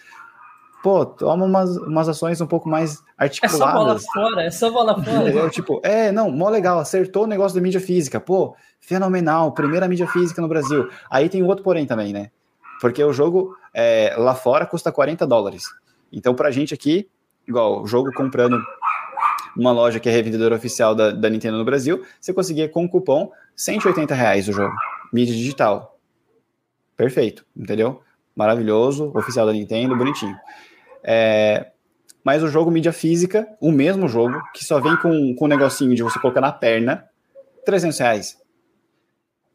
pô, 0.82 1.06
toma 1.06 1.44
umas, 1.44 1.76
umas 1.76 2.08
ações 2.08 2.40
um 2.40 2.46
pouco 2.46 2.68
mais 2.68 3.02
articuladas. 3.16 3.60
É 3.60 3.66
só 3.66 3.72
bola 3.72 3.98
fora, 3.98 4.44
é 4.44 4.50
só 4.50 4.70
bola 4.70 4.94
fora. 5.02 5.22
Entendeu? 5.22 5.50
tipo, 5.50 5.80
é, 5.84 6.10
não, 6.10 6.30
mó 6.30 6.48
legal, 6.48 6.78
acertou 6.78 7.24
o 7.24 7.26
negócio 7.26 7.54
da 7.54 7.62
mídia 7.62 7.80
física, 7.80 8.20
pô, 8.20 8.56
fenomenal, 8.80 9.52
primeira 9.52 9.86
mídia 9.86 10.06
física 10.08 10.42
no 10.42 10.48
Brasil. 10.48 10.88
Aí 11.08 11.28
tem 11.28 11.42
outro 11.42 11.62
porém 11.62 11.86
também, 11.86 12.12
né? 12.12 12.30
Porque 12.80 13.02
o 13.02 13.12
jogo 13.12 13.56
é, 13.72 14.14
lá 14.18 14.34
fora 14.34 14.66
custa 14.66 14.90
40 14.90 15.26
dólares. 15.26 15.64
Então, 16.12 16.34
pra 16.34 16.50
gente 16.50 16.74
aqui, 16.74 17.08
igual, 17.46 17.82
o 17.82 17.86
jogo 17.86 18.12
comprando 18.12 18.60
numa 19.56 19.70
loja 19.70 20.00
que 20.00 20.08
é 20.08 20.12
revendedora 20.12 20.56
oficial 20.56 20.94
da, 20.94 21.10
da 21.10 21.30
Nintendo 21.30 21.58
no 21.58 21.64
Brasil, 21.64 22.04
você 22.20 22.32
conseguia 22.32 22.68
com 22.68 22.88
cupom 22.88 23.30
180 23.54 24.14
reais 24.14 24.48
o 24.48 24.52
jogo, 24.52 24.74
mídia 25.12 25.34
digital. 25.34 25.98
Perfeito, 26.96 27.44
entendeu? 27.56 28.02
Maravilhoso, 28.34 29.12
oficial 29.14 29.46
da 29.46 29.52
Nintendo, 29.52 29.96
bonitinho. 29.96 30.36
É, 31.02 31.72
mas 32.24 32.42
o 32.42 32.48
jogo 32.48 32.70
mídia 32.70 32.92
física, 32.92 33.48
o 33.60 33.72
mesmo 33.72 34.08
jogo, 34.08 34.40
que 34.54 34.64
só 34.64 34.80
vem 34.80 34.96
com, 34.96 35.34
com 35.34 35.44
um 35.44 35.48
negocinho 35.48 35.94
de 35.94 36.02
você 36.02 36.18
colocar 36.18 36.40
na 36.40 36.52
perna, 36.52 37.04
300 37.64 37.98
reais. 37.98 38.38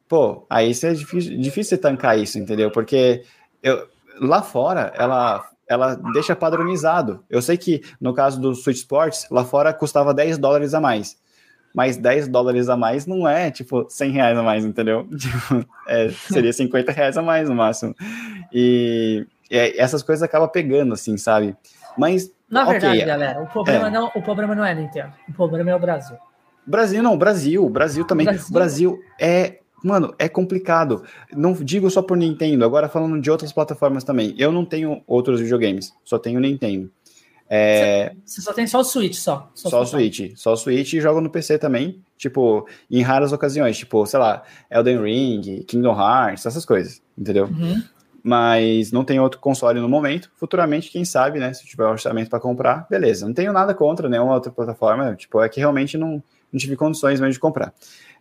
Pô, 0.07 0.45
aí 0.49 0.71
é 0.71 0.93
difícil, 0.93 1.37
difícil 1.39 1.77
tancar 1.77 2.17
isso, 2.17 2.37
entendeu? 2.39 2.71
Porque 2.71 3.23
eu, 3.61 3.87
lá 4.19 4.41
fora, 4.41 4.93
ela, 4.95 5.45
ela 5.67 5.95
deixa 6.13 6.35
padronizado. 6.35 7.23
Eu 7.29 7.41
sei 7.41 7.57
que 7.57 7.81
no 7.99 8.13
caso 8.13 8.39
do 8.39 8.55
Switch 8.55 8.77
Sports, 8.77 9.27
lá 9.29 9.43
fora 9.43 9.73
custava 9.73 10.13
10 10.13 10.37
dólares 10.37 10.73
a 10.73 10.79
mais. 10.79 11.17
Mas 11.73 11.97
10 11.97 12.29
dólares 12.29 12.69
a 12.69 12.77
mais 12.77 13.05
não 13.05 13.27
é, 13.27 13.51
tipo, 13.51 13.85
100 13.89 14.11
reais 14.11 14.37
a 14.37 14.41
mais, 14.41 14.65
entendeu? 14.65 15.07
Tipo, 15.15 15.65
é, 15.87 16.09
seria 16.09 16.51
50 16.51 16.91
reais 16.91 17.17
a 17.17 17.21
mais 17.21 17.49
no 17.49 17.55
máximo. 17.55 17.93
E 18.51 19.27
é, 19.49 19.79
essas 19.81 20.03
coisas 20.03 20.23
acabam 20.23 20.49
pegando, 20.49 20.93
assim, 20.93 21.17
sabe? 21.17 21.55
Mas. 21.97 22.31
Na 22.49 22.63
okay, 22.63 22.79
verdade, 22.79 23.05
galera, 23.05 23.43
o 23.43 23.47
problema, 23.47 23.87
é. 23.87 23.91
não, 23.91 24.11
o 24.15 24.21
problema 24.21 24.55
não 24.55 24.63
é 24.63 24.73
Nintendo, 24.73 25.11
o 25.27 25.33
problema 25.33 25.71
é 25.71 25.75
o 25.75 25.79
Brasil. 25.79 26.15
Brasil 26.65 27.03
não, 27.03 27.17
Brasil, 27.17 27.69
Brasil 27.69 28.05
também. 28.05 28.25
Brasil, 28.25 28.53
Brasil 28.53 28.99
é 29.19 29.59
Mano, 29.83 30.13
é 30.17 30.27
complicado. 30.27 31.03
Não 31.31 31.53
digo 31.53 31.89
só 31.89 32.01
por 32.01 32.17
Nintendo, 32.17 32.65
agora 32.65 32.89
falando 32.89 33.21
de 33.21 33.29
outras 33.29 33.53
plataformas 33.53 34.03
também. 34.03 34.33
Eu 34.37 34.51
não 34.51 34.65
tenho 34.65 35.03
outros 35.05 35.39
videogames, 35.39 35.93
só 36.03 36.17
tenho 36.17 36.39
Nintendo. 36.39 36.91
É... 37.49 38.13
Você 38.25 38.41
só 38.41 38.53
tem 38.53 38.67
só 38.67 38.79
o 38.79 38.83
Switch, 38.83 39.15
só. 39.15 39.49
Só, 39.53 39.69
só 39.69 39.81
o 39.81 39.85
Switch. 39.85 40.33
Só 40.35 40.53
o 40.53 40.57
Switch 40.57 40.93
e 40.93 40.99
jogo 40.99 41.21
no 41.21 41.29
PC 41.29 41.57
também. 41.57 42.01
Tipo, 42.17 42.67
em 42.89 43.01
raras 43.01 43.31
ocasiões. 43.31 43.77
Tipo, 43.77 44.05
sei 44.05 44.19
lá, 44.19 44.43
Elden 44.69 45.01
Ring, 45.01 45.63
Kingdom 45.65 45.97
Hearts, 45.97 46.45
essas 46.45 46.65
coisas. 46.65 47.01
Entendeu? 47.17 47.45
Uhum 47.45 47.81
mas 48.27 48.91
não 48.91 49.05
tem 49.05 49.21
outro 49.21 49.39
console 49.39 49.79
no 49.79 49.87
momento. 49.87 50.29
Futuramente, 50.35 50.91
quem 50.91 51.05
sabe, 51.05 51.39
né? 51.39 51.53
Se 51.53 51.65
tiver 51.65 51.85
orçamento 51.85 52.29
para 52.29 52.41
comprar, 52.41 52.85
beleza. 52.89 53.25
Não 53.25 53.33
tenho 53.33 53.53
nada 53.53 53.73
contra 53.73 54.09
nenhuma 54.09 54.33
outra 54.33 54.51
plataforma, 54.51 55.15
tipo, 55.15 55.41
é 55.41 55.47
que 55.47 55.61
realmente 55.61 55.97
não, 55.97 56.21
não 56.51 56.59
tive 56.59 56.75
condições 56.75 57.21
mesmo 57.21 57.31
de 57.31 57.39
comprar. 57.39 57.73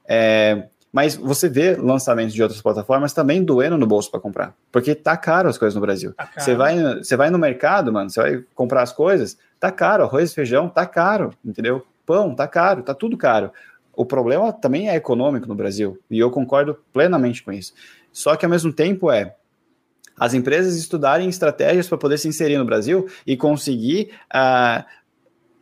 É, 0.07 0.69
Mas 0.93 1.17
você 1.17 1.49
vê 1.49 1.75
lançamentos 1.75 2.33
de 2.33 2.41
outras 2.41 2.63
plataformas 2.63 3.13
também 3.13 3.43
doendo 3.43 3.77
no 3.77 3.85
bolso 3.85 4.09
para 4.09 4.21
comprar. 4.21 4.55
Porque 4.71 4.95
tá 4.95 5.17
caro 5.17 5.49
as 5.49 5.59
coisas 5.59 5.75
no 5.75 5.81
Brasil. 5.81 6.15
Tá 6.15 6.31
você, 6.39 6.55
vai, 6.55 6.79
você 6.99 7.17
vai 7.17 7.29
no 7.29 7.39
mercado, 7.39 7.93
mano, 7.93 8.09
você 8.09 8.21
vai 8.21 8.45
comprar 8.55 8.83
as 8.83 8.93
coisas, 8.93 9.37
tá 9.59 9.73
caro. 9.73 10.05
Arroz 10.05 10.31
e 10.31 10.35
feijão 10.35 10.69
tá 10.69 10.87
caro, 10.87 11.35
entendeu? 11.45 11.85
Pão 12.07 12.33
tá 12.33 12.47
caro, 12.47 12.83
tá 12.83 12.95
tudo 12.95 13.17
caro. 13.17 13.51
O 13.93 14.07
problema 14.07 14.53
também 14.53 14.89
é 14.89 14.95
econômico 14.95 15.49
no 15.49 15.55
Brasil. 15.57 15.99
E 16.09 16.19
eu 16.19 16.31
concordo 16.31 16.79
plenamente 16.93 17.43
com 17.43 17.51
isso. 17.51 17.73
Só 18.13 18.37
que 18.37 18.45
ao 18.47 18.51
mesmo 18.51 18.73
tempo 18.73 19.11
é 19.11 19.35
as 20.19 20.35
empresas 20.35 20.77
estudarem 20.77 21.29
estratégias 21.29 21.89
para 21.89 21.99
poder 21.99 22.19
se 22.19 22.29
inserir 22.29 22.57
no 22.59 22.65
Brasil 22.65 23.07
e 23.27 23.37
conseguir 23.37 24.11
uh, 24.35 24.85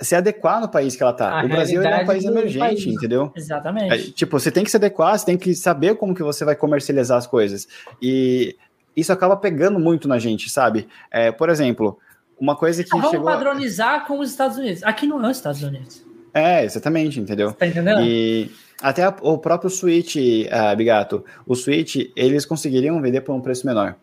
se 0.01 0.15
adequar 0.15 0.61
no 0.61 0.69
país 0.69 0.97
que 0.97 1.03
ela 1.03 1.13
está. 1.13 1.45
O 1.45 1.49
Brasil 1.49 1.83
é 1.83 2.03
um 2.03 2.07
país 2.07 2.25
emergente, 2.25 2.59
país. 2.59 2.87
entendeu? 2.87 3.33
Exatamente. 3.35 3.93
É, 3.93 3.99
tipo, 4.13 4.39
você 4.39 4.51
tem 4.51 4.65
que 4.65 4.71
se 4.71 4.77
adequar, 4.77 5.19
você 5.19 5.27
tem 5.27 5.37
que 5.37 5.55
saber 5.55 5.97
como 5.97 6.15
que 6.15 6.23
você 6.23 6.45
vai 6.45 6.55
comercializar 6.57 7.19
as 7.19 7.27
coisas. 7.27 7.67
E 8.01 8.57
isso 8.97 9.13
acaba 9.13 9.37
pegando 9.37 9.79
muito 9.79 10.07
na 10.09 10.19
gente, 10.19 10.51
sabe? 10.51 10.89
É, 11.11 11.33
por 11.33 11.49
exemplo, 11.49 11.99
uma 12.39 12.57
coisa 12.57 12.83
que 12.83 12.91
vamos 12.91 13.11
chegou... 13.11 13.27
padronizar 13.27 14.07
com 14.07 14.19
os 14.19 14.31
Estados 14.31 14.57
Unidos. 14.57 14.83
Aqui 14.83 15.07
não 15.07 15.25
é 15.25 15.31
os 15.31 15.37
Estados 15.37 15.63
Unidos. 15.63 16.05
É, 16.33 16.65
exatamente, 16.65 17.21
entendeu? 17.21 17.51
Você 17.51 17.57
tá 17.57 17.67
entendendo? 17.67 18.01
E 18.03 18.51
até 18.83 19.05
a, 19.05 19.15
o 19.23 19.39
próprio 19.39 19.71
Switch, 19.71 20.17
uh, 20.17 20.77
Bigato, 20.77 21.25
o 21.47 21.55
Switch, 21.55 22.11
eles 22.17 22.45
conseguiriam 22.45 23.01
vender 23.01 23.21
por 23.21 23.35
um 23.35 23.41
preço 23.41 23.67
menor. 23.67 23.97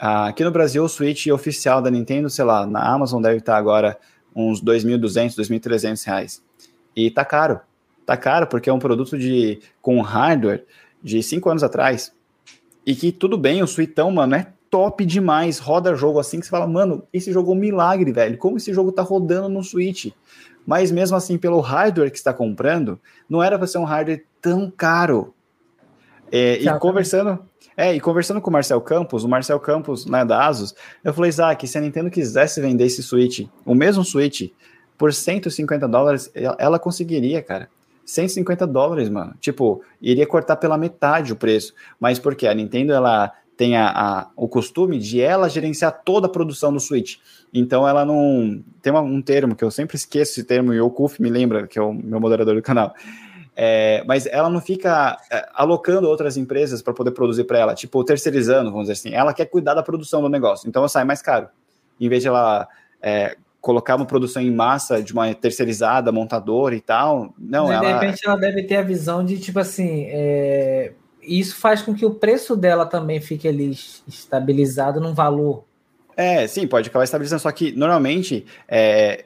Uh, 0.00 0.28
aqui 0.28 0.42
no 0.42 0.50
Brasil, 0.50 0.82
o 0.82 0.88
Switch 0.88 1.26
oficial 1.26 1.82
da 1.82 1.90
Nintendo, 1.90 2.30
sei 2.30 2.44
lá, 2.44 2.66
na 2.66 2.82
Amazon 2.82 3.20
deve 3.20 3.36
estar 3.36 3.56
agora 3.56 3.98
uns 4.34 4.62
2.200, 4.62 5.36
2.300 5.36 6.06
reais. 6.06 6.42
E 6.96 7.10
tá 7.10 7.22
caro. 7.22 7.60
Tá 8.06 8.16
caro 8.16 8.46
porque 8.46 8.70
é 8.70 8.72
um 8.72 8.78
produto 8.78 9.18
de 9.18 9.60
com 9.82 10.00
hardware 10.00 10.64
de 11.02 11.22
5 11.22 11.50
anos 11.50 11.62
atrás. 11.62 12.12
E 12.86 12.94
que 12.94 13.12
tudo 13.12 13.36
bem, 13.36 13.62
o 13.62 13.66
Suitão, 13.66 14.10
mano, 14.10 14.36
é 14.36 14.46
top 14.70 15.04
demais. 15.04 15.58
Roda 15.58 15.94
jogo 15.94 16.18
assim 16.18 16.40
que 16.40 16.46
você 16.46 16.50
fala, 16.50 16.66
mano, 16.66 17.02
esse 17.12 17.30
jogo 17.30 17.52
é 17.52 17.54
um 17.54 17.58
milagre, 17.58 18.10
velho. 18.10 18.38
Como 18.38 18.56
esse 18.56 18.72
jogo 18.72 18.92
tá 18.92 19.02
rodando 19.02 19.50
no 19.50 19.62
Switch? 19.62 20.12
Mas 20.66 20.90
mesmo 20.90 21.16
assim, 21.16 21.36
pelo 21.36 21.60
hardware 21.60 22.10
que 22.10 22.16
está 22.16 22.32
comprando, 22.32 22.98
não 23.28 23.42
era 23.42 23.58
para 23.58 23.66
ser 23.66 23.78
um 23.78 23.84
hardware 23.84 24.24
tão 24.40 24.70
caro. 24.70 25.34
É, 26.32 26.58
e 26.62 26.78
conversando, 26.78 27.40
é, 27.80 27.94
e 27.94 28.00
conversando 28.00 28.42
com 28.42 28.50
o 28.50 28.52
Marcel 28.52 28.78
Campos, 28.82 29.24
o 29.24 29.28
Marcel 29.28 29.58
Campos, 29.58 30.04
né, 30.04 30.22
da 30.22 30.46
Asus, 30.46 30.74
eu 31.02 31.14
falei, 31.14 31.30
Isaac, 31.30 31.66
se 31.66 31.78
a 31.78 31.80
Nintendo 31.80 32.10
quisesse 32.10 32.60
vender 32.60 32.84
esse 32.84 33.02
Switch, 33.02 33.46
o 33.64 33.74
mesmo 33.74 34.04
Switch, 34.04 34.52
por 34.98 35.14
150 35.14 35.88
dólares, 35.88 36.30
ela 36.58 36.78
conseguiria, 36.78 37.40
cara. 37.40 37.70
150 38.04 38.66
dólares, 38.66 39.08
mano. 39.08 39.34
Tipo, 39.40 39.82
iria 39.98 40.26
cortar 40.26 40.56
pela 40.56 40.76
metade 40.76 41.32
o 41.32 41.36
preço. 41.36 41.72
Mas 41.98 42.18
porque 42.18 42.46
a 42.46 42.52
Nintendo, 42.52 42.92
ela 42.92 43.32
tem 43.56 43.78
a, 43.78 43.88
a, 43.88 44.30
o 44.36 44.46
costume 44.46 44.98
de 44.98 45.22
ela 45.22 45.48
gerenciar 45.48 46.02
toda 46.04 46.26
a 46.26 46.30
produção 46.30 46.70
do 46.70 46.80
Switch. 46.80 47.16
Então 47.54 47.88
ela 47.88 48.04
não. 48.04 48.62
Tem 48.82 48.92
uma, 48.92 49.00
um 49.00 49.22
termo 49.22 49.56
que 49.56 49.64
eu 49.64 49.70
sempre 49.70 49.96
esqueço 49.96 50.32
esse 50.32 50.44
termo, 50.44 50.74
e 50.74 50.80
o 50.82 50.90
Kuf 50.90 51.20
me 51.22 51.30
lembra, 51.30 51.66
que 51.66 51.78
é 51.78 51.82
o 51.82 51.94
meu 51.94 52.20
moderador 52.20 52.54
do 52.54 52.62
canal. 52.62 52.94
É, 53.56 54.02
mas 54.06 54.26
ela 54.26 54.48
não 54.48 54.60
fica 54.60 55.18
é, 55.30 55.48
alocando 55.52 56.08
outras 56.08 56.36
empresas 56.36 56.80
para 56.80 56.94
poder 56.94 57.10
produzir 57.10 57.44
para 57.44 57.58
ela, 57.58 57.74
tipo 57.74 58.02
terceirizando, 58.04 58.70
vamos 58.70 58.88
dizer 58.88 58.92
assim. 58.92 59.14
Ela 59.14 59.34
quer 59.34 59.46
cuidar 59.46 59.74
da 59.74 59.82
produção 59.82 60.22
do 60.22 60.28
negócio, 60.28 60.68
então 60.68 60.80
ela 60.80 60.88
sai 60.88 61.04
mais 61.04 61.20
caro. 61.20 61.48
Em 62.00 62.08
vez 62.08 62.22
de 62.22 62.28
ela 62.28 62.66
é, 63.02 63.36
colocar 63.60 63.96
uma 63.96 64.06
produção 64.06 64.40
em 64.40 64.50
massa 64.50 65.02
de 65.02 65.12
uma 65.12 65.34
terceirizada, 65.34 66.10
montadora 66.10 66.74
e 66.74 66.80
tal, 66.80 67.34
não. 67.38 67.66
Mas, 67.66 67.76
ela... 67.76 67.86
De 67.86 67.92
repente 67.92 68.20
ela 68.26 68.36
deve 68.36 68.62
ter 68.62 68.76
a 68.76 68.82
visão 68.82 69.24
de 69.24 69.38
tipo 69.38 69.58
assim, 69.58 70.06
é... 70.08 70.92
isso 71.22 71.56
faz 71.56 71.82
com 71.82 71.94
que 71.94 72.06
o 72.06 72.14
preço 72.14 72.56
dela 72.56 72.86
também 72.86 73.20
fique 73.20 73.46
ali 73.46 73.76
estabilizado 74.06 75.00
num 75.00 75.12
valor. 75.12 75.64
É, 76.16 76.46
sim, 76.46 76.66
pode 76.66 76.88
acabar 76.88 77.04
estabilizando, 77.04 77.42
só 77.42 77.50
que 77.50 77.72
normalmente 77.72 78.44
é, 78.68 79.24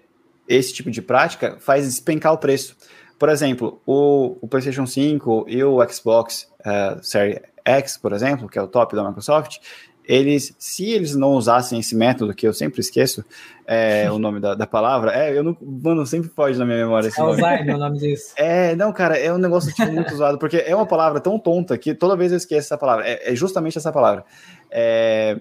esse 0.49 0.73
tipo 0.73 0.91
de 0.91 1.03
prática 1.03 1.57
faz 1.59 1.87
despencar 1.87 2.33
o 2.33 2.39
preço. 2.39 2.77
Por 3.19 3.29
exemplo, 3.29 3.81
o, 3.87 4.37
o 4.41 4.49
PlayStation 4.49 4.87
5 4.87 5.47
e 5.49 5.63
o 5.63 5.79
Xbox 5.89 6.49
uh, 6.61 7.03
Series 7.03 7.41
X, 7.65 7.97
por 7.97 8.13
exemplo, 8.13 8.49
que 8.49 8.59
é 8.59 8.63
o 8.63 8.69
top 8.69 8.95
da 8.95 9.03
Microsoft, 9.03 9.59
eles, 10.07 10.55
se 10.59 10.91
eles 10.91 11.17
não 11.17 11.33
usassem 11.33 11.81
esse 11.81 11.97
método, 11.97 12.35
que 12.35 12.47
eu 12.47 12.53
sempre 12.53 12.81
esqueço 12.81 13.25
é, 13.67 14.11
o 14.13 14.19
nome 14.19 14.39
da, 14.39 14.55
da, 14.55 14.67
palavra, 14.67 15.13
é, 15.13 15.37
eu 15.37 15.43
não, 15.43 15.57
mano, 15.61 16.05
sempre 16.05 16.29
foge 16.29 16.59
na 16.59 16.67
minha 16.67 16.79
memória. 16.79 17.09
Esse 17.09 17.21
Alzheimer, 17.21 17.75
o 17.75 17.79
nome 17.79 17.99
disso. 17.99 18.35
É, 18.37 18.77
não, 18.77 18.93
cara, 18.93 19.17
é 19.17 19.33
um 19.33 19.39
negócio 19.39 19.73
tipo, 19.73 19.91
muito 19.91 20.13
usado, 20.15 20.39
porque 20.39 20.59
é 20.59 20.77
uma 20.77 20.87
palavra 20.87 21.21
tão 21.21 21.39
tonta 21.39 21.79
que 21.79 21.95
toda 21.95 22.17
vez 22.17 22.33
eu 22.33 22.37
esqueço 22.37 22.67
essa 22.67 22.79
palavra. 22.79 23.09
É, 23.09 23.33
é 23.33 23.35
justamente 23.35 23.79
essa 23.79 23.91
palavra. 23.91 24.25
É, 24.71 25.41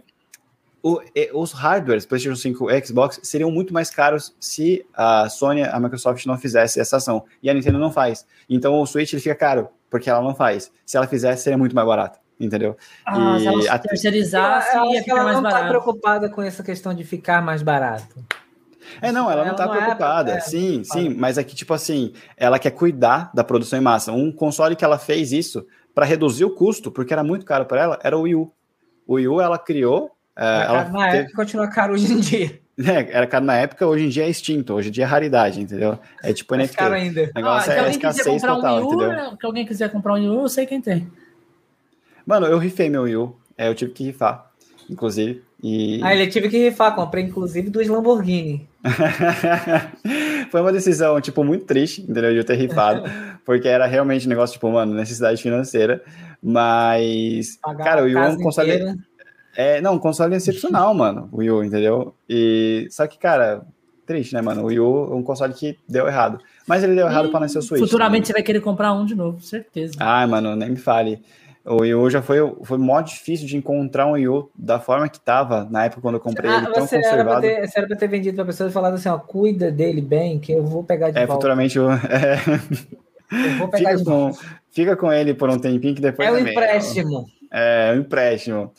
o, 0.83 0.99
os 1.33 1.53
hardwares 1.53 2.05
PlayStation 2.05 2.35
5 2.35 2.69
e 2.69 2.85
Xbox 2.85 3.21
seriam 3.23 3.49
muito 3.49 3.73
mais 3.73 3.89
caros 3.89 4.35
se 4.37 4.85
a 4.93 5.29
Sony, 5.29 5.63
a 5.63 5.79
Microsoft 5.79 6.25
não 6.25 6.37
fizesse 6.37 6.79
essa 6.79 6.97
ação. 6.97 7.23
E 7.41 7.49
a 7.49 7.53
Nintendo 7.53 7.79
não 7.79 7.89
faz. 7.89 8.27
Então 8.49 8.79
o 8.79 8.85
Switch 8.85 9.13
ele 9.13 9.21
fica 9.21 9.33
caro, 9.33 9.69
porque 9.89 10.09
ela 10.09 10.21
não 10.21 10.35
faz. 10.35 10.69
Se 10.85 10.97
ela 10.97 11.07
fizesse, 11.07 11.43
seria 11.43 11.57
muito 11.57 11.73
mais 11.73 11.87
barato. 11.87 12.19
Entendeu? 12.37 12.75
Ah, 13.05 13.37
e 13.37 13.39
se 13.39 13.47
ela 13.47 13.71
até... 13.71 13.87
terceirizasse, 13.89 14.75
ela, 14.75 14.87
ia 14.87 15.03
ela 15.07 15.33
não 15.33 15.47
está 15.47 15.67
preocupada 15.69 16.29
com 16.29 16.41
essa 16.41 16.61
questão 16.61 16.93
de 16.93 17.05
ficar 17.05 17.41
mais 17.41 17.61
barato. 17.61 18.21
É, 19.01 19.11
não, 19.13 19.31
ela, 19.31 19.41
ela 19.41 19.49
não 19.51 19.55
tá 19.55 19.65
não 19.65 19.75
é 19.75 19.77
preocupada. 19.77 20.31
É, 20.33 20.39
sim, 20.41 20.81
é, 20.81 20.83
sim, 20.83 21.09
mas 21.09 21.37
aqui, 21.37 21.55
tipo 21.55 21.73
assim, 21.73 22.11
ela 22.35 22.59
quer 22.59 22.71
cuidar 22.71 23.31
da 23.33 23.43
produção 23.43 23.79
em 23.79 23.81
massa. 23.81 24.11
Um 24.11 24.31
console 24.33 24.75
que 24.75 24.83
ela 24.83 24.99
fez 24.99 25.31
isso 25.31 25.65
para 25.95 26.05
reduzir 26.05 26.43
o 26.43 26.53
custo, 26.53 26.91
porque 26.91 27.13
era 27.13 27.23
muito 27.23 27.45
caro 27.45 27.65
para 27.65 27.81
ela, 27.81 27.99
era 28.03 28.17
o 28.17 28.23
Wii 28.23 28.35
U. 28.35 28.51
O 29.07 29.13
Wii 29.13 29.27
U 29.29 29.39
ela 29.39 29.57
criou 29.57 30.07
é, 30.07 30.13
ela 30.35 30.89
na 30.89 31.05
teve... 31.05 31.17
época 31.17 31.35
continua 31.35 31.67
caro 31.67 31.93
hoje 31.93 32.11
em 32.11 32.19
dia. 32.19 32.63
É, 32.75 33.17
era 33.17 33.27
caro 33.27 33.45
na 33.45 33.55
época, 33.55 33.85
hoje 33.85 34.05
em 34.05 34.09
dia 34.09 34.25
é 34.25 34.29
extinto, 34.29 34.73
hoje 34.73 34.89
em 34.89 34.91
dia 34.91 35.03
é 35.03 35.07
raridade, 35.07 35.61
entendeu? 35.61 35.99
É 36.23 36.33
tipo 36.33 36.55
NFT. 36.55 36.75
caro 36.75 36.95
ainda. 36.95 37.29
O 37.29 37.35
negócio 37.35 37.71
ah, 37.71 37.75
é 37.75 37.91
escassez 37.91 38.41
total, 38.41 38.81
um 38.81 38.87
entendeu? 38.87 39.09
Né? 39.09 39.37
Que 39.39 39.45
alguém 39.45 39.63
quiser 39.63 39.91
comprar 39.91 40.13
um 40.13 40.15
Wii 40.15 40.29
U, 40.29 40.41
eu 40.41 40.49
sei 40.49 40.65
quem 40.65 40.81
tem. 40.81 41.07
Mano, 42.25 42.47
eu 42.47 42.57
rifei 42.57 42.89
meu 42.89 43.03
Wii 43.03 43.15
U, 43.15 43.35
é, 43.55 43.67
eu 43.67 43.75
tive 43.75 43.91
que 43.91 44.03
rifar, 44.05 44.51
inclusive. 44.89 45.43
E... 45.61 46.01
Ah, 46.03 46.15
ele 46.15 46.25
tive 46.25 46.49
que 46.49 46.57
rifar, 46.57 46.95
comprei 46.95 47.23
inclusive 47.23 47.69
dois 47.69 47.87
Lamborghini. 47.87 48.67
Foi 50.49 50.59
uma 50.59 50.73
decisão, 50.73 51.21
tipo, 51.21 51.43
muito 51.43 51.65
triste, 51.65 52.01
entendeu? 52.01 52.31
De 52.31 52.37
eu 52.37 52.43
ter 52.43 52.55
rifado, 52.55 53.03
porque 53.45 53.67
era 53.67 53.85
realmente 53.85 54.25
um 54.25 54.29
negócio, 54.29 54.53
tipo, 54.53 54.71
mano, 54.71 54.95
necessidade 54.95 55.39
financeira, 55.39 56.03
mas... 56.41 57.59
Pagar 57.61 57.83
cara, 57.83 58.01
o 58.01 58.05
Wii 58.05 58.15
U 58.15 58.17
é 58.17 58.29
um 58.29 58.37
console... 58.41 58.71
Inteira 58.71 58.95
é, 59.55 59.81
não, 59.81 59.95
um 59.95 59.99
console 59.99 60.35
excepcional, 60.35 60.93
mano, 60.93 61.29
o 61.31 61.37
Wii 61.37 61.51
U, 61.51 61.63
entendeu? 61.63 62.13
E 62.27 62.87
só 62.89 63.05
que, 63.07 63.17
cara, 63.17 63.65
triste, 64.05 64.33
né, 64.33 64.41
mano? 64.41 64.63
O 64.63 64.65
Wii 64.65 64.79
U 64.79 65.09
é 65.11 65.15
um 65.15 65.23
console 65.23 65.53
que 65.53 65.77
deu 65.87 66.07
errado. 66.07 66.39
Mas 66.67 66.83
ele 66.83 66.95
deu 66.95 67.07
errado 67.07 67.29
para 67.29 67.41
nascer 67.41 67.59
o 67.59 67.61
Switch. 67.61 67.81
Futuramente 67.81 68.23
né? 68.23 68.25
você 68.27 68.33
vai 68.33 68.43
querer 68.43 68.61
comprar 68.61 68.93
um 68.93 69.05
de 69.05 69.15
novo, 69.15 69.41
certeza. 69.41 69.93
Ai, 69.99 70.25
mano, 70.25 70.55
nem 70.55 70.69
me 70.69 70.77
fale. 70.77 71.21
O 71.65 71.81
Wii 71.81 71.95
U 71.95 72.09
já 72.09 72.21
foi, 72.21 72.37
foi 72.63 72.77
mó 72.77 72.99
difícil 72.99 73.47
de 73.47 73.55
encontrar 73.55 74.07
um 74.07 74.11
Wii 74.11 74.27
U 74.27 74.49
da 74.53 74.79
forma 74.79 75.07
que 75.07 75.19
tava 75.19 75.65
na 75.69 75.85
época 75.85 76.01
quando 76.01 76.15
eu 76.15 76.19
comprei 76.19 76.51
ah, 76.51 76.57
ele 76.57 76.67
tão 76.67 76.85
você 76.85 76.97
conservado. 76.97 77.45
Era 77.45 77.61
ter, 77.61 77.67
você 77.67 77.79
era 77.79 77.87
pra 77.87 77.95
ter 77.95 78.07
vendido 78.07 78.35
pra 78.35 78.45
pessoa 78.45 78.69
e 78.69 78.73
falado 78.73 78.95
assim, 78.95 79.07
ó, 79.07 79.17
cuida 79.17 79.71
dele 79.71 80.01
bem, 80.01 80.39
que 80.39 80.51
eu 80.51 80.63
vou 80.63 80.83
pegar 80.83 81.11
de 81.11 81.17
é, 81.17 81.25
volta. 81.25 81.33
Futuramente 81.33 81.77
eu... 81.77 81.87
É, 83.33 83.51
eu 83.51 83.57
vou 83.57 83.67
pegar 83.69 83.91
fica 83.91 83.97
de 83.97 84.03
com, 84.03 84.11
volta. 84.11 84.39
Fica 84.69 84.95
com 84.95 85.11
ele 85.11 85.33
por 85.33 85.49
um 85.49 85.57
tempinho 85.57 85.95
que 85.95 86.01
depois... 86.01 86.27
É 86.27 86.31
um 86.31 86.37
empréstimo. 86.37 87.25
É, 87.49 87.93
um 87.95 87.99
empréstimo. 88.01 88.71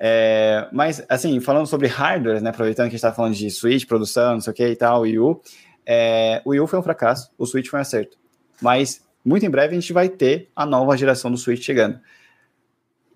É, 0.00 0.68
mas, 0.72 1.04
assim, 1.08 1.40
falando 1.40 1.66
sobre 1.66 1.88
hardware, 1.88 2.40
né, 2.40 2.50
aproveitando 2.50 2.84
que 2.86 2.88
a 2.88 2.90
gente 2.90 2.96
está 2.96 3.12
falando 3.12 3.34
de 3.34 3.50
Switch, 3.50 3.86
produção, 3.86 4.34
não 4.34 4.40
sei 4.40 4.52
o 4.52 4.54
que 4.54 4.66
e 4.66 4.76
tal, 4.76 5.00
Wii 5.02 5.18
U, 5.18 5.40
é, 5.84 6.40
o 6.44 6.50
Wii 6.50 6.60
U 6.60 6.66
foi 6.66 6.78
um 6.78 6.82
fracasso, 6.82 7.30
o 7.36 7.46
Switch 7.46 7.68
foi 7.68 7.78
um 7.78 7.82
acerto. 7.82 8.16
Mas, 8.60 9.04
muito 9.24 9.44
em 9.44 9.50
breve, 9.50 9.76
a 9.76 9.80
gente 9.80 9.92
vai 9.92 10.08
ter 10.08 10.50
a 10.54 10.64
nova 10.64 10.96
geração 10.96 11.30
do 11.30 11.36
Switch 11.36 11.62
chegando. 11.62 11.98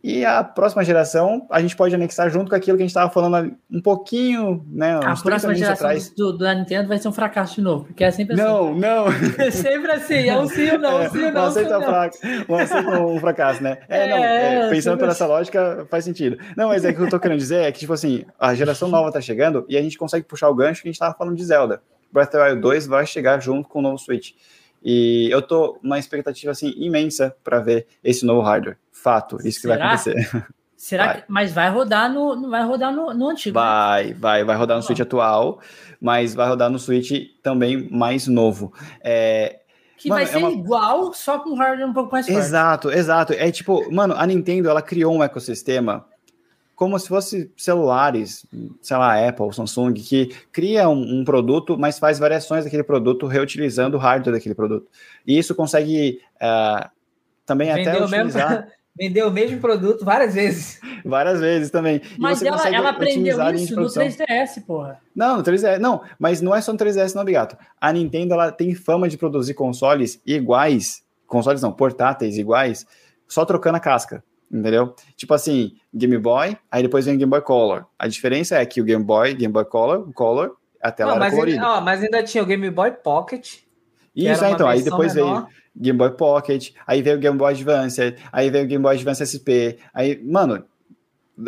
E 0.03 0.24
a 0.24 0.42
próxima 0.42 0.82
geração, 0.82 1.46
a 1.48 1.61
gente 1.61 1.76
pode 1.76 1.94
anexar 1.94 2.28
junto 2.28 2.50
com 2.50 2.57
aquilo 2.57 2.76
que 2.76 2.82
a 2.82 2.86
gente 2.86 2.90
estava 2.90 3.09
falando 3.09 3.55
um 3.70 3.80
pouquinho, 3.80 4.66
né? 4.68 4.98
A 5.03 5.14
próxima 5.14 5.55
geração 5.55 5.90
do, 6.16 6.32
do, 6.32 6.55
Nintendo 6.55 6.88
vai 6.88 6.98
ser 6.98 7.07
um 7.07 7.12
fracasso 7.12 7.55
de 7.55 7.61
novo, 7.61 7.84
porque 7.84 8.03
é 8.03 8.11
sempre 8.11 8.34
assim. 8.34 8.42
Não, 8.42 8.74
não. 8.74 9.05
É 9.38 9.50
sempre 9.50 9.92
assim, 9.92 10.28
é 10.28 10.36
um 10.36 10.48
sim 10.48 10.70
ou 10.72 10.78
não, 10.78 11.05
um 11.05 11.11
sim 11.11 11.24
ou 11.24 11.32
não. 11.32 11.42
Um 11.42 11.46
aceita, 11.46 11.78
um, 12.48 12.55
aceita 12.57 13.00
um 13.00 13.20
fracasso, 13.20 13.62
né? 13.62 13.78
É, 13.88 14.05
é 14.05 14.09
não, 14.09 14.24
é, 14.24 14.70
pensando 14.70 14.98
por 14.98 15.09
essa 15.09 15.24
lógica, 15.24 15.86
faz 15.88 16.05
sentido. 16.05 16.36
Não, 16.57 16.68
mas 16.68 16.84
é 16.84 16.88
que 16.88 16.94
o 16.94 17.03
que 17.03 17.07
eu 17.07 17.11
tô 17.11 17.20
querendo 17.20 17.38
dizer 17.38 17.62
é 17.62 17.70
que, 17.70 17.78
tipo 17.78 17.92
assim, 17.92 18.24
a 18.40 18.55
geração 18.55 18.88
nova 18.88 19.12
tá 19.12 19.20
chegando 19.20 19.64
e 19.68 19.76
a 19.76 19.82
gente 19.82 19.96
consegue 19.96 20.26
puxar 20.26 20.48
o 20.48 20.55
gancho 20.55 20.82
que 20.82 20.88
a 20.88 20.90
gente 20.92 20.98
tava 20.98 21.14
falando 21.14 21.36
de 21.36 21.44
Zelda. 21.44 21.80
Breath 22.12 22.28
of 22.28 22.38
the 22.38 22.44
Wild 22.44 22.61
2 22.61 22.86
vai 22.88 23.07
chegar 23.07 23.40
junto 23.40 23.68
com 23.68 23.78
o 23.78 23.82
novo 23.82 23.98
Switch. 23.98 24.32
E 24.85 25.28
eu 25.30 25.41
tô 25.41 25.78
numa 25.83 25.99
expectativa 25.99 26.51
assim 26.51 26.72
imensa 26.76 27.35
para 27.43 27.61
ver 27.61 27.87
esse 28.03 28.26
novo 28.26 28.41
hardware. 28.41 28.76
Fato, 28.91 29.37
isso 29.47 29.61
Será? 29.61 29.74
que 29.74 29.78
vai 29.78 29.89
acontecer. 29.89 30.47
Será 30.76 31.07
vai. 31.07 31.16
que. 31.18 31.24
Mas 31.28 31.53
vai 31.53 31.70
rodar 31.70 32.12
no. 32.12 32.51
Vai 32.51 32.64
rodar 32.64 32.93
no, 32.93 33.14
no 33.14 33.28
antigo. 33.28 33.57
Né? 33.57 33.64
Vai, 33.64 34.07
né? 34.07 34.16
vai, 34.18 34.45
vai 34.45 34.57
rodar 34.57 34.76
no 34.76 34.83
Switch 34.83 34.99
atual, 34.99 35.61
mas 36.01 36.35
vai 36.35 36.49
rodar 36.49 36.68
no 36.68 36.78
Switch 36.78 37.12
também 37.41 37.89
mais 37.89 38.26
novo. 38.26 38.72
É, 39.01 39.61
Que 39.97 40.09
mano, 40.09 40.20
vai 40.20 40.26
ser 40.26 40.39
é 40.39 40.41
uma... 40.41 40.51
igual, 40.51 41.12
só 41.14 41.39
com 41.39 41.55
hardware 41.55 41.89
um 41.89 41.93
pouco 41.93 42.11
mais 42.11 42.26
forte. 42.26 42.37
Exato, 42.37 42.91
exato. 42.91 43.33
É 43.33 43.49
tipo, 43.53 43.93
mano, 43.93 44.14
a 44.16 44.26
Nintendo, 44.26 44.68
ela 44.68 44.83
criou 44.83 45.14
um 45.14 45.22
ecossistema 45.22 46.05
como 46.83 46.99
se 46.99 47.07
fosse 47.07 47.49
celulares, 47.57 48.45
sei 48.80 48.97
lá, 48.97 49.28
Apple, 49.28 49.55
Samsung, 49.55 49.93
que 49.95 50.35
cria 50.51 50.89
um, 50.89 51.20
um, 51.20 51.24
produto, 51.24 51.78
mas 51.78 51.97
faz 51.97 52.18
variações 52.18 52.64
daquele 52.64 52.83
produto 52.83 53.28
reutilizando 53.28 53.97
o 53.97 54.01
hardware 54.01 54.35
daquele 54.35 54.53
produto. 54.53 54.89
E 55.24 55.39
isso 55.39 55.55
consegue 55.55 56.18
uh, 56.43 56.91
também 57.47 57.70
até 57.70 58.03
utilizar... 58.03 58.51
Mesmo, 58.51 58.66
vendeu 58.99 59.28
o 59.28 59.30
mesmo 59.30 59.61
produto 59.61 60.05
várias 60.05 60.35
vezes. 60.35 60.80
Várias 61.05 61.39
vezes 61.39 61.70
também. 61.70 62.03
Mas 62.18 62.43
ela, 62.43 62.68
ela 62.68 62.89
aprendeu 62.89 63.39
isso 63.55 63.76
no 63.76 63.87
3DS, 63.87 64.66
porra. 64.66 64.99
Não, 65.14 65.37
no 65.37 65.45
3DS. 65.45 65.78
Não, 65.78 66.03
mas 66.18 66.41
não 66.41 66.53
é 66.53 66.61
só 66.61 66.72
no 66.72 66.78
3DS, 66.80 67.14
não, 67.14 67.24
Bigato. 67.24 67.57
A 67.80 67.93
Nintendo 67.93 68.35
ela 68.35 68.51
tem 68.51 68.74
fama 68.74 69.09
de 69.09 69.16
produzir 69.16 69.55
consoles 69.55 70.20
iguais, 70.26 71.05
consoles 71.28 71.62
não, 71.62 71.72
portáteis 71.72 72.37
iguais, 72.37 72.85
só 73.28 73.45
trocando 73.45 73.76
a 73.76 73.80
casca. 73.80 74.24
Entendeu? 74.53 74.94
Tipo 75.16 75.32
assim, 75.32 75.72
Game 75.94 76.18
Boy, 76.18 76.59
aí 76.70 76.82
depois 76.82 77.07
vem 77.07 77.16
Game 77.16 77.30
Boy 77.30 77.40
Color. 77.40 77.86
A 77.98 78.07
diferença 78.07 78.59
é 78.59 78.66
que 78.66 78.82
o 78.82 78.84
Game 78.84 79.03
Boy, 79.03 79.32
Game 79.34 79.53
Boy 79.53 79.64
Color, 79.64 80.12
Color, 80.12 80.57
a 80.82 80.92
tela 80.92 81.12
não, 81.12 81.16
era 81.16 81.24
mas 81.24 81.34
colorida. 81.34 81.57
Ainda, 81.57 81.70
ó, 81.70 81.80
mas 81.80 82.03
ainda 82.03 82.22
tinha 82.22 82.42
o 82.42 82.46
Game 82.46 82.68
Boy 82.70 82.90
Pocket. 82.90 83.61
Isso, 84.14 84.44
é, 84.44 84.50
então. 84.50 84.68
Aí 84.68 84.82
depois 84.82 85.14
menor. 85.14 85.46
veio 85.46 85.48
Game 85.74 85.98
Boy 85.98 86.11
Pocket, 86.11 86.70
aí 86.86 87.00
veio 87.00 87.16
o 87.16 87.18
Game 87.18 87.38
Boy 87.38 87.55
Advance, 87.55 88.14
aí 88.30 88.50
veio 88.50 88.64
o 88.64 88.68
Game 88.68 88.82
Boy 88.82 88.94
Advance 88.94 89.24
SP, 89.24 89.80
aí, 89.94 90.22
mano, 90.22 90.62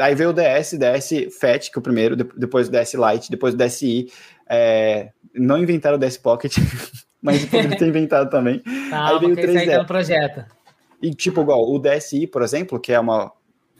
aí 0.00 0.14
veio 0.14 0.30
o 0.30 0.32
DS, 0.32 0.78
DS 0.78 1.36
Fat, 1.38 1.70
que 1.70 1.76
é 1.76 1.78
o 1.78 1.82
primeiro, 1.82 2.16
depois 2.16 2.68
o 2.68 2.70
DS 2.70 2.94
Lite, 2.94 3.30
depois 3.30 3.52
o 3.52 3.56
DSi, 3.58 4.10
é, 4.48 5.10
não 5.34 5.58
inventaram 5.58 5.96
o 5.96 5.98
DS 5.98 6.16
Pocket, 6.16 6.56
mas 7.20 7.44
poderia 7.44 7.76
ter 7.76 7.86
inventado 7.86 8.30
também. 8.30 8.60
Calma, 8.88 9.10
aí 9.10 9.18
veio 9.18 9.32
o 9.32 9.36
3DS. 9.36 9.58
Aí 9.58 9.70
tá 9.70 9.84
projeto. 9.84 10.63
E 11.04 11.12
tipo, 11.12 11.42
igual 11.42 11.70
o 11.70 11.78
DSi, 11.78 12.26
por 12.26 12.40
exemplo, 12.40 12.80
que 12.80 12.90
é 12.90 12.98
uma, 12.98 13.30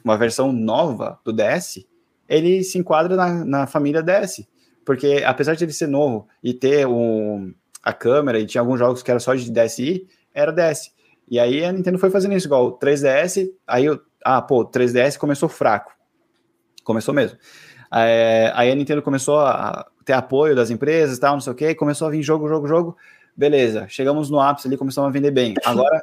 uma 0.05 0.19
versão 0.19 0.53
nova 0.53 1.19
do 1.25 1.33
DS, 1.33 1.83
ele 2.29 2.63
se 2.63 2.77
enquadra 2.77 3.17
na, 3.17 3.43
na 3.47 3.67
família 3.67 4.03
DS. 4.03 4.47
Porque 4.85 5.23
apesar 5.25 5.55
de 5.55 5.65
ele 5.65 5.73
ser 5.73 5.87
novo 5.87 6.29
e 6.43 6.53
ter 6.53 6.87
um, 6.87 7.55
a 7.83 7.95
câmera, 7.95 8.39
e 8.39 8.45
tinha 8.45 8.61
alguns 8.61 8.79
jogos 8.79 9.03
que 9.03 9.11
era 9.11 9.19
só 9.19 9.35
de 9.35 9.51
DSi, 9.51 10.07
era 10.35 10.53
DS. 10.53 10.93
E 11.27 11.41
aí 11.41 11.65
a 11.65 11.73
Nintendo 11.73 11.99
foi 11.99 12.11
fazendo 12.11 12.35
isso, 12.35 12.47
igual 12.47 12.67
o 12.67 12.79
3DS, 12.79 13.51
aí, 13.67 13.87
ah, 14.23 14.43
pô, 14.43 14.61
o 14.61 14.71
3DS 14.71 15.17
começou 15.17 15.49
fraco. 15.49 15.93
Começou 16.85 17.15
mesmo. 17.15 17.39
É, 17.91 18.53
aí 18.55 18.71
a 18.71 18.75
Nintendo 18.75 19.01
começou 19.01 19.39
a 19.39 19.87
ter 20.05 20.13
apoio 20.13 20.55
das 20.55 20.69
empresas, 20.69 21.19
tal, 21.19 21.33
não 21.33 21.41
sei 21.41 21.55
o 21.55 21.57
que, 21.57 21.75
começou 21.75 22.07
a 22.07 22.11
vir 22.11 22.23
jogo, 22.23 22.47
jogo, 22.51 22.69
jogo. 22.69 22.97
Beleza, 23.35 23.89
chegamos 23.89 24.29
no 24.29 24.39
ápice 24.39 24.69
ali, 24.69 24.77
começamos 24.77 25.09
a 25.09 25.11
vender 25.11 25.31
bem. 25.31 25.55
Agora 25.65 26.03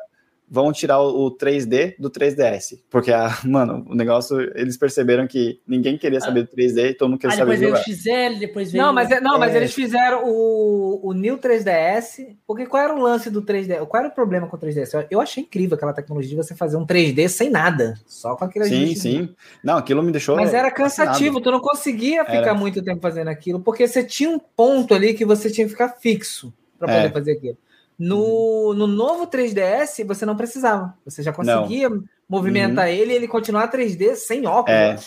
vão 0.51 0.73
tirar 0.73 0.99
o, 1.01 1.31
3D 1.31 1.95
do 1.97 2.11
3DS. 2.11 2.81
Porque, 2.89 3.09
a, 3.13 3.39
mano, 3.47 3.85
o 3.89 3.95
negócio, 3.95 4.37
eles 4.53 4.75
perceberam 4.75 5.25
que 5.25 5.61
ninguém 5.65 5.97
queria 5.97 6.17
ah. 6.17 6.21
saber 6.21 6.43
do 6.43 6.49
3D 6.49 6.89
e 6.89 6.93
todo 6.93 7.09
mundo 7.09 7.19
queria 7.19 7.35
ah, 7.35 7.37
saber 7.37 7.57
depois 7.57 7.85
veio 7.85 7.95
o 7.95 8.33
XL, 8.33 8.39
depois 8.39 8.71
veio... 8.71 8.83
Não, 8.83 8.91
mas, 8.91 9.09
é, 9.09 9.21
não, 9.21 9.39
mas 9.39 9.55
eles 9.55 9.73
fizeram 9.73 10.23
o, 10.25 10.99
o 11.07 11.13
New 11.13 11.37
3DS, 11.37 12.35
porque 12.45 12.65
qual 12.65 12.83
era 12.83 12.93
o 12.93 13.01
lance 13.01 13.29
do 13.29 13.41
3DS? 13.41 13.87
Qual 13.87 14.03
era 14.03 14.11
o 14.11 14.13
problema 14.13 14.45
com 14.45 14.57
o 14.57 14.59
3DS? 14.59 15.07
Eu 15.09 15.21
achei 15.21 15.43
incrível 15.43 15.75
aquela 15.75 15.93
tecnologia 15.93 16.31
de 16.31 16.35
você 16.35 16.53
fazer 16.53 16.75
um 16.75 16.85
3D 16.85 17.29
sem 17.29 17.49
nada, 17.49 17.93
só 18.05 18.35
com 18.35 18.43
aquele 18.43 18.65
Sim, 18.65 18.93
sim. 18.93 19.29
Não, 19.63 19.77
aquilo 19.77 20.03
me 20.03 20.11
deixou... 20.11 20.35
Mas 20.35 20.53
era 20.53 20.69
cansativo, 20.69 21.39
tu 21.39 21.49
não 21.49 21.61
conseguia 21.61 22.25
ficar 22.25 22.37
era. 22.37 22.53
muito 22.53 22.83
tempo 22.83 22.99
fazendo 23.01 23.29
aquilo, 23.29 23.61
porque 23.61 23.87
você 23.87 24.03
tinha 24.03 24.29
um 24.29 24.39
ponto 24.39 24.93
ali 24.93 25.13
que 25.13 25.23
você 25.23 25.49
tinha 25.49 25.65
que 25.65 25.71
ficar 25.71 25.89
fixo 25.89 26.53
para 26.77 26.89
poder 26.89 27.07
é. 27.07 27.09
fazer 27.09 27.31
aquilo. 27.31 27.57
No, 28.03 28.69
uhum. 28.69 28.73
no 28.73 28.87
novo 28.87 29.27
3DS, 29.27 30.03
você 30.07 30.25
não 30.25 30.35
precisava. 30.35 30.91
Você 31.05 31.21
já 31.21 31.31
conseguia 31.31 31.87
não. 31.87 32.03
movimentar 32.27 32.87
uhum. 32.87 32.93
ele 32.93 33.13
e 33.13 33.15
ele 33.15 33.27
continuar 33.27 33.71
3D 33.71 34.15
sem 34.15 34.47
óculos. 34.47 34.71
É, 34.71 34.97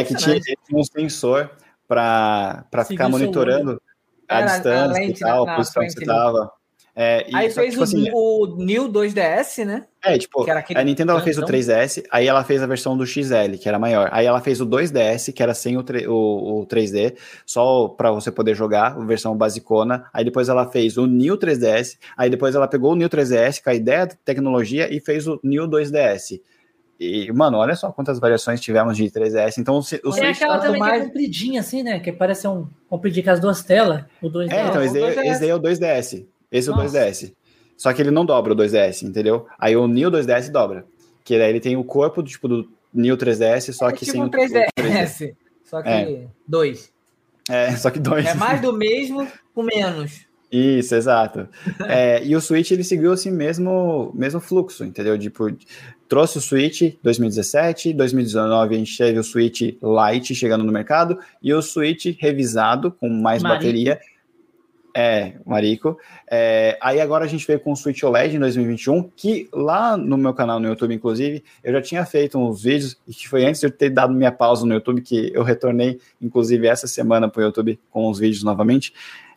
é 0.00 0.02
que 0.02 0.16
tinha, 0.16 0.40
tinha 0.40 0.58
um 0.72 0.82
sensor 0.82 1.48
para 1.86 2.64
ficar 2.88 3.08
monitorando 3.08 3.80
a 4.28 4.42
distância 4.42 5.04
e 5.04 5.14
tal, 5.14 5.48
a 5.48 5.54
posição 5.54 5.84
que 5.84 5.90
você 5.90 6.00
estava. 6.00 6.52
É, 6.94 7.26
aí 7.32 7.46
e, 7.46 7.50
fez 7.50 7.70
tipo, 7.70 7.80
o, 7.80 7.84
assim, 7.84 8.10
o 8.12 8.56
New 8.58 8.88
2DS, 8.88 9.64
né? 9.64 9.86
É, 10.02 10.18
tipo, 10.18 10.44
a 10.74 10.84
Nintendo 10.84 11.12
ela 11.12 11.20
fez 11.20 11.38
o 11.38 11.42
3DS, 11.42 12.04
aí 12.10 12.26
ela 12.26 12.42
fez 12.42 12.62
a 12.62 12.66
versão 12.66 12.96
do 12.96 13.06
XL, 13.06 13.56
que 13.60 13.68
era 13.68 13.78
maior. 13.78 14.08
Aí 14.12 14.26
ela 14.26 14.40
fez 14.40 14.60
o 14.60 14.66
2DS, 14.66 15.32
que 15.32 15.42
era 15.42 15.54
sem 15.54 15.76
o, 15.76 15.84
o, 16.08 16.60
o 16.60 16.66
3D, 16.66 17.16
só 17.46 17.88
para 17.88 18.10
você 18.10 18.30
poder 18.30 18.54
jogar, 18.54 18.92
a 18.92 19.04
versão 19.04 19.36
basicona. 19.36 20.06
Aí 20.12 20.24
depois 20.24 20.48
ela 20.48 20.66
fez 20.66 20.96
o 20.96 21.06
New 21.06 21.38
3DS, 21.38 21.98
aí 22.16 22.30
depois 22.30 22.54
ela 22.54 22.66
pegou 22.66 22.92
o 22.92 22.96
New 22.96 23.08
3DS 23.08 23.62
com 23.62 23.70
a 23.70 23.74
ideia 23.74 24.06
da 24.06 24.14
tecnologia 24.24 24.92
e 24.92 25.00
fez 25.00 25.26
o 25.26 25.38
New 25.44 25.68
2DS. 25.68 26.40
E, 27.00 27.32
mano, 27.32 27.56
olha 27.56 27.74
só 27.74 27.90
quantas 27.90 28.18
variações 28.18 28.60
tivemos 28.60 28.94
de 28.94 29.04
3DS. 29.04 29.56
Então, 29.56 29.76
o, 29.76 29.78
o 29.78 29.82
Switch 29.82 30.18
é 30.18 30.30
aquela 30.30 30.58
tá 30.58 30.66
também 30.66 30.80
mais... 30.80 30.92
que 30.92 31.00
é 31.00 31.06
compridinha, 31.06 31.60
assim, 31.60 31.82
né? 31.82 31.98
Que 31.98 32.12
parece 32.12 32.46
um 32.46 32.68
compridinho 32.90 33.24
com 33.24 33.30
as 33.30 33.40
duas 33.40 33.62
telas. 33.62 34.04
O 34.20 34.28
2DS. 34.28 34.52
É, 34.52 34.68
então, 34.68 34.82
esse, 34.82 34.98
esse 34.98 35.40
daí 35.40 35.48
é 35.48 35.54
o 35.54 35.58
2DS. 35.58 36.26
Esse 36.50 36.68
é 36.68 36.72
o 36.72 36.76
2DS. 36.76 37.32
Só 37.76 37.92
que 37.92 38.02
ele 38.02 38.10
não 38.10 38.26
dobra 38.26 38.52
o 38.52 38.56
2DS, 38.56 39.02
entendeu? 39.02 39.46
Aí 39.58 39.76
o 39.76 39.86
New 39.86 40.10
2DS 40.10 40.50
dobra. 40.50 40.84
Que 41.24 41.38
daí 41.38 41.50
ele 41.50 41.60
tem 41.60 41.76
o 41.76 41.84
corpo 41.84 42.22
do 42.22 42.28
tipo 42.28 42.48
do 42.48 42.68
New 42.92 43.16
3DS, 43.16 43.72
só 43.72 43.88
é 43.88 43.92
que 43.92 44.04
tipo 44.04 44.12
sem 44.12 44.22
um 44.22 44.28
3DS. 44.28 44.66
3DS. 44.78 45.34
Só 45.64 45.82
que 45.82 45.88
é. 45.88 46.26
dois. 46.46 46.92
É, 47.48 47.76
só 47.76 47.90
que 47.90 47.98
dois. 47.98 48.26
É 48.26 48.34
mais 48.34 48.60
do 48.60 48.72
mesmo 48.72 49.26
com 49.54 49.62
menos. 49.62 50.26
Isso, 50.50 50.94
exato. 50.96 51.48
é, 51.88 52.24
e 52.24 52.34
o 52.34 52.40
Switch 52.40 52.72
ele 52.72 52.82
seguiu 52.82 53.12
assim 53.12 53.30
mesmo, 53.30 54.10
mesmo 54.14 54.40
fluxo, 54.40 54.84
entendeu? 54.84 55.16
Tipo, 55.16 55.48
trouxe 56.08 56.38
o 56.38 56.40
Switch 56.40 56.96
2017, 57.02 57.92
2019 57.92 58.74
a 58.74 58.78
gente 58.78 58.98
teve 58.98 59.18
o 59.18 59.22
Switch 59.22 59.60
Lite 59.60 60.34
chegando 60.34 60.64
no 60.64 60.72
mercado 60.72 61.18
e 61.40 61.54
o 61.54 61.62
Switch 61.62 62.16
revisado 62.18 62.90
com 62.90 63.08
mais 63.08 63.42
Marico. 63.42 63.60
bateria 63.60 64.00
é, 64.94 65.34
Marico. 65.46 65.98
É, 66.30 66.78
aí 66.80 67.00
agora 67.00 67.24
a 67.24 67.28
gente 67.28 67.46
veio 67.46 67.60
com 67.60 67.72
o 67.72 67.76
Switch 67.76 68.02
OLED 68.02 68.36
em 68.36 68.38
2021, 68.38 69.10
que 69.16 69.48
lá 69.52 69.96
no 69.96 70.16
meu 70.16 70.34
canal 70.34 70.58
no 70.58 70.68
YouTube, 70.68 70.94
inclusive, 70.94 71.44
eu 71.62 71.72
já 71.72 71.82
tinha 71.82 72.04
feito 72.04 72.38
uns 72.38 72.62
vídeos, 72.62 72.98
e 73.06 73.12
que 73.12 73.28
foi 73.28 73.44
antes 73.44 73.60
de 73.60 73.66
eu 73.66 73.70
ter 73.70 73.90
dado 73.90 74.12
minha 74.12 74.32
pausa 74.32 74.66
no 74.66 74.74
YouTube, 74.74 75.02
que 75.02 75.30
eu 75.34 75.42
retornei, 75.42 76.00
inclusive, 76.20 76.66
essa 76.66 76.86
semana 76.86 77.28
para 77.28 77.40
o 77.40 77.44
YouTube 77.44 77.78
com 77.90 78.08
os 78.08 78.18
vídeos 78.18 78.42
novamente. 78.42 78.92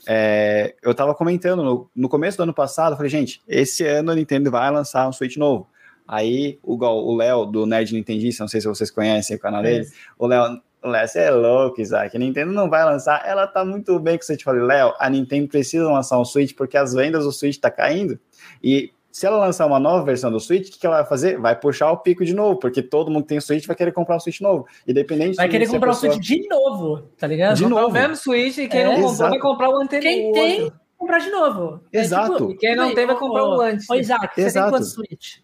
É, 0.07 0.75
eu 0.81 0.91
estava 0.91 1.15
comentando 1.15 1.63
no, 1.63 1.89
no, 1.95 2.09
começo 2.09 2.37
do 2.37 2.43
ano 2.43 2.53
passado, 2.53 2.95
falei, 2.95 3.09
gente, 3.09 3.41
esse 3.47 3.85
ano 3.85 4.11
a 4.11 4.15
Nintendo 4.15 4.51
vai 4.51 4.69
lançar 4.69 5.07
um 5.07 5.13
Switch 5.13 5.37
novo. 5.37 5.69
Aí 6.05 6.59
o 6.61 7.15
Léo, 7.15 7.45
do 7.45 7.65
Nerd 7.65 7.93
Nintendista, 7.93 8.43
não 8.43 8.49
sei 8.49 8.59
se 8.59 8.67
vocês 8.67 8.91
conhecem 8.91 9.37
o 9.37 9.39
canal 9.39 9.63
dele, 9.63 9.87
o 10.19 10.27
Léo 10.27 10.61
Léo, 10.83 11.07
você 11.07 11.19
é 11.19 11.31
louco, 11.31 11.81
Isaac. 11.81 12.15
A 12.15 12.19
Nintendo 12.19 12.51
não 12.51 12.69
vai 12.69 12.83
lançar. 12.83 13.23
Ela 13.25 13.47
tá 13.47 13.63
muito 13.63 13.97
bem 13.99 14.17
com 14.17 14.23
o 14.23 14.25
Switch. 14.25 14.43
Falei, 14.43 14.61
Léo, 14.61 14.93
a 14.99 15.09
Nintendo 15.09 15.47
precisa 15.47 15.89
lançar 15.89 16.19
um 16.19 16.25
Switch 16.25 16.53
porque 16.55 16.77
as 16.77 16.93
vendas 16.93 17.23
do 17.23 17.31
Switch 17.31 17.57
tá 17.57 17.71
caindo. 17.71 18.19
E 18.61 18.91
se 19.13 19.27
ela 19.27 19.37
lançar 19.37 19.67
uma 19.67 19.79
nova 19.79 20.03
versão 20.03 20.31
do 20.31 20.39
Switch, 20.39 20.67
o 20.67 20.71
que, 20.71 20.79
que 20.79 20.87
ela 20.87 20.97
vai 20.97 21.05
fazer? 21.05 21.39
Vai 21.39 21.55
puxar 21.55 21.91
o 21.91 21.97
pico 21.97 22.25
de 22.25 22.33
novo, 22.33 22.59
porque 22.59 22.81
todo 22.81 23.11
mundo 23.11 23.21
que 23.21 23.29
tem 23.29 23.39
Switch 23.39 23.67
vai 23.67 23.75
querer 23.75 23.91
comprar 23.91 24.15
um 24.15 24.19
Switch 24.19 24.41
novo. 24.41 24.65
Independente 24.87 25.35
Vai 25.35 25.47
querer 25.47 25.67
comprar 25.67 25.91
o 25.91 25.93
pessoa... 25.93 26.13
Switch 26.13 26.25
de 26.25 26.47
novo, 26.47 27.03
tá 27.17 27.27
ligado? 27.27 27.55
De 27.55 27.67
novo. 27.67 27.89
o 27.89 27.91
mesmo 27.91 28.15
Switch 28.15 28.57
e 28.57 28.67
quem 28.67 28.81
é, 28.81 28.85
não 28.85 28.93
comprou 28.93 29.11
exato. 29.11 29.29
vai 29.29 29.39
comprar 29.39 29.69
o 29.69 29.75
anterior. 29.75 30.01
Quem 30.01 30.31
tem, 30.31 30.73
comprar 30.97 31.19
de 31.19 31.29
novo. 31.29 31.83
Exato. 31.93 32.33
É, 32.33 32.37
tipo, 32.37 32.51
e 32.51 32.57
quem 32.57 32.75
não 32.75 32.95
tem 32.95 33.05
vai 33.05 33.15
comprar 33.15 33.45
o 33.45 33.61
antes. 33.61 33.87
Ô, 33.87 33.93
Isaac, 33.93 34.33
você 34.35 34.51
tem 34.51 34.69
quantos 34.69 34.93
Switch? 34.93 35.42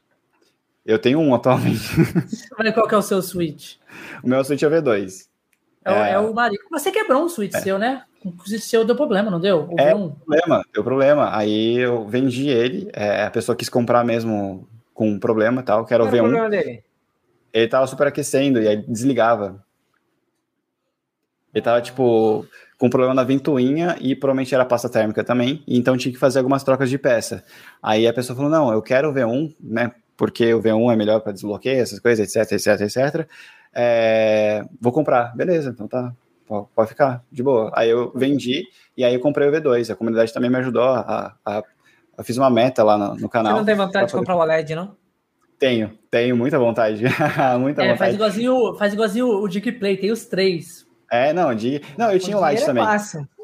Eu 0.90 0.98
tenho 0.98 1.20
um 1.20 1.36
atualmente. 1.36 1.88
Qual 2.74 2.88
que 2.88 2.96
é 2.96 2.98
o 2.98 3.02
seu 3.04 3.22
Switch? 3.22 3.76
O 4.24 4.28
meu 4.28 4.44
Switch 4.44 4.64
é 4.64 4.68
V2. 4.68 5.28
É, 5.86 5.94
é, 5.94 6.12
é 6.14 6.20
o 6.20 6.34
marido. 6.34 6.64
Você 6.72 6.92
quebrou 6.92 7.24
um 7.24 7.30
Switch 7.30 7.54
é. 7.54 7.60
seu, 7.60 7.78
né? 7.78 8.06
O 8.26 8.34
Switch 8.44 8.64
seu 8.64 8.84
deu 8.84 8.96
problema, 8.96 9.30
não 9.30 9.40
deu? 9.40 9.70
é, 9.78 9.94
um... 9.94 10.10
problema, 10.10 10.66
deu 10.74 10.84
problema. 10.84 11.38
Aí 11.38 11.78
eu 11.78 12.08
vendi 12.08 12.50
ele, 12.50 12.90
é, 12.92 13.24
a 13.24 13.30
pessoa 13.30 13.56
quis 13.56 13.70
comprar 13.70 14.04
mesmo 14.04 14.68
com 14.92 15.08
um 15.08 15.20
problema 15.20 15.62
e 15.62 15.64
tal, 15.64 15.86
que 15.86 15.94
era 15.94 16.04
o 16.04 16.08
V1. 16.08 16.22
problema 16.22 16.50
dele? 16.50 16.84
Ele 17.54 17.68
tava 17.68 17.86
superaquecendo 17.86 18.60
e 18.60 18.68
aí 18.68 18.78
desligava. 18.78 19.64
Ele 21.54 21.62
tava, 21.62 21.82
tipo, 21.84 22.48
com 22.80 22.90
problema 22.90 23.14
na 23.14 23.24
ventoinha 23.24 23.96
e 24.02 24.16
provavelmente 24.16 24.56
era 24.56 24.66
pasta 24.66 24.90
térmica 24.90 25.24
também, 25.24 25.64
então 25.68 25.96
tinha 25.96 26.12
que 26.12 26.20
fazer 26.20 26.40
algumas 26.40 26.64
trocas 26.64 26.90
de 26.90 26.98
peça. 26.98 27.44
Aí 27.82 28.08
a 28.08 28.14
pessoa 28.14 28.36
falou, 28.36 28.50
não, 28.50 28.74
eu 28.74 28.82
quero 28.82 29.10
o 29.10 29.14
V1, 29.14 29.56
né, 29.60 29.92
porque 30.20 30.54
o 30.54 30.62
V1 30.62 30.92
é 30.92 30.96
melhor 30.98 31.22
para 31.22 31.32
desbloqueio, 31.32 31.82
essas 31.82 31.98
coisas, 31.98 32.36
etc, 32.36 32.52
etc, 32.52 32.82
etc. 32.82 33.26
É, 33.74 34.66
vou 34.82 34.92
comprar, 34.92 35.34
beleza, 35.34 35.70
então 35.70 35.88
tá, 35.88 36.12
pode 36.76 36.90
ficar, 36.90 37.24
de 37.32 37.42
boa. 37.42 37.72
Aí 37.74 37.90
eu 37.90 38.12
vendi 38.14 38.66
e 38.98 39.06
aí 39.06 39.14
eu 39.14 39.22
comprei 39.22 39.48
o 39.48 39.52
V2. 39.52 39.90
A 39.90 39.96
comunidade 39.96 40.34
também 40.34 40.50
me 40.50 40.58
ajudou 40.58 40.84
a. 40.84 41.34
a, 41.46 41.64
a 42.18 42.24
fiz 42.24 42.38
uma 42.38 42.50
meta 42.50 42.84
lá 42.84 42.98
no, 42.98 43.16
no, 43.16 43.30
canal. 43.30 43.54
Você 43.54 43.60
não 43.60 43.66
tem 43.66 43.76
vontade 43.76 44.08
de 44.08 44.14
comprar 44.14 44.36
o 44.36 44.40
OLED, 44.40 44.76
não? 44.76 44.94
Tenho, 45.58 45.98
tenho 46.12 46.36
muita 46.36 46.60
vontade. 46.60 47.02
muita 47.58 47.82
é, 47.82 47.92
vontade. 47.92 47.98
Faz 47.98 48.16
igualzinho, 48.16 48.76
faz 48.78 48.94
igualzinho 48.94 49.26
o 49.26 49.48
Dick 49.48 49.72
Play, 49.72 49.96
tem 49.96 50.12
os 50.12 50.26
três. 50.26 50.86
É, 51.10 51.32
não, 51.32 51.56
de, 51.56 51.82
não 51.98 52.12
eu 52.12 52.18
o 52.18 52.20
tinha 52.20 52.36
o 52.36 52.42
Light 52.42 52.62
é 52.62 52.66
também. 52.66 52.84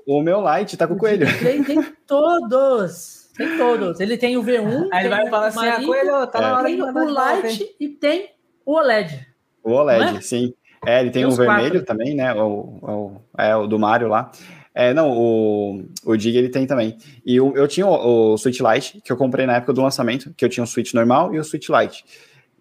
O 0.05 0.21
meu 0.21 0.41
Light 0.41 0.75
tá 0.75 0.85
com 0.85 0.95
o 0.95 0.97
coelho. 0.97 1.25
Play 1.39 1.63
tem 1.63 1.81
todos. 2.05 3.24
Tem 3.35 3.57
todos. 3.57 3.99
Ele 3.99 4.17
tem 4.17 4.37
o 4.37 4.43
V1. 4.43 4.87
Aí 4.91 5.05
ele 5.05 5.09
vai 5.09 5.29
falar 5.29 5.47
assim: 5.47 5.67
a 5.67 5.83
Coelho, 5.83 6.27
tá 6.27 6.39
é. 6.39 6.41
na 6.41 6.57
hora 6.57 6.69
de 6.69 6.81
o 6.81 7.09
Light 7.09 7.75
e 7.79 7.89
tem 7.89 8.29
o 8.65 8.73
OLED. 8.73 9.27
O 9.63 9.71
OLED, 9.71 10.17
é? 10.17 10.21
sim. 10.21 10.53
É, 10.85 11.01
ele 11.01 11.09
tem, 11.09 11.23
tem 11.23 11.31
o 11.31 11.35
vermelho 11.35 11.83
quatro. 11.83 11.85
também, 11.85 12.15
né? 12.15 12.33
O, 12.33 12.47
o, 12.81 13.21
é, 13.37 13.55
o 13.55 13.67
do 13.67 13.79
Mario 13.79 14.07
lá. 14.07 14.31
É, 14.73 14.93
não, 14.93 15.09
o, 15.11 15.85
o 16.03 16.17
Dig 16.17 16.37
ele 16.37 16.49
tem 16.49 16.67
também. 16.67 16.97
E 17.25 17.37
eu, 17.37 17.55
eu 17.55 17.67
tinha 17.67 17.87
o, 17.87 18.33
o 18.33 18.37
Switch 18.37 18.59
Lite, 18.59 19.01
que 19.01 19.11
eu 19.11 19.17
comprei 19.17 19.45
na 19.45 19.55
época 19.55 19.73
do 19.73 19.81
lançamento, 19.81 20.33
que 20.35 20.43
eu 20.43 20.49
tinha 20.49 20.63
o 20.63 20.67
Switch 20.67 20.93
normal 20.93 21.33
e 21.33 21.39
o 21.39 21.43
Switch 21.43 21.69
Lite. 21.69 22.03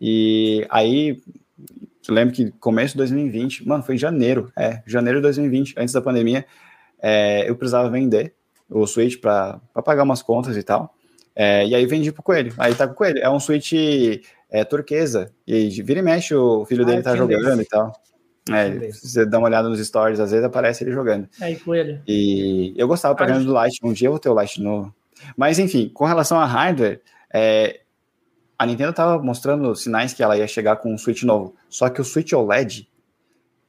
E 0.01 0.65
aí, 0.71 1.21
eu 2.09 2.15
lembro 2.15 2.35
que 2.35 2.53
começo 2.53 2.93
de 2.93 2.99
2020, 2.99 3.67
mano, 3.67 3.83
foi 3.83 3.97
em 3.97 3.99
janeiro, 3.99 4.51
é, 4.57 4.83
janeiro 4.87 5.19
de 5.19 5.23
2020, 5.23 5.75
antes 5.77 5.93
da 5.93 6.01
pandemia, 6.01 6.47
é, 7.03 7.49
eu 7.49 7.57
precisava 7.57 7.91
vender 7.91 8.35
o 8.71 8.87
Switch 8.87 9.21
para 9.21 9.61
pagar 9.85 10.03
umas 10.03 10.23
contas 10.23 10.57
e 10.57 10.63
tal. 10.63 10.95
É, 11.37 11.67
e 11.67 11.75
aí 11.75 11.85
vendi 11.87 12.13
pro 12.13 12.23
Coelho. 12.23 12.55
Aí 12.59 12.75
tá 12.75 12.87
com 12.87 12.93
o 12.93 12.97
Coelho. 12.97 13.19
É 13.19 13.29
um 13.29 13.41
Switch 13.41 13.73
é, 14.51 14.65
turquesa. 14.65 15.33
E 15.47 15.69
vira 15.83 16.01
e 16.01 16.03
mexe, 16.03 16.35
o 16.35 16.65
filho 16.65 16.83
ah, 16.83 16.87
dele 16.87 17.03
tá 17.03 17.17
jogando 17.17 17.61
e 17.61 17.67
tal. 17.67 17.93
É, 18.51 18.93
se 18.93 19.09
você 19.09 19.27
dá 19.27 19.39
uma 19.39 19.49
olhada 19.49 19.69
nos 19.69 19.85
stories, 19.85 20.21
às 20.21 20.31
vezes 20.31 20.45
aparece 20.45 20.85
ele 20.85 20.93
jogando. 20.93 21.29
Aí, 21.41 21.57
Coelho. 21.57 22.03
E 22.07 22.75
eu 22.77 22.87
gostava 22.87 23.15
pra 23.15 23.27
do 23.39 23.53
Light. 23.53 23.79
Um 23.83 23.93
dia 23.93 24.09
eu 24.09 24.13
vou 24.13 24.21
ter 24.21 24.29
o 24.29 24.35
Light 24.35 24.61
novo. 24.61 24.95
Mas, 25.37 25.59
enfim, 25.59 25.89
com 25.89 26.05
relação 26.05 26.39
a 26.39 26.45
hardware, 26.45 27.01
é, 27.33 27.81
a 28.59 28.67
Nintendo 28.67 28.93
tava 28.93 29.23
mostrando 29.23 29.75
sinais 29.75 30.13
que 30.13 30.23
ela 30.23 30.37
ia 30.37 30.47
chegar 30.47 30.77
com 30.77 30.93
um 30.93 30.99
Switch 30.99 31.23
novo. 31.23 31.55
Só 31.69 31.89
que 31.89 32.01
o 32.01 32.05
Switch 32.05 32.33
OLED, 32.33 32.89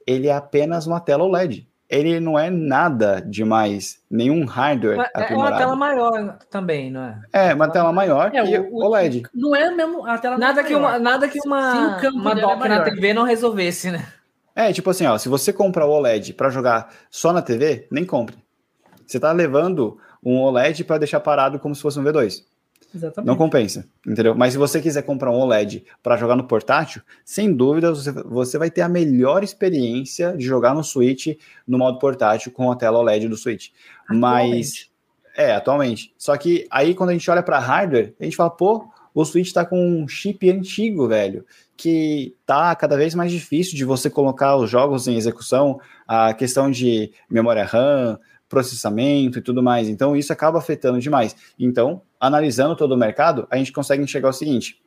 ele 0.06 0.28
é 0.28 0.34
apenas 0.34 0.86
uma 0.86 1.00
tela 1.00 1.24
OLED. 1.24 1.68
Ele 1.88 2.18
não 2.18 2.36
é 2.36 2.50
nada 2.50 3.22
demais, 3.24 4.02
nenhum 4.10 4.44
hardware 4.44 5.08
é, 5.14 5.32
É 5.32 5.36
uma 5.36 5.56
tela 5.56 5.76
maior 5.76 6.38
também, 6.50 6.90
não 6.90 7.02
é? 7.02 7.20
É, 7.32 7.54
uma 7.54 7.70
tela 7.70 7.92
maior 7.92 8.32
é, 8.34 8.44
e 8.44 8.58
o, 8.58 8.84
OLED. 8.84 9.22
Não 9.32 9.54
é 9.54 9.70
mesmo 9.70 10.04
a 10.04 10.18
tela 10.18 10.36
nada 10.36 10.64
que 10.64 10.74
uma 10.74 10.98
Nada 10.98 11.28
que 11.28 11.38
uma, 11.46 11.98
uma 12.10 12.34
dock 12.34 12.64
é 12.64 12.68
na 12.68 12.82
TV 12.82 13.14
não 13.14 13.22
resolvesse, 13.22 13.92
né? 13.92 14.04
É, 14.54 14.72
tipo 14.72 14.90
assim, 14.90 15.06
ó, 15.06 15.16
se 15.16 15.28
você 15.28 15.52
compra 15.52 15.86
o 15.86 15.90
OLED 15.90 16.32
para 16.32 16.50
jogar 16.50 16.88
só 17.08 17.32
na 17.32 17.42
TV, 17.42 17.86
nem 17.90 18.04
compre. 18.04 18.36
Você 19.06 19.20
tá 19.20 19.30
levando 19.30 19.98
um 20.24 20.40
OLED 20.40 20.82
para 20.82 20.98
deixar 20.98 21.20
parado 21.20 21.58
como 21.60 21.74
se 21.74 21.82
fosse 21.82 22.00
um 22.00 22.04
V2. 22.04 22.42
Exatamente. 22.96 23.26
Não 23.28 23.36
compensa, 23.36 23.86
entendeu? 24.06 24.34
Mas 24.34 24.54
se 24.54 24.58
você 24.58 24.80
quiser 24.80 25.02
comprar 25.02 25.30
um 25.30 25.34
OLED 25.34 25.84
para 26.02 26.16
jogar 26.16 26.34
no 26.34 26.44
portátil, 26.44 27.02
sem 27.24 27.52
dúvida 27.52 27.90
você, 27.94 28.10
você 28.10 28.58
vai 28.58 28.70
ter 28.70 28.80
a 28.80 28.88
melhor 28.88 29.44
experiência 29.44 30.34
de 30.36 30.44
jogar 30.44 30.74
no 30.74 30.82
Switch 30.82 31.36
no 31.68 31.78
modo 31.78 31.98
portátil 31.98 32.50
com 32.50 32.72
a 32.72 32.76
tela 32.76 32.98
OLED 32.98 33.28
do 33.28 33.36
Switch. 33.36 33.68
Atualmente. 34.08 34.20
Mas 34.20 34.90
é, 35.36 35.52
atualmente. 35.54 36.14
Só 36.16 36.34
que 36.36 36.66
aí 36.70 36.94
quando 36.94 37.10
a 37.10 37.12
gente 37.12 37.30
olha 37.30 37.42
para 37.42 37.58
hardware, 37.58 38.14
a 38.18 38.24
gente 38.24 38.36
fala, 38.36 38.50
pô, 38.50 38.88
o 39.14 39.24
Switch 39.24 39.46
está 39.46 39.64
com 39.64 39.78
um 39.78 40.08
chip 40.08 40.50
antigo, 40.50 41.06
velho, 41.06 41.44
que 41.76 42.34
tá 42.46 42.74
cada 42.74 42.96
vez 42.96 43.14
mais 43.14 43.30
difícil 43.30 43.76
de 43.76 43.84
você 43.84 44.08
colocar 44.08 44.56
os 44.56 44.70
jogos 44.70 45.06
em 45.06 45.16
execução, 45.16 45.78
a 46.08 46.32
questão 46.32 46.70
de 46.70 47.12
memória 47.28 47.64
RAM, 47.64 48.18
processamento 48.48 49.38
e 49.38 49.42
tudo 49.42 49.62
mais. 49.62 49.88
Então, 49.88 50.16
isso 50.16 50.32
acaba 50.32 50.58
afetando 50.58 50.98
demais. 50.98 51.36
Então, 51.58 52.02
analisando 52.20 52.76
todo 52.76 52.92
o 52.92 52.96
mercado, 52.96 53.46
a 53.50 53.56
gente 53.56 53.72
consegue 53.72 54.02
enxergar 54.02 54.28
o 54.28 54.32
seguinte: 54.32 54.80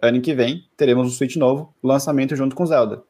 ano 0.00 0.20
que 0.20 0.34
vem 0.34 0.64
teremos 0.76 1.06
um 1.06 1.10
Switch 1.10 1.36
novo, 1.36 1.74
lançamento 1.82 2.36
junto 2.36 2.54
com 2.54 2.66
Zelda. 2.66 3.02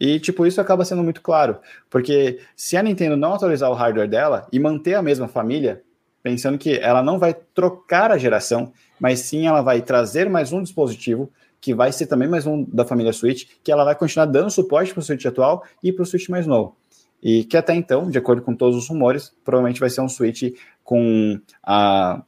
E, 0.00 0.18
tipo, 0.18 0.46
isso 0.46 0.60
acaba 0.60 0.84
sendo 0.84 1.02
muito 1.02 1.20
claro, 1.20 1.58
porque 1.90 2.40
se 2.56 2.74
a 2.74 2.82
Nintendo 2.82 3.16
não 3.16 3.34
atualizar 3.34 3.70
o 3.70 3.74
hardware 3.74 4.08
dela 4.08 4.46
e 4.50 4.58
manter 4.58 4.94
a 4.94 5.02
mesma 5.02 5.28
família, 5.28 5.82
pensando 6.22 6.56
que 6.56 6.78
ela 6.78 7.02
não 7.02 7.18
vai 7.18 7.34
trocar 7.34 8.10
a 8.10 8.16
geração, 8.16 8.72
mas 8.98 9.20
sim 9.20 9.46
ela 9.46 9.60
vai 9.60 9.82
trazer 9.82 10.30
mais 10.30 10.52
um 10.52 10.62
dispositivo 10.62 11.30
que 11.60 11.74
vai 11.74 11.92
ser 11.92 12.06
também 12.06 12.26
mais 12.26 12.46
um 12.46 12.64
da 12.64 12.86
família 12.86 13.12
Switch, 13.12 13.44
que 13.62 13.70
ela 13.70 13.84
vai 13.84 13.94
continuar 13.94 14.24
dando 14.24 14.50
suporte 14.50 14.92
para 14.94 15.00
o 15.00 15.02
Switch 15.02 15.26
atual 15.26 15.62
e 15.82 15.92
para 15.92 16.02
o 16.02 16.06
Switch 16.06 16.30
mais 16.30 16.46
novo. 16.46 16.74
E 17.22 17.44
que 17.44 17.56
até 17.56 17.74
então, 17.74 18.10
de 18.10 18.18
acordo 18.18 18.42
com 18.42 18.54
todos 18.54 18.76
os 18.76 18.88
rumores, 18.88 19.34
provavelmente 19.44 19.80
vai 19.80 19.90
ser 19.90 20.00
um 20.00 20.08
Switch 20.08 20.54
com 20.82 21.40
a 21.62 22.22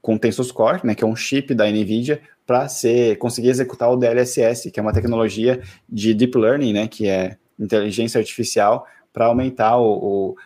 com 0.00 0.18
Tensor 0.18 0.52
Core, 0.52 0.80
né, 0.82 0.96
que 0.96 1.04
é 1.04 1.06
um 1.06 1.14
chip 1.14 1.54
da 1.54 1.70
Nvidia 1.70 2.20
para 2.44 2.66
conseguir 3.20 3.50
executar 3.50 3.88
o 3.88 3.96
DLSS, 3.96 4.68
que 4.72 4.80
é 4.80 4.82
uma 4.82 4.92
tecnologia 4.92 5.62
de 5.88 6.12
deep 6.12 6.36
learning, 6.36 6.72
né, 6.72 6.88
que 6.88 7.06
é 7.06 7.36
inteligência 7.56 8.18
artificial 8.18 8.84
para 9.12 9.26
aumentar 9.26 9.78
o, 9.78 9.92
o, 10.32 10.36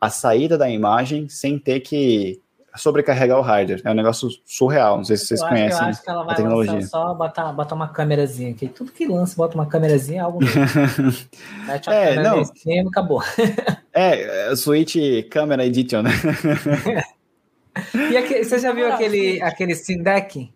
a 0.00 0.10
saída 0.10 0.58
da 0.58 0.68
imagem 0.68 1.28
sem 1.28 1.60
ter 1.60 1.78
que 1.78 2.40
sobrecarregar 2.76 3.38
o 3.38 3.42
hardware. 3.42 3.80
É 3.84 3.90
um 3.90 3.94
negócio 3.94 4.28
surreal. 4.44 4.96
Não 4.98 5.04
sei 5.04 5.16
se 5.16 5.26
vocês 5.26 5.40
eu 5.40 5.48
conhecem 5.48 5.86
acho, 5.86 6.02
que 6.02 6.10
ela 6.10 6.22
vai 6.22 6.34
a 6.34 6.36
tecnologia. 6.36 6.82
Só 6.82 7.14
botar, 7.14 7.52
botar 7.52 7.74
uma 7.74 7.88
câmerazinha 7.88 8.50
aqui. 8.50 8.68
Tudo 8.68 8.92
que 8.92 9.06
lança, 9.06 9.36
bota 9.36 9.54
uma 9.54 9.66
câmerazinha, 9.66 10.24
algo 10.24 10.40
Mete 11.66 11.90
a 11.90 11.94
é, 11.94 12.14
câmera 12.14 12.30
não. 12.30 12.42
em 12.66 12.88
acabou. 12.88 13.22
é, 13.92 14.54
Switch 14.56 14.96
Camera 15.30 15.64
Edition, 15.64 16.02
né? 16.02 16.10
e 18.10 18.16
aqui, 18.16 18.44
você 18.44 18.58
já 18.58 18.72
viu 18.72 18.92
aquele, 18.92 19.40
aquele 19.42 19.74
Steam 19.74 20.02
Deck? 20.02 20.52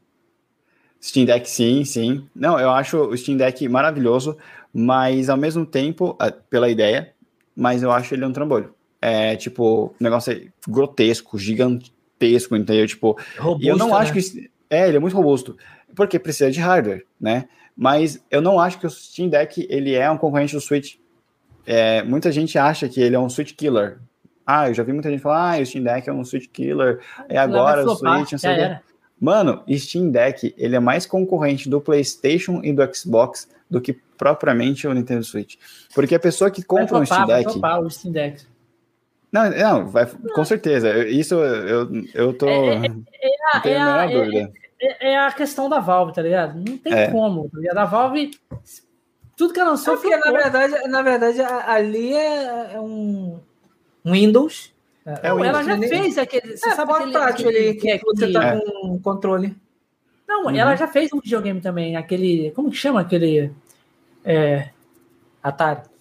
Steam 1.01 1.26
Deck, 1.26 1.48
sim, 1.48 1.84
sim. 1.84 2.28
Não, 2.34 2.60
eu 2.60 2.70
acho 2.70 2.97
o 2.98 3.16
Steam 3.16 3.36
Deck 3.36 3.68
maravilhoso, 3.68 4.36
mas 4.72 5.28
ao 5.28 5.36
mesmo 5.36 5.66
tempo, 5.66 6.16
pela 6.48 6.70
ideia, 6.70 7.12
mas 7.56 7.82
eu 7.82 7.90
acho 7.90 8.14
ele 8.14 8.24
um 8.24 8.32
trambolho. 8.32 8.72
É, 9.01 9.34
tipo, 9.34 9.94
um 10.01 10.05
negócio 10.05 10.52
grotesco, 10.68 11.36
gigantesco, 12.22 12.56
entendeu? 12.56 12.86
Tipo, 12.86 13.18
robusto, 13.38 13.68
eu 13.68 13.76
não 13.76 13.88
né? 13.88 13.94
acho 13.94 14.12
que. 14.12 14.50
É, 14.70 14.88
ele 14.88 14.96
é 14.96 15.00
muito 15.00 15.16
robusto, 15.16 15.56
porque 15.94 16.18
precisa 16.18 16.50
de 16.50 16.60
hardware, 16.60 17.04
né? 17.20 17.48
Mas 17.76 18.22
eu 18.30 18.40
não 18.40 18.58
acho 18.58 18.78
que 18.78 18.86
o 18.86 18.90
Steam 18.90 19.28
Deck 19.28 19.66
ele 19.68 19.94
é 19.94 20.10
um 20.10 20.16
concorrente 20.16 20.54
do 20.54 20.60
Switch. 20.60 20.96
É, 21.66 22.02
muita 22.02 22.32
gente 22.32 22.58
acha 22.58 22.88
que 22.88 23.00
ele 23.00 23.14
é 23.14 23.18
um 23.18 23.28
Switch 23.28 23.54
killer. 23.54 23.98
Ah, 24.46 24.68
eu 24.68 24.74
já 24.74 24.82
vi 24.82 24.92
muita 24.92 25.10
gente 25.10 25.20
falar, 25.20 25.56
ah, 25.56 25.60
o 25.60 25.66
Steam 25.66 25.84
Deck 25.84 26.08
é 26.08 26.12
um 26.12 26.24
Switch 26.24 26.48
killer, 26.48 27.00
é 27.28 27.38
agora 27.38 27.84
o 27.84 27.94
Switch, 27.94 28.32
não 28.32 28.38
sei 28.38 28.50
o 28.50 28.78
Mano, 29.20 29.62
Steam 29.70 30.10
Deck, 30.10 30.52
ele 30.58 30.74
é 30.74 30.80
mais 30.80 31.06
concorrente 31.06 31.68
do 31.68 31.80
PlayStation 31.80 32.60
e 32.64 32.72
do 32.72 32.82
Xbox 32.92 33.48
do 33.70 33.80
que 33.80 33.92
propriamente 34.18 34.86
o 34.86 34.92
Nintendo 34.92 35.22
Switch. 35.22 35.54
Porque 35.94 36.16
a 36.16 36.18
pessoa 36.18 36.50
que 36.50 36.62
compra 36.62 36.98
um 36.98 37.06
Steam 37.06 37.26
Deck... 37.26 37.60
O 37.84 37.90
Steam 37.90 38.12
Deck. 38.12 38.44
Não, 39.32 39.50
não, 39.50 39.86
vai, 39.86 40.06
com 40.34 40.44
certeza. 40.44 41.09
Isso 41.09 41.34
eu, 41.36 41.88
eu 42.12 42.34
tô. 42.34 42.46
É, 42.46 42.68
é, 42.68 42.86
é, 42.86 42.88
não 43.54 43.60
tenho 43.62 43.80
a, 43.80 43.84
menor 43.86 44.10
é, 44.10 44.12
dúvida. 44.12 44.52
É, 44.78 45.12
é, 45.12 45.18
a 45.18 45.32
questão 45.32 45.70
da 45.70 45.80
Valve, 45.80 46.12
tá 46.12 46.20
ligado? 46.20 46.56
Não 46.56 46.76
tem 46.76 46.92
é. 46.92 47.10
como. 47.10 47.48
Tá 47.48 47.59
ligado? 47.59 47.78
A 47.78 47.84
Valve. 47.86 48.30
Tudo 49.34 49.54
que 49.54 49.59
ela 49.60 49.70
lançou. 49.70 49.94
É 49.94 49.96
porque, 49.96 50.16
na 50.16 50.32
verdade, 50.32 50.88
na 50.88 51.02
verdade, 51.02 51.40
ali 51.40 52.12
é, 52.12 52.78
um 52.78 53.40
Windows. 54.04 54.70
É, 55.06 55.28
ela 55.28 55.62
já 55.62 55.78
fez 55.78 56.18
aquele. 56.18 56.56
Você 56.56 56.70
sabe 56.72 56.92
aquele, 56.92 57.12
tátil 57.12 57.48
ali 57.48 57.74
que, 57.74 57.98
que 57.98 58.04
você 58.04 58.30
tá 58.30 58.60
com 58.60 59.00
controle. 59.00 59.56
Não, 60.28 60.44
uhum. 60.44 60.56
ela 60.56 60.76
já 60.76 60.86
fez 60.86 61.10
um 61.10 61.20
videogame 61.20 61.60
também, 61.62 61.96
aquele. 61.96 62.50
Como 62.50 62.70
que 62.70 62.76
chama 62.76 63.00
aquele? 63.00 63.50
É, 64.24 64.68
Atari. 65.42 65.91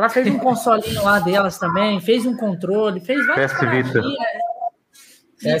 Ela 0.00 0.08
fez 0.08 0.26
um 0.28 0.38
consolinho 0.38 1.04
lá 1.04 1.18
delas 1.18 1.58
também, 1.58 2.00
fez 2.00 2.24
um 2.24 2.34
controle, 2.34 3.00
fez 3.00 3.26
várias. 3.26 3.52
PS 3.52 3.60
não, 3.60 3.70
Vita. 3.70 4.00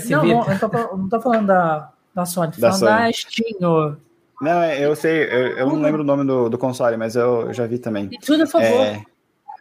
Não, 0.00 0.46
não, 0.46 0.58
tô, 0.58 0.96
não 0.96 1.08
tô 1.10 1.20
falando 1.20 1.46
da, 1.46 1.92
da 2.14 2.24
Sony, 2.24 2.52
tô 2.52 2.58
da 2.58 2.72
falando 2.72 2.88
Sony. 2.88 3.02
da 3.02 3.12
Steam. 3.12 3.96
Não, 4.40 4.62
é, 4.62 4.82
eu 4.82 4.96
sei, 4.96 5.24
eu, 5.24 5.58
eu 5.58 5.66
não 5.66 5.82
lembro 5.82 6.00
o 6.00 6.04
nome 6.04 6.24
do, 6.24 6.48
do 6.48 6.56
console, 6.56 6.96
mas 6.96 7.16
eu, 7.16 7.48
eu 7.48 7.52
já 7.52 7.66
vi 7.66 7.78
também. 7.78 8.08
E 8.10 8.18
tudo 8.18 8.44
a 8.44 8.46
favor. 8.46 8.66
É, 8.66 9.04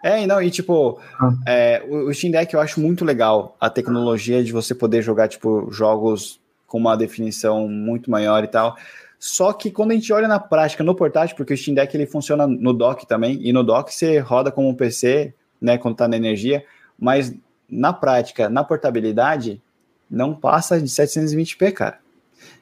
é, 0.02 0.26
não, 0.26 0.42
e 0.42 0.50
tipo, 0.50 0.98
ah. 1.20 1.34
é, 1.46 1.84
o, 1.86 2.14
Steam 2.14 2.32
Deck 2.32 2.54
eu 2.54 2.62
acho 2.62 2.80
muito 2.80 3.04
legal 3.04 3.58
a 3.60 3.70
tecnologia 3.70 4.42
de 4.42 4.54
você 4.54 4.74
poder 4.74 5.02
jogar, 5.02 5.28
tipo, 5.28 5.70
jogos 5.72 6.40
com 6.66 6.78
uma 6.78 6.96
definição 6.96 7.68
muito 7.68 8.10
maior 8.10 8.46
e 8.46 8.48
tal. 8.48 8.78
Só 9.20 9.52
que 9.52 9.70
quando 9.70 9.92
a 9.92 9.96
gente 9.96 10.12
olha 10.14 10.28
na 10.28 10.40
prática, 10.40 10.82
no 10.82 10.96
portátil, 10.96 11.36
porque 11.36 11.54
o 11.54 11.58
Steam 11.58 11.76
Deck 11.76 11.96
ele 11.96 12.06
funciona 12.06 12.48
no 12.48 12.74
dock 12.74 13.06
também, 13.06 13.38
e 13.46 13.52
no 13.52 13.64
dock 13.64 13.94
você 13.94 14.18
roda 14.20 14.50
como 14.50 14.70
um 14.70 14.74
PC, 14.74 15.34
né, 15.62 15.78
quando 15.78 15.98
tá 15.98 16.08
na 16.08 16.16
energia, 16.16 16.64
mas 16.98 17.36
na 17.70 17.92
prática, 17.92 18.50
na 18.50 18.64
portabilidade, 18.64 19.62
não 20.10 20.34
passa 20.34 20.80
de 20.80 20.88
720p, 20.88 21.74
cara. 21.74 22.00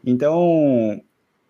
Então, 0.04 1.00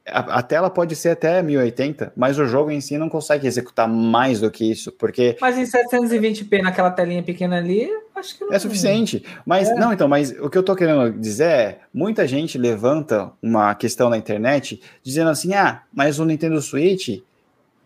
a, 0.08 0.40
a, 0.40 0.42
tela 0.42 0.70
pode 0.70 0.96
ser 0.96 1.10
até 1.10 1.42
1080, 1.42 2.14
mas 2.16 2.40
o 2.40 2.46
jogo 2.46 2.72
em 2.72 2.80
si 2.82 2.98
não 2.98 3.10
consegue 3.10 3.48
executar 3.48 3.88
mais 3.88 4.40
do 4.40 4.50
que 4.50 4.70
isso, 4.70 4.92
porque... 4.92 5.38
Mas 5.40 5.58
em 5.58 5.64
720p 5.64 6.62
naquela 6.62 6.92
telinha 6.92 7.22
pequena 7.22 7.58
ali, 7.58 7.90
acho 8.16 8.38
que 8.38 8.46
não... 8.46 8.54
É 8.54 8.60
suficiente. 8.60 9.24
Mas, 9.46 9.70
é. 9.70 9.76
não, 9.76 9.92
então, 9.92 10.08
mas 10.08 10.32
o 10.40 10.50
que 10.50 10.58
eu 10.58 10.64
tô 10.64 10.76
querendo 10.76 11.12
dizer 11.12 11.44
é, 11.44 11.80
muita 11.94 12.28
gente 12.28 12.58
levanta 12.58 13.32
uma 13.42 13.76
questão 13.76 14.10
na 14.10 14.18
internet 14.18 14.82
dizendo 15.04 15.30
assim, 15.30 15.54
ah, 15.54 15.84
mas 15.94 16.20
o 16.20 16.26
Nintendo 16.26 16.62
Switch 16.62 17.22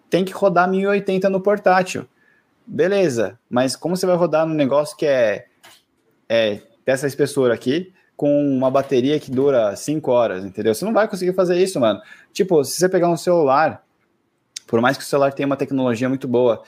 tem 0.10 0.24
que 0.24 0.34
rodar 0.34 0.70
1080 0.70 1.30
no 1.30 1.42
portátil. 1.42 2.06
Beleza, 2.66 3.40
mas 3.50 3.76
como 3.76 3.98
você 3.98 4.06
vai 4.06 4.16
rodar 4.16 4.46
num 4.46 4.54
negócio 4.54 4.96
que 4.96 5.06
é, 5.06 5.46
é 6.30 6.62
dessa 6.86 7.08
espessura 7.08 7.54
aqui, 7.54 7.92
com 8.22 8.56
uma 8.56 8.70
bateria 8.70 9.20
que 9.20 9.32
dura 9.32 9.76
5 9.76 10.12
horas, 10.12 10.46
entendeu? 10.46 10.76
Você 10.76 10.86
não 10.86 10.94
vai 10.94 11.08
conseguir 11.08 11.34
fazer 11.34 11.60
isso, 11.60 11.80
mano. 11.80 12.00
Tipo, 12.32 12.64
se 12.64 12.78
você 12.78 12.88
pegar 12.88 13.10
um 13.10 13.18
celular, 13.18 13.84
por 14.68 14.80
mais 14.80 14.96
que 14.96 15.02
o 15.02 15.08
celular 15.08 15.34
tenha 15.34 15.48
uma 15.48 15.58
tecnologia 15.58 16.08
muito 16.08 16.28
boa, 16.28 16.62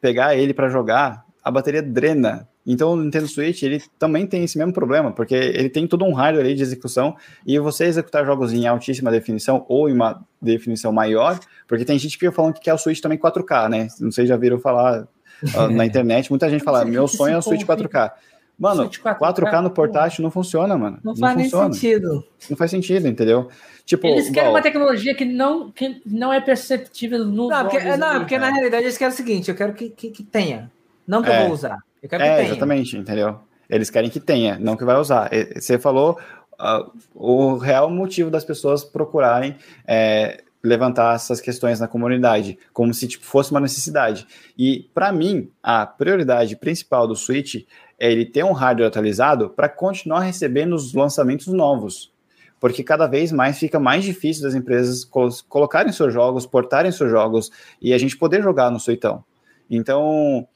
pegar 0.00 0.36
ele 0.36 0.54
para 0.54 0.68
jogar, 0.68 1.26
a 1.42 1.50
bateria 1.50 1.82
drena. 1.82 2.48
Então 2.64 2.92
o 2.92 2.96
Nintendo 2.96 3.26
Switch 3.26 3.60
ele 3.64 3.82
também 3.98 4.24
tem 4.24 4.44
esse 4.44 4.56
mesmo 4.56 4.72
problema, 4.72 5.10
porque 5.10 5.34
ele 5.34 5.68
tem 5.68 5.84
todo 5.84 6.04
um 6.04 6.12
hardware 6.12 6.46
aí 6.46 6.54
de 6.54 6.62
execução 6.62 7.16
e 7.44 7.58
você 7.58 7.86
executar 7.86 8.24
jogos 8.24 8.52
em 8.52 8.68
altíssima 8.68 9.10
definição 9.10 9.66
ou 9.68 9.88
em 9.88 9.92
uma 9.92 10.24
definição 10.40 10.92
maior, 10.92 11.40
porque 11.66 11.84
tem 11.84 11.98
gente 11.98 12.12
que 12.12 12.20
fica 12.20 12.30
falando 12.30 12.54
que 12.54 12.60
quer 12.60 12.74
o 12.74 12.78
Switch 12.78 13.00
também 13.00 13.18
4K, 13.18 13.68
né? 13.68 13.88
Não 13.98 14.12
sei 14.12 14.26
se 14.26 14.28
já 14.28 14.36
viram 14.36 14.60
falar 14.60 15.08
na 15.72 15.82
internet, 15.86 16.30
muita 16.30 16.48
gente 16.48 16.62
fala, 16.62 16.84
meu 16.84 17.08
sonho 17.08 17.34
é 17.34 17.38
o 17.38 17.42
Switch 17.42 17.66
4K. 17.66 18.12
Mano, 18.60 18.90
4K, 18.90 19.18
4K 19.18 19.62
no 19.62 19.70
portátil 19.70 20.22
não 20.22 20.30
funciona, 20.30 20.76
mano. 20.76 20.98
Não, 21.02 21.14
não 21.14 21.18
faz 21.18 21.42
funciona. 21.42 21.64
nem 21.64 21.72
sentido. 21.72 22.24
Não 22.50 22.56
faz 22.58 22.70
sentido, 22.70 23.08
entendeu? 23.08 23.48
Tipo, 23.86 24.06
eles 24.06 24.26
querem 24.26 24.50
igual... 24.50 24.52
uma 24.52 24.62
tecnologia 24.62 25.14
que 25.14 25.24
não, 25.24 25.70
que 25.70 26.02
não 26.04 26.30
é 26.30 26.42
perceptível 26.42 27.24
no. 27.24 27.48
Não, 27.48 27.68
porque, 27.68 27.96
não, 27.96 28.08
ali, 28.08 28.18
porque 28.20 28.38
na 28.38 28.50
realidade 28.50 28.84
eles 28.84 28.98
querem 28.98 29.14
o 29.14 29.16
seguinte: 29.16 29.50
eu 29.50 29.56
quero 29.56 29.72
que, 29.72 29.88
que, 29.88 30.10
que 30.10 30.22
tenha. 30.22 30.70
Não 31.06 31.22
que 31.22 31.30
é. 31.30 31.40
eu 31.40 31.44
vou 31.44 31.54
usar. 31.54 31.78
Eu 32.02 32.08
quero 32.08 32.22
é, 32.22 32.28
que 32.28 32.36
tenha. 32.36 32.48
Exatamente, 32.48 32.96
entendeu? 32.98 33.40
Eles 33.68 33.88
querem 33.88 34.10
que 34.10 34.20
tenha, 34.20 34.58
não 34.58 34.76
que 34.76 34.84
vai 34.84 34.96
usar. 34.96 35.30
Você 35.56 35.78
falou 35.78 36.18
uh, 36.60 36.90
o 37.14 37.56
real 37.56 37.88
motivo 37.90 38.30
das 38.30 38.44
pessoas 38.44 38.84
procurarem 38.84 39.56
é, 39.86 40.42
levantar 40.62 41.14
essas 41.14 41.40
questões 41.40 41.80
na 41.80 41.88
comunidade, 41.88 42.58
como 42.72 42.92
se 42.92 43.08
tipo, 43.08 43.24
fosse 43.24 43.50
uma 43.50 43.60
necessidade. 43.60 44.26
E, 44.56 44.88
para 44.94 45.10
mim, 45.12 45.50
a 45.62 45.86
prioridade 45.86 46.56
principal 46.56 47.06
do 47.06 47.16
Switch 47.16 47.64
é 48.00 48.10
ele 48.10 48.24
ter 48.24 48.42
um 48.42 48.52
hardware 48.52 48.88
atualizado 48.88 49.50
para 49.50 49.68
continuar 49.68 50.20
recebendo 50.20 50.74
os 50.74 50.94
lançamentos 50.94 51.46
novos. 51.48 52.10
Porque 52.58 52.82
cada 52.82 53.06
vez 53.06 53.30
mais 53.30 53.58
fica 53.58 53.78
mais 53.78 54.04
difícil 54.04 54.42
das 54.42 54.54
empresas 54.54 55.08
colocarem 55.48 55.92
seus 55.92 56.12
jogos, 56.12 56.46
portarem 56.46 56.90
seus 56.90 57.10
jogos 57.10 57.50
e 57.80 57.92
a 57.92 57.98
gente 57.98 58.16
poder 58.16 58.42
jogar 58.42 58.70
no 58.70 58.80
Suitão. 58.80 59.22
Então, 59.70 60.46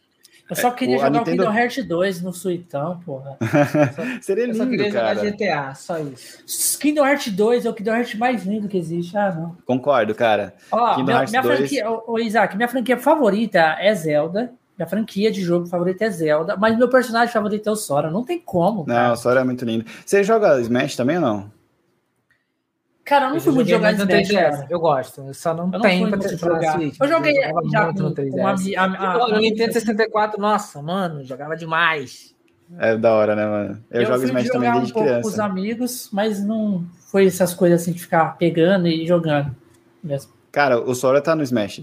eu 0.48 0.56
só 0.56 0.70
queria 0.70 0.96
o, 0.96 0.98
jogar 0.98 1.10
Nintendo... 1.10 1.42
o 1.42 1.46
Kingdom 1.46 1.58
Hearts 1.58 1.84
2 1.86 2.22
no 2.22 2.32
Suitão, 2.32 3.00
porra. 3.00 3.38
Só... 3.40 4.02
Seria 4.20 4.46
lindo, 4.46 4.58
Eu 4.58 4.64
só 4.64 4.70
queria 4.70 4.92
cara. 4.92 5.14
jogar 5.14 5.30
GTA, 5.30 5.74
só 5.74 5.98
isso. 5.98 6.78
Kingdom 6.78 7.06
Hearts 7.06 7.32
2 7.32 7.64
é 7.64 7.70
o 7.70 7.74
Kingdom 7.74 7.94
Hearts 7.94 8.14
mais 8.16 8.44
lindo 8.44 8.68
que 8.68 8.76
existe. 8.76 9.16
Ah, 9.16 9.32
não. 9.32 9.56
Concordo, 9.64 10.14
cara. 10.14 10.54
Ó, 10.70 10.96
Kingdom 10.96 11.12
minha, 11.12 11.24
minha 11.24 11.42
2... 11.42 11.58
franquia, 11.58 11.90
ô, 11.90 12.18
Isaac, 12.18 12.56
minha 12.56 12.68
franquia 12.68 12.98
favorita 12.98 13.76
é 13.78 13.94
Zelda. 13.94 14.52
Minha 14.76 14.88
franquia 14.88 15.30
de 15.30 15.40
jogo 15.40 15.66
favorita 15.66 16.04
é 16.04 16.10
Zelda, 16.10 16.56
mas 16.56 16.76
meu 16.76 16.88
personagem 16.88 17.32
favorito 17.32 17.68
é 17.68 17.72
o 17.72 17.76
Sora. 17.76 18.10
Não 18.10 18.24
tem 18.24 18.40
como. 18.40 18.84
Cara. 18.84 19.08
Não, 19.08 19.14
o 19.14 19.16
Sora 19.16 19.40
é 19.40 19.44
muito 19.44 19.64
lindo. 19.64 19.84
Você 20.04 20.24
joga 20.24 20.60
Smash 20.60 20.96
também 20.96 21.16
ou 21.16 21.22
não? 21.22 21.52
Cara, 23.04 23.26
eu 23.26 23.28
não 23.28 23.36
eu 23.36 23.40
fui 23.40 23.52
muito 23.52 23.68
jogar 23.68 23.92
Smash, 23.92 24.30
cara. 24.32 24.66
Eu 24.68 24.80
gosto, 24.80 25.20
eu 25.20 25.34
só 25.34 25.54
não, 25.54 25.70
eu 25.72 25.80
tenho 25.80 26.08
pra 26.08 26.28
jogar. 26.28 26.72
Switch, 26.72 26.96
eu 27.00 27.08
joguei 27.08 27.36
eu 27.36 27.70
já 27.70 27.92
com, 27.92 28.00
no 28.00 28.14
3DS. 28.14 28.76
a, 28.76 28.84
a, 28.84 29.28
no 29.28 29.38
Nintendo 29.38 29.72
64, 29.74 30.40
nossa, 30.40 30.82
mano, 30.82 31.22
jogava 31.22 31.54
demais. 31.54 32.34
É 32.78 32.96
da 32.96 33.12
hora, 33.12 33.36
né, 33.36 33.46
mano? 33.46 33.84
Eu, 33.90 34.00
eu 34.00 34.06
jogo 34.06 34.24
Smash 34.24 34.48
também 34.48 34.72
desde 34.72 34.92
um 34.92 35.02
criança. 35.02 35.22
com 35.22 35.28
os 35.28 35.38
amigos, 35.38 36.08
mas 36.12 36.42
não 36.42 36.84
foi 37.10 37.26
essas 37.26 37.52
coisas 37.52 37.82
assim 37.82 37.92
de 37.92 38.00
ficar 38.00 38.38
pegando 38.38 38.88
e 38.88 39.06
jogando 39.06 39.54
mesmo. 40.02 40.32
Cara, 40.50 40.80
o 40.80 40.94
Sora 40.94 41.20
tá 41.20 41.36
no 41.36 41.42
Smash. 41.42 41.82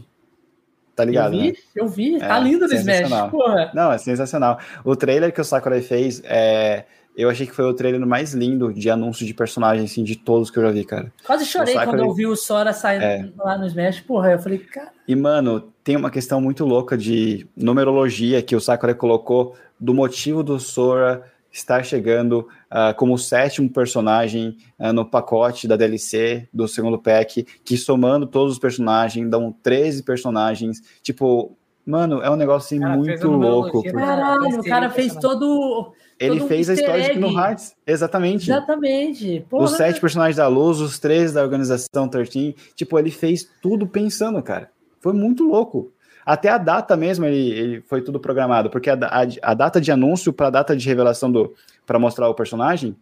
Tá 0.95 1.05
ligado, 1.05 1.33
eu 1.33 1.39
vi, 1.39 1.47
né? 1.47 1.53
Eu 1.75 1.87
vi, 1.87 2.19
tá 2.19 2.37
é, 2.37 2.43
lindo 2.43 2.67
no 2.67 2.73
Smash, 2.73 3.31
porra. 3.31 3.71
Não, 3.73 3.91
é 3.91 3.97
sensacional. 3.97 4.59
O 4.83 4.95
trailer 4.95 5.33
que 5.33 5.41
o 5.41 5.43
Sakurai 5.43 5.81
fez 5.81 6.21
é 6.25 6.85
eu 7.15 7.29
achei 7.29 7.45
que 7.45 7.53
foi 7.53 7.65
o 7.65 7.73
trailer 7.73 8.05
mais 8.05 8.33
lindo 8.33 8.73
de 8.73 8.89
anúncio 8.89 9.25
de 9.25 9.33
personagem, 9.33 9.85
assim, 9.85 10.03
de 10.03 10.15
todos 10.15 10.49
que 10.49 10.57
eu 10.57 10.63
já 10.63 10.71
vi, 10.71 10.85
cara. 10.85 11.11
Quase 11.25 11.45
chorei 11.45 11.73
quando 11.73 11.99
eu 11.99 12.13
vi 12.13 12.25
o 12.25 12.35
Sora 12.35 12.71
saindo 12.71 13.03
é. 13.03 13.29
lá 13.37 13.57
no 13.57 13.67
Smash, 13.67 13.99
porra, 14.01 14.31
eu 14.31 14.39
falei, 14.39 14.59
cara... 14.59 14.91
E, 15.07 15.15
mano, 15.15 15.71
tem 15.83 15.95
uma 15.95 16.09
questão 16.09 16.39
muito 16.39 16.63
louca 16.63 16.97
de 16.97 17.45
numerologia 17.55 18.41
que 18.41 18.55
o 18.55 18.61
Sakurai 18.61 18.95
colocou 18.95 19.55
do 19.79 19.93
motivo 19.93 20.41
do 20.41 20.59
Sora 20.59 21.23
estar 21.51 21.83
chegando 21.83 22.47
uh, 22.71 22.95
como 22.95 23.17
sétimo 23.17 23.69
personagem 23.69 24.57
uh, 24.79 24.93
no 24.93 25.05
pacote 25.05 25.67
da 25.67 25.75
DLC 25.75 26.47
do 26.53 26.67
segundo 26.67 26.97
pack, 26.99 27.45
que 27.63 27.77
somando 27.77 28.25
todos 28.25 28.53
os 28.53 28.59
personagens, 28.59 29.29
dão 29.29 29.51
13 29.63 30.03
personagens, 30.03 30.81
tipo... 31.01 31.55
Mano, 31.83 32.21
é 32.21 32.29
um 32.29 32.35
negócio 32.35 32.67
assim, 32.67 32.79
cara, 32.79 32.95
muito 32.95 33.27
louco. 33.27 33.81
Caralho, 33.91 34.59
o 34.59 34.63
cara 34.63 34.91
fez 34.91 35.15
todo 35.15 35.91
ele 36.21 36.39
fez 36.41 36.69
um 36.69 36.71
a 36.71 36.75
história 36.75 37.01
egg. 37.01 37.07
de 37.07 37.13
Kingdom 37.13 37.39
Hearts. 37.39 37.75
Exatamente. 37.85 38.43
Exatamente. 38.51 39.45
Porra. 39.49 39.63
Os 39.65 39.71
sete 39.71 39.99
personagens 39.99 40.37
da 40.37 40.47
luz, 40.47 40.79
os 40.79 40.99
três 40.99 41.33
da 41.33 41.41
organização 41.41 42.07
13. 42.07 42.55
Tipo, 42.75 42.99
ele 42.99 43.09
fez 43.09 43.49
tudo 43.59 43.87
pensando, 43.87 44.41
cara. 44.43 44.69
Foi 44.99 45.13
muito 45.13 45.43
louco. 45.43 45.91
Até 46.23 46.49
a 46.49 46.59
data 46.59 46.95
mesmo, 46.95 47.25
ele, 47.25 47.49
ele 47.49 47.81
foi 47.81 48.03
tudo 48.03 48.19
programado, 48.19 48.69
porque 48.69 48.91
a, 48.91 48.93
a, 48.93 49.51
a 49.51 49.53
data 49.55 49.81
de 49.81 49.91
anúncio 49.91 50.31
para 50.31 50.47
a 50.47 50.51
data 50.51 50.77
de 50.77 50.87
revelação 50.87 51.31
do 51.31 51.55
para 51.91 51.99
mostrar 51.99 52.29
o 52.29 52.33
personagem, 52.33 52.95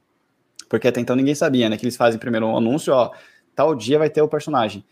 porque 0.67 0.87
até 0.87 0.99
então 0.99 1.15
ninguém 1.15 1.35
sabia, 1.35 1.69
né? 1.69 1.77
Que 1.77 1.85
eles 1.85 1.95
fazem 1.95 2.19
primeiro 2.19 2.47
um 2.47 2.57
anúncio, 2.57 2.91
ó, 2.91 3.11
tal 3.53 3.75
dia 3.75 3.99
vai 3.99 4.09
ter 4.09 4.23
o 4.23 4.27
personagem. 4.27 4.83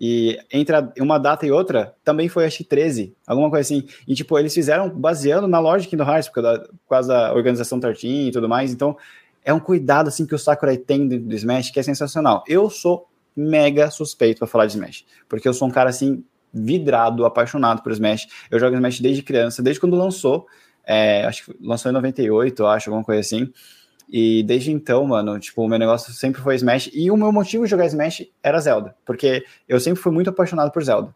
E 0.00 0.36
entre 0.52 0.74
uma 0.98 1.18
data 1.18 1.46
e 1.46 1.52
outra, 1.52 1.94
também 2.02 2.28
foi 2.28 2.46
acho 2.46 2.58
que 2.58 2.64
13, 2.64 3.14
alguma 3.24 3.48
coisa 3.48 3.60
assim. 3.60 3.86
E 4.08 4.14
tipo, 4.16 4.36
eles 4.36 4.52
fizeram 4.52 4.90
baseando 4.90 5.46
na 5.46 5.60
lógica 5.60 5.90
Kingdom 5.90 6.10
Hearts, 6.10 6.28
por 6.28 6.42
causa, 6.88 7.08
da, 7.08 7.32
organização 7.32 7.78
13 7.78 8.08
e 8.08 8.32
tudo 8.32 8.48
mais. 8.48 8.72
Então, 8.72 8.96
é 9.44 9.54
um 9.54 9.60
cuidado 9.60 10.08
assim 10.08 10.26
que 10.26 10.34
o 10.34 10.38
Sakurai 10.38 10.76
tem 10.76 11.06
dentro 11.06 11.28
do 11.28 11.34
Smash 11.36 11.70
que 11.70 11.78
é 11.78 11.82
sensacional. 11.84 12.42
Eu 12.48 12.68
sou 12.68 13.06
mega 13.36 13.88
suspeito 13.88 14.40
para 14.40 14.48
falar 14.48 14.66
de 14.66 14.72
Smash, 14.72 15.04
porque 15.28 15.46
eu 15.46 15.54
sou 15.54 15.68
um 15.68 15.70
cara 15.70 15.90
assim 15.90 16.24
vidrado, 16.52 17.24
apaixonado 17.24 17.84
por 17.84 17.92
Smash. 17.92 18.26
Eu 18.50 18.58
jogo 18.58 18.74
Smash 18.74 18.98
desde 18.98 19.22
criança, 19.22 19.62
desde 19.62 19.78
quando 19.78 19.94
lançou. 19.94 20.44
É, 20.86 21.24
acho 21.24 21.44
que 21.44 21.56
lançou 21.60 21.90
em 21.90 21.94
98, 21.94 22.66
acho, 22.66 22.90
alguma 22.90 23.04
coisa 23.04 23.20
assim. 23.20 23.52
E 24.08 24.42
desde 24.42 24.70
então, 24.70 25.04
mano, 25.06 25.38
tipo, 25.38 25.62
o 25.62 25.68
meu 25.68 25.78
negócio 25.78 26.12
sempre 26.12 26.40
foi 26.40 26.56
Smash. 26.56 26.90
E 26.92 27.10
o 27.10 27.16
meu 27.16 27.32
motivo 27.32 27.64
de 27.64 27.70
jogar 27.70 27.86
Smash 27.86 28.26
era 28.42 28.60
Zelda. 28.60 28.94
Porque 29.04 29.44
eu 29.68 29.80
sempre 29.80 30.02
fui 30.02 30.12
muito 30.12 30.30
apaixonado 30.30 30.70
por 30.70 30.84
Zelda. 30.84 31.14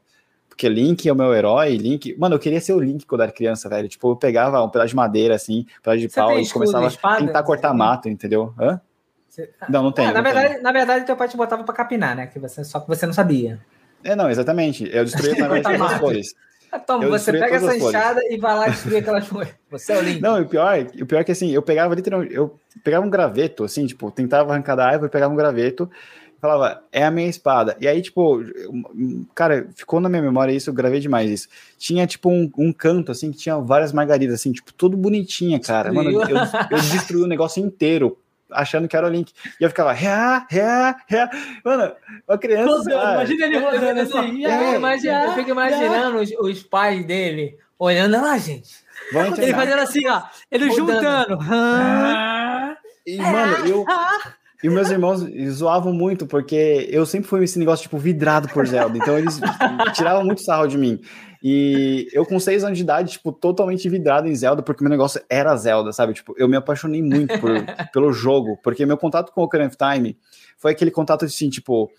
Porque 0.48 0.68
Link 0.68 1.08
é 1.08 1.12
o 1.12 1.14
meu 1.14 1.32
herói, 1.32 1.76
Link. 1.76 2.16
Mano, 2.18 2.34
eu 2.34 2.38
queria 2.38 2.60
ser 2.60 2.72
o 2.72 2.80
Link 2.80 3.06
quando 3.06 3.22
era 3.22 3.30
criança, 3.30 3.68
velho. 3.68 3.88
Tipo, 3.88 4.10
eu 4.10 4.16
pegava 4.16 4.60
um 4.64 4.68
pedaço 4.68 4.88
de 4.88 4.96
madeira, 4.96 5.34
assim, 5.34 5.60
um 5.60 5.82
pedaço 5.82 6.00
de 6.00 6.08
Você 6.08 6.20
pau 6.20 6.40
e 6.40 6.48
começava 6.48 6.86
a 6.86 7.16
tentar 7.16 7.42
cortar 7.44 7.72
mato, 7.72 8.08
entendeu? 8.08 8.52
Hã? 8.58 8.80
Você... 9.28 9.50
Não, 9.68 9.84
não 9.84 9.92
tem. 9.92 10.06
Ah, 10.06 10.12
na, 10.12 10.20
verdade, 10.20 10.60
na 10.60 10.72
verdade, 10.72 11.06
teu 11.06 11.16
pai 11.16 11.28
te 11.28 11.36
botava 11.36 11.62
pra 11.62 11.74
capinar, 11.74 12.16
né? 12.16 12.26
Que 12.26 12.40
você, 12.40 12.64
só 12.64 12.80
que 12.80 12.88
você 12.88 13.06
não 13.06 13.12
sabia. 13.12 13.60
É, 14.02 14.16
não, 14.16 14.28
exatamente. 14.28 14.88
Eu 14.92 15.04
destruía 15.04 15.34
verdade 15.48 15.80
as 15.80 16.00
cores. 16.00 16.34
Toma, 16.86 17.04
eu 17.04 17.10
você 17.10 17.32
pega 17.32 17.56
essa 17.56 17.76
enxada 17.76 18.20
e 18.28 18.36
vai 18.36 18.54
lá 18.54 18.68
destruir 18.68 18.98
aquelas 18.98 19.28
coisas. 19.28 19.54
Você 19.70 19.92
é 19.92 19.98
o 19.98 20.02
lindo. 20.02 20.20
Não, 20.20 20.40
o 20.40 20.46
pior, 20.46 20.86
o 21.00 21.06
pior 21.06 21.20
é 21.20 21.24
que 21.24 21.32
assim, 21.32 21.50
eu 21.50 21.62
pegava 21.62 21.94
literalmente, 21.94 22.34
eu 22.34 22.58
pegava 22.82 23.04
um 23.06 23.10
graveto, 23.10 23.64
assim, 23.64 23.86
tipo, 23.86 24.10
tentava 24.10 24.52
arrancar 24.52 24.76
da 24.76 24.86
árvore, 24.86 25.10
pegava 25.10 25.32
um 25.32 25.36
graveto, 25.36 25.90
falava, 26.40 26.82
é 26.92 27.04
a 27.04 27.10
minha 27.10 27.28
espada. 27.28 27.76
E 27.80 27.88
aí, 27.88 28.00
tipo, 28.00 28.40
cara, 29.34 29.68
ficou 29.74 30.00
na 30.00 30.08
minha 30.08 30.22
memória 30.22 30.52
isso, 30.52 30.70
eu 30.70 30.74
gravei 30.74 31.00
demais 31.00 31.30
isso. 31.30 31.48
Tinha, 31.76 32.06
tipo, 32.06 32.30
um, 32.30 32.50
um 32.56 32.72
canto, 32.72 33.12
assim, 33.12 33.30
que 33.30 33.38
tinha 33.38 33.58
várias 33.58 33.92
margaridas, 33.92 34.40
assim, 34.40 34.52
tipo, 34.52 34.72
tudo 34.72 34.96
bonitinha, 34.96 35.58
cara. 35.58 35.92
Mano, 35.92 36.10
eu, 36.10 36.20
eu 36.20 36.78
destruí 36.92 37.22
o 37.22 37.26
negócio 37.26 37.64
inteiro 37.64 38.16
achando 38.50 38.88
que 38.88 38.96
era 38.96 39.06
o 39.06 39.10
Link. 39.10 39.32
E 39.60 39.64
eu 39.64 39.68
ficava, 39.68 39.92
reá, 39.92 40.46
reá, 40.48 40.96
reá. 41.06 41.30
Mano, 41.64 41.92
uma 42.28 42.38
criança. 42.38 42.70
Rodando, 42.70 43.12
imagina 43.14 43.46
ele 43.46 43.58
rodando 43.58 44.00
assim. 44.00 44.44
É, 44.44 44.74
imagina, 44.76 45.24
eu 45.24 45.34
fico 45.34 45.50
imaginando 45.50 46.18
os, 46.18 46.30
os, 46.40 46.62
pais 46.62 47.04
dele 47.04 47.56
olhando 47.78 48.20
lá, 48.20 48.36
gente. 48.38 48.70
ele 49.38 49.54
fazendo 49.54 49.80
assim, 49.80 50.06
ó. 50.08 50.22
Ele 50.50 50.68
rodando. 50.68 50.92
juntando. 50.94 51.38
E, 53.06 53.16
mano, 53.16 53.66
eu. 53.66 53.84
E 54.62 54.68
meus 54.68 54.90
irmãos 54.90 55.20
zoavam 55.50 55.92
muito, 55.92 56.26
porque 56.26 56.88
eu 56.90 57.06
sempre 57.06 57.28
fui 57.28 57.44
esse 57.44 57.58
negócio, 57.60 57.84
tipo, 57.84 57.96
vidrado 57.96 58.48
por 58.48 58.66
Zelda. 58.66 58.98
Então 58.98 59.16
eles 59.16 59.38
tiravam 59.94 60.24
muito 60.24 60.42
sarro 60.42 60.66
de 60.66 60.76
mim. 60.76 61.00
E 61.42 62.08
eu, 62.12 62.26
com 62.26 62.38
seis 62.40 62.64
anos 62.64 62.76
de 62.76 62.84
idade, 62.84 63.12
tipo, 63.12 63.30
totalmente 63.32 63.88
vidrado 63.88 64.26
em 64.26 64.34
Zelda, 64.34 64.62
porque 64.62 64.82
meu 64.82 64.90
negócio 64.90 65.20
era 65.28 65.56
Zelda, 65.56 65.92
sabe? 65.92 66.12
Tipo, 66.12 66.34
eu 66.36 66.48
me 66.48 66.56
apaixonei 66.56 67.02
muito 67.02 67.38
por, 67.38 67.50
pelo 67.92 68.12
jogo, 68.12 68.58
porque 68.62 68.84
meu 68.84 68.96
contato 68.96 69.32
com 69.32 69.40
o 69.40 69.44
Ocarina 69.44 69.68
of 69.68 69.76
Time 69.76 70.18
foi 70.56 70.72
aquele 70.72 70.90
contato 70.90 71.24
assim, 71.24 71.48
tipo. 71.48 71.90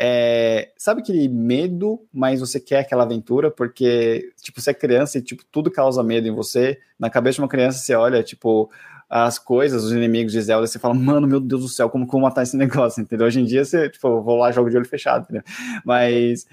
É, 0.00 0.70
sabe 0.78 1.00
aquele 1.00 1.28
medo, 1.28 2.00
mas 2.12 2.38
você 2.38 2.60
quer 2.60 2.78
aquela 2.78 3.02
aventura, 3.02 3.50
porque, 3.50 4.32
tipo, 4.40 4.60
você 4.60 4.70
é 4.70 4.74
criança 4.74 5.18
e, 5.18 5.22
tipo, 5.22 5.42
tudo 5.50 5.72
causa 5.72 6.04
medo 6.04 6.28
em 6.28 6.30
você. 6.30 6.78
Na 6.96 7.10
cabeça 7.10 7.34
de 7.34 7.40
uma 7.40 7.48
criança, 7.48 7.80
você 7.80 7.96
olha, 7.96 8.22
tipo, 8.22 8.70
as 9.08 9.38
coisas, 9.40 9.84
os 9.84 9.92
inimigos 9.92 10.32
de 10.32 10.40
Zelda, 10.40 10.66
você 10.66 10.78
fala, 10.78 10.94
mano, 10.94 11.26
meu 11.26 11.40
Deus 11.40 11.62
do 11.62 11.68
céu, 11.68 11.88
como 11.88 12.04
que 12.04 12.10
eu 12.10 12.12
vou 12.12 12.20
matar 12.20 12.42
esse 12.42 12.56
negócio, 12.56 13.00
entendeu? 13.00 13.26
Hoje 13.26 13.40
em 13.40 13.44
dia, 13.44 13.64
você, 13.64 13.88
tipo, 13.88 14.22
vou 14.22 14.36
lá, 14.36 14.52
jogo 14.52 14.70
de 14.70 14.76
olho 14.76 14.86
fechado, 14.86 15.24
entendeu? 15.24 15.42
Mas 15.84 16.46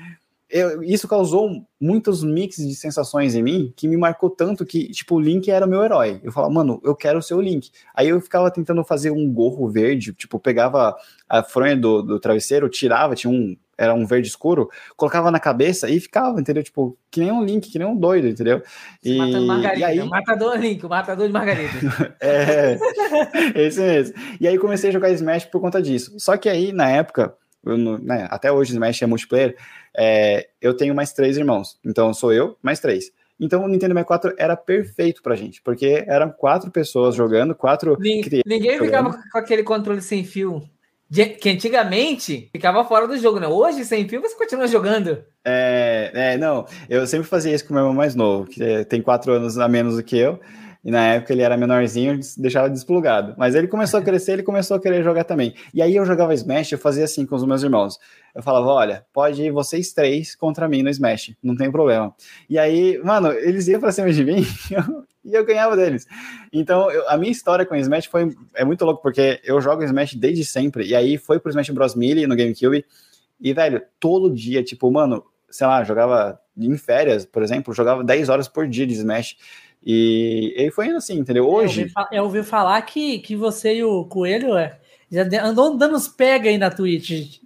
eu, 0.55 0.81
isso 0.81 1.05
causou 1.05 1.67
muitos 1.77 2.23
mix 2.23 2.55
de 2.55 2.73
sensações 2.75 3.35
em 3.35 3.43
mim 3.43 3.73
que 3.75 3.89
me 3.89 3.97
marcou 3.97 4.29
tanto 4.29 4.65
que, 4.65 4.87
tipo, 4.89 5.15
o 5.15 5.19
Link 5.19 5.51
era 5.51 5.65
o 5.65 5.69
meu 5.69 5.83
herói. 5.83 6.21
Eu 6.23 6.31
falava, 6.31 6.53
mano, 6.53 6.79
eu 6.81 6.95
quero 6.95 7.21
ser 7.21 7.33
o 7.33 7.41
Link. 7.41 7.71
Aí 7.93 8.07
eu 8.07 8.21
ficava 8.21 8.49
tentando 8.49 8.81
fazer 8.81 9.11
um 9.11 9.29
gorro 9.29 9.67
verde, 9.67 10.13
tipo, 10.13 10.39
pegava 10.39 10.95
a 11.27 11.43
fronha 11.43 11.75
do, 11.75 12.01
do 12.01 12.19
travesseiro, 12.21 12.69
tirava, 12.69 13.15
tinha 13.15 13.29
um, 13.29 13.57
era 13.77 13.93
um 13.93 14.05
verde 14.05 14.29
escuro, 14.29 14.69
colocava 14.95 15.29
na 15.29 15.41
cabeça 15.41 15.89
e 15.89 15.99
ficava, 15.99 16.39
entendeu? 16.39 16.63
Tipo, 16.63 16.97
que 17.11 17.19
nem 17.19 17.33
um 17.33 17.43
Link, 17.43 17.69
que 17.69 17.77
nem 17.77 17.85
um 17.85 17.97
doido, 17.97 18.29
entendeu? 18.29 18.63
E, 19.03 19.17
e 19.17 19.83
aí... 19.83 19.99
o 19.99 20.07
matador 20.07 20.55
Link, 20.55 20.85
o 20.85 20.89
matador 20.89 21.27
de 21.27 21.33
Margarida. 21.33 22.15
é, 22.21 22.79
esse 23.55 23.81
mesmo. 23.81 24.15
E 24.39 24.47
aí 24.47 24.57
comecei 24.57 24.89
a 24.89 24.93
jogar 24.93 25.09
Smash 25.09 25.43
por 25.47 25.59
conta 25.59 25.81
disso. 25.81 26.15
Só 26.17 26.37
que 26.37 26.47
aí, 26.47 26.71
na 26.71 26.89
época, 26.89 27.35
eu, 27.65 27.77
né, 27.77 28.27
até 28.29 28.51
hoje 28.51 28.73
Smash 28.73 29.01
é 29.01 29.05
multiplayer, 29.05 29.55
é, 29.97 30.47
eu 30.61 30.75
tenho 30.75 30.93
mais 30.93 31.13
três 31.13 31.37
irmãos. 31.37 31.79
Então 31.85 32.13
sou 32.13 32.31
eu, 32.31 32.57
mais 32.61 32.79
três. 32.79 33.11
Então 33.39 33.63
o 33.63 33.67
Nintendo 33.67 33.93
64 33.93 34.33
era 34.37 34.55
perfeito 34.55 35.21
pra 35.21 35.35
gente, 35.35 35.61
porque 35.61 36.05
eram 36.07 36.29
quatro 36.31 36.71
pessoas 36.71 37.15
jogando, 37.15 37.53
quatro 37.53 37.97
Ninguém, 37.99 38.41
ninguém 38.45 38.79
ficava 38.79 39.17
com 39.31 39.37
aquele 39.37 39.63
controle 39.63 40.01
sem 40.01 40.23
fio 40.23 40.63
que 41.39 41.49
antigamente 41.49 42.49
ficava 42.51 42.83
fora 42.83 43.07
do 43.07 43.17
jogo, 43.17 43.39
né? 43.39 43.47
Hoje, 43.47 43.85
sem 43.85 44.07
fio, 44.07 44.21
você 44.21 44.35
continua 44.35 44.67
jogando. 44.67 45.23
É, 45.43 46.11
é, 46.13 46.37
não, 46.37 46.65
eu 46.89 47.05
sempre 47.05 47.27
fazia 47.27 47.53
isso 47.53 47.65
com 47.65 47.73
o 47.73 47.75
meu 47.75 47.83
irmão 47.83 47.95
mais 47.95 48.15
novo, 48.15 48.45
que 48.49 48.83
tem 48.85 49.01
quatro 49.01 49.31
anos 49.31 49.57
a 49.57 49.67
menos 49.67 49.95
do 49.95 50.03
que 50.03 50.17
eu, 50.17 50.39
e 50.85 50.91
na 50.91 51.15
época 51.15 51.33
ele 51.33 51.41
era 51.41 51.57
menorzinho, 51.57 52.19
deixava 52.37 52.69
desplugado. 52.69 53.33
Mas 53.39 53.55
ele 53.55 53.67
começou 53.67 53.99
a 53.99 54.03
crescer, 54.03 54.33
ele 54.33 54.43
começou 54.43 54.77
a 54.77 54.79
querer 54.79 55.03
jogar 55.03 55.23
também. 55.23 55.55
E 55.73 55.81
aí 55.81 55.95
eu 55.95 56.05
jogava 56.05 56.31
Smash, 56.35 56.73
eu 56.73 56.77
fazia 56.77 57.05
assim 57.05 57.25
com 57.25 57.35
os 57.35 57.43
meus 57.43 57.63
irmãos. 57.63 57.97
Eu 58.35 58.43
falava, 58.43 58.67
olha, 58.67 59.05
pode 59.11 59.41
ir 59.41 59.49
vocês 59.49 59.91
três 59.93 60.35
contra 60.35 60.69
mim 60.69 60.83
no 60.83 60.89
Smash, 60.91 61.33
não 61.41 61.55
tem 61.55 61.71
problema. 61.71 62.13
E 62.47 62.59
aí, 62.59 63.01
mano, 63.03 63.31
eles 63.31 63.67
iam 63.67 63.79
pra 63.79 63.91
cima 63.91 64.13
de 64.13 64.23
mim, 64.23 64.45
e 65.25 65.33
eu 65.33 65.43
ganhava 65.43 65.75
deles. 65.75 66.05
Então, 66.53 66.91
eu, 66.91 67.09
a 67.09 67.17
minha 67.17 67.31
história 67.31 67.65
com 67.65 67.73
o 67.73 67.77
Smash 67.77 68.05
foi 68.05 68.35
é 68.53 68.63
muito 68.63 68.85
louco, 68.85 69.01
porque 69.01 69.41
eu 69.43 69.59
jogo 69.59 69.83
Smash 69.83 70.13
desde 70.13 70.45
sempre, 70.45 70.85
e 70.85 70.93
aí 70.95 71.17
foi 71.17 71.39
pro 71.39 71.49
Smash 71.49 71.71
Bros. 71.71 71.95
Melee 71.95 72.27
no 72.27 72.35
GameCube, 72.35 72.85
e, 73.41 73.53
velho, 73.53 73.81
todo 73.99 74.31
dia, 74.31 74.63
tipo, 74.63 74.91
mano, 74.91 75.23
sei 75.49 75.65
lá, 75.65 75.83
jogava 75.83 76.39
em 76.55 76.77
férias, 76.77 77.25
por 77.25 77.41
exemplo, 77.41 77.73
jogava 77.73 78.03
10 78.03 78.29
horas 78.29 78.47
por 78.47 78.67
dia 78.67 78.85
de 78.85 78.93
Smash, 78.93 79.35
e, 79.85 80.55
e 80.57 80.71
foi 80.71 80.87
indo 80.87 80.97
assim, 80.97 81.19
entendeu? 81.19 81.47
Hoje... 81.47 81.81
Eu 81.81 81.87
ouvi, 81.87 82.15
eu 82.15 82.23
ouvi 82.23 82.43
falar 82.43 82.81
que, 82.81 83.19
que 83.19 83.35
você 83.35 83.75
e 83.75 83.83
o 83.83 84.05
Coelho 84.05 84.57
é, 84.57 84.79
já 85.11 85.23
andou 85.43 85.77
dando 85.77 85.95
uns 85.95 86.07
pega 86.07 86.49
aí 86.49 86.57
na 86.57 86.71
Twitch, 86.71 87.39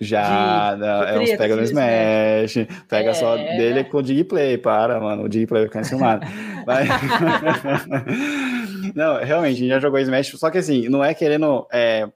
já, 0.00 0.74
de, 0.74 0.80
não, 0.80 1.00
de 1.00 1.10
é 1.10 1.18
uns 1.18 1.36
pega 1.36 1.56
no 1.56 1.62
Smash, 1.62 2.56
Smash. 2.56 2.84
pega 2.88 3.10
é... 3.10 3.14
só 3.14 3.36
dele 3.36 3.84
com 3.84 3.98
o 3.98 4.02
Digplay, 4.02 4.56
para, 4.56 5.00
mano, 5.00 5.24
o 5.24 5.28
Digplay 5.28 5.62
vai 5.62 5.68
ficar 5.68 5.80
enciumado. 5.80 6.24
Mas... 6.64 6.88
não, 8.94 9.16
realmente, 9.16 9.56
a 9.56 9.58
gente 9.58 9.68
já 9.68 9.80
jogou 9.80 9.98
Smash, 9.98 10.28
só 10.36 10.50
que 10.50 10.58
assim, 10.58 10.88
não 10.88 11.04
é 11.04 11.14
querendo 11.14 11.66
é, 11.72 12.08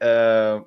é, 0.00 0.60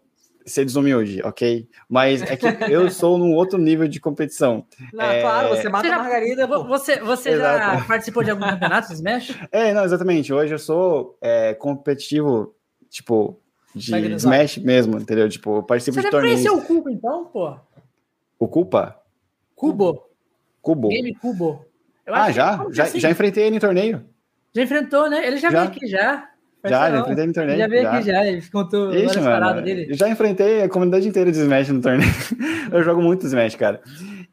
ser 0.52 0.66
desumilde, 0.66 1.22
ok? 1.24 1.68
Mas 1.90 2.22
é 2.22 2.36
que 2.36 2.46
eu 2.70 2.90
sou 2.90 3.18
num 3.18 3.34
outro 3.34 3.58
nível 3.58 3.88
de 3.88 4.00
competição. 4.00 4.66
Não, 4.94 5.06
é... 5.06 5.22
Claro, 5.22 5.50
você 5.50 5.70
mata 5.70 5.88
você 5.88 5.94
a 5.94 5.98
Margarida. 5.98 6.48
Pô. 6.48 6.64
Você, 6.66 7.00
você 7.00 7.38
já 7.38 7.84
participou 7.88 8.24
de 8.24 8.32
algum 8.32 8.46
campeonato 8.46 8.88
de 8.90 8.94
Smash? 8.96 9.38
É, 9.52 9.74
não, 9.74 9.84
exatamente. 9.84 10.34
Hoje 10.34 10.54
eu 10.54 10.60
sou 10.60 11.18
é, 11.22 11.54
competitivo, 11.54 12.56
tipo, 12.90 13.40
de 13.76 14.16
Smash 14.16 14.58
mesmo, 14.58 14.98
entendeu? 14.98 15.30
Tipo, 15.30 15.58
eu 15.58 15.64
participo 15.64 15.96
Você 15.96 16.04
de 16.04 16.10
torneios. 16.12 16.42
Você 16.42 16.50
o 16.50 16.62
Cubo, 16.62 16.90
então, 16.90 17.26
pô? 17.26 17.56
O 18.38 18.48
Culpa? 18.48 19.00
Cubo. 19.56 20.10
Cubo. 20.62 20.90
Game 20.90 21.14
Cubo. 21.16 21.66
ah, 22.08 22.32
já? 22.32 22.66
Já, 22.72 22.84
assim. 22.84 23.00
já 23.00 23.10
enfrentei 23.10 23.46
ele 23.46 23.58
em 23.58 23.60
torneio. 23.60 24.04
Já 24.54 24.64
enfrentou, 24.64 25.10
né? 25.10 25.26
Ele 25.26 25.38
já, 25.38 25.50
já. 25.50 25.60
veio 25.60 25.72
aqui 25.72 25.88
já. 25.88 26.31
Já, 26.64 26.92
já 26.92 27.00
enfrentei 27.00 27.26
no 27.26 27.34
torneio. 27.34 27.58
Já 27.58 27.68
veio 27.68 27.82
já. 27.82 27.92
aqui 27.92 28.06
já, 28.06 28.26
ele 28.28 28.42
contou 28.52 28.94
Ixi, 28.94 29.06
várias 29.06 29.26
paradas 29.26 29.64
dele. 29.64 29.88
Já 29.94 30.10
enfrentei 30.10 30.62
a 30.62 30.70
comunidade 30.70 31.08
inteira 31.08 31.32
de 31.32 31.40
Smash 31.40 31.70
no 31.70 31.82
torneio. 31.82 32.12
eu 32.72 32.84
jogo 32.84 33.02
muito 33.02 33.26
Smash, 33.26 33.56
cara. 33.56 33.82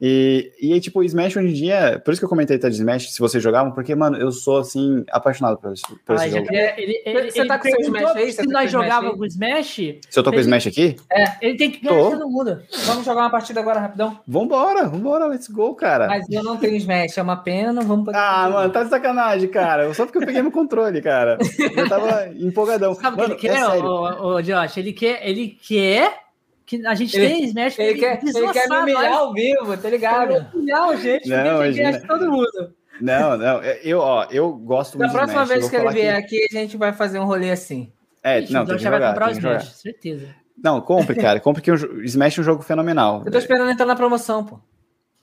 E, 0.01 0.53
e 0.61 0.73
aí, 0.73 0.81
tipo, 0.81 1.03
Smash 1.03 1.37
hoje 1.37 1.49
em 1.49 1.53
dia, 1.53 2.01
por 2.05 2.13
isso 2.13 2.21
que 2.21 2.25
eu 2.25 2.29
comentei 2.29 2.57
até 2.57 2.69
de 2.69 2.77
Smash, 2.77 3.13
se 3.13 3.19
vocês 3.19 3.43
jogavam, 3.43 3.73
porque, 3.73 3.95
mano, 3.95 4.17
eu 4.17 4.31
sou, 4.31 4.59
assim, 4.59 5.05
apaixonado 5.11 5.59
por, 5.59 5.73
por 6.07 6.15
esse 6.17 6.31
jogo. 6.31 6.47
É, 6.53 6.81
ele, 6.81 7.03
ele, 7.05 7.31
você 7.31 7.41
ele 7.41 7.49
tá 7.49 7.59
com 7.59 7.69
o 7.69 7.81
Smash 7.81 8.17
aí? 8.17 8.33
Se 8.33 8.47
nós 8.47 8.71
jogávamos 8.71 9.19
com 9.19 9.25
Smash... 9.25 9.75
Se 9.75 10.01
eu 10.15 10.23
tô 10.23 10.31
com 10.31 10.37
o 10.37 10.41
Smash 10.41 10.69
aqui? 10.69 10.97
É, 11.11 11.47
ele 11.47 11.57
tem 11.57 11.71
que 11.71 11.81
ganhar 11.81 12.11
todo 12.11 12.29
mundo. 12.29 12.63
Vamos 12.85 13.05
jogar 13.05 13.23
uma 13.23 13.31
partida 13.31 13.61
agora, 13.61 13.81
rapidão? 13.81 14.21
Vambora, 14.27 14.87
vambora, 14.89 15.27
let's 15.27 15.49
go, 15.49 15.75
cara. 15.75 16.07
Mas 16.07 16.29
eu 16.31 16.43
não 16.45 16.57
tenho 16.57 16.77
Smash, 16.77 17.19
é 17.19 17.23
uma 17.23 17.37
pena, 17.37 17.73
não 17.73 17.83
vamos. 17.83 18.09
Ah, 18.15 18.49
mano, 18.49 18.73
tá 18.73 18.85
de 18.85 18.91
sacanagem, 18.91 19.49
cara. 19.49 19.93
Só 19.95 20.05
porque 20.05 20.19
eu 20.19 20.27
peguei 20.27 20.43
no 20.43 20.53
controle, 20.53 21.03
cara. 21.03 21.39
Eu 21.77 21.89
tava 21.89 22.29
empolgadão. 22.39 22.95
Sabe 22.95 23.21
o 23.21 23.37
que 23.37 23.47
ele 23.49 23.55
quer, 23.55 23.59
é 23.59 23.67
ô, 23.67 24.35
ô, 24.35 24.43
Josh? 24.43 24.77
Ele 24.77 24.93
quer... 24.93 25.27
Ele 25.29 25.49
quer 25.49 26.28
que 26.69 26.87
a 26.87 26.95
gente 26.95 27.17
ele, 27.17 27.29
tem 27.29 27.45
Smash 27.45 27.79
ele, 27.79 27.99
quer, 27.99 28.21
ele 28.23 28.53
quer 28.53 28.69
me 28.69 28.77
humilhar 28.77 29.13
ao 29.15 29.33
vivo, 29.33 29.75
tá 29.79 29.89
ligado? 29.89 30.35
Ele 30.35 30.47
humilhar 30.53 30.97
gente, 30.99 31.27
não, 31.27 31.57
porque 31.57 31.81
imagina. 31.81 32.07
todo 32.07 32.31
mundo. 32.31 32.75
Não, 33.01 33.39
não, 33.39 33.63
eu, 33.63 34.01
ó, 34.01 34.27
eu 34.31 34.53
gosto 34.53 34.99
muito 34.99 35.11
Da 35.11 35.19
próxima 35.19 35.45
Smash, 35.45 35.59
vez 35.59 35.71
que 35.71 35.77
ele 35.77 35.91
vier 35.91 36.15
aqui, 36.15 36.47
a 36.51 36.53
gente 36.53 36.77
vai 36.77 36.93
fazer 36.93 37.19
um 37.19 37.25
rolê 37.25 37.51
assim. 37.51 37.91
É, 38.23 38.43
não, 38.51 38.67
tem 38.67 38.77
que 38.77 38.83
jogar, 38.83 38.99
vai 38.99 39.09
comprar 39.09 39.29
o 39.29 39.31
Smash, 39.31 39.43
jogar. 39.43 39.65
certeza. 39.65 40.29
Não, 40.63 40.79
compre, 40.83 41.17
cara, 41.17 41.41
compre 41.41 41.63
que 41.63 41.71
o 41.71 42.05
Smash 42.05 42.37
é 42.37 42.41
um 42.43 42.45
jogo 42.45 42.63
fenomenal. 42.63 43.23
Eu 43.25 43.33
tô 43.33 43.39
esperando 43.39 43.71
entrar 43.71 43.87
na 43.87 43.97
promoção, 43.97 44.45
pô. 44.45 44.61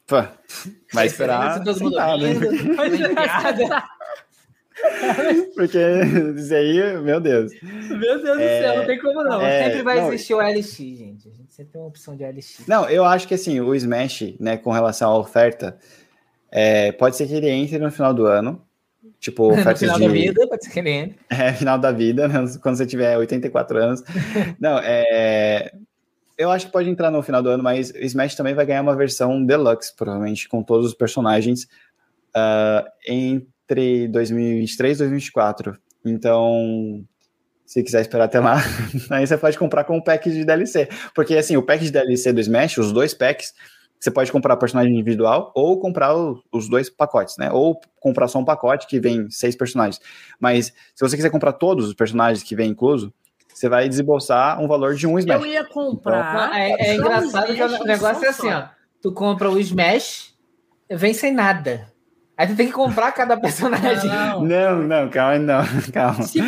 Pô, 0.07 0.23
vai 0.93 1.05
esperar. 1.05 1.63
Todo 1.63 1.79
mundo 1.83 1.97
Porque 5.55 5.77
isso 6.35 6.53
aí, 6.53 6.97
meu 7.01 7.19
Deus. 7.19 7.51
Meu 7.61 8.21
Deus 8.21 8.39
é, 8.39 8.59
do 8.59 8.63
céu, 8.63 8.77
não 8.77 8.85
tem 8.85 8.99
como 8.99 9.23
não. 9.23 9.41
É, 9.41 9.65
sempre 9.65 9.83
vai 9.83 10.01
não, 10.01 10.07
existir 10.13 10.33
o 10.33 10.39
LX, 10.39 10.77
gente. 10.77 11.29
A 11.29 11.31
gente 11.31 11.53
sempre 11.53 11.71
tem 11.71 11.81
uma 11.81 11.87
opção 11.87 12.15
de 12.15 12.25
LX. 12.25 12.67
Não, 12.67 12.89
eu 12.89 13.05
acho 13.05 13.27
que 13.27 13.33
assim, 13.33 13.59
o 13.59 13.73
Smash, 13.73 14.35
né, 14.39 14.57
com 14.57 14.71
relação 14.71 15.11
à 15.11 15.17
oferta, 15.17 15.77
é, 16.51 16.91
pode 16.91 17.15
ser 17.15 17.27
que 17.27 17.33
ele 17.33 17.49
entre 17.49 17.77
no 17.77 17.91
final 17.91 18.13
do 18.13 18.25
ano. 18.25 18.61
Tipo, 19.19 19.51
oferta 19.53 19.71
no 19.71 19.77
final 19.77 19.99
de... 19.99 20.07
da 20.07 20.11
vida, 20.11 20.47
pode 20.47 20.65
ser 20.65 20.71
que 20.71 20.79
ele 20.79 20.89
entre. 20.89 21.19
É, 21.29 21.53
final 21.53 21.77
da 21.77 21.91
vida, 21.91 22.27
né, 22.27 22.45
quando 22.61 22.75
você 22.75 22.85
tiver 22.85 23.17
84 23.17 23.77
anos. 23.77 24.03
não, 24.59 24.79
é. 24.79 25.71
Eu 26.37 26.51
acho 26.51 26.65
que 26.65 26.71
pode 26.73 26.89
entrar 26.89 27.09
no 27.09 27.23
final 27.23 27.41
do 27.41 27.47
ano, 27.47 27.63
mas 27.63 27.91
o 27.91 27.97
Smash 27.97 28.35
também 28.35 28.53
vai 28.53 28.65
ganhar 28.65 28.81
uma 28.81 28.93
versão 28.93 29.45
deluxe, 29.45 29.95
provavelmente, 29.95 30.49
com 30.49 30.61
todos 30.61 30.87
os 30.87 30.93
personagens. 30.93 31.63
Uh, 32.35 32.83
em 33.07 33.47
entre 33.65 34.07
2023 34.07 34.97
e 34.97 34.99
2024. 34.99 35.77
Então, 36.05 37.03
se 37.65 37.83
quiser 37.83 38.01
esperar 38.01 38.25
até 38.25 38.39
lá, 38.39 38.57
aí 39.09 39.25
você 39.25 39.37
pode 39.37 39.57
comprar 39.57 39.83
com 39.83 39.97
o 39.97 40.03
pack 40.03 40.29
de 40.31 40.45
DLC. 40.45 40.87
Porque, 41.13 41.35
assim, 41.35 41.57
o 41.57 41.63
pack 41.63 41.83
de 41.83 41.91
DLC 41.91 42.31
do 42.31 42.39
Smash, 42.39 42.77
os 42.77 42.91
dois 42.91 43.13
packs, 43.13 43.53
você 43.99 44.11
pode 44.11 44.31
comprar 44.31 44.55
personagem 44.57 44.93
individual 44.93 45.51
ou 45.55 45.79
comprar 45.79 46.15
o, 46.15 46.41
os 46.51 46.69
dois 46.69 46.89
pacotes, 46.89 47.37
né? 47.37 47.51
Ou 47.51 47.79
comprar 47.99 48.27
só 48.27 48.37
um 48.37 48.45
pacote 48.45 48.85
que 48.87 48.99
vem 48.99 49.29
seis 49.31 49.55
personagens. 49.55 49.99
Mas 50.39 50.67
se 50.93 50.99
você 51.01 51.15
quiser 51.15 51.31
comprar 51.31 51.53
todos 51.53 51.87
os 51.87 51.93
personagens 51.93 52.43
que 52.43 52.55
vem 52.55 52.69
incluso, 52.69 53.11
você 53.51 53.67
vai 53.67 53.89
desembolsar 53.89 54.61
um 54.61 54.67
valor 54.67 54.93
de 54.95 55.07
um 55.07 55.17
Smash. 55.17 55.41
Eu 55.41 55.47
ia 55.47 55.63
comprar. 55.63 56.49
Então, 56.49 56.57
é, 56.57 56.71
é 56.89 56.95
engraçado 56.95 57.55
que 57.55 57.63
o 57.63 57.85
negócio 57.85 58.25
é 58.25 58.29
assim, 58.29 58.49
ó. 58.49 58.67
Tu 59.01 59.11
compra 59.13 59.49
o 59.49 59.57
Smash, 59.57 60.35
vem 60.89 61.13
sem 61.13 61.33
nada. 61.33 61.94
Aí 62.37 62.47
tu 62.47 62.55
tem 62.55 62.67
que 62.67 62.73
comprar 62.73 63.11
cada 63.11 63.37
personagem. 63.39 64.09
Não, 64.09 64.41
não, 64.41 64.83
não 64.83 65.09
calma, 65.09 65.39
não, 65.39 65.63
calma. 65.93 66.23
Se, 66.23 66.39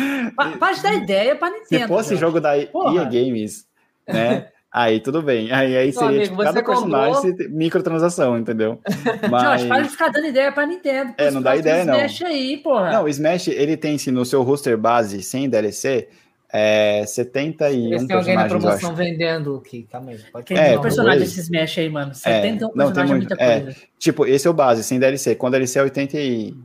pode 0.58 0.82
dar 0.82 0.94
ideia 0.94 1.34
para 1.34 1.50
Nintendo. 1.50 1.82
Se 1.82 1.88
fosse 1.88 2.08
cara. 2.10 2.20
jogo 2.20 2.40
da 2.40 2.52
Porra. 2.66 2.94
EA 2.94 3.04
Games, 3.04 3.66
né? 4.06 4.48
Aí 4.70 5.00
tudo 5.00 5.22
bem. 5.22 5.50
Aí, 5.50 5.76
aí 5.76 5.92
seria 5.92 6.08
amigo, 6.08 6.24
tipo, 6.24 6.42
cada 6.42 6.62
personagem 6.62 7.30
comprou... 7.30 7.50
microtransação, 7.50 8.38
entendeu? 8.38 8.78
Mas... 9.30 9.42
Jorge, 9.42 9.66
para 9.66 9.84
ficar 9.86 10.08
dando 10.08 10.26
ideia 10.26 10.52
para 10.52 10.66
Nintendo. 10.66 11.14
É, 11.16 11.30
não 11.30 11.40
dá 11.40 11.56
ideia, 11.56 11.84
não. 11.86 11.94
Smash 11.94 12.22
aí, 12.22 12.58
porra. 12.58 12.92
Não, 12.92 13.04
o 13.04 13.08
Smash, 13.08 13.48
ele 13.48 13.76
tem, 13.78 13.96
sim, 13.96 14.10
no 14.10 14.26
seu 14.26 14.42
roster 14.42 14.76
base, 14.76 15.22
sem 15.22 15.48
DLC, 15.48 16.08
é 16.50 17.04
71 17.06 17.92
Esse 17.94 18.06
tem 18.06 18.16
alguém 18.16 18.34
na 18.34 18.46
promoção 18.46 18.94
vendendo 18.94 19.56
aqui, 19.56 19.82
calma 19.90 20.12
aí. 20.12 20.18
Pode 20.32 20.54
é, 20.54 20.70
tem 20.70 20.80
personagem 20.80 21.22
esse 21.22 21.40
Smash 21.40 21.78
aí, 21.78 21.90
mano. 21.90 22.14
70 22.14 22.64
é, 22.64 22.68
não, 22.74 22.92
tem 22.92 23.04
muito, 23.04 23.34
é 23.34 23.66
muita 23.66 23.70
é, 23.70 23.76
Tipo, 23.98 24.26
esse 24.26 24.46
é 24.46 24.50
o 24.50 24.54
base, 24.54 24.82
sem 24.82 24.98
DLC. 24.98 25.34
Com 25.34 25.50
DLC 25.50 25.78
é 25.78 25.82
80 25.82 26.18
e 26.18 26.56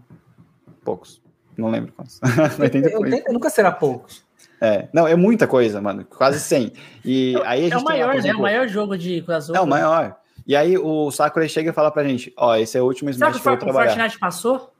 poucos. 0.83 1.21
Não 1.57 1.69
lembro 1.69 1.91
quantos. 1.91 2.19
80, 2.59 2.97
80 2.97 3.33
nunca 3.33 3.49
será 3.49 3.71
poucos. 3.71 4.23
É, 4.61 4.87
não, 4.93 5.05
é 5.05 5.15
muita 5.15 5.45
coisa, 5.45 5.81
mano. 5.81 6.05
Quase 6.05 6.39
100. 6.39 6.71
E 7.03 7.35
é, 7.35 7.41
aí 7.45 7.59
a 7.59 7.63
gente 7.63 7.73
é 7.73 7.77
o 7.77 7.83
maior, 7.83 8.15
né? 8.15 8.29
É 8.29 8.35
o 8.35 8.39
maior 8.39 8.67
jogo 8.69 8.97
de 8.97 9.21
crossover. 9.21 9.59
É 9.59 9.63
o 9.63 9.67
maior. 9.67 10.15
E 10.47 10.55
aí 10.55 10.77
o 10.77 11.11
Sakura 11.11 11.47
chega 11.47 11.69
e 11.69 11.73
fala 11.73 11.91
pra 11.91 12.03
gente, 12.03 12.33
ó, 12.37 12.55
esse 12.55 12.77
é 12.77 12.81
o 12.81 12.85
último 12.85 13.09
Smash 13.09 13.33
Sabe 13.33 13.41
que 13.41 13.47
eu 13.47 13.51
vou 13.51 13.59
trabalhar. 13.59 13.91
o 13.91 13.93
Fortnite 13.93 14.19
passou? 14.19 14.73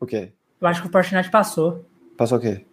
O 0.00 0.06
quê? 0.06 0.32
Eu 0.60 0.68
acho 0.68 0.82
que 0.82 0.88
o 0.88 0.90
Fortnite 0.90 1.30
passou. 1.30 1.84
Passou 2.16 2.38
o 2.38 2.40
quê? 2.40 2.64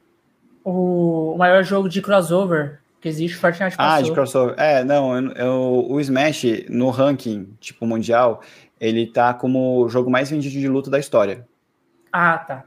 O 0.63 1.35
maior 1.37 1.63
jogo 1.63 1.89
de 1.89 2.01
crossover 2.01 2.79
Que 2.99 3.09
existe 3.09 3.37
Fortnite 3.37 3.75
passou. 3.75 3.93
Ah, 3.93 4.01
de 4.01 4.11
crossover. 4.11 4.55
É, 4.57 4.83
não, 4.83 5.17
eu, 5.17 5.31
eu, 5.31 5.87
o 5.89 5.99
Smash, 5.99 6.43
no 6.69 6.89
ranking, 6.89 7.49
tipo, 7.59 7.85
mundial, 7.85 8.41
ele 8.79 9.07
tá 9.07 9.33
como 9.33 9.83
o 9.83 9.89
jogo 9.89 10.09
mais 10.09 10.29
vendido 10.29 10.59
de 10.59 10.67
luta 10.67 10.89
da 10.89 10.99
história. 10.99 11.47
Ah, 12.11 12.37
tá. 12.37 12.63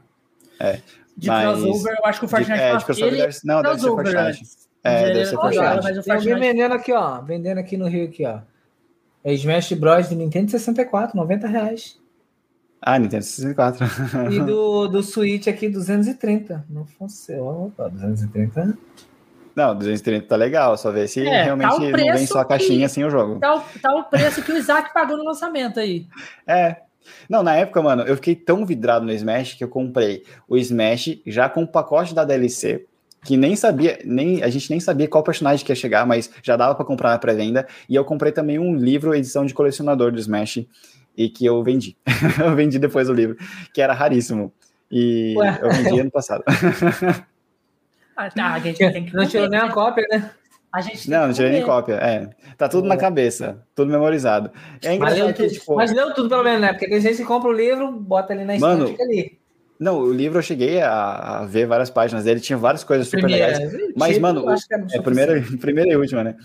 É. 0.59 0.79
De 1.15 1.27
mas, 1.27 1.59
crossover, 1.59 1.95
eu 1.97 2.05
acho 2.05 2.19
que 2.19 2.25
o 2.25 2.29
Fortnite... 2.29 2.57
De, 2.57 2.63
é, 2.63 2.77
de 2.77 2.85
crossover, 2.85 3.13
ele, 3.13 3.37
não, 3.43 3.61
deve 3.61 3.79
ser 3.79 3.87
Fortnite. 3.87 4.43
É, 4.83 5.13
deve 5.13 5.25
ser 5.25 5.35
Fortnite. 5.35 6.03
Tem 6.03 6.13
alguém 6.13 6.39
vendendo 6.39 6.73
aqui, 6.73 6.91
ó, 6.91 7.21
vendendo 7.21 7.57
aqui 7.57 7.77
no 7.77 7.87
Rio, 7.87 8.05
aqui, 8.05 8.25
ó. 8.25 8.39
É 9.23 9.33
Smash 9.33 9.73
Bros. 9.73 10.09
de 10.09 10.15
Nintendo 10.15 10.51
64, 10.51 11.17
90 11.17 11.47
reais. 11.47 11.99
Ah, 12.87 12.99
Nintendo 12.99 13.23
64. 13.23 13.83
e 14.31 14.39
do, 14.39 14.85
do 14.87 15.01
Switch 15.01 15.47
aqui, 15.47 15.67
230. 15.67 16.63
Não 16.69 16.85
funciona. 16.85 17.65
Opa, 17.65 17.89
230. 17.89 18.77
Não, 19.55 19.73
230 19.73 20.27
tá 20.27 20.35
legal, 20.35 20.77
só 20.77 20.91
ver 20.91 21.07
se 21.07 21.25
é, 21.25 21.45
realmente 21.45 21.71
tá 21.71 21.79
não 21.79 22.13
vem 22.13 22.27
só 22.27 22.41
a 22.41 22.45
caixinha 22.45 22.87
que, 22.87 22.93
sem 22.93 23.03
o 23.03 23.09
jogo. 23.09 23.39
Tá, 23.39 23.63
tá 23.81 23.95
o 23.95 24.03
preço 24.03 24.43
que 24.43 24.51
o 24.51 24.57
Isaac 24.57 24.93
pagou 24.93 25.17
no 25.17 25.23
lançamento 25.23 25.79
aí. 25.79 26.05
É. 26.45 26.75
Não, 27.27 27.41
na 27.41 27.55
época, 27.55 27.81
mano, 27.81 28.03
eu 28.03 28.15
fiquei 28.17 28.35
tão 28.35 28.65
vidrado 28.65 29.05
no 29.05 29.11
Smash 29.13 29.55
que 29.55 29.63
eu 29.63 29.69
comprei 29.69 30.23
o 30.47 30.55
Smash 30.57 31.21
já 31.25 31.49
com 31.49 31.63
o 31.63 31.67
pacote 31.67 32.13
da 32.13 32.23
DLC, 32.23 32.85
que 33.23 33.35
nem 33.35 33.55
sabia, 33.55 33.99
nem 34.05 34.43
a 34.43 34.49
gente 34.49 34.69
nem 34.69 34.79
sabia 34.79 35.07
qual 35.07 35.23
personagem 35.23 35.65
que 35.65 35.71
ia 35.71 35.75
chegar, 35.75 36.05
mas 36.05 36.29
já 36.43 36.55
dava 36.55 36.75
para 36.75 36.85
comprar 36.85 37.09
na 37.09 37.17
pré-venda. 37.17 37.65
E 37.89 37.95
eu 37.95 38.05
comprei 38.05 38.31
também 38.31 38.59
um 38.59 38.75
livro, 38.75 39.15
edição 39.15 39.45
de 39.45 39.53
colecionador 39.53 40.11
do 40.11 40.19
Smash, 40.19 40.67
e 41.17 41.29
que 41.29 41.45
eu 41.45 41.63
vendi. 41.63 41.97
eu 42.43 42.55
vendi 42.55 42.79
depois 42.79 43.09
o 43.09 43.13
livro, 43.13 43.37
que 43.73 43.81
era 43.81 43.93
raríssimo. 43.93 44.53
E 44.91 45.35
Ué. 45.37 45.59
eu 45.61 45.71
vendi 45.71 45.99
ano 45.99 46.11
passado. 46.11 46.43
ah, 48.15 48.29
tá, 48.29 48.53
a 48.53 48.59
gente 48.59 48.77
tem 48.77 49.05
que 49.05 49.15
Não 49.15 49.27
tirou 49.27 49.49
nem 49.49 49.59
a 49.59 49.71
cópia, 49.71 50.05
né? 50.09 50.31
A 50.71 50.81
gente 50.81 51.09
não, 51.09 51.27
não 51.27 51.33
tirei 51.33 51.51
nem 51.51 51.63
cópia. 51.63 51.93
É. 51.93 52.29
Tá 52.57 52.67
tudo 52.67 52.85
na 52.85 52.97
cabeça, 52.97 53.65
tudo 53.73 53.89
memorizado. 53.89 54.51
É 54.83 54.93
engraçado 54.93 55.27
mas, 55.27 55.37
que, 55.37 55.47
tipo... 55.47 55.75
mas 55.75 55.93
leu 55.93 56.13
tudo 56.13 56.27
pelo 56.27 56.43
menos, 56.43 56.59
né? 56.59 56.73
Porque 56.73 56.93
a 56.93 56.99
gente 56.99 57.23
compra 57.23 57.49
o 57.49 57.53
livro, 57.53 57.91
bota 57.93 58.33
ali 58.33 58.43
na 58.43 58.59
Mano, 58.59 58.93
ali. 58.99 59.39
Não, 59.79 59.99
o 59.99 60.13
livro 60.13 60.37
eu 60.37 60.41
cheguei 60.41 60.81
a, 60.81 61.39
a, 61.39 61.45
ver 61.45 61.67
várias 61.67 61.89
páginas 61.89 62.23
dele, 62.23 62.39
tinha 62.39 62.57
várias 62.57 62.83
coisas 62.83 63.07
super 63.07 63.21
primeira, 63.23 63.57
legais. 63.57 63.93
Mas, 63.95 64.09
tipo, 64.13 64.21
mano, 64.21 64.45
é, 64.49 64.97
é 64.97 65.01
primeira, 65.01 65.43
primeira 65.59 65.91
e 65.91 65.95
última, 65.97 66.23
né? 66.23 66.35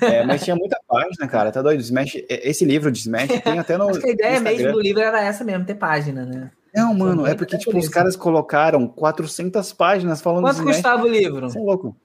É, 0.00 0.24
mas 0.24 0.42
tinha 0.42 0.56
muita 0.56 0.78
página, 0.88 1.28
cara, 1.28 1.52
tá 1.52 1.60
doido. 1.60 1.80
Smash, 1.80 2.16
esse 2.28 2.64
livro 2.64 2.90
de 2.90 3.00
Smash 3.00 3.28
tem 3.42 3.58
até 3.58 3.76
no. 3.76 3.88
Acho 3.90 4.00
que 4.00 4.08
a 4.08 4.12
ideia 4.12 4.36
Instagram. 4.36 4.56
mesmo 4.56 4.72
do 4.72 4.80
livro 4.80 5.02
era 5.02 5.22
essa 5.22 5.44
mesmo, 5.44 5.66
ter 5.66 5.74
página, 5.74 6.24
né? 6.24 6.50
Não, 6.74 6.94
mano, 6.94 7.26
é 7.26 7.34
porque, 7.34 7.58
tipo, 7.58 7.76
os 7.76 7.88
caras 7.88 8.16
colocaram 8.16 8.86
400 8.86 9.72
páginas 9.72 10.20
falando 10.20 10.44
Quanto 10.44 10.62
custava 10.62 11.04
o 11.04 11.08
livro? 11.08 11.50
Você 11.50 11.58
é 11.58 11.62
louco. 11.62 11.96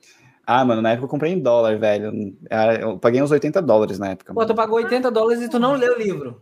Ah, 0.45 0.65
mano, 0.65 0.81
na 0.81 0.91
época 0.91 1.05
eu 1.05 1.09
comprei 1.09 1.31
em 1.31 1.39
dólar, 1.39 1.77
velho. 1.77 2.35
Eu 2.81 2.97
paguei 2.97 3.21
uns 3.21 3.31
80 3.31 3.61
dólares 3.61 3.97
na 3.97 4.09
época. 4.09 4.33
Pô, 4.33 4.41
mano. 4.41 4.53
tu 4.53 4.55
pagou 4.55 4.77
80 4.77 5.09
dólares 5.09 5.41
e 5.41 5.49
tu 5.49 5.59
não 5.59 5.75
leu 5.75 5.95
o 5.95 5.97
livro. 5.97 6.41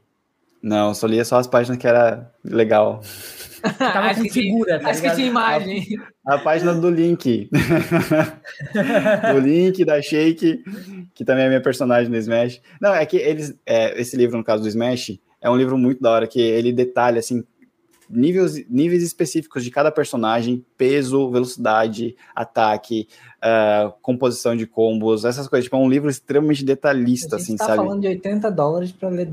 Não, 0.62 0.94
só 0.94 1.08
lia 1.08 1.26
só 1.26 1.38
as 1.38 1.48
páginas 1.48 1.78
que 1.78 1.88
era 1.88 2.32
legal. 2.44 3.02
Tava 3.78 4.08
acho 4.12 4.24
com 4.24 4.30
figura, 4.30 4.80
tá 4.80 4.90
Acho 4.90 5.02
que 5.02 5.16
tinha 5.16 5.28
imagem. 5.28 5.86
A, 6.26 6.36
a 6.36 6.40
página 6.40 6.74
do 6.74 6.90
Link. 6.90 7.50
do 9.34 9.40
Link, 9.40 9.86
da 9.86 10.02
Shake, 10.02 10.64
que 11.14 11.26
também 11.26 11.46
é 11.46 11.48
minha 11.48 11.62
personagem 11.62 12.10
no 12.10 12.18
Smash. 12.18 12.62
Não, 12.82 12.94
é 12.94 13.06
que 13.06 13.18
eles. 13.18 13.56
É, 13.66 14.00
esse 14.00 14.16
livro, 14.18 14.38
no 14.38 14.44
caso 14.44 14.64
do 14.64 14.70
Smash, 14.70 15.20
é 15.42 15.50
um 15.50 15.58
livro 15.58 15.78
muito 15.78 16.02
da 16.02 16.12
hora, 16.12 16.28
que 16.28 16.40
ele 16.40 16.72
detalha, 16.72 17.20
assim, 17.20 17.44
níveis, 18.10 18.66
níveis 18.70 19.04
específicos 19.04 19.64
de 19.64 19.72
cada 19.72 19.92
personagem, 19.92 20.66
peso, 20.78 21.30
velocidade, 21.30 22.16
ataque, 22.36 23.08
uh, 23.38 23.92
composição 24.02 24.56
de 24.56 24.68
combos, 24.68 25.26
essas 25.26 25.48
coisas. 25.48 25.66
Tipo, 25.66 25.78
é 25.78 25.80
um 25.80 25.90
livro 25.90 26.10
extremamente 26.10 26.64
detalhista, 26.64 27.38
assim, 27.38 27.56
tá 27.56 27.66
sabe? 27.66 27.78
falando 27.78 28.02
de 28.02 28.08
80 28.08 28.52
dólares 28.52 28.92
para 28.92 29.10
ler 29.10 29.30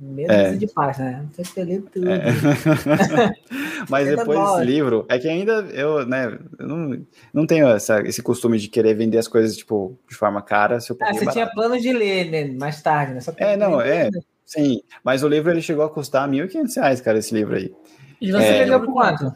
Meia 0.00 0.28
é. 0.30 0.52
de 0.54 0.68
página, 0.68 1.10
né? 1.10 1.26
Tem 1.34 1.44
que 1.44 1.64
ler 1.64 1.82
tudo. 1.92 2.08
É. 2.08 2.22
Mas 3.90 4.06
depois 4.06 4.38
desse 4.38 4.64
livro, 4.64 5.04
é 5.08 5.18
que 5.18 5.28
ainda 5.28 5.54
eu, 5.72 6.06
né, 6.06 6.38
eu 6.56 6.68
não, 6.68 7.06
não 7.34 7.46
tenho 7.46 7.66
essa, 7.66 8.00
esse 8.02 8.22
costume 8.22 8.58
de 8.58 8.68
querer 8.68 8.94
vender 8.94 9.18
as 9.18 9.26
coisas, 9.26 9.56
tipo, 9.56 9.98
de 10.08 10.14
forma 10.14 10.40
cara. 10.40 10.78
Se 10.78 10.92
eu 10.92 10.96
ah, 11.00 11.06
você 11.12 11.24
barato. 11.24 11.32
tinha 11.32 11.46
plano 11.52 11.80
de 11.80 11.92
ler, 11.92 12.30
né, 12.30 12.46
mais 12.56 12.80
tarde, 12.80 13.14
né? 13.14 13.20
é, 13.38 13.56
não, 13.56 13.80
é, 13.80 14.08
sim. 14.44 14.82
Mas 15.02 15.24
o 15.24 15.28
livro, 15.28 15.50
ele 15.50 15.62
chegou 15.62 15.84
a 15.84 15.90
custar 15.90 16.30
R$ 16.30 16.46
1.500, 16.46 17.02
cara, 17.02 17.18
esse 17.18 17.34
livro 17.34 17.56
aí. 17.56 17.74
E 18.20 18.30
você 18.30 18.44
é, 18.44 18.64
vendeu 18.64 18.80
por 18.80 18.92
quanto? 18.92 19.34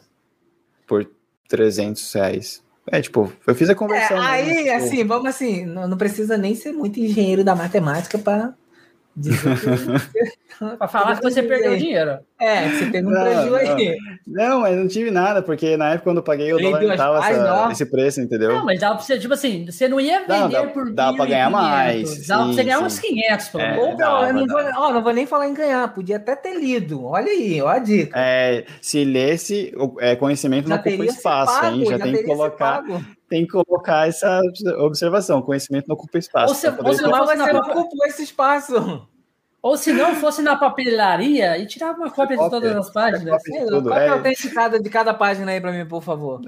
Por 0.87 1.09
300 1.49 2.13
reais. 2.13 2.63
É, 2.87 3.01
tipo, 3.01 3.31
eu 3.45 3.55
fiz 3.55 3.69
a 3.69 3.75
conversão. 3.75 4.17
É, 4.17 4.27
aí, 4.27 4.63
tipo... 4.63 4.71
assim, 4.71 5.03
vamos 5.03 5.27
assim, 5.27 5.65
não, 5.65 5.89
não 5.89 5.97
precisa 5.97 6.37
nem 6.37 6.55
ser 6.55 6.71
muito 6.71 7.01
engenheiro 7.01 7.43
da 7.43 7.53
matemática 7.53 8.17
para 8.17 8.53
para 10.77 10.87
falar 10.87 11.17
que 11.17 11.23
você 11.23 11.43
perdeu 11.43 11.77
dinheiro. 11.77 12.19
É, 12.39 12.67
você 12.67 12.85
teve 12.87 13.07
um 13.07 13.11
prejuízo 13.11 13.55
aí. 13.55 13.97
Não, 14.25 14.61
mas 14.61 14.75
não 14.75 14.87
tive 14.87 15.11
nada, 15.11 15.41
porque 15.41 15.77
na 15.77 15.89
época 15.89 16.03
quando 16.05 16.17
eu 16.17 16.23
paguei 16.23 16.51
o 16.51 16.57
dólar 16.57 16.81
não 16.81 16.95
tava 16.95 17.17
essa, 17.19 17.71
esse 17.71 17.85
preço, 17.85 18.21
entendeu? 18.21 18.53
Não, 18.53 18.65
mas 18.65 18.79
dava 18.79 18.95
pra 18.95 19.03
você, 19.03 19.19
tipo 19.19 19.33
assim, 19.33 19.65
você 19.65 19.87
não 19.87 19.99
ia 19.99 20.21
vender 20.21 20.39
não, 20.39 20.49
dá, 20.49 20.63
por 20.63 20.91
Dá 20.91 21.13
pra 21.13 21.25
ganhar 21.25 21.49
mais. 21.49 22.27
Dava 22.27 22.45
pra 22.45 22.53
você 22.53 22.63
ganhar 22.63 22.79
uns 22.79 22.99
500, 22.99 23.47
pelo 23.49 23.63
é, 23.63 23.77
Ou, 23.77 23.97
dava, 23.97 24.27
eu 24.27 24.33
não 24.33 24.47
vou, 24.47 24.61
ó, 24.77 24.93
não 24.93 25.03
vou 25.03 25.13
nem 25.13 25.25
falar 25.25 25.47
em 25.47 25.53
ganhar, 25.53 25.93
podia 25.93 26.17
até 26.17 26.35
ter 26.35 26.59
lido. 26.59 27.05
Olha 27.05 27.31
aí, 27.31 27.61
ó 27.61 27.67
a 27.67 27.79
dica. 27.79 28.19
É, 28.19 28.65
se 28.81 29.05
lesse, 29.05 29.73
é, 29.99 30.15
conhecimento 30.15 30.67
já 30.67 30.75
não 30.75 30.81
ocupa 30.81 31.05
espaço, 31.05 31.61
pago, 31.61 31.75
hein? 31.75 31.85
Já, 31.85 31.97
já 31.97 32.03
tem 32.03 32.13
que 32.13 32.23
colocar 32.23 32.83
tem 33.33 33.47
que 33.47 33.51
colocar 33.51 34.07
essa 34.07 34.41
observação. 34.77 35.41
Conhecimento 35.41 35.87
não 35.87 35.95
ocupa 35.95 36.19
espaço. 36.19 36.53
Ou 36.53 36.55
se, 36.55 36.67
ou 36.67 36.93
se 36.93 37.01
não, 37.01 37.25
você 37.25 37.35
não 37.35 37.59
ocupou 37.61 38.05
esse 38.05 38.21
espaço. 38.21 39.07
Ou 39.59 39.75
se 39.75 39.91
não 39.91 40.13
fosse 40.13 40.43
na 40.43 40.55
papelaria 40.55 41.57
e 41.57 41.65
tirava 41.65 41.97
uma 41.97 42.11
cópia, 42.11 42.37
de 42.37 42.47
todas 42.47 42.75
as 42.75 42.91
páginas. 42.91 43.41
Tudo, 43.67 43.89
Qual 43.89 43.99
é, 43.99 44.05
é 44.05 44.09
a 44.09 44.13
autenticada 44.13 44.79
de 44.79 44.87
cada 44.87 45.15
página 45.15 45.51
aí 45.51 45.59
para 45.59 45.71
mim, 45.71 45.83
por 45.87 46.03
favor? 46.03 46.41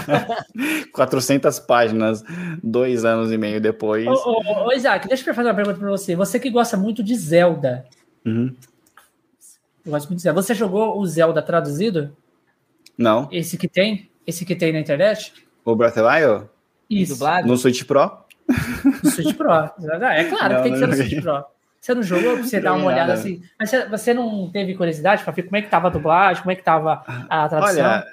400 0.92 1.60
páginas, 1.60 2.22
dois 2.62 3.06
anos 3.06 3.32
e 3.32 3.38
meio 3.38 3.58
depois. 3.58 4.06
Ô, 4.06 4.12
ô, 4.12 4.66
ô 4.66 4.72
Isaac, 4.72 5.08
deixa 5.08 5.30
eu 5.30 5.34
fazer 5.34 5.48
uma 5.48 5.54
pergunta 5.54 5.78
para 5.78 5.88
você. 5.88 6.14
Você 6.14 6.38
que 6.38 6.50
gosta 6.50 6.76
muito 6.76 7.02
de 7.02 7.14
Zelda. 7.14 7.86
Uhum. 8.26 8.54
Eu 9.86 9.92
gosto 9.92 10.08
muito 10.08 10.18
de 10.18 10.24
Zelda. 10.24 10.42
Você 10.42 10.54
jogou 10.54 10.98
o 10.98 11.06
Zelda 11.06 11.40
traduzido? 11.40 12.14
Não. 12.98 13.30
Esse 13.32 13.56
que 13.56 13.66
tem? 13.66 14.10
Esse 14.26 14.44
que 14.44 14.54
tem 14.54 14.74
na 14.74 14.80
internet? 14.80 15.32
O 15.64 15.76
Breath 15.76 15.96
of 15.96 16.02
the 16.02 16.26
Wild? 16.26 16.48
Isso. 16.90 17.14
Dublado? 17.14 17.48
No 17.48 17.56
Switch 17.56 17.84
Pro? 17.84 18.18
No 19.02 19.10
Switch 19.10 19.34
Pro. 19.36 19.52
É 19.52 20.24
claro 20.24 20.54
não, 20.54 20.62
que 20.62 20.62
tem 20.62 20.72
que 20.72 20.78
ser 20.78 20.86
no 20.86 20.94
Switch 20.94 21.22
Pro. 21.22 21.44
Você 21.80 21.94
não 21.94 22.02
jogou 22.02 22.34
pra 22.34 22.42
você 22.44 22.60
dar 22.60 22.74
uma 22.74 22.86
olhada 22.86 23.12
assim? 23.12 23.42
Mas 23.58 23.72
você 23.90 24.14
não 24.14 24.48
teve 24.52 24.74
curiosidade 24.76 25.24
para 25.24 25.32
ver 25.32 25.42
como 25.42 25.56
é 25.56 25.62
que 25.62 25.68
tava 25.68 25.88
a 25.88 25.90
dublagem, 25.90 26.40
como 26.40 26.52
é 26.52 26.54
que 26.54 26.62
tava 26.62 27.02
a 27.28 27.48
tradução? 27.48 27.84
Olha, 27.84 28.06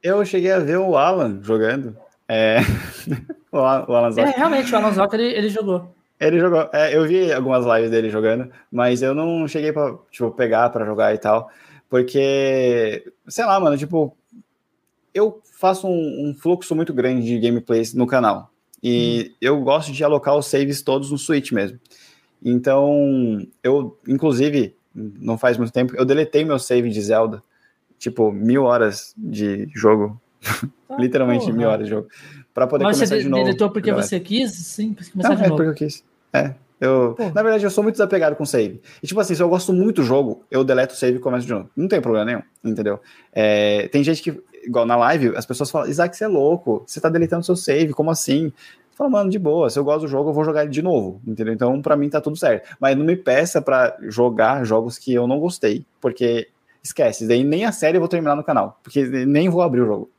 eu 0.00 0.24
cheguei 0.24 0.52
a 0.52 0.60
ver 0.60 0.78
o 0.78 0.96
Alan 0.96 1.40
jogando. 1.42 1.96
É... 2.28 2.58
o 3.50 3.58
Alan 3.58 4.12
Zoc. 4.12 4.24
É, 4.24 4.30
realmente, 4.30 4.72
o 4.72 4.76
Alan 4.76 4.92
Zoc, 4.92 5.12
ele, 5.14 5.24
ele 5.24 5.48
jogou. 5.48 5.92
Ele 6.20 6.38
jogou. 6.38 6.70
É, 6.72 6.96
eu 6.96 7.04
vi 7.04 7.32
algumas 7.32 7.64
lives 7.66 7.90
dele 7.90 8.10
jogando, 8.10 8.50
mas 8.70 9.02
eu 9.02 9.12
não 9.12 9.48
cheguei 9.48 9.72
pra 9.72 9.96
tipo, 10.10 10.30
pegar 10.30 10.70
para 10.70 10.86
jogar 10.86 11.12
e 11.12 11.18
tal. 11.18 11.50
Porque, 11.90 13.12
sei 13.26 13.44
lá, 13.44 13.58
mano, 13.58 13.76
tipo, 13.76 14.16
eu 15.16 15.40
faço 15.58 15.88
um, 15.88 16.28
um 16.28 16.34
fluxo 16.34 16.74
muito 16.74 16.92
grande 16.92 17.26
de 17.26 17.38
gameplays 17.38 17.94
no 17.94 18.06
canal. 18.06 18.50
E 18.82 19.30
hum. 19.30 19.34
eu 19.40 19.60
gosto 19.62 19.90
de 19.90 20.04
alocar 20.04 20.36
os 20.36 20.46
saves 20.46 20.82
todos 20.82 21.10
no 21.10 21.18
Switch 21.18 21.52
mesmo. 21.52 21.80
Então, 22.44 23.44
eu, 23.62 23.98
inclusive, 24.06 24.76
não 24.94 25.38
faz 25.38 25.56
muito 25.56 25.72
tempo, 25.72 25.96
eu 25.96 26.04
deletei 26.04 26.44
meu 26.44 26.58
save 26.58 26.90
de 26.90 27.00
Zelda. 27.00 27.42
Tipo, 27.98 28.30
mil 28.30 28.64
horas 28.64 29.14
de 29.16 29.66
jogo. 29.74 30.20
Ah, 30.88 30.96
Literalmente 31.00 31.46
porra. 31.46 31.56
mil 31.56 31.68
horas 31.68 31.86
de 31.86 31.90
jogo. 31.90 32.08
Pra 32.52 32.66
poder 32.66 32.84
Mas 32.84 32.98
começar 32.98 33.16
você 33.16 33.22
de 33.22 33.28
novo. 33.28 33.44
deletou 33.44 33.70
porque 33.70 33.92
você 33.92 34.20
quis? 34.20 34.52
Sim, 34.52 34.94
começar 35.12 35.30
não, 35.30 35.36
de 35.36 35.44
é 35.44 35.48
novo. 35.48 35.56
porque 35.56 35.70
eu 35.70 35.88
quis. 35.88 36.04
É. 36.32 36.54
Eu, 36.78 37.16
na 37.34 37.42
verdade, 37.42 37.64
eu 37.64 37.70
sou 37.70 37.82
muito 37.82 37.94
desapegado 37.94 38.36
com 38.36 38.44
save. 38.44 38.82
E, 39.02 39.06
tipo 39.06 39.18
assim, 39.18 39.34
se 39.34 39.42
eu 39.42 39.48
gosto 39.48 39.72
muito 39.72 40.02
do 40.02 40.02
jogo, 40.02 40.44
eu 40.50 40.62
deleto 40.62 40.92
o 40.92 40.96
save 40.96 41.16
e 41.16 41.20
começo 41.20 41.46
de 41.46 41.52
novo. 41.52 41.70
Não 41.74 41.88
tem 41.88 42.02
problema 42.02 42.26
nenhum, 42.26 42.42
entendeu? 42.62 43.00
É, 43.32 43.88
tem 43.88 44.04
gente 44.04 44.22
que, 44.22 44.42
igual 44.66 44.84
na 44.84 44.96
live, 44.96 45.36
as 45.36 45.46
pessoas 45.46 45.70
falam, 45.70 45.88
Isaac, 45.88 46.16
você 46.16 46.24
é 46.24 46.28
louco, 46.28 46.84
você 46.86 47.00
tá 47.00 47.08
deletando 47.08 47.46
seu 47.46 47.56
save, 47.56 47.92
como 47.92 48.10
assim? 48.10 48.52
Fala, 48.92 49.10
mano, 49.10 49.30
de 49.30 49.38
boa, 49.38 49.70
se 49.70 49.78
eu 49.78 49.84
gosto 49.84 50.02
do 50.02 50.08
jogo, 50.08 50.30
eu 50.30 50.34
vou 50.34 50.44
jogar 50.44 50.62
ele 50.62 50.70
de 50.70 50.82
novo, 50.82 51.20
entendeu? 51.26 51.54
Então, 51.54 51.80
para 51.80 51.96
mim 51.96 52.08
tá 52.08 52.20
tudo 52.20 52.36
certo. 52.36 52.76
Mas 52.80 52.96
não 52.96 53.04
me 53.04 53.14
peça 53.14 53.60
para 53.62 53.96
jogar 54.02 54.64
jogos 54.64 54.98
que 54.98 55.12
eu 55.12 55.26
não 55.26 55.38
gostei, 55.38 55.84
porque 56.00 56.48
esquece, 56.82 57.26
daí 57.26 57.44
nem 57.44 57.64
a 57.64 57.72
série 57.72 57.96
eu 57.96 58.00
vou 58.00 58.08
terminar 58.08 58.36
no 58.36 58.44
canal, 58.44 58.80
porque 58.82 59.04
nem 59.04 59.48
vou 59.48 59.62
abrir 59.62 59.82
o 59.82 59.86
jogo. 59.86 60.10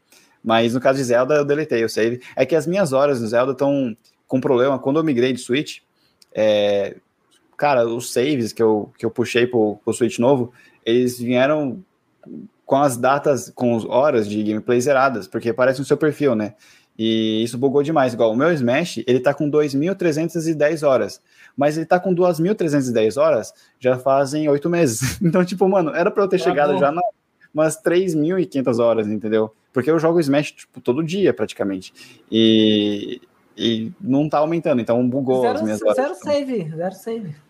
Mas 0.43 0.73
no 0.73 0.79
caso 0.79 0.97
de 0.97 1.03
Zelda, 1.03 1.35
eu 1.35 1.45
deletei 1.45 1.83
o 1.83 1.89
save. 1.89 2.21
É 2.35 2.45
que 2.45 2.55
as 2.55 2.65
minhas 2.65 2.93
horas 2.93 3.19
no 3.19 3.27
Zelda 3.27 3.51
estão 3.51 3.97
com 4.27 4.39
problema. 4.39 4.79
Quando 4.79 4.97
eu 4.97 5.03
migrei 5.03 5.33
de 5.33 5.39
Switch, 5.39 5.79
é... 6.33 6.95
cara, 7.57 7.85
os 7.85 8.13
saves 8.13 8.53
que 8.53 8.63
eu, 8.63 8.91
que 8.97 9.05
eu 9.05 9.11
puxei 9.11 9.45
pro, 9.47 9.77
pro 9.83 9.93
Switch 9.93 10.19
novo, 10.19 10.53
eles 10.85 11.19
vieram 11.19 11.83
com 12.67 12.75
as 12.75 12.97
datas, 12.97 13.49
com 13.55 13.77
as 13.77 13.85
horas 13.85 14.27
de 14.27 14.43
gameplay 14.43 14.79
zeradas, 14.81 15.25
porque 15.25 15.49
aparece 15.49 15.79
no 15.79 15.85
seu 15.85 15.95
perfil, 15.95 16.35
né? 16.35 16.53
E 16.99 17.41
isso 17.41 17.57
bugou 17.57 17.81
demais. 17.81 18.13
Igual 18.13 18.33
o 18.33 18.35
meu 18.35 18.51
Smash, 18.51 18.97
ele 19.07 19.21
tá 19.21 19.33
com 19.33 19.49
2.310 19.49 20.85
horas. 20.85 21.21
Mas 21.55 21.77
ele 21.77 21.85
tá 21.85 21.97
com 21.97 22.13
2.310 22.13 23.19
horas 23.21 23.53
já 23.79 23.97
fazem 23.97 24.49
oito 24.49 24.69
meses. 24.69 25.17
Então, 25.23 25.45
tipo, 25.45 25.67
mano, 25.69 25.95
era 25.95 26.11
pra 26.11 26.23
eu 26.23 26.27
ter 26.27 26.39
tá 26.39 26.43
chegado 26.43 26.73
bom. 26.73 26.79
já 26.79 26.91
na, 26.91 27.01
umas 27.53 27.81
3.500 27.81 28.83
horas, 28.83 29.07
entendeu? 29.07 29.53
Porque 29.71 29.89
eu 29.89 29.97
jogo 29.97 30.19
Smash, 30.19 30.51
tipo, 30.51 30.81
todo 30.81 31.03
dia, 31.03 31.33
praticamente. 31.33 31.93
E, 32.29 33.21
e 33.55 33.93
não 34.01 34.27
tá 34.27 34.39
aumentando, 34.39 34.81
então 34.81 35.07
bugou 35.07 35.41
zero, 35.41 35.55
as 35.55 35.61
minhas 35.61 35.81
horas. 35.81 35.95
Zero 35.95 36.15
save, 36.15 36.69
zero 36.75 36.95
save. 36.95 37.46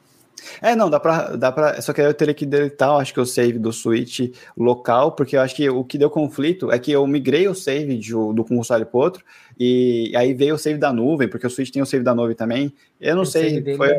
É, 0.61 0.75
não, 0.75 0.89
dá 0.89 0.99
pra, 0.99 1.35
dá 1.35 1.51
pra. 1.51 1.81
Só 1.81 1.93
que 1.93 2.01
aí 2.01 2.07
eu 2.07 2.13
teria 2.13 2.33
que 2.33 2.45
deletar, 2.45 2.91
acho 2.91 3.13
que 3.13 3.19
o 3.19 3.25
save 3.25 3.59
do 3.59 3.71
Switch 3.71 4.31
local, 4.57 5.11
porque 5.11 5.35
eu 5.35 5.41
acho 5.41 5.55
que 5.55 5.69
o 5.69 5.83
que 5.83 5.97
deu 5.97 6.09
conflito 6.09 6.71
é 6.71 6.79
que 6.79 6.91
eu 6.91 7.05
migrei 7.07 7.47
o 7.47 7.55
save 7.55 7.97
de, 7.97 8.11
do 8.11 8.43
console 8.43 8.85
pro 8.85 8.99
outro, 8.99 9.23
e 9.59 10.11
aí 10.15 10.33
veio 10.33 10.55
o 10.55 10.57
save 10.57 10.77
da 10.77 10.93
nuvem, 10.93 11.27
porque 11.27 11.47
o 11.47 11.49
Switch 11.49 11.71
tem 11.71 11.81
o 11.81 11.85
save 11.85 12.03
da 12.03 12.13
nuvem 12.13 12.35
também. 12.35 12.73
Eu 12.99 13.15
não 13.15 13.25
sei, 13.25 13.63
foi, 13.75 13.89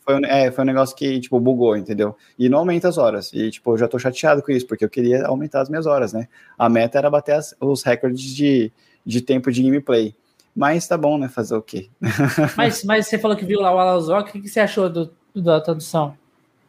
foi, 0.00 0.20
é, 0.24 0.50
foi 0.50 0.64
um 0.64 0.66
negócio 0.66 0.96
que, 0.96 1.20
tipo, 1.20 1.38
bugou, 1.40 1.76
entendeu? 1.76 2.16
E 2.38 2.48
não 2.48 2.58
aumenta 2.58 2.88
as 2.88 2.98
horas. 2.98 3.32
E, 3.32 3.50
tipo, 3.50 3.72
eu 3.72 3.78
já 3.78 3.88
tô 3.88 3.98
chateado 3.98 4.42
com 4.42 4.52
isso, 4.52 4.66
porque 4.66 4.84
eu 4.84 4.90
queria 4.90 5.26
aumentar 5.26 5.60
as 5.60 5.68
minhas 5.68 5.86
horas, 5.86 6.12
né? 6.12 6.28
A 6.56 6.68
meta 6.68 6.98
era 6.98 7.10
bater 7.10 7.32
as, 7.32 7.54
os 7.60 7.82
recordes 7.82 8.34
de, 8.34 8.72
de 9.04 9.20
tempo 9.20 9.50
de 9.50 9.62
gameplay. 9.62 10.14
Mas 10.54 10.88
tá 10.88 10.96
bom, 10.96 11.18
né? 11.18 11.28
Fazer 11.28 11.54
o 11.54 11.62
quê? 11.62 11.88
mas, 12.56 12.82
mas 12.82 13.06
você 13.06 13.16
falou 13.16 13.36
que 13.36 13.44
viu 13.44 13.60
lá 13.60 13.72
o 13.72 13.78
Alazok, 13.78 14.30
o 14.30 14.32
que, 14.32 14.40
que 14.40 14.48
você 14.48 14.58
achou 14.58 14.90
do, 14.90 15.10
da 15.42 15.60
tradução? 15.60 16.16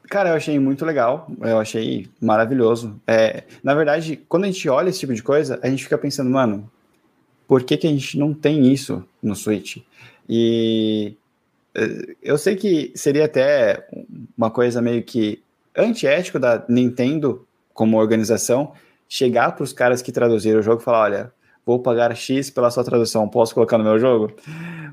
Cara, 0.09 0.29
eu 0.29 0.35
achei 0.35 0.57
muito 0.57 0.83
legal, 0.83 1.29
eu 1.41 1.59
achei 1.59 2.09
maravilhoso. 2.19 2.99
É, 3.05 3.43
na 3.63 3.75
verdade, 3.75 4.19
quando 4.27 4.45
a 4.45 4.47
gente 4.47 4.67
olha 4.67 4.89
esse 4.89 4.99
tipo 4.99 5.13
de 5.13 5.21
coisa, 5.21 5.59
a 5.61 5.69
gente 5.69 5.83
fica 5.83 5.97
pensando, 5.99 6.29
mano, 6.31 6.69
por 7.47 7.63
que, 7.63 7.77
que 7.77 7.85
a 7.85 7.91
gente 7.91 8.17
não 8.17 8.33
tem 8.33 8.71
isso 8.71 9.03
no 9.21 9.35
Switch? 9.35 9.77
E 10.27 11.15
é, 11.75 12.15
eu 12.23 12.37
sei 12.37 12.55
que 12.55 12.91
seria 12.95 13.25
até 13.25 13.87
uma 14.35 14.49
coisa 14.49 14.81
meio 14.81 15.03
que 15.03 15.43
antiético 15.77 16.39
da 16.39 16.65
Nintendo 16.67 17.45
como 17.73 17.97
organização 17.97 18.73
chegar 19.07 19.55
para 19.55 19.63
os 19.63 19.73
caras 19.73 20.01
que 20.01 20.11
traduziram 20.11 20.59
o 20.59 20.63
jogo 20.63 20.81
e 20.81 20.83
falar, 20.83 21.01
olha, 21.01 21.33
vou 21.65 21.79
pagar 21.79 22.15
X 22.15 22.49
pela 22.49 22.71
sua 22.71 22.83
tradução, 22.83 23.29
posso 23.29 23.53
colocar 23.53 23.77
no 23.77 23.83
meu 23.83 23.99
jogo? 23.99 24.33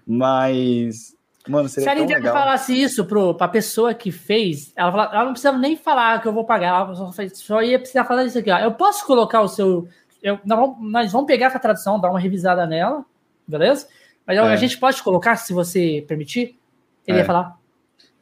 Mas 0.07 1.16
Mano, 1.49 1.69
Se 1.69 1.89
a 1.89 1.95
Nintendo 1.95 2.29
falasse 2.29 2.81
isso 2.81 3.05
pro, 3.05 3.35
pra 3.35 3.47
pessoa 3.49 3.95
que 3.95 4.11
fez, 4.11 4.73
ela, 4.75 4.91
fala, 4.91 5.11
ela 5.13 5.25
não 5.25 5.33
precisa 5.33 5.53
nem 5.53 5.77
falar 5.77 6.21
que 6.21 6.27
eu 6.27 6.33
vou 6.33 6.45
pagar, 6.45 6.69
ela 6.69 6.95
só, 6.95 7.13
só 7.33 7.63
ia 7.63 7.79
precisar 7.79 8.05
falar 8.05 8.25
isso 8.25 8.39
aqui, 8.39 8.51
ó. 8.51 8.59
Eu 8.59 8.73
posso 8.73 9.07
colocar 9.07 9.41
o 9.41 9.49
seu. 9.49 9.89
Eu, 10.23 10.39
nós, 10.45 10.75
nós 10.81 11.13
vamos 11.13 11.27
pegar 11.27 11.47
essa 11.47 11.59
tradução, 11.59 12.01
dar 12.01 12.11
uma 12.11 12.19
revisada 12.19 12.67
nela, 12.67 13.05
beleza? 13.47 13.87
Mas 14.27 14.37
é. 14.37 14.41
a 14.41 14.57
gente 14.57 14.79
pode 14.79 15.03
colocar, 15.03 15.37
se 15.37 15.53
você 15.53 16.05
permitir. 16.09 16.59
Ele 17.07 17.19
é. 17.19 17.21
ia 17.21 17.25
falar. 17.25 17.57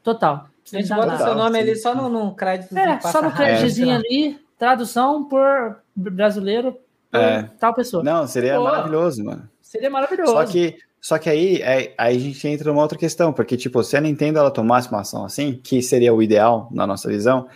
Total. 0.03 0.47
A 0.73 0.77
gente 0.77 0.89
bota 0.89 1.15
o 1.15 1.19
seu 1.19 1.35
nome 1.35 1.57
sim. 1.57 1.63
ali 1.63 1.77
só 1.77 1.95
no, 1.95 2.09
no 2.09 2.35
crédito. 2.35 2.77
É, 2.77 3.01
só 3.01 3.23
no 3.23 3.33
créditozinho 3.33 3.91
é, 3.91 3.97
ali, 3.97 4.39
tradução 4.59 5.25
por 5.25 5.79
brasileiro 5.95 6.79
por 7.11 7.21
é. 7.21 7.51
tal 7.59 7.73
pessoa. 7.73 8.03
Não, 8.03 8.27
seria 8.27 8.57
Pô, 8.57 8.65
maravilhoso, 8.65 9.25
mano. 9.25 9.49
Seria 9.63 9.89
maravilhoso. 9.89 10.33
Só 10.33 10.45
que 10.45 10.77
só 11.05 11.19
que 11.19 11.29
aí, 11.29 11.61
é, 11.61 11.93
aí 11.99 12.17
a 12.17 12.19
gente 12.19 12.49
entra 12.49 12.73
numa 12.73 12.81
outra 12.81 12.97
questão, 12.97 13.31
porque, 13.31 13.59
tipo, 13.59 13.85
se 13.85 13.95
a 13.95 14.01
Nintendo 14.01 14.39
ela 14.39 14.51
tomasse 14.51 14.89
uma 14.89 15.03
ação 15.03 15.23
assim, 15.23 15.61
que 15.63 15.83
seria 15.83 16.15
o 16.15 16.23
ideal 16.23 16.67
na 16.73 16.87
nossa 16.87 17.11
visão, 17.11 17.47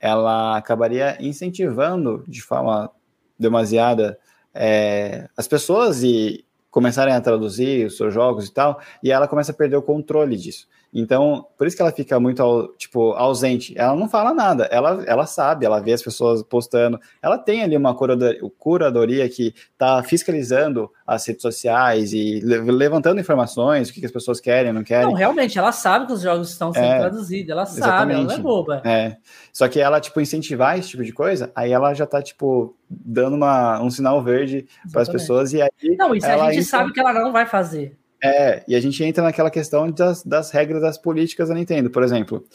ela 0.00 0.56
acabaria 0.56 1.16
incentivando 1.18 2.22
de 2.28 2.40
forma 2.40 2.88
demasiada 3.36 4.16
é, 4.54 5.28
as 5.36 5.48
pessoas 5.48 6.04
e 6.04 6.44
começarem 6.70 7.12
a 7.12 7.20
traduzir 7.20 7.86
os 7.86 7.96
seus 7.96 8.14
jogos 8.14 8.46
e 8.46 8.52
tal, 8.52 8.80
e 9.02 9.10
ela 9.10 9.26
começa 9.26 9.50
a 9.50 9.54
perder 9.56 9.78
o 9.78 9.82
controle 9.82 10.36
disso. 10.36 10.68
Então, 10.94 11.46
por 11.56 11.66
isso 11.66 11.74
que 11.74 11.80
ela 11.80 11.90
fica 11.90 12.20
muito, 12.20 12.74
tipo, 12.76 13.12
ausente. 13.12 13.72
Ela 13.78 13.96
não 13.96 14.08
fala 14.08 14.34
nada, 14.34 14.64
ela, 14.64 15.02
ela 15.06 15.24
sabe, 15.24 15.64
ela 15.64 15.80
vê 15.80 15.94
as 15.94 16.02
pessoas 16.02 16.42
postando. 16.42 17.00
Ela 17.22 17.38
tem 17.38 17.62
ali 17.62 17.74
uma 17.74 17.96
curadoria 17.96 19.26
que 19.30 19.54
está 19.72 20.02
fiscalizando 20.02 20.90
as 21.06 21.26
redes 21.26 21.40
sociais 21.40 22.12
e 22.12 22.40
levantando 22.40 23.20
informações, 23.20 23.88
o 23.88 23.92
que, 23.94 24.04
as 24.04 24.12
pessoas 24.12 24.38
querem, 24.38 24.70
não 24.70 24.84
querem. 24.84 25.06
Não, 25.06 25.14
realmente, 25.14 25.58
ela 25.58 25.72
sabe 25.72 26.06
que 26.06 26.12
os 26.12 26.20
jogos 26.20 26.50
estão 26.50 26.74
sendo 26.74 26.84
é, 26.84 26.98
traduzidos, 26.98 27.50
ela 27.50 27.64
sabe, 27.64 27.78
exatamente. 27.78 28.20
ela 28.20 28.24
não 28.24 28.34
é 28.34 28.38
boba. 28.38 28.82
É. 28.84 29.16
Só 29.50 29.68
que 29.68 29.80
ela, 29.80 29.98
tipo, 29.98 30.20
incentivar 30.20 30.78
esse 30.78 30.90
tipo 30.90 31.04
de 31.04 31.12
coisa, 31.12 31.50
aí 31.54 31.72
ela 31.72 31.94
já 31.94 32.06
tá, 32.06 32.20
tipo, 32.20 32.76
dando 32.90 33.34
uma, 33.34 33.80
um 33.80 33.88
sinal 33.88 34.22
verde 34.22 34.66
para 34.92 35.00
as 35.00 35.08
pessoas 35.08 35.54
e 35.54 35.62
aí. 35.62 35.70
Não, 35.96 36.14
isso 36.14 36.26
a 36.26 36.52
gente 36.52 36.64
sabe 36.64 36.92
que 36.92 37.00
ela 37.00 37.14
não 37.14 37.32
vai 37.32 37.46
fazer. 37.46 37.96
É, 38.22 38.62
e 38.68 38.76
a 38.76 38.80
gente 38.80 39.02
entra 39.02 39.24
naquela 39.24 39.50
questão 39.50 39.90
das, 39.90 40.22
das 40.22 40.52
regras 40.52 40.80
das 40.80 40.96
políticas 40.96 41.48
da 41.48 41.54
Nintendo. 41.56 41.90
Por 41.90 42.04
exemplo, 42.04 42.46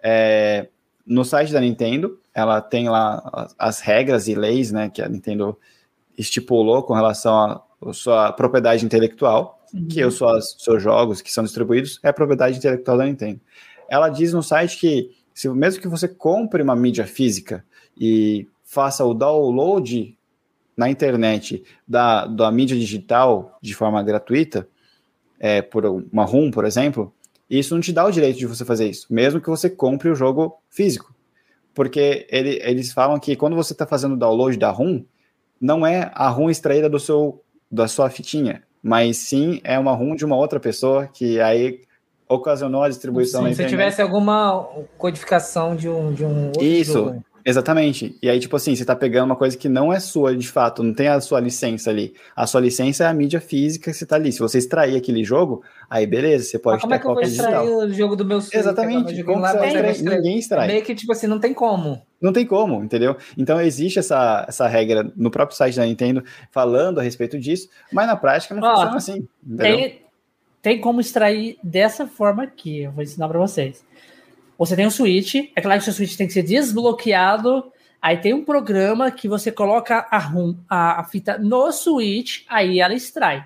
é, 0.00 0.68
no 1.04 1.24
site 1.24 1.52
da 1.52 1.60
Nintendo, 1.60 2.20
ela 2.32 2.60
tem 2.60 2.88
lá 2.88 3.28
as, 3.32 3.54
as, 3.58 3.80
regras 3.80 4.28
e 4.28 4.36
leis 4.36 4.70
né, 4.70 4.88
que 4.88 5.02
a 5.02 5.08
Nintendo 5.08 5.58
estipulou 6.16 6.82
com 6.84 6.94
relação 6.94 7.34
à 7.34 7.92
sua 7.92 8.32
propriedade 8.32 8.84
intelectual, 8.84 9.60
uhum. 9.74 9.88
que 9.88 10.04
os 10.04 10.18
seus 10.58 10.80
jogos 10.80 11.20
que 11.20 11.32
são 11.32 11.42
distribuídos 11.42 11.98
é 12.04 12.12
propriedade 12.12 12.58
intelectual 12.58 12.98
da 12.98 13.06
Nintendo. 13.06 13.40
Ela 13.88 14.08
diz 14.08 14.32
no 14.32 14.44
site 14.44 14.78
que, 14.78 15.10
se, 15.34 15.48
mesmo 15.48 15.82
que 15.82 15.88
você 15.88 16.06
compre 16.06 16.62
uma 16.62 16.76
mídia 16.76 17.04
física 17.04 17.64
e 17.98 18.46
faça 18.62 19.04
o 19.04 19.12
download 19.12 20.16
na 20.76 20.88
internet 20.88 21.64
da, 21.86 22.26
da 22.26 22.50
mídia 22.52 22.76
digital 22.76 23.58
de 23.60 23.74
forma 23.74 24.02
gratuita, 24.02 24.68
é, 25.38 25.62
por 25.62 25.84
uma 25.84 26.24
ROM, 26.24 26.50
por 26.50 26.64
exemplo, 26.64 27.12
isso 27.48 27.74
não 27.74 27.80
te 27.80 27.92
dá 27.92 28.04
o 28.04 28.10
direito 28.10 28.38
de 28.38 28.46
você 28.46 28.64
fazer 28.64 28.88
isso, 28.88 29.06
mesmo 29.10 29.40
que 29.40 29.48
você 29.48 29.70
compre 29.70 30.08
o 30.08 30.14
jogo 30.14 30.58
físico. 30.68 31.14
Porque 31.74 32.26
ele, 32.30 32.58
eles 32.62 32.92
falam 32.92 33.18
que 33.18 33.36
quando 33.36 33.54
você 33.54 33.72
está 33.72 33.86
fazendo 33.86 34.14
o 34.14 34.18
download 34.18 34.56
da 34.58 34.70
ROM, 34.70 35.02
não 35.60 35.86
é 35.86 36.10
a 36.14 36.28
ROM 36.28 36.50
extraída 36.50 36.88
do 36.88 36.98
seu, 36.98 37.42
da 37.70 37.86
sua 37.86 38.08
fitinha, 38.10 38.62
mas 38.82 39.18
sim 39.18 39.60
é 39.62 39.78
uma 39.78 39.92
ROM 39.92 40.14
de 40.14 40.24
uma 40.24 40.36
outra 40.36 40.58
pessoa 40.58 41.06
que 41.06 41.40
aí 41.40 41.82
ocasionou 42.28 42.82
a 42.82 42.88
distribuição 42.88 43.46
sim, 43.46 43.54
Se 43.54 43.66
tivesse 43.66 44.02
alguma 44.02 44.68
codificação 44.98 45.76
de 45.76 45.88
um, 45.88 46.12
de 46.12 46.24
um 46.24 46.46
outro 46.46 46.64
Isso, 46.64 46.92
jogo. 46.92 47.24
Exatamente. 47.46 48.18
E 48.20 48.28
aí, 48.28 48.40
tipo 48.40 48.56
assim, 48.56 48.74
você 48.74 48.84
tá 48.84 48.96
pegando 48.96 49.26
uma 49.26 49.36
coisa 49.36 49.56
que 49.56 49.68
não 49.68 49.92
é 49.92 50.00
sua 50.00 50.36
de 50.36 50.48
fato, 50.48 50.82
não 50.82 50.92
tem 50.92 51.06
a 51.06 51.20
sua 51.20 51.38
licença 51.38 51.90
ali. 51.90 52.12
A 52.34 52.44
sua 52.44 52.60
licença 52.60 53.04
é 53.04 53.06
a 53.06 53.14
mídia 53.14 53.40
física 53.40 53.92
que 53.92 53.96
você 53.96 54.04
tá 54.04 54.16
ali. 54.16 54.32
Se 54.32 54.40
você 54.40 54.58
extrair 54.58 54.96
aquele 54.96 55.22
jogo, 55.22 55.62
aí 55.88 56.04
beleza, 56.08 56.44
você 56.44 56.58
pode 56.58 56.74
Mas 56.74 56.82
como 56.82 56.90
ter 56.90 56.96
é 56.96 57.00
que 57.00 57.06
eu 57.06 57.14
vou 57.14 57.22
extrair 57.22 57.68
o 57.68 57.92
jogo 57.92 58.16
do 58.16 58.24
meu 58.24 58.40
filho? 58.40 58.58
Exatamente. 58.58 59.22
Como 59.22 59.38
lá, 59.38 59.64
extrair? 59.64 60.02
Ninguém 60.02 60.38
extrai. 60.38 60.66
Meio 60.66 60.82
que, 60.82 60.92
tipo 60.92 61.12
assim, 61.12 61.28
não 61.28 61.38
tem 61.38 61.54
como. 61.54 62.02
Não 62.20 62.32
tem 62.32 62.44
como, 62.44 62.82
entendeu? 62.82 63.16
Então 63.38 63.60
existe 63.60 64.00
essa, 64.00 64.44
essa 64.48 64.66
regra 64.66 65.08
no 65.14 65.30
próprio 65.30 65.56
site 65.56 65.76
da 65.76 65.86
Nintendo 65.86 66.24
falando 66.50 66.98
a 66.98 67.02
respeito 67.02 67.38
disso, 67.38 67.68
mas 67.92 68.08
na 68.08 68.16
prática 68.16 68.56
não 68.56 68.62
Ó, 68.66 68.70
funciona 68.70 68.96
assim. 68.96 69.28
Tem, 69.56 70.02
tem 70.60 70.80
como 70.80 71.00
extrair 71.00 71.58
dessa 71.62 72.08
forma 72.08 72.42
aqui. 72.42 72.82
Eu 72.82 72.90
vou 72.90 73.04
ensinar 73.04 73.28
para 73.28 73.38
vocês. 73.38 73.84
Você 74.58 74.74
tem 74.74 74.86
um 74.86 74.90
switch, 74.90 75.34
é 75.54 75.60
claro 75.60 75.80
que 75.80 75.88
o 75.88 75.92
seu 75.92 75.92
switch 75.92 76.16
tem 76.16 76.26
que 76.26 76.32
ser 76.32 76.42
desbloqueado. 76.42 77.72
Aí 78.00 78.16
tem 78.18 78.32
um 78.32 78.44
programa 78.44 79.10
que 79.10 79.28
você 79.28 79.50
coloca 79.50 80.06
a, 80.10 80.18
rum, 80.18 80.56
a, 80.68 81.00
a 81.00 81.04
fita 81.04 81.38
no 81.38 81.72
switch, 81.72 82.44
aí 82.48 82.80
ela 82.80 82.94
extrai. 82.94 83.44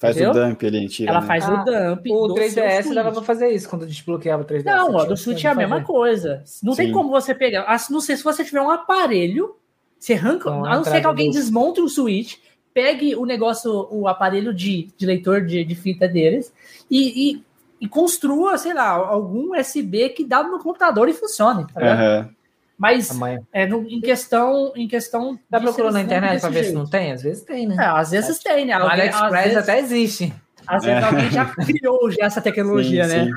Faz 0.00 0.16
entendeu? 0.16 0.42
o 0.42 0.48
dump 0.48 0.66
ali, 0.66 0.88
tira. 0.88 1.10
Ela 1.10 1.20
né? 1.20 1.26
faz 1.26 1.44
ah, 1.44 1.52
o 1.52 1.64
dump. 1.64 2.10
O 2.10 2.34
3DS 2.34 2.94
dava 2.94 3.12
pra 3.12 3.22
fazer 3.22 3.50
isso 3.50 3.68
quando 3.68 3.86
desbloqueava 3.86 4.42
o 4.42 4.46
3DS. 4.46 4.64
Não, 4.64 4.94
ó, 4.94 5.04
do 5.04 5.14
Switch 5.14 5.44
é 5.44 5.48
a 5.48 5.54
mesma 5.54 5.82
coisa. 5.82 6.42
Não 6.62 6.72
Sim. 6.72 6.84
tem 6.84 6.92
como 6.92 7.10
você 7.10 7.34
pegar. 7.34 7.66
Ah, 7.68 7.76
não 7.90 8.00
sei 8.00 8.16
se 8.16 8.24
você 8.24 8.42
tiver 8.42 8.62
um 8.62 8.70
aparelho, 8.70 9.56
você 9.98 10.14
arranca. 10.14 10.48
Então, 10.48 10.64
a 10.64 10.76
não 10.76 10.84
ser 10.84 11.02
que 11.02 11.06
alguém 11.06 11.28
do... 11.28 11.34
desmonte 11.34 11.82
o 11.82 11.88
Switch, 11.88 12.36
pegue 12.72 13.14
o 13.14 13.26
negócio, 13.26 13.88
o 13.90 14.08
aparelho 14.08 14.54
de, 14.54 14.88
de 14.96 15.04
leitor 15.04 15.44
de, 15.44 15.62
de 15.64 15.74
fita 15.74 16.08
deles 16.08 16.50
e, 16.90 17.32
e 17.32 17.44
e 17.80 17.88
construa, 17.88 18.58
sei 18.58 18.74
lá, 18.74 18.90
algum 18.90 19.58
USB 19.58 20.10
que 20.10 20.24
dá 20.24 20.42
no 20.42 20.58
computador 20.58 21.08
e 21.08 21.14
funcione, 21.14 21.66
tá 21.72 21.80
uhum. 21.80 22.34
Mas 22.80 23.10
é, 23.52 23.66
no, 23.66 23.86
em 23.86 24.00
questão. 24.00 24.72
Em 24.74 24.88
questão 24.88 25.38
Dá 25.50 25.60
procurando 25.60 25.92
na 25.92 26.00
internet 26.00 26.40
para 26.40 26.48
ver 26.48 26.64
se 26.64 26.72
não 26.72 26.88
tem? 26.88 27.12
Às 27.12 27.22
vezes 27.22 27.42
tem, 27.42 27.66
né? 27.66 27.76
É, 27.78 27.84
às 27.84 28.10
vezes 28.10 28.38
tem, 28.38 28.64
né? 28.64 28.78
No 28.78 28.86
AliExpress 28.86 29.44
vezes, 29.44 29.56
até 29.58 29.78
existe. 29.80 30.32
Às 30.66 30.84
vezes 30.84 31.04
alguém 31.04 31.30
já 31.30 31.44
criou 31.62 32.10
já 32.10 32.24
essa 32.24 32.40
tecnologia, 32.40 33.04
sim, 33.04 33.14
né? 33.14 33.24
Sim, 33.26 33.32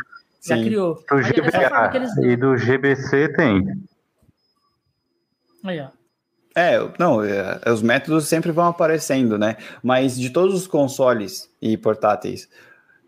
já 0.48 0.56
sim. 0.56 0.64
criou. 0.64 0.96
Do 0.96 1.18
GBA, 1.18 1.92
eles... 1.94 2.18
E 2.20 2.36
do 2.38 2.56
GBC 2.56 3.34
tem. 3.34 3.66
Aí, 5.66 5.82
ó. 5.82 5.88
É, 6.56 6.78
não, 6.98 7.22
é, 7.22 7.60
os 7.70 7.82
métodos 7.82 8.30
sempre 8.30 8.52
vão 8.54 8.68
aparecendo, 8.68 9.38
né? 9.38 9.58
Mas 9.82 10.18
de 10.18 10.30
todos 10.30 10.56
os 10.56 10.68
consoles 10.68 11.50
e 11.62 11.76
portáteis, 11.76 12.48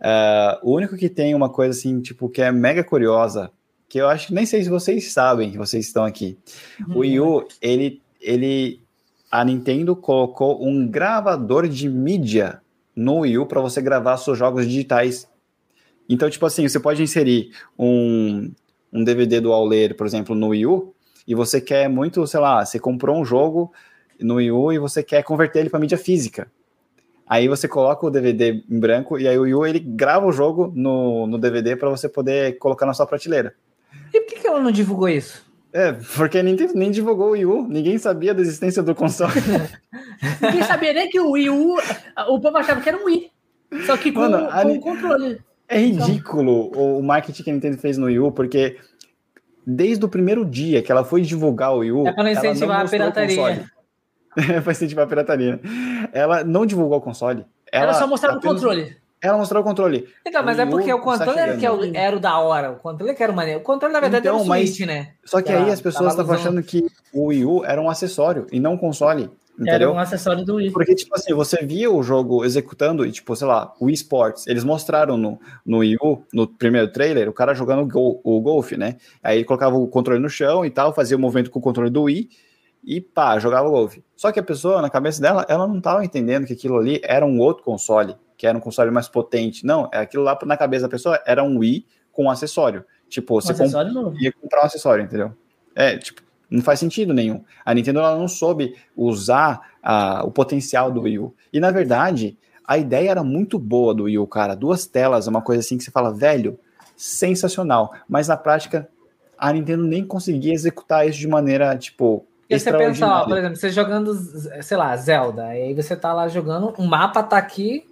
Uh, 0.02 0.60
o 0.62 0.76
único 0.76 0.98
que 0.98 1.10
tem 1.10 1.34
uma 1.34 1.50
coisa 1.50 1.78
assim, 1.78 2.02
tipo, 2.02 2.30
que 2.30 2.42
é 2.42 2.52
mega 2.52 2.84
curiosa, 2.84 3.52
que 3.88 4.00
eu 4.00 4.08
acho 4.08 4.28
que 4.28 4.34
nem 4.34 4.46
sei 4.46 4.64
se 4.64 4.70
vocês 4.70 5.12
sabem 5.12 5.52
que 5.52 5.58
vocês 5.58 5.86
estão 5.86 6.04
aqui. 6.04 6.38
Uhum. 6.88 6.96
O 6.96 7.00
Wii 7.00 7.20
U, 7.20 7.48
ele, 7.62 8.02
ele. 8.20 8.82
A 9.32 9.44
Nintendo 9.44 9.96
colocou 9.96 10.66
um 10.66 10.88
gravador 10.88 11.68
de 11.68 11.90
mídia 11.90 12.62
no 12.96 13.20
Wii 13.20 13.40
U 13.40 13.46
para 13.46 13.62
você 13.62 13.82
gravar 13.82 14.18
seus 14.18 14.38
jogos 14.38 14.66
digitais. 14.66 15.28
Então, 16.08 16.30
tipo 16.30 16.46
assim, 16.46 16.68
você 16.68 16.80
pode 16.80 17.02
inserir 17.02 17.50
um, 17.78 18.52
um 18.94 19.04
DVD 19.04 19.42
do 19.42 19.52
Auler, 19.52 19.96
por 19.96 20.06
exemplo, 20.06 20.36
no 20.36 20.50
Wii 20.50 20.66
U, 20.68 20.94
e 21.28 21.34
você 21.34 21.60
quer 21.60 21.90
muito, 21.90 22.26
sei 22.28 22.40
lá, 22.40 22.64
você 22.64 22.80
comprou 22.80 23.20
um 23.20 23.26
jogo 23.26 23.74
no 24.20 24.36
Wii 24.36 24.52
U 24.52 24.72
e 24.72 24.80
você 24.80 25.04
quer 25.04 25.24
converter 25.24 25.60
ele 25.60 25.70
para 25.70 25.80
mídia 25.80 25.98
física. 25.98 26.50
Aí 27.28 27.48
você 27.48 27.68
coloca 27.68 28.06
o 28.06 28.12
DVD 28.12 28.64
em 28.70 28.80
branco 28.80 29.20
e 29.20 29.28
aí 29.28 29.38
o 29.38 29.42
Wii 29.42 29.54
U 29.56 29.66
ele 29.66 29.80
grava 29.80 30.26
o 30.26 30.32
jogo 30.32 30.72
no, 30.76 31.26
no 31.26 31.40
DVD 31.40 31.76
para 31.76 31.90
você 31.90 32.08
poder 32.08 32.58
colocar 32.60 32.86
na 32.86 32.94
sua 32.94 33.08
prateleira. 33.08 33.56
E 34.14 34.20
por 34.20 34.28
que, 34.28 34.40
que 34.42 34.48
ela 34.48 34.60
não 34.60 34.72
divulgou 34.72 35.10
isso? 35.10 35.44
É, 35.74 35.92
porque 36.16 36.42
nem, 36.42 36.56
nem 36.74 36.92
divulgou 36.92 37.30
o 37.30 37.32
Wii 37.32 37.46
U, 37.46 37.68
ninguém 37.68 37.98
sabia 37.98 38.34
da 38.34 38.42
existência 38.42 38.82
do 38.82 38.96
console. 38.96 39.34
ninguém 40.42 40.64
sabia 40.64 40.94
nem 40.94 41.10
que 41.10 41.20
o 41.20 41.32
Wii 41.32 41.50
U, 41.50 41.78
o 42.30 42.40
povo 42.40 42.58
achava 42.58 42.80
que 42.80 42.88
era 42.88 42.98
um 42.98 43.06
Wii. 43.06 43.32
Só 43.86 43.98
que 43.98 44.12
com, 44.12 44.22
Mano, 44.22 44.48
com 44.48 44.74
o 44.74 44.80
controle. 44.80 45.40
É 45.68 45.80
ridículo 45.80 46.72
o 46.72 47.02
marketing 47.02 47.44
que 47.44 47.50
a 47.50 47.54
Nintendo 47.54 47.78
fez 47.78 47.98
no 47.98 48.06
Wii 48.06 48.20
U, 48.20 48.32
porque 48.32 48.78
desde 49.66 50.06
o 50.06 50.08
primeiro 50.08 50.46
dia 50.46 50.82
que 50.82 50.92
ela 50.92 51.04
foi 51.04 51.22
divulgar 51.22 51.74
o 51.74 51.80
Wii 51.80 51.92
U. 51.92 52.08
É 52.08 52.14
para 52.14 52.32
incentivar 52.32 52.86
a 52.86 52.90
pirataria. 52.90 53.66
Para 54.64 54.72
incentivar 54.72 55.06
a 55.06 55.08
pirataria. 55.08 55.60
Ela 56.12 56.44
não 56.44 56.66
divulgou 56.66 56.98
o 56.98 57.02
console. 57.02 57.46
Ela, 57.72 57.86
ela 57.86 57.94
só 57.94 58.08
mostrava 58.08 58.38
apenas... 58.38 58.58
o 58.58 58.60
controle. 58.60 58.98
Ela 59.22 59.38
mostrou 59.38 59.62
o 59.62 59.66
controle. 59.66 60.08
Então, 60.26 60.44
mas 60.44 60.58
o 60.58 60.62
é 60.62 60.66
porque 60.66 60.94
o 60.94 61.00
controle 61.00 61.40
era, 61.40 61.58
que 61.58 61.66
é 61.66 61.70
era 61.96 62.16
o 62.16 62.20
da 62.20 62.38
hora. 62.38 62.72
O 62.72 62.76
controle 62.76 63.14
que 63.16 63.24
era 63.24 63.32
o 63.32 63.36
maneiro. 63.36 63.60
O 63.60 63.64
controle, 63.64 63.94
na 63.94 64.00
verdade, 64.00 64.28
então, 64.28 64.36
era 64.36 64.44
o 64.44 64.46
Switch, 64.46 64.82
mas... 64.82 64.88
né? 64.88 65.10
Só 65.24 65.42
que 65.42 65.52
aí 65.52 65.72
as 65.72 65.82
pessoas 65.82 66.12
estavam 66.12 66.36
achando 66.36 66.62
que 66.62 66.86
o 67.12 67.28
Wii 67.28 67.46
U 67.46 67.66
era 67.66 67.82
um 67.82 67.90
acessório 67.90 68.46
e 68.52 68.60
não 68.60 68.74
um 68.74 68.78
console. 68.78 69.32
Entendeu? 69.56 69.90
Era 69.90 69.92
um 69.92 70.00
acessório 70.00 70.44
do 70.44 70.56
Wii. 70.56 70.72
Porque, 70.72 70.94
tipo 70.94 71.16
assim, 71.16 71.34
você 71.34 71.66
via 71.66 71.90
o 71.90 72.04
jogo 72.04 72.44
executando, 72.44 73.06
e, 73.06 73.12
tipo, 73.12 73.34
sei 73.36 73.48
lá, 73.48 73.74
o 73.80 73.86
Wii 73.86 73.96
Sports, 73.96 74.48
eles 74.48 74.66
mostraram 74.66 75.16
no, 75.18 75.40
no 75.66 75.78
Wii 75.78 75.96
U, 76.02 76.22
no 76.34 76.46
primeiro 76.46 76.92
trailer, 76.92 77.30
o 77.30 77.34
cara 77.34 77.54
jogando 77.54 77.82
o, 77.82 77.88
gol, 77.88 78.22
o 78.24 78.42
golfe, 78.42 78.76
né? 78.76 78.98
Aí 79.24 79.38
ele 79.38 79.46
colocava 79.46 79.78
o 79.78 79.88
controle 79.88 80.20
no 80.20 80.30
chão 80.30 80.66
e 80.66 80.70
tal, 80.70 80.94
fazia 80.94 81.16
o 81.16 81.20
movimento 81.20 81.50
com 81.50 81.60
o 81.60 81.62
controle 81.62 81.90
do 81.90 82.04
Wii 82.04 82.30
e 82.86 83.02
pá, 83.02 83.40
jogava 83.40 83.68
o 83.68 83.72
golfe. 83.72 84.04
Só 84.16 84.32
que 84.32 84.40
a 84.40 84.44
pessoa, 84.44 84.82
na 84.82 84.90
cabeça 84.90 85.22
dela, 85.22 85.46
ela 85.50 85.68
não 85.68 85.80
estava 85.80 86.06
entendendo 86.06 86.46
que 86.46 86.54
aquilo 86.54 86.78
ali 86.78 87.02
era 87.04 87.26
um 87.26 87.40
outro 87.40 87.64
console, 87.64 88.16
que 88.38 88.46
era 88.46 88.58
um 88.58 88.62
console 88.62 88.92
mais 88.92 89.08
potente. 89.08 89.66
Não, 89.66 89.90
é 89.92 90.00
aquilo 90.00 90.24
lá 90.24 90.38
na 90.46 90.56
cabeça 90.56 90.84
da 90.84 90.90
pessoa 90.90 91.20
era 91.26 91.44
um 91.44 91.58
Wii 91.58 91.86
com 92.12 92.26
um 92.26 92.30
acessório. 92.30 92.86
Tipo, 93.10 93.42
você 93.42 93.54
comp 93.54 93.72
ia 94.20 94.32
comprar 94.32 94.64
um 94.64 94.66
acessório, 94.66 95.04
entendeu? 95.04 95.34
É, 95.76 95.98
tipo, 95.98 96.22
não 96.50 96.62
faz 96.62 96.80
sentido 96.80 97.14
nenhum. 97.14 97.44
A 97.66 97.74
Nintendo 97.74 98.00
ela 98.00 98.18
não 98.18 98.28
soube 98.28 98.76
usar 98.96 99.72
uh, 99.84 100.26
o 100.26 100.32
potencial 100.32 100.92
do 100.92 101.02
Wii 101.02 101.20
U. 101.20 101.36
E 101.52 101.60
na 101.60 101.72
verdade, 101.72 102.38
a 102.68 102.78
ideia 102.78 103.12
era 103.12 103.24
muito 103.24 103.60
boa 103.60 103.94
do 103.94 104.04
Wii 104.04 104.20
U, 104.20 104.28
cara. 104.28 104.56
Duas 104.56 104.86
telas, 104.86 105.28
uma 105.28 105.42
coisa 105.42 105.62
assim 105.62 105.78
que 105.78 105.84
você 105.84 105.92
fala, 105.92 106.14
velho, 106.14 106.60
sensacional. 106.96 107.94
Mas 108.08 108.28
na 108.28 108.38
prática, 108.38 108.90
a 109.38 109.52
Nintendo 109.52 109.84
nem 109.84 110.06
conseguia 110.06 110.54
executar 110.54 111.08
isso 111.08 111.20
de 111.20 111.28
maneira, 111.28 111.78
tipo. 111.78 112.26
E 112.50 112.60
você 112.60 112.72
pensa, 112.72 113.08
ó, 113.08 113.26
por 113.26 113.38
exemplo, 113.38 113.56
você 113.56 113.70
jogando, 113.70 114.14
sei 114.62 114.78
lá, 114.78 114.96
Zelda, 114.96 115.56
e 115.56 115.64
aí 115.64 115.74
você 115.74 115.96
tá 115.96 116.14
lá 116.14 116.28
jogando, 116.28 116.74
um 116.78 116.86
mapa 116.86 117.24
tá 117.24 117.38
aqui, 117.38 117.90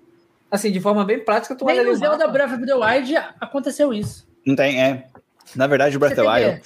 assim, 0.52 0.72
de 0.72 0.80
forma 0.80 1.04
bem 1.04 1.20
prática, 1.20 1.56
tu 1.56 1.66
Nem 1.66 1.84
no 1.84 1.96
Zelda 1.96 2.28
Breath 2.28 2.54
of 2.54 2.66
the 2.66 2.76
Wild 2.76 3.16
aconteceu 3.42 3.94
isso. 3.94 4.28
Não 4.46 4.56
tem, 4.56 4.82
é. 4.82 5.08
Na 5.56 5.66
verdade, 5.66 5.98
o 5.98 6.00
Breath 6.00 6.18
of 6.18 6.22
the 6.22 6.30
Wild 6.30 6.62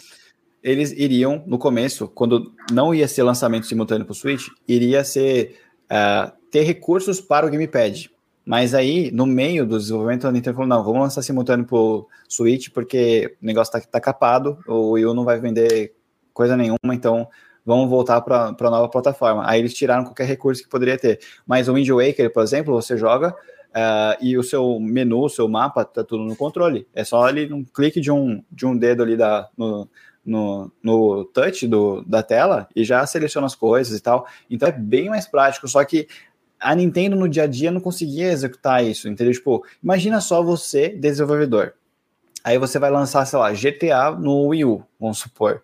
eles 0.67 0.91
iriam, 0.91 1.43
no 1.45 1.57
começo, 1.57 2.09
quando 2.09 2.51
não 2.71 2.93
ia 2.93 3.07
ser 3.07 3.23
lançamento 3.23 3.67
simultâneo 3.67 4.05
para 4.05 4.11
o 4.11 4.15
Switch, 4.15 4.47
iria 4.67 5.01
ser 5.03 5.55
uh, 5.85 6.29
ter 6.51 6.63
recursos 6.63 7.21
para 7.21 7.45
o 7.45 7.49
Gamepad. 7.49 8.09
Mas 8.45 8.73
aí, 8.73 9.09
no 9.11 9.25
meio 9.25 9.65
do 9.65 9.77
desenvolvimento, 9.77 10.27
a 10.27 10.31
Nintendo 10.31 10.55
falou: 10.55 10.69
não, 10.69 10.83
vamos 10.83 11.01
lançar 11.01 11.21
simultâneo 11.21 11.65
para 11.65 11.77
o 11.77 12.07
Switch, 12.27 12.69
porque 12.73 13.37
o 13.41 13.45
negócio 13.45 13.77
está 13.77 13.91
tá 13.91 14.01
capado, 14.01 14.57
o 14.67 14.91
Wii 14.91 15.05
U 15.05 15.13
não 15.13 15.23
vai 15.23 15.39
vender 15.39 15.93
coisa 16.33 16.57
nenhuma, 16.57 16.93
então 16.93 17.29
vamos 17.67 17.89
voltar 17.89 18.21
para 18.21 18.55
a 18.57 18.71
nova 18.71 18.87
plataforma. 18.87 19.43
Aí 19.45 19.59
eles 19.59 19.73
tiraram 19.73 20.05
qualquer 20.05 20.23
recurso 20.23 20.63
que 20.63 20.69
poderia 20.69 20.97
ter. 20.97 21.19
Mas 21.45 21.67
o 21.67 21.73
Wind 21.73 21.89
Waker, 21.89 22.31
por 22.31 22.41
exemplo, 22.41 22.73
você 22.73 22.95
joga 22.95 23.31
uh, 23.31 24.17
e 24.21 24.37
o 24.37 24.41
seu 24.41 24.79
menu, 24.79 25.19
o 25.19 25.27
seu 25.29 25.49
mapa, 25.49 25.83
tá 25.83 26.01
tudo 26.01 26.23
no 26.23 26.33
controle. 26.33 26.87
É 26.95 27.03
só 27.03 27.25
ali 27.25 27.51
um 27.51 27.65
clique 27.65 27.99
de 27.99 28.09
um, 28.09 28.41
de 28.49 28.65
um 28.65 28.77
dedo 28.77 29.03
ali 29.03 29.17
da, 29.17 29.49
no, 29.57 29.89
no, 30.25 30.71
no 30.81 31.25
touch 31.25 31.67
do, 31.67 32.03
da 32.03 32.23
tela 32.23 32.69
e 32.73 32.85
já 32.85 33.05
seleciona 33.05 33.47
as 33.47 33.53
coisas 33.53 33.99
e 33.99 34.01
tal. 34.01 34.25
Então 34.49 34.69
é 34.69 34.71
bem 34.71 35.09
mais 35.09 35.27
prático, 35.27 35.67
só 35.67 35.83
que 35.83 36.07
a 36.57 36.73
Nintendo 36.73 37.17
no 37.17 37.27
dia 37.27 37.43
a 37.43 37.47
dia 37.47 37.69
não 37.69 37.81
conseguia 37.81 38.31
executar 38.31 38.81
isso, 38.81 39.09
entendeu? 39.09 39.33
Tipo, 39.33 39.65
imagina 39.83 40.21
só 40.21 40.41
você, 40.41 40.87
desenvolvedor. 40.87 41.73
Aí 42.45 42.57
você 42.57 42.79
vai 42.79 42.89
lançar, 42.89 43.25
sei 43.25 43.37
lá, 43.37 43.51
GTA 43.51 44.11
no 44.11 44.47
Wii 44.47 44.63
U, 44.63 44.83
vamos 44.97 45.17
supor. 45.17 45.61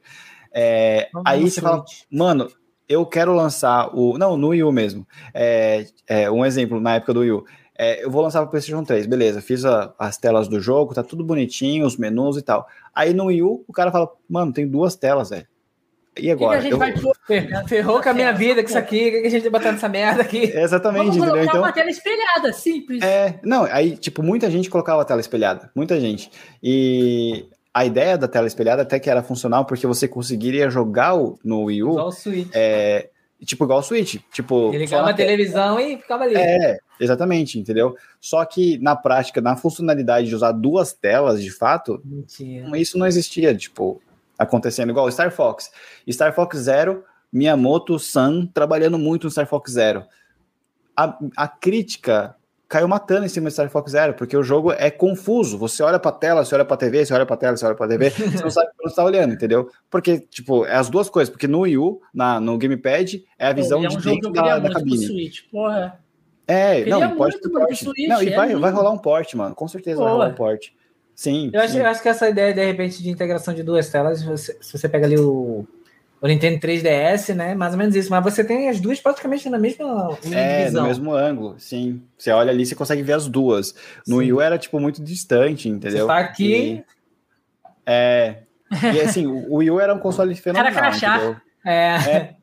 É, 0.53 1.09
aí 1.25 1.49
você 1.49 1.59
fala, 1.59 1.83
mano, 2.11 2.47
eu 2.87 3.05
quero 3.05 3.33
lançar 3.33 3.89
o. 3.95 4.17
Não, 4.17 4.37
no 4.37 4.49
Wii 4.49 4.63
U 4.63 4.71
mesmo. 4.71 5.07
É, 5.33 5.85
é, 6.07 6.29
um 6.29 6.45
exemplo, 6.45 6.79
na 6.79 6.95
época 6.95 7.13
do 7.13 7.21
Wii 7.21 7.31
U. 7.31 7.45
É, 7.75 8.05
eu 8.05 8.11
vou 8.11 8.21
lançar 8.21 8.39
para 8.39 8.47
o 8.47 8.51
PlayStation 8.51 8.83
3, 8.83 9.07
beleza, 9.07 9.41
fiz 9.41 9.65
a, 9.65 9.93
as 9.97 10.15
telas 10.15 10.47
do 10.47 10.59
jogo, 10.59 10.93
tá 10.93 11.01
tudo 11.01 11.23
bonitinho, 11.23 11.87
os 11.87 11.97
menus 11.97 12.37
e 12.37 12.43
tal. 12.43 12.67
Aí 12.93 13.15
no 13.15 13.25
Wii 13.25 13.41
U, 13.41 13.65
o 13.67 13.73
cara 13.73 13.91
fala, 13.91 14.11
mano, 14.29 14.53
tem 14.53 14.67
duas 14.67 14.95
telas, 14.95 15.31
velho. 15.31 15.47
E 16.19 16.29
agora? 16.29 16.61
Que 16.61 16.69
que 16.69 16.75
a 16.75 16.85
gente 16.85 17.03
eu... 17.03 17.13
vai... 17.47 17.67
Ferrou 17.67 18.01
com 18.01 18.09
a 18.09 18.13
minha 18.13 18.31
vida 18.31 18.61
com 18.61 18.69
isso 18.69 18.77
aqui, 18.77 19.07
o 19.07 19.21
que 19.21 19.27
a 19.27 19.29
gente 19.29 19.41
vai 19.41 19.51
botar 19.51 19.71
nessa 19.71 19.89
merda 19.89 20.21
aqui? 20.21 20.43
Exatamente, 20.53 21.17
Vamos 21.17 21.17
entendeu? 21.17 21.43
Então, 21.43 21.61
uma 21.61 21.71
tela 21.71 21.89
espelhada, 21.89 22.53
simples. 22.53 23.03
É, 23.03 23.39
não, 23.43 23.63
aí, 23.63 23.97
tipo, 23.97 24.21
muita 24.21 24.51
gente 24.51 24.69
colocava 24.69 25.01
a 25.01 25.05
tela 25.05 25.19
espelhada, 25.19 25.71
muita 25.75 25.99
gente. 25.99 26.29
E 26.61 27.47
a 27.73 27.85
ideia 27.85 28.17
da 28.17 28.27
tela 28.27 28.45
espelhada 28.45 28.83
até 28.83 28.99
que 28.99 29.09
era 29.09 29.23
funcional, 29.23 29.65
porque 29.65 29.87
você 29.87 30.07
conseguiria 30.07 30.69
jogar 30.69 31.13
no 31.43 31.63
Wii 31.63 31.83
U. 31.83 31.91
Igual 31.91 32.07
o 32.07 32.11
Switch. 32.11 32.49
É, 32.53 33.09
tipo, 33.43 33.63
igual 33.63 33.79
o 33.79 33.83
Switch. 33.83 34.17
Tipo, 34.31 34.69
Ele 34.69 34.79
ligava 34.79 35.09
a 35.09 35.13
televisão 35.13 35.79
e 35.79 35.97
ficava 35.97 36.23
ali. 36.23 36.35
É, 36.35 36.77
exatamente, 36.99 37.57
entendeu? 37.57 37.95
Só 38.21 38.45
que 38.45 38.77
na 38.77 38.95
prática, 38.95 39.41
na 39.41 39.55
funcionalidade 39.55 40.27
de 40.27 40.35
usar 40.35 40.51
duas 40.51 40.93
telas, 40.93 41.41
de 41.41 41.49
fato, 41.49 41.99
Mentira. 42.05 42.77
isso 42.77 42.97
não 42.97 43.07
existia, 43.07 43.55
tipo, 43.55 43.99
acontecendo 44.37 44.91
igual 44.91 45.09
Star 45.11 45.31
Fox. 45.31 45.71
Star 46.07 46.33
Fox 46.35 46.57
Zero, 46.59 47.03
Miyamoto 47.31 47.97
San 47.97 48.45
trabalhando 48.45 48.99
muito 48.99 49.23
no 49.23 49.31
Star 49.31 49.47
Fox 49.47 49.71
Zero. 49.71 50.03
A, 50.95 51.17
a 51.35 51.47
crítica 51.47 52.35
caiu 52.73 52.87
matando 52.87 53.23
em 53.23 53.29
cima 53.29 53.49
de 53.49 53.53
Star 53.53 53.69
Fox 53.69 53.91
Zero, 53.91 54.15
porque 54.15 54.35
o 54.35 54.41
jogo 54.41 54.71
é 54.71 54.89
confuso. 54.89 55.59
Você 55.59 55.83
olha 55.83 55.99
pra 55.99 56.11
tela, 56.11 56.43
você 56.43 56.55
olha 56.55 56.65
pra 56.65 56.75
TV, 56.75 57.05
você 57.05 57.13
olha 57.13 57.23
pra 57.23 57.37
tela, 57.37 57.55
você 57.55 57.63
olha 57.67 57.75
pra 57.75 57.87
TV, 57.87 58.09
você 58.09 58.43
não 58.43 58.49
sabe 58.49 58.69
onde 58.81 58.89
você 58.89 58.95
tá 58.95 59.03
olhando, 59.03 59.31
entendeu? 59.31 59.69
Porque, 59.91 60.19
tipo, 60.21 60.65
é 60.65 60.75
as 60.75 60.89
duas 60.89 61.07
coisas, 61.07 61.29
porque 61.29 61.47
no 61.47 61.59
Wii 61.59 61.77
U, 61.77 62.01
na, 62.11 62.39
no 62.39 62.57
Gamepad, 62.57 63.23
é 63.37 63.45
a 63.45 63.53
visão 63.53 63.85
é 63.85 63.87
um 63.87 63.89
de 63.89 63.97
dentro 63.97 64.31
da, 64.31 64.57
da 64.57 64.71
cabine. 64.71 65.05
Switch, 65.05 65.41
porra. 65.51 65.99
É, 66.47 66.83
não, 66.85 67.15
pode 67.15 67.39
ter 67.39 67.47
porte. 67.47 67.75
Switch, 67.75 68.07
não, 68.09 68.23
e 68.23 68.29
é 68.29 68.35
vai, 68.35 68.55
vai 68.55 68.71
rolar 68.71 68.89
um 68.89 68.97
porte, 68.97 69.37
mano. 69.37 69.53
Com 69.53 69.67
certeza 69.67 69.97
porra. 69.97 70.09
vai 70.09 70.17
rolar 70.17 70.29
um 70.31 70.35
porte. 70.35 70.75
Sim. 71.13 71.51
Eu 71.53 71.61
acho, 71.61 71.77
eu 71.77 71.85
acho, 71.85 72.01
que 72.01 72.09
essa 72.09 72.27
ideia, 72.27 72.55
de 72.55 72.65
repente, 72.65 73.03
de 73.03 73.09
integração 73.11 73.53
de 73.53 73.61
duas 73.61 73.87
telas, 73.87 74.23
você, 74.23 74.57
se 74.59 74.75
você 74.75 74.89
pega 74.89 75.05
ali 75.05 75.19
o 75.19 75.63
o 76.23 76.27
Nintendo 76.27 76.57
3DS, 76.57 77.35
né? 77.35 77.53
Mais 77.53 77.73
ou 77.73 77.77
menos 77.77 77.93
isso. 77.97 78.09
Mas 78.09 78.23
você 78.23 78.45
tem 78.45 78.69
as 78.69 78.79
duas 78.79 78.97
praticamente 79.01 79.49
na 79.49 79.59
mesma 79.59 80.17
É, 80.31 80.59
divisão. 80.59 80.83
no 80.83 80.87
mesmo 80.87 81.13
ângulo, 81.13 81.55
sim. 81.57 82.01
Você 82.17 82.31
olha 82.31 82.49
ali, 82.49 82.65
você 82.65 82.73
consegue 82.73 83.01
ver 83.03 83.11
as 83.11 83.27
duas. 83.27 83.75
No 84.07 84.17
Wii 84.17 84.31
U 84.31 84.39
era, 84.39 84.57
tipo, 84.57 84.79
muito 84.79 85.03
distante, 85.03 85.67
entendeu? 85.67 86.05
Você 86.05 86.07
tá 86.07 86.19
aqui... 86.19 86.53
E, 86.55 86.83
é... 87.85 88.37
E, 88.71 89.01
assim, 89.01 89.27
o 89.27 89.55
Wii 89.55 89.71
U 89.71 89.79
era 89.81 89.93
um 89.93 89.99
console 89.99 90.33
fenomenal, 90.33 90.71
Era 90.71 90.79
crachá. 90.79 91.17
Entendeu? 91.17 91.35
É. 91.65 91.95
é 91.95 92.35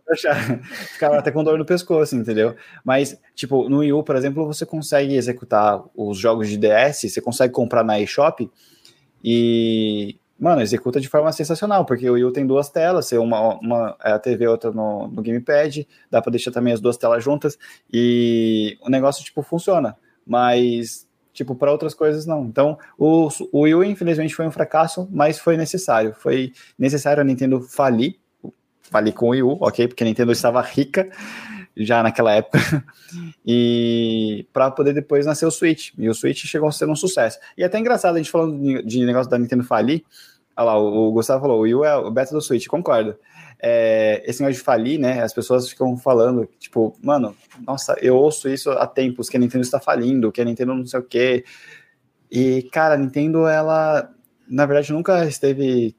Ficava 0.92 1.16
até 1.16 1.30
com 1.30 1.42
dor 1.42 1.56
no 1.56 1.64
pescoço, 1.64 2.14
entendeu? 2.16 2.54
Mas, 2.84 3.18
tipo, 3.34 3.66
no 3.70 3.78
Wii 3.78 3.94
U, 3.94 4.02
por 4.02 4.14
exemplo, 4.14 4.44
você 4.44 4.66
consegue 4.66 5.14
executar 5.14 5.82
os 5.96 6.18
jogos 6.18 6.50
de 6.50 6.58
DS, 6.58 7.10
você 7.10 7.20
consegue 7.22 7.54
comprar 7.54 7.82
na 7.82 7.98
eShop 7.98 8.50
e 9.24 10.18
mano, 10.40 10.62
executa 10.62 10.98
de 10.98 11.08
forma 11.08 11.30
sensacional, 11.32 11.84
porque 11.84 12.08
o 12.08 12.14
Wii 12.14 12.32
tem 12.32 12.46
duas 12.46 12.70
telas, 12.70 13.12
uma, 13.12 13.58
uma 13.58 13.96
é 14.02 14.12
a 14.12 14.18
TV 14.18 14.48
outra 14.48 14.72
no, 14.72 15.06
no 15.06 15.22
gamepad, 15.22 15.86
dá 16.10 16.22
para 16.22 16.30
deixar 16.30 16.50
também 16.50 16.72
as 16.72 16.80
duas 16.80 16.96
telas 16.96 17.22
juntas, 17.22 17.58
e 17.92 18.78
o 18.80 18.88
negócio, 18.88 19.22
tipo, 19.22 19.42
funciona, 19.42 19.96
mas, 20.26 21.06
tipo, 21.34 21.54
para 21.54 21.70
outras 21.70 21.92
coisas 21.92 22.24
não. 22.24 22.44
Então, 22.46 22.78
o, 22.98 23.28
o 23.52 23.60
Wii 23.60 23.74
U, 23.74 23.84
infelizmente, 23.84 24.34
foi 24.34 24.46
um 24.46 24.50
fracasso, 24.50 25.06
mas 25.12 25.38
foi 25.38 25.58
necessário, 25.58 26.14
foi 26.14 26.52
necessário 26.78 27.20
a 27.20 27.24
Nintendo 27.24 27.60
falir, 27.60 28.16
falir 28.80 29.12
com 29.12 29.26
o 29.26 29.30
Wii 29.30 29.42
U, 29.42 29.58
ok, 29.60 29.88
porque 29.88 30.02
a 30.02 30.06
Nintendo 30.06 30.32
estava 30.32 30.62
rica, 30.62 31.10
já 31.76 32.02
naquela 32.02 32.32
época, 32.32 32.58
e 33.44 34.46
para 34.52 34.70
poder 34.70 34.92
depois 34.92 35.26
nascer 35.26 35.46
o 35.46 35.50
Switch. 35.50 35.92
E 35.96 36.08
o 36.08 36.14
Switch 36.14 36.44
chegou 36.46 36.68
a 36.68 36.72
ser 36.72 36.88
um 36.88 36.96
sucesso. 36.96 37.38
E 37.56 37.62
é 37.62 37.66
até 37.66 37.78
engraçado 37.78 38.14
a 38.16 38.18
gente 38.18 38.30
falando 38.30 38.58
de, 38.60 38.82
de 38.82 39.04
negócio 39.04 39.30
da 39.30 39.38
Nintendo 39.38 39.64
falir, 39.64 40.02
Olha 40.60 40.72
lá, 40.72 40.78
o, 40.78 41.10
Gustavo 41.10 41.40
falou, 41.40 41.62
o 41.62 41.84
é 41.86 41.96
o 41.96 42.10
beta 42.10 42.34
do 42.34 42.40
Switch, 42.42 42.66
concordo. 42.66 43.16
é, 43.62 44.22
esse 44.26 44.42
negócio 44.42 44.58
de 44.58 44.64
falir, 44.64 44.98
né? 44.98 45.22
As 45.22 45.32
pessoas 45.32 45.68
ficam 45.70 45.96
falando, 45.96 46.46
tipo, 46.58 46.94
mano, 47.02 47.34
nossa, 47.66 47.96
eu 48.02 48.14
ouço 48.14 48.46
isso 48.46 48.70
há 48.70 48.86
tempos, 48.86 49.30
que 49.30 49.38
a 49.38 49.40
Nintendo 49.40 49.64
está 49.64 49.80
falindo, 49.80 50.30
que 50.30 50.40
a 50.40 50.44
Nintendo 50.44 50.74
não 50.74 50.86
sei 50.86 51.00
o 51.00 51.02
quê. 51.02 51.44
E, 52.30 52.62
cara, 52.72 52.94
a 52.94 52.98
Nintendo, 52.98 53.46
ela, 53.46 54.10
na 54.46 54.66
verdade, 54.66 54.92
nunca 54.92 55.24
esteve 55.26 55.96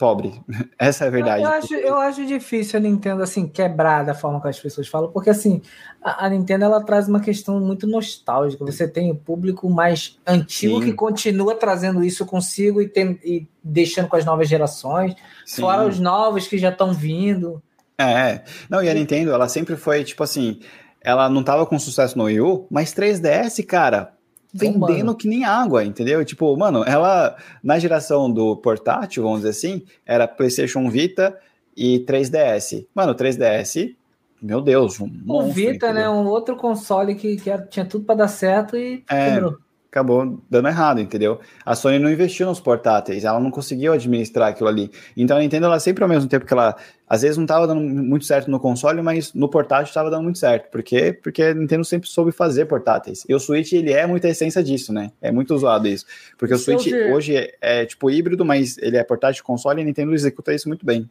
pobre. 0.00 0.40
Essa 0.78 1.04
é 1.04 1.08
a 1.08 1.10
verdade. 1.10 1.42
Eu 1.42 1.48
acho, 1.50 1.74
eu 1.74 1.96
acho 1.98 2.24
difícil 2.24 2.78
a 2.78 2.82
Nintendo 2.82 3.22
assim 3.22 3.46
quebrar 3.46 4.02
da 4.02 4.14
forma 4.14 4.40
que 4.40 4.48
as 4.48 4.58
pessoas 4.58 4.88
falam, 4.88 5.12
porque 5.12 5.28
assim 5.28 5.60
a, 6.02 6.24
a 6.24 6.30
Nintendo 6.30 6.64
ela 6.64 6.82
traz 6.82 7.06
uma 7.06 7.20
questão 7.20 7.60
muito 7.60 7.86
nostálgica. 7.86 8.64
Você 8.64 8.88
tem 8.88 9.10
o 9.10 9.14
público 9.14 9.68
mais 9.68 10.18
antigo 10.26 10.80
Sim. 10.80 10.86
que 10.86 10.92
continua 10.94 11.54
trazendo 11.54 12.02
isso 12.02 12.24
consigo 12.24 12.80
e, 12.80 12.88
tem, 12.88 13.20
e 13.22 13.46
deixando 13.62 14.08
com 14.08 14.16
as 14.16 14.24
novas 14.24 14.48
gerações, 14.48 15.14
Sim. 15.44 15.60
fora 15.60 15.86
os 15.86 16.00
novos 16.00 16.48
que 16.48 16.56
já 16.56 16.70
estão 16.70 16.94
vindo. 16.94 17.62
É, 17.98 18.42
não, 18.70 18.82
e 18.82 18.88
a 18.88 18.94
Nintendo, 18.94 19.30
ela 19.30 19.46
sempre 19.46 19.76
foi 19.76 20.02
tipo 20.02 20.22
assim, 20.24 20.60
ela 21.02 21.28
não 21.28 21.44
tava 21.44 21.66
com 21.66 21.78
sucesso 21.78 22.16
no 22.16 22.24
Wii 22.24 22.40
U, 22.40 22.66
mas 22.70 22.94
3DS, 22.94 23.62
cara, 23.66 24.14
vendendo 24.52 25.14
que 25.14 25.28
nem 25.28 25.44
água, 25.44 25.84
entendeu? 25.84 26.24
Tipo, 26.24 26.56
mano, 26.56 26.84
ela 26.84 27.36
na 27.62 27.78
geração 27.78 28.30
do 28.30 28.56
portátil, 28.56 29.22
vamos 29.22 29.38
dizer 29.38 29.50
assim, 29.50 29.82
era 30.04 30.26
PlayStation 30.28 30.88
Vita 30.90 31.36
e 31.76 32.04
3DS. 32.06 32.86
Mano, 32.94 33.14
3DS, 33.14 33.94
meu 34.40 34.60
Deus, 34.60 35.00
um 35.00 35.10
O 35.28 35.50
Vita, 35.50 35.86
entendeu? 35.86 35.94
né, 35.94 36.08
um 36.08 36.26
outro 36.26 36.56
console 36.56 37.14
que, 37.14 37.36
que 37.36 37.50
tinha 37.68 37.84
tudo 37.84 38.04
para 38.04 38.16
dar 38.16 38.28
certo 38.28 38.76
e 38.76 39.04
é, 39.08 39.30
quebrou 39.30 39.58
acabou 39.90 40.40
dando 40.48 40.68
errado, 40.68 41.00
entendeu? 41.00 41.40
A 41.66 41.74
Sony 41.74 41.98
não 41.98 42.10
investiu 42.10 42.46
nos 42.46 42.60
portáteis, 42.60 43.24
ela 43.24 43.40
não 43.40 43.50
conseguiu 43.50 43.92
administrar 43.92 44.48
aquilo 44.48 44.68
ali. 44.68 44.90
Então 45.16 45.36
a 45.36 45.40
Nintendo, 45.40 45.66
ela 45.66 45.80
sempre 45.80 46.04
ao 46.04 46.08
mesmo 46.08 46.28
tempo 46.28 46.46
que 46.46 46.52
ela, 46.52 46.76
às 47.08 47.22
vezes 47.22 47.36
não 47.36 47.44
estava 47.44 47.66
dando 47.66 47.80
muito 47.80 48.24
certo 48.24 48.48
no 48.48 48.60
console, 48.60 49.02
mas 49.02 49.34
no 49.34 49.48
portátil 49.48 49.88
estava 49.88 50.08
dando 50.08 50.22
muito 50.22 50.38
certo. 50.38 50.70
Por 50.70 50.80
quê? 50.80 51.12
Porque 51.12 51.42
a 51.42 51.54
Nintendo 51.54 51.84
sempre 51.84 52.08
soube 52.08 52.30
fazer 52.30 52.66
portáteis. 52.66 53.24
E 53.28 53.34
o 53.34 53.40
Switch, 53.40 53.72
ele 53.72 53.92
é 53.92 54.06
muita 54.06 54.28
essência 54.28 54.62
disso, 54.62 54.92
né? 54.92 55.10
É 55.20 55.32
muito 55.32 55.52
usado 55.54 55.88
isso. 55.88 56.06
Porque 56.38 56.54
o 56.54 56.58
Switch 56.58 56.86
hoje 57.12 57.36
é, 57.36 57.54
é, 57.60 57.84
tipo 57.84 58.08
híbrido, 58.08 58.44
mas 58.44 58.78
ele 58.78 58.96
é 58.96 59.02
portátil 59.02 59.42
console 59.42 59.80
e 59.80 59.82
a 59.82 59.84
Nintendo 59.84 60.14
executa 60.14 60.54
isso 60.54 60.68
muito 60.68 60.86
bem. 60.86 61.10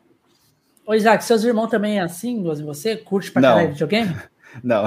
Ô 0.88 0.94
Isaac, 0.94 1.24
seus 1.26 1.44
irmãos 1.44 1.68
também 1.68 2.00
é 2.00 2.02
assim, 2.02 2.42
você? 2.42 2.96
Curte 2.96 3.30
pra 3.30 3.42
caralho 3.42 3.72
videogame? 3.74 4.16
Não. 4.64 4.86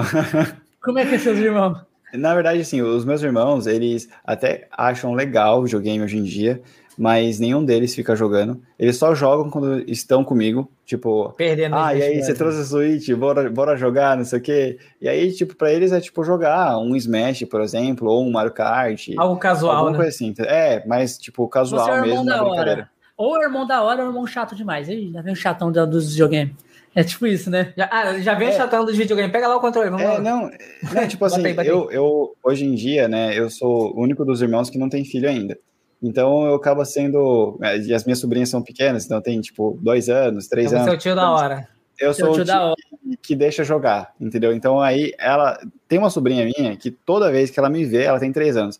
Como 0.81 0.97
é 0.97 1.05
que 1.05 1.15
é 1.15 1.19
seus 1.19 1.37
irmãos? 1.37 1.92
Na 2.13 2.33
verdade, 2.33 2.61
assim, 2.61 2.81
os 2.81 3.03
meus 3.03 3.23
irmãos, 3.23 3.65
eles 3.65 4.07
até 4.23 4.67
acham 4.71 5.13
legal 5.13 5.59
o 5.59 5.63
videogame 5.63 6.03
hoje 6.03 6.17
em 6.17 6.23
dia, 6.23 6.61
mas 6.97 7.39
nenhum 7.39 7.65
deles 7.65 7.95
fica 7.95 8.15
jogando. 8.15 8.61
Eles 8.77 8.97
só 8.97 9.15
jogam 9.15 9.49
quando 9.49 9.79
estão 9.89 10.23
comigo, 10.23 10.69
tipo, 10.85 11.33
Perdendo 11.33 11.75
ah, 11.75 11.95
e 11.95 12.03
aí 12.03 12.21
você 12.21 12.33
trouxe 12.33 12.61
a 12.61 12.63
Switch, 12.63 13.09
bora, 13.13 13.49
bora 13.49 13.75
jogar, 13.75 14.15
não 14.15 14.25
sei 14.25 14.39
o 14.39 14.41
quê. 14.41 14.77
E 15.01 15.09
aí, 15.09 15.31
tipo, 15.31 15.55
pra 15.55 15.71
eles 15.73 15.91
é 15.91 15.99
tipo 15.99 16.23
jogar 16.23 16.77
um 16.77 16.95
Smash, 16.95 17.45
por 17.45 17.61
exemplo, 17.61 18.07
ou 18.07 18.23
um 18.23 18.31
Mario 18.31 18.51
Kart. 18.51 19.09
Algo 19.17 19.37
casual, 19.37 19.75
alguma 19.75 19.91
né? 19.91 19.97
coisa 19.97 20.09
assim. 20.09 20.33
É, 20.39 20.85
mas 20.85 21.17
tipo, 21.17 21.47
casual 21.47 21.97
é 21.97 22.01
mesmo, 22.01 22.23
na 22.23 22.43
brincadeira. 22.43 22.89
Ou 23.17 23.37
é 23.37 23.43
irmão 23.43 23.65
da 23.65 23.81
hora 23.81 24.01
ou 24.01 24.07
é 24.07 24.09
irmão 24.09 24.27
chato 24.27 24.55
demais. 24.55 24.89
Aí 24.89 25.11
já 25.11 25.21
vem 25.21 25.33
o 25.33 25.35
chatão 25.35 25.71
dos 25.71 26.11
videogames. 26.11 26.53
É 26.95 27.03
tipo 27.03 27.25
isso, 27.25 27.49
né? 27.49 27.73
Já, 27.75 27.89
ah, 27.91 28.19
já 28.19 28.35
vem 28.35 28.49
é. 28.49 28.51
chatando 28.51 28.85
dos 28.85 28.95
videogames. 28.95 29.31
Pega 29.31 29.47
lá 29.47 29.57
o 29.57 29.61
controle, 29.61 29.89
vamos 29.89 30.05
é, 30.05 30.09
lá. 30.09 30.19
Não, 30.19 30.51
não 30.93 31.07
tipo 31.07 31.25
assim, 31.25 31.37
batei, 31.37 31.53
batei. 31.53 31.71
Eu, 31.71 31.91
eu, 31.91 32.35
hoje 32.43 32.65
em 32.65 32.75
dia, 32.75 33.07
né, 33.07 33.37
eu 33.37 33.49
sou 33.49 33.95
o 33.95 34.01
único 34.01 34.23
dos 34.23 34.41
irmãos 34.41 34.69
que 34.69 34.77
não 34.77 34.89
tem 34.89 35.03
filho 35.03 35.27
ainda. 35.27 35.57
Então 36.01 36.45
eu 36.45 36.55
acabo 36.55 36.83
sendo. 36.85 37.57
É, 37.63 37.77
e 37.77 37.93
as 37.93 38.03
minhas 38.03 38.19
sobrinhas 38.19 38.49
são 38.49 38.61
pequenas, 38.61 39.05
então 39.05 39.21
tem 39.21 39.39
tipo 39.39 39.79
dois 39.81 40.09
anos, 40.09 40.47
três 40.47 40.67
então, 40.67 40.81
anos. 40.81 40.91
Você 40.91 40.95
é 40.95 40.97
o 40.97 41.01
tio 41.01 41.15
da 41.15 41.31
hora. 41.31 41.67
Eu 41.97 42.13
sou 42.13 42.31
o 42.31 42.33
tio, 42.33 42.43
tio 42.43 42.75
que, 43.01 43.17
que, 43.17 43.35
deixa 43.35 43.63
jogar, 43.63 44.13
entendeu? 44.19 44.53
Então 44.53 44.81
aí 44.81 45.13
ela 45.17 45.57
tem 45.87 45.97
uma 45.97 46.09
sobrinha 46.09 46.45
minha 46.45 46.75
que 46.75 46.91
toda 46.91 47.31
vez 47.31 47.49
que 47.49 47.59
ela 47.59 47.69
me 47.69 47.85
vê, 47.85 48.03
ela 48.03 48.19
tem 48.19 48.31
três 48.31 48.57
anos. 48.57 48.79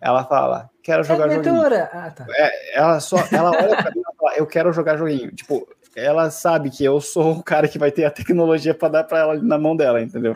Ela 0.00 0.24
fala, 0.24 0.70
quero 0.82 1.02
jogar 1.02 1.30
é 1.30 1.34
joguinho. 1.34 1.60
Ah, 1.92 2.10
tá. 2.10 2.26
É, 2.30 2.78
ela 2.78 3.00
só, 3.00 3.16
ela 3.32 3.50
olha 3.50 3.76
pra 3.76 3.90
mim 3.90 4.00
e 4.00 4.16
fala, 4.16 4.36
eu 4.36 4.46
quero 4.46 4.72
jogar 4.72 4.96
joguinho. 4.96 5.30
Tipo, 5.32 5.68
ela 5.94 6.30
sabe 6.30 6.70
que 6.70 6.84
eu 6.84 7.00
sou 7.00 7.32
o 7.32 7.42
cara 7.42 7.68
que 7.68 7.78
vai 7.78 7.90
ter 7.90 8.04
a 8.04 8.10
tecnologia 8.10 8.74
para 8.74 8.88
dar 8.88 9.04
para 9.04 9.18
ela 9.18 9.42
na 9.42 9.58
mão 9.58 9.76
dela, 9.76 10.00
entendeu? 10.00 10.34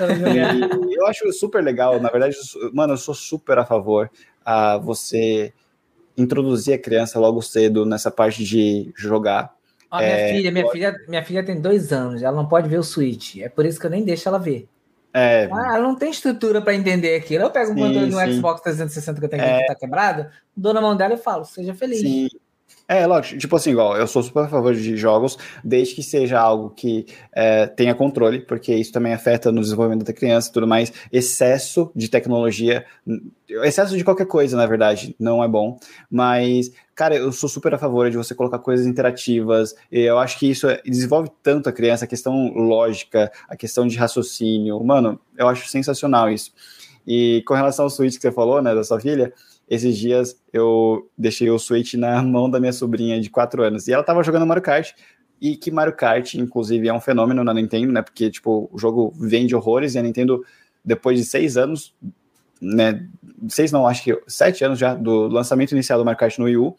E 0.00 0.98
eu 0.98 1.06
acho 1.06 1.32
super 1.32 1.62
legal, 1.62 2.00
na 2.00 2.10
verdade, 2.10 2.36
mano, 2.72 2.94
eu 2.94 2.96
sou 2.96 3.14
super 3.14 3.58
a 3.58 3.64
favor 3.64 4.10
a 4.44 4.76
você 4.78 5.52
introduzir 6.16 6.74
a 6.74 6.78
criança 6.78 7.18
logo 7.18 7.40
cedo 7.42 7.86
nessa 7.86 8.10
parte 8.10 8.44
de 8.44 8.92
jogar. 8.96 9.54
Ó, 9.90 9.98
minha 9.98 10.10
é, 10.10 10.32
filha, 10.34 10.50
minha 10.50 10.64
pode... 10.64 10.78
filha, 10.78 10.96
minha 11.08 11.24
filha 11.24 11.44
tem 11.44 11.60
dois 11.60 11.92
anos, 11.92 12.22
ela 12.22 12.36
não 12.36 12.46
pode 12.46 12.68
ver 12.68 12.78
o 12.78 12.82
Switch, 12.82 13.36
é 13.38 13.48
por 13.48 13.64
isso 13.64 13.80
que 13.80 13.86
eu 13.86 13.90
nem 13.90 14.04
deixo 14.04 14.28
ela 14.28 14.38
ver. 14.38 14.68
É... 15.12 15.48
Ah, 15.50 15.76
ela 15.76 15.80
não 15.80 15.94
tem 15.94 16.10
estrutura 16.10 16.60
para 16.60 16.74
entender 16.74 17.16
aquilo. 17.16 17.44
Eu 17.44 17.50
pego 17.50 17.72
um 17.72 17.74
controle 17.74 18.10
no 18.10 18.32
Xbox 18.32 18.60
360 18.60 19.18
que 19.18 19.24
eu 19.24 19.30
tenho 19.30 19.42
é... 19.42 19.60
que 19.60 19.66
tá 19.66 19.74
quebrado, 19.74 20.26
dou 20.54 20.74
na 20.74 20.82
mão 20.82 20.96
dela 20.96 21.14
e 21.14 21.16
falo, 21.16 21.44
seja 21.44 21.74
feliz. 21.74 22.00
Sim. 22.00 22.28
É, 22.90 23.06
lógico, 23.06 23.38
tipo 23.38 23.54
assim, 23.54 23.72
igual, 23.72 23.98
eu 23.98 24.06
sou 24.06 24.22
super 24.22 24.44
a 24.44 24.48
favor 24.48 24.74
de 24.74 24.96
jogos, 24.96 25.36
desde 25.62 25.94
que 25.94 26.02
seja 26.02 26.40
algo 26.40 26.70
que 26.70 27.04
é, 27.34 27.66
tenha 27.66 27.94
controle, 27.94 28.40
porque 28.40 28.74
isso 28.74 28.90
também 28.90 29.12
afeta 29.12 29.52
no 29.52 29.60
desenvolvimento 29.60 30.06
da 30.06 30.12
criança 30.14 30.48
e 30.48 30.52
tudo 30.54 30.66
mais. 30.66 30.90
Excesso 31.12 31.92
de 31.94 32.08
tecnologia, 32.08 32.86
excesso 33.62 33.94
de 33.94 34.02
qualquer 34.02 34.24
coisa, 34.24 34.56
na 34.56 34.64
verdade, 34.64 35.14
não 35.20 35.44
é 35.44 35.48
bom. 35.48 35.78
Mas, 36.10 36.72
cara, 36.94 37.14
eu 37.14 37.30
sou 37.30 37.46
super 37.46 37.74
a 37.74 37.78
favor 37.78 38.10
de 38.10 38.16
você 38.16 38.34
colocar 38.34 38.58
coisas 38.58 38.86
interativas. 38.86 39.74
eu 39.92 40.18
acho 40.18 40.38
que 40.38 40.50
isso 40.50 40.66
é, 40.66 40.80
desenvolve 40.82 41.30
tanto 41.42 41.68
a 41.68 41.72
criança, 41.72 42.06
a 42.06 42.08
questão 42.08 42.54
lógica, 42.54 43.30
a 43.50 43.54
questão 43.54 43.86
de 43.86 43.98
raciocínio. 43.98 44.82
Mano, 44.82 45.20
eu 45.36 45.46
acho 45.46 45.68
sensacional 45.68 46.30
isso. 46.30 46.52
E 47.06 47.42
com 47.46 47.52
relação 47.52 47.84
ao 47.84 47.90
Switch 47.90 48.16
que 48.16 48.22
você 48.22 48.32
falou, 48.32 48.62
né, 48.62 48.74
da 48.74 48.82
sua 48.82 48.98
filha, 48.98 49.32
esses 49.68 49.96
dias 49.98 50.40
eu 50.52 51.10
deixei 51.16 51.50
o 51.50 51.58
Switch 51.58 51.94
na 51.94 52.22
mão 52.22 52.48
da 52.48 52.58
minha 52.58 52.72
sobrinha 52.72 53.20
de 53.20 53.28
4 53.28 53.62
anos 53.62 53.86
e 53.86 53.92
ela 53.92 54.02
tava 54.02 54.22
jogando 54.22 54.46
Mario 54.46 54.62
Kart. 54.62 54.92
E 55.40 55.56
que 55.56 55.70
Mario 55.70 55.94
Kart, 55.94 56.34
inclusive, 56.34 56.88
é 56.88 56.92
um 56.92 57.00
fenômeno 57.00 57.44
na 57.44 57.54
Nintendo, 57.54 57.92
né? 57.92 58.02
Porque, 58.02 58.28
tipo, 58.28 58.68
o 58.72 58.78
jogo 58.78 59.12
vende 59.16 59.54
horrores 59.54 59.94
e 59.94 59.98
a 59.98 60.02
Nintendo, 60.02 60.44
depois 60.84 61.16
de 61.16 61.24
seis 61.24 61.56
anos, 61.56 61.94
né? 62.60 63.06
Seis 63.48 63.70
não, 63.70 63.86
acho 63.86 64.02
que 64.02 64.20
sete 64.26 64.64
anos 64.64 64.80
já 64.80 64.94
do 64.94 65.28
lançamento 65.28 65.72
inicial 65.72 65.96
do 65.96 66.04
Mario 66.04 66.18
Kart 66.18 66.38
no 66.38 66.46
Wii 66.46 66.56
U, 66.56 66.76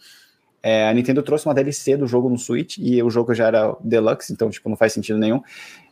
é, 0.62 0.88
a 0.90 0.94
Nintendo 0.94 1.24
trouxe 1.24 1.46
uma 1.46 1.54
DLC 1.54 1.96
do 1.96 2.06
jogo 2.06 2.30
no 2.30 2.38
Switch 2.38 2.78
e 2.78 3.02
o 3.02 3.10
jogo 3.10 3.34
já 3.34 3.48
era 3.48 3.76
Deluxe, 3.82 4.34
então, 4.34 4.50
tipo, 4.50 4.70
não 4.70 4.76
faz 4.76 4.94
sentido 4.94 5.18
nenhum. 5.18 5.42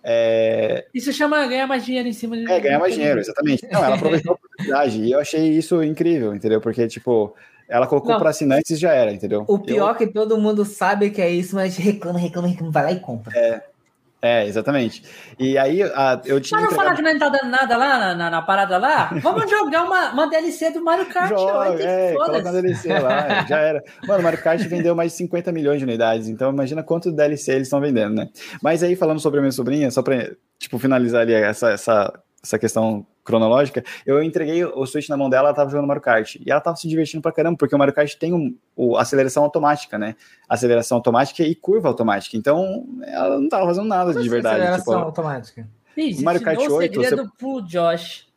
É... 0.03 0.85
Isso 0.93 1.11
chama 1.11 1.45
ganhar 1.47 1.67
mais 1.67 1.85
dinheiro 1.85 2.07
em 2.07 2.13
cima 2.13 2.37
de. 2.37 2.49
É, 2.49 2.59
ganhar 2.59 2.79
mais 2.79 2.93
dinheiro, 2.93 3.19
exatamente. 3.19 3.67
Não, 3.71 3.83
ela 3.83 3.95
aproveitou 3.95 4.33
a 4.33 4.35
oportunidade 4.35 5.01
e 5.01 5.11
eu 5.11 5.19
achei 5.19 5.49
isso 5.49 5.81
incrível, 5.83 6.35
entendeu? 6.35 6.61
Porque, 6.61 6.87
tipo, 6.87 7.33
ela 7.67 7.87
colocou 7.87 8.17
para 8.17 8.29
assinantes 8.29 8.71
e 8.71 8.75
já 8.75 8.93
era, 8.93 9.11
entendeu? 9.11 9.43
O 9.47 9.59
pior 9.59 9.89
eu... 9.89 9.95
é 9.95 9.97
que 9.97 10.07
todo 10.07 10.37
mundo 10.37 10.63
sabe 10.63 11.09
que 11.09 11.21
é 11.21 11.29
isso, 11.29 11.55
mas 11.55 11.75
reclama, 11.77 12.19
reclama, 12.19 12.47
reclama, 12.47 12.71
vai 12.71 12.83
lá 12.83 12.91
e 12.91 12.99
compra. 12.99 13.37
É. 13.37 13.61
É, 14.27 14.45
exatamente. 14.45 15.01
E 15.39 15.57
aí 15.57 15.81
a, 15.81 16.21
eu 16.25 16.41
tinha. 16.41 16.59
Mas 16.59 16.69
não 16.69 16.75
falar 16.75 16.95
que 16.95 17.01
não 17.01 17.17
tá 17.17 17.29
dando 17.29 17.49
nada 17.49 17.77
lá 17.77 17.97
na, 17.97 18.15
na, 18.15 18.29
na 18.29 18.41
parada 18.41 18.77
lá? 18.77 19.09
Vamos 19.21 19.47
jogar 19.49 19.83
uma, 19.83 20.11
uma 20.11 20.29
DLC 20.29 20.71
do 20.71 20.83
Mario 20.83 21.05
Kart. 21.05 21.29
Joga, 21.29 21.81
é, 21.81 22.13
coloca 22.13 22.39
uma 22.39 22.51
DLC 22.51 22.99
lá, 22.99 23.45
já 23.47 23.57
era. 23.57 23.83
Mano, 24.05 24.19
o 24.19 24.23
Mario 24.23 24.41
Kart 24.41 24.61
vendeu 24.63 24.93
mais 24.95 25.11
de 25.11 25.17
50 25.19 25.51
milhões 25.53 25.79
de 25.79 25.85
unidades, 25.85 26.27
então 26.27 26.51
imagina 26.51 26.83
quanto 26.83 27.11
DLC 27.11 27.53
eles 27.53 27.67
estão 27.67 27.79
vendendo, 27.79 28.15
né? 28.15 28.27
Mas 28.61 28.83
aí, 28.83 28.95
falando 28.95 29.19
sobre 29.19 29.39
a 29.39 29.41
minha 29.41 29.51
sobrinha, 29.51 29.89
só 29.89 30.01
pra, 30.01 30.29
tipo, 30.59 30.77
finalizar 30.77 31.21
ali 31.21 31.33
essa, 31.33 31.69
essa, 31.69 32.13
essa 32.43 32.59
questão 32.59 33.05
cronológica, 33.27 33.83
eu 34.05 34.23
entreguei 34.23 34.63
o 34.63 34.85
Switch 34.85 35.09
na 35.09 35.17
mão 35.17 35.29
dela, 35.29 35.49
ela 35.49 35.55
tava 35.55 35.69
jogando 35.69 35.85
Mario 35.85 36.01
Kart. 36.01 36.35
E 36.35 36.49
ela 36.49 36.61
tava 36.61 36.77
se 36.77 36.87
divertindo 36.87 37.21
pra 37.21 37.31
caramba, 37.31 37.57
porque 37.57 37.75
o 37.75 37.77
Mario 37.77 37.93
Kart 37.93 38.15
tem 38.15 38.33
um, 38.33 38.55
o, 38.75 38.97
aceleração 38.97 39.43
automática, 39.43 39.97
né? 39.97 40.15
Aceleração 40.47 40.97
automática 40.97 41.43
e 41.43 41.53
curva 41.53 41.89
automática. 41.89 42.37
Então, 42.37 42.87
ela 43.03 43.37
não 43.39 43.49
tava 43.49 43.65
fazendo 43.65 43.87
nada 43.87 44.11
Como 44.13 44.23
de 44.23 44.29
verdade. 44.29 44.61
Aceleração 44.61 44.93
tipo, 44.93 45.05
automática. 45.05 45.67
Isso, 45.97 46.23
Mario 46.23 46.41
Kart 46.41 46.57
8. 46.57 46.77
segredo 46.77 47.23
você... 47.23 47.31
pro 47.37 47.61
Josh. 47.61 48.27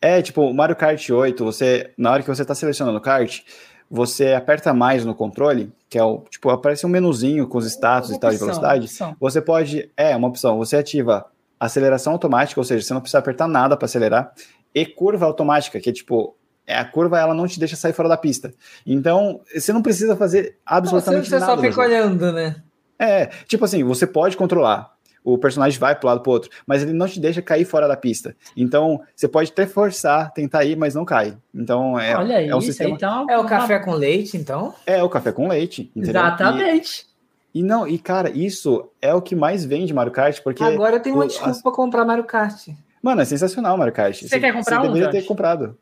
É, 0.00 0.22
tipo, 0.22 0.42
o 0.42 0.54
Mario 0.54 0.76
Kart 0.76 1.10
8, 1.10 1.44
você, 1.44 1.92
na 1.98 2.12
hora 2.12 2.22
que 2.22 2.28
você 2.28 2.44
tá 2.44 2.54
selecionando 2.54 2.96
o 2.96 3.02
kart, 3.02 3.42
você 3.90 4.32
aperta 4.32 4.72
mais 4.72 5.04
no 5.04 5.14
controle, 5.14 5.72
que 5.88 5.98
é 5.98 6.04
o, 6.04 6.20
tipo, 6.30 6.48
aparece 6.48 6.86
um 6.86 6.88
menuzinho 6.88 7.46
com 7.48 7.58
os 7.58 7.66
status 7.66 8.10
e 8.10 8.18
tal 8.18 8.30
de 8.30 8.38
velocidade. 8.38 8.88
Você 9.18 9.42
pode, 9.42 9.90
é, 9.96 10.14
uma 10.16 10.28
opção, 10.28 10.56
você 10.56 10.76
ativa 10.76 11.26
aceleração 11.60 12.14
automática, 12.14 12.58
ou 12.58 12.64
seja, 12.64 12.84
você 12.84 12.94
não 12.94 13.00
precisa 13.00 13.18
apertar 13.18 13.46
nada 13.46 13.76
para 13.76 13.84
acelerar, 13.84 14.32
e 14.74 14.86
curva 14.86 15.26
automática, 15.26 15.78
que 15.78 15.90
é 15.90 15.92
tipo, 15.92 16.36
é, 16.66 16.76
a 16.76 16.84
curva 16.84 17.18
ela 17.18 17.34
não 17.34 17.46
te 17.46 17.58
deixa 17.58 17.76
sair 17.76 17.92
fora 17.92 18.08
da 18.08 18.16
pista. 18.16 18.54
Então, 18.86 19.40
você 19.54 19.72
não 19.72 19.82
precisa 19.82 20.16
fazer 20.16 20.56
absolutamente 20.64 21.30
não, 21.30 21.38
você 21.38 21.44
nada. 21.44 21.56
Você 21.56 21.66
só 21.66 21.68
fica 21.68 21.80
olhando, 21.80 22.32
né? 22.32 22.56
É, 22.98 23.26
tipo 23.46 23.64
assim, 23.64 23.82
você 23.82 24.06
pode 24.06 24.36
controlar. 24.36 24.92
O 25.22 25.36
personagem 25.36 25.78
vai 25.78 25.94
para 25.94 26.10
lado 26.10 26.22
para 26.22 26.32
outro, 26.32 26.50
mas 26.66 26.82
ele 26.82 26.94
não 26.94 27.06
te 27.06 27.20
deixa 27.20 27.42
cair 27.42 27.66
fora 27.66 27.86
da 27.86 27.96
pista. 27.96 28.34
Então, 28.56 29.02
você 29.14 29.28
pode 29.28 29.50
até 29.50 29.66
forçar, 29.66 30.32
tentar 30.32 30.64
ir, 30.64 30.76
mas 30.76 30.94
não 30.94 31.04
cai. 31.04 31.36
Então, 31.54 31.98
é, 31.98 32.16
Olha 32.16 32.46
é 32.46 32.54
um 32.54 32.60
sistema... 32.60 32.90
então, 32.90 33.26
é 33.28 33.38
o 33.38 33.44
café 33.44 33.78
com 33.80 33.92
leite, 33.92 34.36
então? 34.38 34.74
É 34.86 35.02
o 35.02 35.10
café 35.10 35.30
com 35.30 35.48
leite. 35.48 35.90
Entendeu? 35.94 36.22
Exatamente. 36.22 37.06
E 37.06 37.09
não, 37.54 37.86
e 37.86 37.98
cara, 37.98 38.30
isso 38.30 38.90
é 39.02 39.12
o 39.12 39.20
que 39.20 39.34
mais 39.34 39.64
vende 39.64 39.92
Mario 39.92 40.12
Kart, 40.12 40.40
porque. 40.42 40.62
Agora 40.62 40.96
eu 40.96 41.00
tenho 41.00 41.16
uma 41.16 41.26
desculpa 41.26 41.50
as... 41.50 41.62
pra 41.62 41.72
comprar 41.72 42.04
Mario 42.04 42.24
Kart. 42.24 42.68
Mano, 43.02 43.20
é 43.20 43.24
sensacional 43.24 43.76
Mario 43.76 43.92
Kart. 43.92 44.14
Você, 44.14 44.28
você 44.28 44.40
quer 44.40 44.52
comprar 44.52 44.80
você 44.80 44.88
um? 44.88 44.92
deveria 44.92 45.10
ter 45.10 45.26
comprado. 45.26 45.76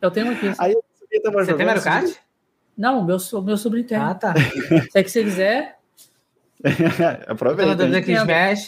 Eu 0.00 0.10
tenho 0.10 0.30
aqui. 0.32 0.52
Aí 0.58 0.74
você 0.74 1.54
tem 1.54 1.66
Mario 1.66 1.82
Kart? 1.82 2.12
Não, 2.76 3.04
meu, 3.04 3.18
meu 3.44 3.56
sobrinho 3.56 3.86
tem. 3.86 3.98
Ah, 3.98 4.14
tá. 4.14 4.34
Se 4.36 4.98
é 4.98 5.02
que 5.02 5.10
você 5.10 5.24
quiser. 5.24 5.78
Aproveita. 7.26 7.84
Eu 7.84 7.92
tô 7.92 8.02
que 8.02 8.12
Smash. 8.12 8.66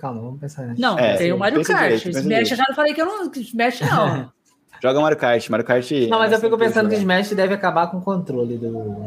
Calma, 0.00 0.20
vamos 0.20 0.40
pensar 0.40 0.66
nisso. 0.66 0.80
Não, 0.80 0.98
é, 0.98 1.16
tem 1.16 1.32
o 1.32 1.38
Mario 1.38 1.62
Kart. 1.64 2.02
Direito, 2.02 2.18
Smash 2.18 2.50
eu 2.50 2.56
já 2.56 2.64
não 2.68 2.74
falei 2.74 2.94
que 2.94 3.00
eu 3.00 3.06
não. 3.06 3.30
Smash 3.32 3.80
não. 3.80 4.32
Joga 4.82 5.00
Mario 5.00 5.16
Kart. 5.16 5.48
Mario 5.48 5.66
Kart. 5.66 5.90
Não, 6.08 6.18
mas 6.18 6.32
eu 6.32 6.40
fico 6.40 6.58
pensando 6.58 6.88
que 6.88 6.96
Smash 6.96 7.30
deve 7.30 7.54
acabar 7.54 7.88
com 7.88 7.98
o 7.98 8.02
controle 8.02 8.58
do. 8.58 9.04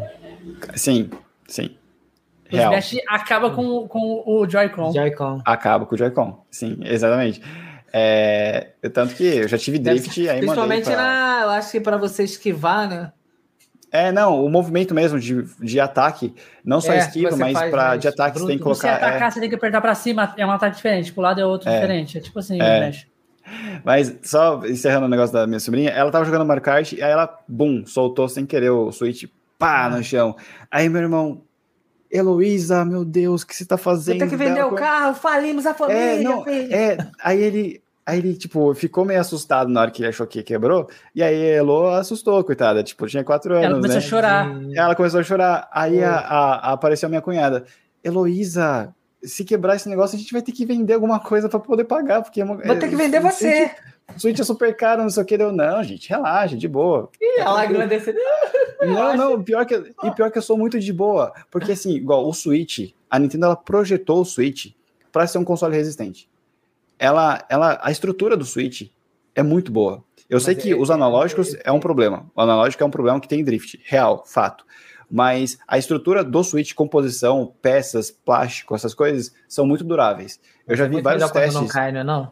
Sim, 0.73 1.09
sim. 1.47 1.75
O 2.55 2.57
Real. 2.57 2.73
Smash 2.73 3.03
acaba 3.07 3.51
com, 3.51 3.87
com 3.87 4.23
o 4.25 4.47
Joy-Con. 4.47 4.91
Joy-Con. 4.91 5.41
Acaba 5.45 5.85
com 5.85 5.95
o 5.95 5.97
Joy-Con. 5.97 6.45
Sim, 6.49 6.77
exatamente. 6.83 7.41
É, 7.93 8.71
tanto 8.93 9.15
que 9.15 9.23
eu 9.23 9.47
já 9.47 9.57
tive 9.57 9.79
drift 9.79 10.13
Deve, 10.15 10.29
aí 10.29 10.39
Principalmente 10.39 10.83
pra... 10.83 10.97
na. 10.97 11.41
Eu 11.43 11.49
acho 11.51 11.71
que 11.71 11.79
para 11.79 11.95
você 11.95 12.23
esquivar, 12.23 12.89
né? 12.89 13.11
É, 13.91 14.11
não, 14.11 14.43
o 14.43 14.49
movimento 14.49 14.93
mesmo 14.93 15.17
de, 15.17 15.43
de 15.61 15.79
ataque, 15.79 16.35
não 16.65 16.81
só 16.81 16.91
é, 16.91 16.97
esquiva, 16.97 17.37
mas 17.37 17.57
para 17.69 17.95
de 17.95 18.09
ataque 18.09 18.37
você 18.37 18.47
tem 18.47 18.57
que 18.57 18.63
colocar. 18.63 18.81
Você 18.81 18.87
atacar, 18.89 19.27
é... 19.29 19.31
você 19.31 19.39
tem 19.39 19.47
que 19.47 19.55
apertar 19.55 19.79
para 19.79 19.95
cima, 19.95 20.33
é 20.35 20.45
um 20.45 20.51
ataque 20.51 20.75
diferente, 20.75 21.13
pro 21.13 21.21
lado 21.21 21.39
é 21.39 21.45
outro 21.45 21.69
é. 21.69 21.75
diferente. 21.75 22.17
É 22.17 22.21
tipo 22.21 22.37
assim, 22.37 22.61
é. 22.61 22.91
Mas 23.85 24.13
só 24.23 24.61
encerrando 24.65 25.05
o 25.05 25.09
negócio 25.09 25.33
da 25.33 25.47
minha 25.47 25.61
sobrinha, 25.61 25.91
ela 25.91 26.11
tava 26.11 26.25
jogando 26.25 26.45
Mario 26.45 26.63
Kart 26.63 26.91
e 26.91 27.01
aí 27.01 27.11
ela, 27.11 27.39
bum, 27.47 27.85
soltou 27.85 28.27
sem 28.27 28.45
querer 28.45 28.71
o 28.71 28.91
Switch, 28.91 29.23
pá, 29.57 29.87
no 29.89 30.03
chão. 30.03 30.35
Aí 30.69 30.89
meu 30.89 31.01
irmão, 31.01 31.41
Heloísa, 32.15 32.85
meu 32.85 33.03
Deus, 33.03 33.41
o 33.41 33.47
que 33.47 33.55
você 33.55 33.65
tá 33.65 33.77
fazendo? 33.77 34.19
Tem 34.19 34.29
que 34.29 34.35
vender 34.35 34.65
o 34.65 34.71
carro, 34.71 35.13
falimos 35.15 35.65
a 35.65 35.73
família. 35.73 35.99
É, 35.99 36.21
não, 36.21 36.45
é, 36.47 36.97
aí 37.21 37.41
ele, 37.41 37.81
Aí 38.05 38.19
ele, 38.19 38.35
tipo, 38.35 38.71
ficou 38.75 39.03
meio 39.03 39.19
assustado 39.19 39.67
na 39.67 39.81
hora 39.81 39.89
que 39.89 40.03
ele 40.03 40.09
achou 40.09 40.27
que 40.27 40.43
quebrou. 40.43 40.87
E 41.15 41.23
aí 41.23 41.33
a 41.33 41.55
Elo 41.55 41.87
assustou, 41.89 42.43
coitada. 42.43 42.83
Tipo, 42.83 43.07
tinha 43.07 43.23
quatro 43.23 43.55
anos. 43.55 43.65
Ela 43.65 43.75
começou 43.75 43.95
né? 43.95 43.97
a 43.97 44.09
chorar. 44.09 44.61
Ela 44.75 44.95
começou 44.95 45.19
a 45.19 45.23
chorar. 45.23 45.69
Aí 45.71 46.03
a, 46.03 46.15
a, 46.15 46.69
a 46.69 46.73
apareceu 46.73 47.07
a 47.07 47.09
minha 47.09 47.21
cunhada. 47.21 47.65
Heloísa, 48.03 48.93
se 49.23 49.43
quebrar 49.43 49.75
esse 49.75 49.89
negócio, 49.89 50.15
a 50.15 50.19
gente 50.19 50.31
vai 50.31 50.43
ter 50.43 50.51
que 50.51 50.67
vender 50.67 50.93
alguma 50.93 51.19
coisa 51.19 51.49
para 51.49 51.59
poder 51.59 51.85
pagar. 51.85 52.21
Porque 52.21 52.41
é 52.41 52.45
uma, 52.45 52.57
Vou 52.57 52.75
ter 52.75 52.89
que 52.89 52.95
vender 52.95 53.19
você. 53.19 53.65
O 53.65 53.94
Switch 54.17 54.39
é 54.39 54.43
super 54.43 54.75
caro, 54.75 55.03
não 55.03 55.09
sei 55.09 55.23
o 55.23 55.25
que. 55.25 55.37
Deu, 55.37 55.51
não, 55.51 55.83
gente, 55.83 56.09
relaxa, 56.09 56.55
de 56.55 56.67
boa. 56.67 57.09
Ih, 57.19 57.41
a 57.41 57.51
lágrima 57.51 57.87
desse. 57.87 58.15
Não, 58.81 59.17
não, 59.17 59.43
pior 59.43 59.65
que, 59.65 59.75
e 60.03 60.11
pior 60.11 60.31
que 60.31 60.37
eu 60.37 60.41
sou 60.41 60.57
muito 60.57 60.79
de 60.79 60.93
boa. 60.93 61.33
Porque, 61.49 61.71
assim, 61.71 61.95
igual 61.95 62.27
o 62.27 62.33
Switch, 62.33 62.91
a 63.09 63.17
Nintendo 63.17 63.45
ela 63.45 63.55
projetou 63.55 64.21
o 64.21 64.25
Switch 64.25 64.73
para 65.11 65.25
ser 65.25 65.37
um 65.37 65.43
console 65.43 65.75
resistente 65.75 66.29
ela, 66.99 67.45
ela, 67.49 67.79
a 67.81 67.91
estrutura 67.91 68.35
do 68.37 68.45
Switch 68.45 68.89
é 69.33 69.43
muito 69.43 69.71
boa. 69.71 70.03
Eu 70.29 70.37
Mas 70.37 70.43
sei 70.43 70.55
que 70.55 70.71
é, 70.71 70.75
os 70.75 70.89
analógicos 70.89 71.53
é, 71.53 71.57
é, 71.57 71.61
é, 71.65 71.71
um 71.71 71.79
problema. 71.79 72.25
O 72.35 72.41
analógico 72.41 72.81
é 72.81 72.85
um 72.85 72.91
problema 72.91 73.19
que 73.19 73.27
tem 73.27 73.43
drift, 73.43 73.79
real, 73.83 74.23
fato. 74.25 74.65
Mas 75.09 75.57
a 75.67 75.77
estrutura 75.77 76.23
do 76.23 76.43
Switch, 76.43 76.73
composição, 76.73 77.53
peças, 77.61 78.09
plástico, 78.09 78.73
essas 78.73 78.93
coisas, 78.93 79.33
são 79.47 79.65
muito 79.65 79.83
duráveis. 79.83 80.39
Eu 80.67 80.75
já 80.75 80.87
vi 80.87 80.99
vários 81.01 81.29
testes. 81.29 81.53
Não 81.53 81.67
cai, 81.67 81.91
não 81.91 81.99
é 81.99 82.03
não? 82.03 82.31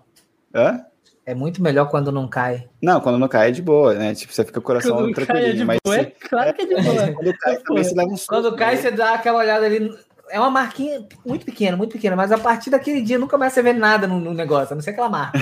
Hã? 0.53 0.85
É 1.25 1.33
muito 1.33 1.63
melhor 1.63 1.89
quando 1.89 2.11
não 2.11 2.27
cai. 2.27 2.67
Não, 2.81 2.99
quando 2.99 3.17
não 3.17 3.29
cai 3.29 3.47
é 3.47 3.51
de 3.51 3.61
boa, 3.61 3.93
né? 3.93 4.13
Tipo, 4.13 4.33
você 4.33 4.43
fica 4.43 4.59
com 4.59 4.63
o 4.63 4.67
coração 4.67 4.97
quando 4.97 5.13
tranquilinho. 5.13 5.61
É 5.61 5.65
mas 5.65 5.79
boa, 5.83 5.97
é 5.97 6.05
claro 6.05 6.53
que 6.53 6.61
é 6.61 6.65
de 6.65 6.75
boa. 6.75 7.13
quando 7.13 7.37
cai 7.37 7.57
também 7.57 7.83
você 7.83 7.95
leva 7.95 8.09
um 8.09 8.17
susto, 8.17 8.29
Quando 8.29 8.55
cai, 8.55 8.75
né? 8.75 8.81
você 8.81 8.91
dá 8.91 9.13
aquela 9.13 9.39
olhada 9.39 9.65
ali 9.65 9.89
é 10.29 10.39
uma 10.39 10.49
marquinha 10.49 11.05
muito 11.25 11.45
pequena, 11.45 11.77
muito 11.77 11.91
pequena, 11.91 12.15
mas 12.15 12.31
a 12.31 12.37
partir 12.37 12.69
daquele 12.69 13.01
dia 13.01 13.19
nunca 13.19 13.37
mais 13.37 13.53
você 13.53 13.61
vê 13.61 13.71
nada 13.71 14.07
no, 14.07 14.19
no 14.19 14.33
negócio, 14.33 14.73
a 14.73 14.75
não 14.75 14.81
ser 14.81 14.89
aquela 14.89 15.09
marca. 15.09 15.37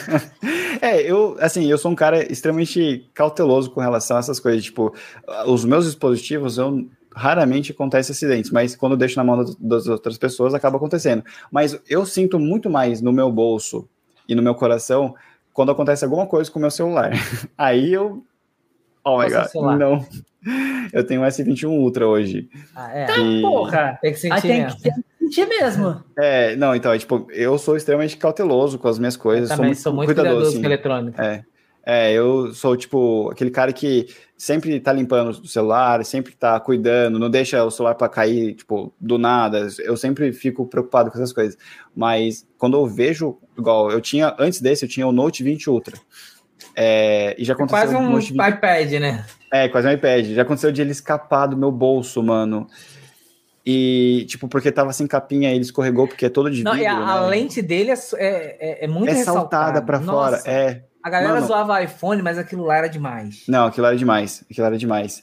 é, 0.80 1.02
eu, 1.02 1.36
assim, 1.40 1.66
eu 1.70 1.76
sou 1.76 1.90
um 1.90 1.94
cara 1.94 2.30
extremamente 2.32 3.08
cauteloso 3.12 3.70
com 3.70 3.80
relação 3.80 4.16
a 4.16 4.20
essas 4.20 4.40
coisas. 4.40 4.64
Tipo, 4.64 4.94
os 5.46 5.64
meus 5.64 5.84
dispositivos, 5.84 6.56
eu 6.56 6.88
raramente 7.14 7.72
acontece 7.72 8.12
acidentes, 8.12 8.50
mas 8.50 8.74
quando 8.74 8.92
eu 8.92 8.98
deixo 8.98 9.16
na 9.16 9.24
mão 9.24 9.44
das 9.58 9.86
outras 9.86 10.16
pessoas, 10.16 10.54
acaba 10.54 10.78
acontecendo. 10.78 11.22
Mas 11.50 11.78
eu 11.88 12.06
sinto 12.06 12.38
muito 12.38 12.70
mais 12.70 13.02
no 13.02 13.12
meu 13.12 13.30
bolso 13.30 13.88
e 14.28 14.34
no 14.34 14.42
meu 14.42 14.54
coração 14.54 15.14
quando 15.54 15.70
acontece 15.70 16.04
alguma 16.04 16.26
coisa 16.26 16.50
com 16.50 16.58
o 16.58 16.60
meu 16.60 16.70
celular. 16.70 17.12
Aí 17.56 17.92
eu. 17.92 18.22
Oh 19.04 19.18
my 19.18 19.30
god, 19.30 19.78
não. 19.78 20.04
Eu 20.92 21.06
tenho 21.06 21.22
um 21.22 21.24
S21 21.24 21.68
Ultra 21.68 22.06
hoje. 22.06 22.50
Ah, 22.74 22.90
é? 22.92 23.06
Tá, 23.06 23.16
e... 23.18 23.40
porra! 23.40 23.98
Tem 24.02 24.12
que 24.12 24.18
sentir 24.18 24.42
tem 24.42 24.62
mesmo. 24.62 24.80
Que 24.80 24.90
sentir 25.20 25.46
mesmo. 25.46 26.02
É, 26.18 26.56
não, 26.56 26.74
então, 26.74 26.92
é, 26.92 26.98
tipo, 26.98 27.26
eu 27.30 27.56
sou 27.56 27.76
extremamente 27.76 28.16
cauteloso 28.16 28.78
com 28.78 28.88
as 28.88 28.98
minhas 28.98 29.16
coisas. 29.16 29.50
Eu 29.50 29.56
também 29.56 29.74
sou 29.74 29.92
muito, 29.92 30.08
sou 30.08 30.14
muito 30.14 30.14
cuidadoso 30.14 30.48
assim. 30.48 30.60
com 30.60 30.66
eletrônica. 30.66 31.22
É. 31.22 31.44
É, 31.86 32.12
eu 32.12 32.54
sou, 32.54 32.76
tipo, 32.76 33.28
aquele 33.30 33.50
cara 33.50 33.72
que 33.72 34.06
sempre 34.36 34.80
tá 34.80 34.92
limpando 34.92 35.30
o 35.30 35.46
celular, 35.46 36.02
sempre 36.04 36.34
tá 36.34 36.58
cuidando, 36.58 37.18
não 37.18 37.28
deixa 37.28 37.62
o 37.62 37.70
celular 37.70 37.94
para 37.94 38.08
cair, 38.08 38.54
tipo, 38.54 38.92
do 38.98 39.18
nada. 39.18 39.68
Eu 39.80 39.96
sempre 39.96 40.32
fico 40.32 40.66
preocupado 40.66 41.10
com 41.10 41.18
essas 41.18 41.32
coisas. 41.32 41.58
Mas 41.94 42.46
quando 42.56 42.76
eu 42.76 42.86
vejo, 42.86 43.38
igual, 43.56 43.90
eu 43.90 44.00
tinha, 44.00 44.34
antes 44.38 44.60
desse, 44.60 44.86
eu 44.86 44.88
tinha 44.88 45.06
o 45.06 45.12
Note 45.12 45.42
20 45.42 45.68
Ultra. 45.68 45.96
É, 46.74 47.34
e 47.38 47.44
já 47.44 47.52
aconteceu. 47.52 48.00
Quase 48.00 48.32
um 48.32 48.46
iPad, 48.48 48.92
né? 48.92 49.26
É, 49.52 49.68
quase 49.68 49.86
um 49.86 49.92
iPad. 49.92 50.26
Já 50.26 50.42
aconteceu 50.42 50.72
de 50.72 50.80
ele 50.80 50.92
escapar 50.92 51.46
do 51.46 51.56
meu 51.56 51.70
bolso, 51.70 52.22
mano. 52.22 52.66
E, 53.66 54.26
tipo, 54.28 54.48
porque 54.48 54.72
tava 54.72 54.92
sem 54.92 55.06
capinha, 55.06 55.50
ele 55.50 55.62
escorregou, 55.62 56.06
porque 56.06 56.26
é 56.26 56.28
todo 56.28 56.50
de 56.50 56.58
vidro. 56.58 56.74
Não, 56.74 56.86
a, 56.86 57.22
né? 57.22 57.28
lente 57.28 57.62
dele 57.62 57.90
é, 57.90 57.96
é, 58.18 58.84
é 58.84 58.88
muito 58.88 59.10
É 59.10 59.14
saltada 59.22 59.80
pra 59.80 60.00
fora, 60.00 60.42
é. 60.44 60.82
A 61.04 61.10
galera 61.10 61.34
mano, 61.34 61.46
zoava 61.46 61.82
iPhone, 61.84 62.22
mas 62.22 62.38
aquilo 62.38 62.64
lá 62.64 62.78
era 62.78 62.88
demais. 62.88 63.44
Não, 63.46 63.66
aquilo 63.66 63.86
era 63.86 63.94
demais. 63.94 64.42
Aquilo 64.50 64.66
era 64.66 64.78
demais. 64.78 65.22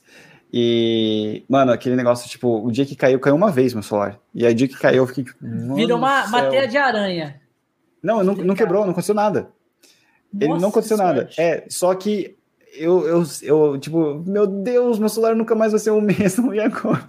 E, 0.54 1.44
mano, 1.50 1.72
aquele 1.72 1.96
negócio, 1.96 2.30
tipo, 2.30 2.64
o 2.64 2.72
dia 2.72 2.86
que 2.86 2.96
caiu, 2.96 3.20
caiu 3.20 3.36
uma 3.36 3.50
vez 3.50 3.74
meu 3.74 3.82
celular. 3.82 4.20
E 4.36 4.46
aí, 4.46 4.54
o 4.54 4.56
dia 4.56 4.68
que 4.68 4.78
caiu, 4.78 4.98
eu 4.98 5.08
fiquei. 5.08 5.24
Tipo, 5.24 5.40
Virou 5.74 5.98
uma, 5.98 6.26
uma 6.26 6.44
teia 6.50 6.68
de 6.68 6.78
aranha. 6.78 7.42
Não, 8.04 8.24
não, 8.24 8.36
não 8.36 8.54
quebrou, 8.54 8.84
não 8.84 8.92
aconteceu 8.92 9.16
nada. 9.16 9.50
Nossa, 10.32 10.46
ele 10.46 10.62
não 10.62 10.70
aconteceu 10.70 10.98
nada. 10.98 11.30
É, 11.36 11.66
só 11.68 11.96
que 11.96 12.38
eu, 12.76 13.08
eu, 13.08 13.24
eu, 13.42 13.80
tipo, 13.80 14.24
meu 14.24 14.46
Deus, 14.46 15.00
meu 15.00 15.10
celular 15.10 15.36
nunca 15.36 15.56
mais 15.56 15.72
vai 15.72 15.80
ser 15.80 15.90
o 15.90 16.00
mesmo, 16.02 16.54
e 16.54 16.60
agora? 16.60 17.08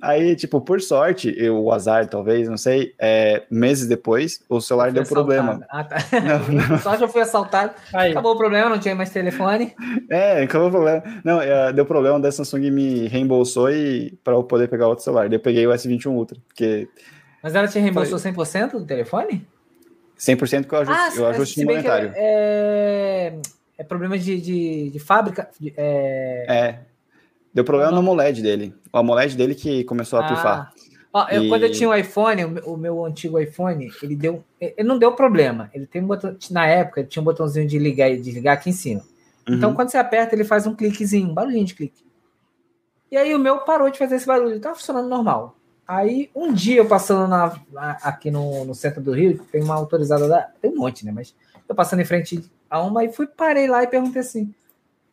Aí, 0.00 0.36
tipo, 0.36 0.60
por 0.60 0.80
sorte, 0.80 1.34
eu, 1.36 1.62
o 1.62 1.72
azar, 1.72 2.08
talvez, 2.08 2.48
não 2.48 2.56
sei, 2.56 2.94
é, 2.98 3.42
meses 3.50 3.86
depois, 3.86 4.42
o 4.48 4.60
celular 4.60 4.92
deu 4.92 5.02
assaltado. 5.02 5.26
problema. 5.26 5.66
Ah, 5.70 5.84
tá. 5.84 5.96
Não, 6.20 6.68
não. 6.68 6.78
Só 6.78 6.96
já 6.96 7.08
fui 7.08 7.20
assaltado. 7.20 7.72
Aí. 7.92 8.12
Acabou 8.12 8.34
o 8.34 8.38
problema, 8.38 8.70
não 8.70 8.78
tinha 8.78 8.94
mais 8.94 9.10
telefone. 9.10 9.74
É, 10.10 10.42
acabou 10.42 10.68
o 10.68 10.70
problema. 10.70 11.02
Não, 11.24 11.40
é, 11.40 11.72
deu 11.72 11.84
problema, 11.84 12.20
da 12.20 12.30
Samsung 12.30 12.70
me 12.70 13.08
reembolsou 13.08 13.70
e 13.70 14.18
para 14.22 14.34
eu 14.34 14.44
poder 14.44 14.68
pegar 14.68 14.88
outro 14.88 15.04
celular. 15.04 15.28
Daí 15.28 15.36
eu 15.36 15.42
peguei 15.42 15.66
o 15.66 15.70
S21 15.70 16.06
Ultra, 16.10 16.38
porque... 16.46 16.88
Mas 17.42 17.54
ela 17.54 17.68
te 17.68 17.78
reembolsou 17.78 18.18
Falei... 18.18 18.36
100% 18.36 18.70
do 18.72 18.84
telefone? 18.84 19.46
100% 20.18 20.66
que 20.66 20.74
eu 20.74 20.78
ajuste, 20.80 21.00
ah, 21.00 21.12
eu 21.16 21.26
ajuste 21.26 21.64
monetário. 21.64 22.12
É, 22.16 23.38
é 23.78 23.84
problema 23.84 24.18
de, 24.18 24.40
de, 24.40 24.90
de 24.90 24.98
fábrica. 24.98 25.48
De, 25.58 25.72
é... 25.76 26.46
é... 26.48 26.78
Deu 27.58 27.64
problema 27.64 27.90
no 27.90 27.98
AMOLED 27.98 28.40
dele. 28.40 28.72
O 28.92 28.98
AMOLED 28.98 29.36
dele 29.36 29.52
que 29.52 29.82
começou 29.82 30.20
a 30.20 30.24
ah. 30.24 30.28
pifar. 30.28 30.72
Ó, 31.12 31.26
eu, 31.28 31.42
e... 31.42 31.48
Quando 31.48 31.64
eu 31.64 31.72
tinha 31.72 31.88
o 31.88 31.92
um 31.92 31.94
iPhone, 31.96 32.44
o, 32.64 32.76
meu 32.76 33.04
antigo 33.04 33.36
iPhone, 33.40 33.90
ele 34.00 34.14
deu. 34.14 34.44
Ele 34.60 34.88
não 34.88 34.96
deu 34.96 35.10
problema. 35.10 35.68
Ele 35.74 35.84
tem 35.84 36.00
um 36.00 36.06
botão. 36.06 36.36
Na 36.52 36.68
época, 36.68 37.02
tinha 37.02 37.20
um 37.20 37.24
botãozinho 37.24 37.66
de 37.66 37.76
ligar 37.76 38.08
e 38.12 38.16
desligar 38.16 38.54
aqui 38.54 38.70
em 38.70 38.72
cima. 38.72 39.00
Então, 39.42 39.48
uhum. 39.48 39.56
Então, 39.56 39.74
quando 39.74 39.90
você 39.90 39.98
aperta, 39.98 40.36
ele 40.36 40.44
faz 40.44 40.68
um 40.68 40.74
cliquezinho, 40.76 41.30
um 41.30 41.34
barulhinho 41.34 41.64
de 41.64 41.74
clique. 41.74 42.04
E 43.10 43.16
aí 43.16 43.34
o 43.34 43.40
meu 43.40 43.58
parou 43.64 43.90
de 43.90 43.98
fazer 43.98 44.14
esse 44.14 44.26
barulho. 44.26 44.60
Tava 44.60 44.76
funcionando 44.76 45.08
normal. 45.08 45.56
Aí, 45.84 46.30
um 46.32 46.52
dia 46.52 46.76
eu 46.76 46.86
passando 46.86 47.26
na, 47.26 47.60
aqui 48.04 48.30
no, 48.30 48.64
no 48.64 48.74
centro 48.76 49.02
do 49.02 49.10
Rio, 49.10 49.44
tem 49.50 49.64
uma 49.64 49.74
autorizada 49.74 50.28
da. 50.28 50.42
Tem 50.62 50.70
um 50.70 50.76
monte, 50.76 51.04
né? 51.04 51.10
Mas 51.10 51.34
eu 51.68 51.74
passando 51.74 51.98
em 51.98 52.04
frente 52.04 52.40
a 52.70 52.80
uma 52.80 53.04
e 53.04 53.12
fui, 53.12 53.26
parei 53.26 53.66
lá 53.66 53.82
e 53.82 53.88
perguntei 53.88 54.20
assim. 54.20 54.54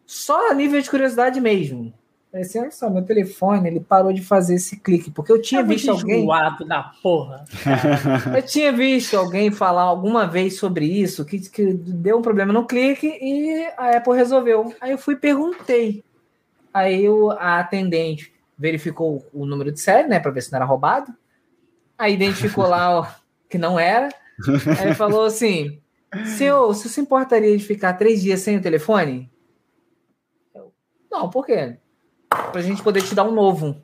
Só 0.05 0.51
a 0.51 0.53
nível 0.53 0.80
de 0.80 0.88
curiosidade 0.91 1.41
mesmo. 1.41 1.91
Olha 2.36 2.70
só, 2.70 2.90
meu 2.90 3.02
telefone, 3.02 3.70
ele 3.70 3.80
parou 3.80 4.12
de 4.12 4.22
fazer 4.22 4.56
esse 4.56 4.78
clique, 4.82 5.10
porque 5.10 5.32
eu 5.32 5.41
tinha 5.41 5.64
visto 5.64 5.90
alguém... 5.90 6.28
da 6.68 6.91
porra. 7.02 7.45
eu 8.36 8.41
tinha 8.41 8.74
visto 8.74 9.16
alguém 9.16 9.49
falar 9.52 9.84
alguma 9.84 10.28
vez 10.28 10.57
sobre 10.57 10.86
isso, 10.86 11.24
que, 11.24 11.40
que 11.49 11.74
deu 11.74 12.18
um 12.18 12.22
problema 12.22 12.52
no 12.52 12.68
clique 12.68 13.07
e 13.07 13.66
a 13.78 13.95
Apple 13.95 14.18
resolveu. 14.18 14.76
Aí 14.82 14.91
eu 14.91 14.98
fui 14.98 15.14
e 15.14 15.18
perguntei. 15.18 16.03
Aí 16.74 17.06
eu, 17.06 17.32
a 17.32 17.62
atendente 17.62 18.34
verificou 18.57 19.26
o 19.34 19.45
número 19.45 19.72
de 19.72 19.80
série, 19.80 20.10
né, 20.10 20.20
para 20.20 20.32
ver 20.32 20.41
se 20.41 20.52
não 20.52 20.57
era 20.57 20.66
roubado. 20.66 21.16
Aí 21.98 22.16
identificou 22.16 22.68
lá 22.68 22.99
ó, 22.99 23.07
que 23.49 23.57
não 23.57 23.80
era. 23.80 24.10
Aí 24.78 24.94
falou 24.94 25.24
assim: 25.24 25.80
Senhor, 26.38 26.68
você 26.68 26.90
se 26.90 26.99
importaria 26.99 27.57
de 27.57 27.64
ficar 27.64 27.94
três 27.94 28.22
dias 28.22 28.41
sem 28.41 28.57
o 28.57 28.62
telefone? 28.62 29.32
Eu, 30.53 30.74
não, 31.10 31.30
por 31.30 31.45
quê? 31.45 31.78
Pra 32.52 32.62
gente 32.62 32.82
poder 32.82 33.02
te 33.02 33.16
dar 33.16 33.24
um 33.24 33.32
novo. 33.32 33.76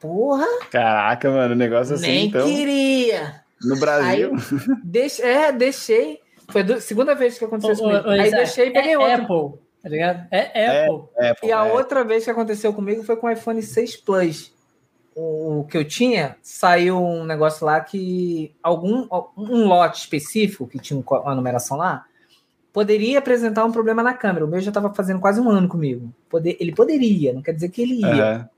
porra. 0.00 0.46
Caraca, 0.70 1.30
mano, 1.30 1.54
o 1.54 1.56
negócio 1.56 1.94
assim. 1.94 2.06
Nem 2.06 2.26
então, 2.26 2.46
queria. 2.46 3.42
No 3.62 3.78
Brasil. 3.78 4.32
Aí, 4.34 4.76
deixe, 4.84 5.22
é, 5.22 5.52
deixei. 5.52 6.20
Foi 6.48 6.62
a 6.62 6.80
segunda 6.80 7.14
vez 7.14 7.38
que 7.38 7.44
aconteceu 7.44 7.72
isso 7.72 7.82
comigo. 7.82 8.08
Aí 8.08 8.30
deixei 8.30 8.68
e 8.68 8.72
peguei 8.72 8.92
é 8.92 8.98
outro. 8.98 9.22
Apple, 9.22 9.60
tá 9.82 9.88
ligado? 9.88 10.28
É 10.30 10.84
Apple. 10.84 11.08
É, 11.16 11.30
Apple 11.30 11.48
e 11.48 11.52
a 11.52 11.66
é. 11.66 11.72
outra 11.72 12.04
vez 12.04 12.24
que 12.24 12.30
aconteceu 12.30 12.72
comigo 12.72 13.02
foi 13.02 13.16
com 13.16 13.26
o 13.26 13.30
iPhone 13.30 13.62
6 13.62 13.96
Plus. 13.96 14.54
O, 15.14 15.60
o 15.60 15.64
que 15.64 15.76
eu 15.76 15.84
tinha, 15.84 16.36
saiu 16.42 17.02
um 17.02 17.24
negócio 17.24 17.64
lá 17.64 17.80
que 17.80 18.54
algum 18.62 19.08
um 19.36 19.66
lote 19.66 20.00
específico, 20.00 20.66
que 20.66 20.78
tinha 20.78 21.02
uma 21.02 21.34
numeração 21.34 21.78
lá, 21.78 22.04
poderia 22.76 23.20
apresentar 23.20 23.64
um 23.64 23.72
problema 23.72 24.02
na 24.02 24.12
câmera. 24.12 24.44
O 24.44 24.48
meu 24.48 24.60
já 24.60 24.68
estava 24.68 24.92
fazendo 24.92 25.18
quase 25.18 25.40
um 25.40 25.48
ano 25.48 25.66
comigo. 25.66 26.12
Poder, 26.28 26.58
ele 26.60 26.74
poderia, 26.74 27.32
não 27.32 27.40
quer 27.40 27.52
dizer 27.52 27.70
que 27.70 27.80
ele 27.80 28.02
ia. 28.02 28.50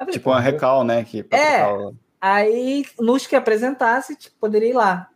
Uhum. 0.00 0.06
Tipo 0.12 0.30
uma 0.30 0.38
recal, 0.38 0.84
né? 0.84 1.02
Que 1.02 1.26
é, 1.32 1.90
aí 2.20 2.84
nos 3.00 3.26
que 3.26 3.34
apresentasse, 3.34 4.14
tipo, 4.14 4.36
poderia 4.38 4.70
ir 4.70 4.74
lá. 4.74 5.08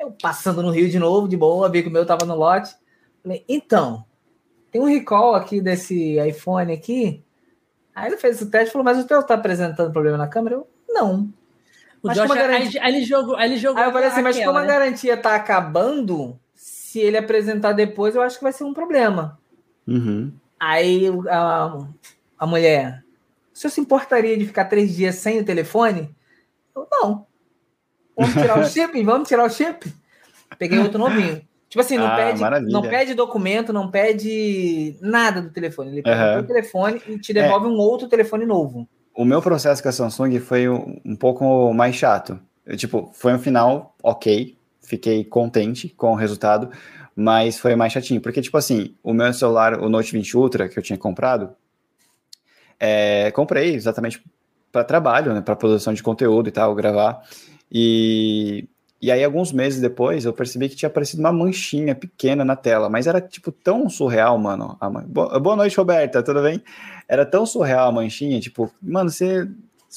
Eu 0.00 0.10
passando 0.20 0.60
no 0.60 0.72
Rio 0.72 0.90
de 0.90 0.98
novo, 0.98 1.28
de 1.28 1.36
boa, 1.36 1.68
vi 1.68 1.84
que 1.84 1.88
o 1.88 1.92
meu 1.92 2.04
tava 2.04 2.26
no 2.26 2.34
lote. 2.34 2.74
Falei, 3.22 3.44
então, 3.48 4.04
tem 4.72 4.80
um 4.80 4.86
recall 4.86 5.36
aqui 5.36 5.60
desse 5.60 6.18
iPhone 6.18 6.72
aqui. 6.72 7.22
Aí 7.94 8.08
ele 8.08 8.16
fez 8.16 8.40
o 8.40 8.50
teste 8.50 8.70
e 8.70 8.72
falou, 8.72 8.84
mas 8.84 8.98
o 8.98 9.06
teu 9.06 9.22
tá 9.22 9.34
apresentando 9.34 9.92
problema 9.92 10.18
na 10.18 10.26
câmera? 10.26 10.56
Eu, 10.56 10.68
não. 10.88 11.32
O 12.02 12.08
mas 12.08 12.16
Josh, 12.16 12.26
garantia... 12.26 12.82
aí, 12.82 12.96
ele 12.96 13.04
jogou, 13.04 13.36
aí 13.36 13.52
ele 13.52 13.56
jogou. 13.56 13.80
Aí 13.80 13.88
eu 13.88 13.92
falei 13.92 14.08
assim, 14.08 14.22
mas 14.22 14.36
como 14.36 14.58
né? 14.58 14.64
a 14.64 14.66
garantia 14.66 15.16
tá 15.16 15.36
acabando, 15.36 16.36
se 16.94 17.00
ele 17.00 17.16
apresentar 17.16 17.72
depois, 17.72 18.14
eu 18.14 18.22
acho 18.22 18.36
que 18.36 18.44
vai 18.44 18.52
ser 18.52 18.62
um 18.62 18.72
problema. 18.72 19.36
Uhum. 19.84 20.32
Aí 20.60 21.08
a, 21.28 21.78
a 22.38 22.46
mulher, 22.46 23.02
o 23.52 23.58
senhor 23.58 23.72
se 23.72 23.80
importaria 23.80 24.38
de 24.38 24.46
ficar 24.46 24.66
três 24.66 24.94
dias 24.94 25.16
sem 25.16 25.40
o 25.40 25.44
telefone? 25.44 26.14
Eu, 26.72 26.86
não. 26.88 27.26
Vamos 28.16 28.34
tirar 28.34 28.60
o 28.60 28.64
chip? 28.70 29.02
Vamos 29.02 29.26
tirar 29.26 29.44
o 29.44 29.50
chip? 29.50 29.92
Peguei 30.56 30.78
outro 30.78 31.00
novinho. 31.00 31.42
Tipo 31.68 31.80
assim, 31.80 31.98
não, 31.98 32.06
ah, 32.06 32.14
pede, 32.14 32.70
não 32.70 32.82
pede 32.82 33.14
documento, 33.14 33.72
não 33.72 33.90
pede 33.90 34.96
nada 35.00 35.42
do 35.42 35.50
telefone. 35.50 35.90
Ele 35.90 36.02
pega 36.02 36.36
uhum. 36.36 36.44
o 36.44 36.46
telefone 36.46 37.02
e 37.08 37.18
te 37.18 37.32
devolve 37.32 37.66
é. 37.66 37.70
um 37.70 37.76
outro 37.76 38.06
telefone 38.06 38.46
novo. 38.46 38.88
O 39.12 39.24
meu 39.24 39.42
processo 39.42 39.82
com 39.82 39.88
a 39.88 39.92
Samsung 39.92 40.38
foi 40.38 40.68
um, 40.68 41.00
um 41.04 41.16
pouco 41.16 41.74
mais 41.74 41.96
chato. 41.96 42.38
Eu, 42.64 42.76
tipo, 42.76 43.10
foi 43.12 43.34
um 43.34 43.38
final 43.40 43.96
ok, 44.00 44.56
fiquei 44.84 45.24
contente 45.24 45.88
com 45.88 46.12
o 46.12 46.14
resultado, 46.14 46.70
mas 47.16 47.58
foi 47.58 47.74
mais 47.74 47.92
chatinho. 47.92 48.20
Porque, 48.20 48.40
tipo 48.40 48.56
assim, 48.56 48.94
o 49.02 49.12
meu 49.12 49.32
celular, 49.32 49.80
o 49.80 49.88
Note 49.88 50.12
20 50.12 50.36
Ultra, 50.36 50.68
que 50.68 50.78
eu 50.78 50.82
tinha 50.82 50.98
comprado, 50.98 51.50
é, 52.78 53.30
comprei 53.32 53.74
exatamente 53.74 54.22
para 54.70 54.84
trabalho, 54.84 55.32
né, 55.32 55.40
para 55.40 55.54
produção 55.54 55.92
de 55.92 56.02
conteúdo 56.02 56.48
e 56.48 56.52
tal, 56.52 56.74
gravar. 56.74 57.22
E, 57.70 58.68
e 59.00 59.10
aí, 59.12 59.22
alguns 59.22 59.52
meses 59.52 59.80
depois, 59.80 60.24
eu 60.24 60.32
percebi 60.32 60.68
que 60.68 60.76
tinha 60.76 60.88
aparecido 60.88 61.20
uma 61.20 61.32
manchinha 61.32 61.94
pequena 61.94 62.44
na 62.44 62.56
tela, 62.56 62.88
mas 62.88 63.06
era, 63.06 63.20
tipo, 63.20 63.52
tão 63.52 63.88
surreal, 63.88 64.36
mano. 64.38 64.76
A 64.80 64.90
man... 64.90 65.04
Boa 65.06 65.56
noite, 65.56 65.76
Roberta, 65.76 66.22
tudo 66.22 66.42
bem? 66.42 66.62
Era 67.08 67.24
tão 67.24 67.46
surreal 67.46 67.88
a 67.88 67.92
manchinha, 67.92 68.40
tipo, 68.40 68.70
mano, 68.82 69.10
você. 69.10 69.48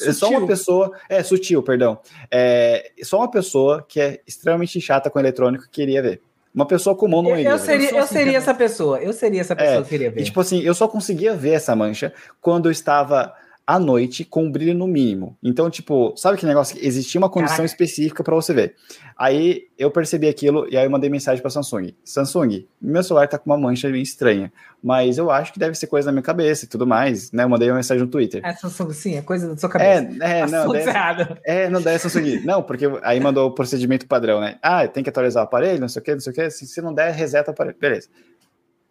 É 0.02 0.14
só 0.14 0.30
uma 0.30 0.46
pessoa. 0.46 0.92
É, 1.10 1.24
sutil, 1.24 1.64
perdão. 1.64 2.00
É 2.32 2.92
só 3.04 3.18
uma 3.18 3.32
pessoa 3.32 3.86
que 3.88 4.00
é 4.00 4.20
extremamente 4.28 4.80
chata 4.82 5.10
com 5.10 5.20
eletrônico 5.20 5.66
que 5.66 5.72
queria 5.72 6.02
ver. 6.02 6.22
Uma 6.54 6.66
pessoa 6.66 6.96
comum 6.96 7.22
não 7.22 7.32
iria. 7.32 7.52
Eu 7.52 7.60
seria, 7.60 7.92
eu 7.92 8.08
seria 8.08 8.38
essa 8.38 8.54
pessoa. 8.54 9.00
Eu 9.00 9.14
seria 9.14 9.42
essa 9.42 9.56
pessoa 9.56 9.80
é, 9.80 9.84
que 9.84 9.90
queria 9.90 10.10
ver. 10.10 10.22
E, 10.22 10.24
tipo 10.24 10.40
assim, 10.40 10.60
eu 10.62 10.74
só 10.74 10.88
conseguia 10.88 11.36
ver 11.36 11.52
essa 11.52 11.76
mancha 11.76 12.12
quando 12.42 12.68
eu 12.68 12.72
estava 12.72 13.34
à 13.68 13.78
noite 13.78 14.24
com 14.24 14.50
brilho 14.50 14.74
no 14.74 14.88
mínimo. 14.88 15.38
Então, 15.44 15.70
tipo, 15.70 16.14
sabe 16.16 16.38
que 16.38 16.46
negócio? 16.46 16.78
Existia 16.82 17.20
uma 17.20 17.30
condição 17.30 17.58
Caraca. 17.58 17.74
específica 17.74 18.24
para 18.24 18.34
você 18.34 18.54
ver. 18.54 18.76
Aí 19.18 19.64
eu 19.78 19.92
percebi 19.92 20.30
aquilo 20.30 20.66
e 20.72 20.78
aí 20.78 20.86
eu 20.86 20.90
mandei 20.90 21.10
mensagem 21.10 21.42
para 21.42 21.52
Samsung. 21.52 21.94
Samsung, 22.06 22.66
meu 22.82 23.04
celular 23.04 23.28
tá 23.28 23.38
com 23.38 23.50
uma 23.50 23.58
mancha 23.58 23.90
estranha, 23.90 24.54
mas 24.82 25.18
eu 25.18 25.30
acho 25.30 25.52
que 25.52 25.60
deve 25.60 25.76
ser 25.76 25.88
coisa 25.88 26.06
da 26.06 26.14
minha 26.14 26.24
cabeça 26.24 26.64
e 26.64 26.68
tudo 26.68 26.88
mais, 26.88 27.30
né? 27.34 27.44
Eu 27.44 27.50
mandei 27.50 27.70
uma 27.70 27.76
mensagem 27.76 28.02
no 28.02 28.10
Twitter. 28.10 28.42
É 28.46 28.54
Samsung, 28.54 28.94
sim, 28.94 29.18
é 29.18 29.22
coisa 29.22 29.50
da 29.50 29.58
sua 29.58 29.68
cabeça. 29.68 30.16
É, 30.22 30.40
é 30.40 30.48
não, 30.48 30.72
daí, 30.72 30.86
é, 31.44 31.70
não 31.70 31.82
daí 31.82 32.00
Samsung. 32.00 32.46
Não, 32.46 32.64
porque 32.64 32.86
aí 33.04 33.20
mandou 33.20 33.50
o 33.50 33.52
procedimento 33.52 34.08
padrão, 34.08 34.40
né? 34.40 34.58
Ah, 34.62 34.88
tem 34.88 35.04
que 35.04 35.10
atualizar 35.10 35.44
o 35.44 35.46
aparelho, 35.46 35.82
não 35.82 35.90
sei 35.90 36.02
o 36.02 36.06
que, 36.06 36.14
não 36.14 36.22
sei 36.22 36.32
o 36.32 36.36
que. 36.36 36.50
Se, 36.50 36.66
se 36.66 36.82
não 36.82 36.94
der, 36.94 37.12
reseta 37.12 37.52
o 37.52 37.54
aparelho. 37.54 37.76
Beleza. 37.78 38.08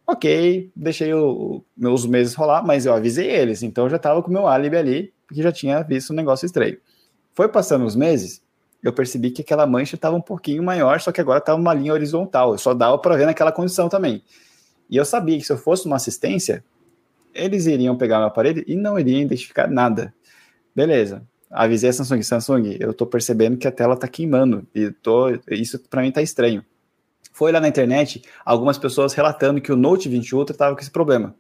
Ok, 0.09 0.70
deixei 0.77 1.12
o, 1.12 1.65
meus 1.77 2.07
meses 2.07 2.33
rolar, 2.35 2.65
mas 2.65 2.87
eu 2.87 2.95
avisei 2.95 3.28
eles, 3.28 3.65
então 3.65 3.85
eu 3.85 3.91
já 3.91 3.97
estava 3.97 4.23
com 4.23 4.31
meu 4.31 4.47
álibi 4.47 4.77
ali, 4.77 5.15
porque 5.27 5.43
já 5.43 5.51
tinha 5.51 5.83
visto 5.83 6.12
um 6.12 6.16
negócio 6.16 6.47
estranho. 6.47 6.78
Foi 7.35 7.49
passando 7.49 7.85
os 7.85 7.97
meses, 7.97 8.41
eu 8.85 8.93
percebi 8.93 9.33
que 9.33 9.43
aquela 9.43 9.66
mancha 9.66 9.97
estava 9.97 10.15
um 10.15 10.20
pouquinho 10.20 10.62
maior, 10.62 11.01
só 11.01 11.11
que 11.11 11.20
agora 11.20 11.41
estava 11.41 11.61
uma 11.61 11.74
linha 11.74 11.93
horizontal, 11.93 12.53
eu 12.53 12.59
só 12.59 12.73
dava 12.73 12.97
para 12.99 13.16
ver 13.16 13.27
naquela 13.27 13.51
condição 13.51 13.89
também. 13.89 14.23
E 14.89 14.97
eu 14.97 15.05
sabia 15.05 15.37
que 15.39 15.45
se 15.45 15.53
eu 15.53 15.59
fosse 15.59 15.87
uma 15.87 15.97
assistência, 15.97 16.65
eles 17.35 17.66
iriam 17.66 17.97
pegar 17.97 18.19
meu 18.19 18.28
aparelho 18.28 18.62
e 18.65 18.77
não 18.77 18.97
iriam 18.97 19.23
identificar 19.23 19.69
nada. 19.69 20.15
Beleza. 20.74 21.27
Avisei 21.51 21.91
a 21.91 21.93
Samsung, 21.93 22.23
Samsung, 22.23 22.77
eu 22.78 22.93
estou 22.93 23.09
percebendo 23.09 23.57
que 23.57 23.66
a 23.66 23.73
tela 23.73 23.95
está 23.95 24.07
queimando 24.07 24.65
e 24.73 24.91
tô, 24.91 25.31
isso 25.51 25.81
para 25.91 26.03
mim 26.03 26.09
está 26.09 26.23
estranho 26.23 26.65
foi 27.37 27.53
lá 27.53 27.61
na 27.61 27.69
internet 27.69 28.23
algumas 28.47 28.79
pessoas 28.79 29.13
relatando 29.13 29.61
que 29.61 29.71
o 29.71 29.77
Note 29.77 30.09
20 30.09 30.35
Ultra 30.35 30.55
estava 30.55 30.75
com 30.75 30.81
esse 30.81 30.91
problema. 30.91 31.35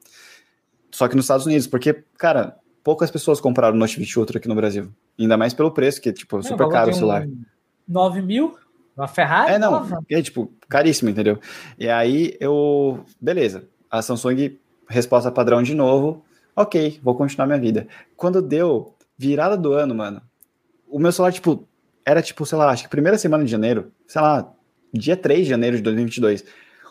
Só 0.90 1.08
que 1.08 1.16
nos 1.16 1.24
Estados 1.24 1.46
Unidos, 1.46 1.66
porque, 1.66 2.04
cara, 2.18 2.54
poucas 2.84 3.10
pessoas 3.10 3.40
compraram 3.40 3.74
o 3.74 3.78
Note 3.78 3.98
20 3.98 4.18
Ultra 4.18 4.36
aqui 4.36 4.46
no 4.46 4.54
Brasil. 4.54 4.92
Ainda 5.18 5.38
mais 5.38 5.54
pelo 5.54 5.70
preço, 5.70 5.98
que 5.98 6.10
é, 6.10 6.12
tipo, 6.12 6.42
super 6.42 6.68
caro 6.68 6.90
o 6.90 6.94
celular. 6.94 7.26
Um 7.26 7.44
9 7.88 8.20
mil? 8.20 8.58
Uma 8.94 9.08
Ferrari? 9.08 9.52
É, 9.52 9.58
não. 9.58 9.70
Nova. 9.70 10.04
É, 10.10 10.20
tipo, 10.20 10.52
caríssimo, 10.68 11.08
entendeu? 11.08 11.38
E 11.78 11.88
aí 11.88 12.36
eu. 12.40 13.02
Beleza. 13.18 13.66
A 13.90 14.02
Samsung, 14.02 14.58
resposta 14.86 15.32
padrão 15.32 15.62
de 15.62 15.74
novo. 15.74 16.22
Ok, 16.54 17.00
vou 17.02 17.14
continuar 17.14 17.46
minha 17.46 17.58
vida. 17.58 17.88
Quando 18.14 18.42
deu 18.42 18.94
virada 19.16 19.56
do 19.56 19.72
ano, 19.72 19.94
mano, 19.94 20.20
o 20.90 20.98
meu 20.98 21.10
celular, 21.10 21.32
tipo, 21.32 21.66
era 22.04 22.20
tipo, 22.20 22.44
sei 22.44 22.58
lá, 22.58 22.68
acho 22.68 22.82
que 22.82 22.90
primeira 22.90 23.16
semana 23.16 23.44
de 23.44 23.50
janeiro, 23.50 23.90
sei 24.06 24.20
lá, 24.20 24.52
dia 24.92 25.16
3 25.16 25.44
de 25.44 25.50
janeiro 25.50 25.76
de 25.76 25.82
2022. 25.82 26.44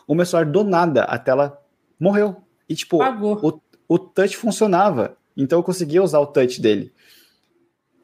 O 0.06 0.14
meu 0.14 0.24
celular, 0.24 0.50
do 0.50 0.64
nada, 0.64 1.04
a 1.04 1.18
tela 1.18 1.60
morreu. 1.98 2.36
E, 2.68 2.74
tipo, 2.74 2.98
o, 3.02 3.60
o 3.88 3.98
touch 3.98 4.36
funcionava. 4.36 5.16
Então 5.36 5.58
eu 5.58 5.62
conseguia 5.62 6.02
usar 6.02 6.20
o 6.20 6.26
touch 6.26 6.60
dele. 6.60 6.92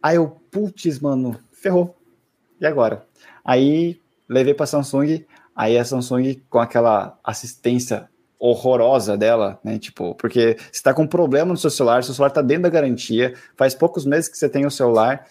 Aí 0.02 0.16
eu, 0.16 0.28
putz, 0.50 0.98
mano, 0.98 1.38
ferrou. 1.52 1.96
E 2.60 2.66
agora? 2.66 3.06
Aí 3.44 4.00
levei 4.28 4.54
para 4.54 4.66
Samsung, 4.66 5.24
aí 5.54 5.78
a 5.78 5.84
Samsung 5.84 6.40
com 6.48 6.58
aquela 6.58 7.18
assistência 7.22 8.08
horrorosa 8.38 9.16
dela, 9.16 9.60
né? 9.62 9.78
Tipo, 9.78 10.14
porque 10.16 10.56
você 10.70 10.82
tá 10.82 10.92
com 10.92 11.02
um 11.02 11.06
problema 11.06 11.52
no 11.52 11.56
seu 11.56 11.70
celular, 11.70 12.02
seu 12.02 12.14
celular 12.14 12.30
tá 12.30 12.42
dentro 12.42 12.64
da 12.64 12.68
garantia, 12.68 13.34
faz 13.56 13.74
poucos 13.74 14.04
meses 14.04 14.28
que 14.28 14.36
você 14.36 14.48
tem 14.48 14.66
o 14.66 14.70
celular, 14.70 15.28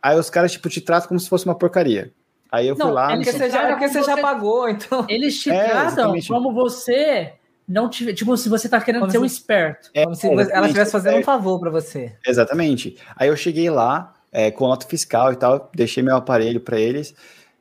aí 0.00 0.16
os 0.16 0.30
caras, 0.30 0.52
tipo, 0.52 0.68
te 0.68 0.80
tratam 0.80 1.08
como 1.08 1.18
se 1.18 1.28
fosse 1.28 1.44
uma 1.46 1.56
porcaria. 1.56 2.12
Aí 2.54 2.68
eu 2.68 2.76
fui 2.76 2.90
lá. 2.90 3.12
É 3.12 3.16
porque, 3.16 3.32
você 3.32 3.50
já, 3.50 3.62
é 3.62 3.70
porque 3.72 3.88
você, 3.88 4.02
já 4.04 4.16
pagou, 4.16 4.68
então. 4.68 5.04
Eles 5.10 5.40
te 5.40 5.50
é, 5.50 5.64
tratam 5.70 6.14
como 6.28 6.52
você 6.52 7.32
não 7.66 7.90
tiver. 7.90 8.12
Tipo, 8.12 8.36
se 8.36 8.48
você 8.48 8.68
tá 8.68 8.80
querendo 8.80 9.00
como 9.00 9.10
ser 9.10 9.18
se, 9.18 9.22
um 9.24 9.26
esperto. 9.26 9.90
É, 9.92 10.04
como 10.04 10.14
se 10.14 10.28
ela 10.28 10.66
estivesse 10.66 10.92
fazendo 10.92 11.18
um 11.18 11.22
favor 11.24 11.58
para 11.58 11.70
você. 11.70 12.14
Exatamente. 12.24 12.96
Aí 13.16 13.26
eu 13.26 13.36
cheguei 13.36 13.68
lá 13.68 14.14
é, 14.30 14.52
com 14.52 14.68
nota 14.68 14.86
fiscal 14.86 15.32
e 15.32 15.36
tal, 15.36 15.68
deixei 15.74 16.00
meu 16.00 16.14
aparelho 16.14 16.60
para 16.60 16.78
eles. 16.78 17.12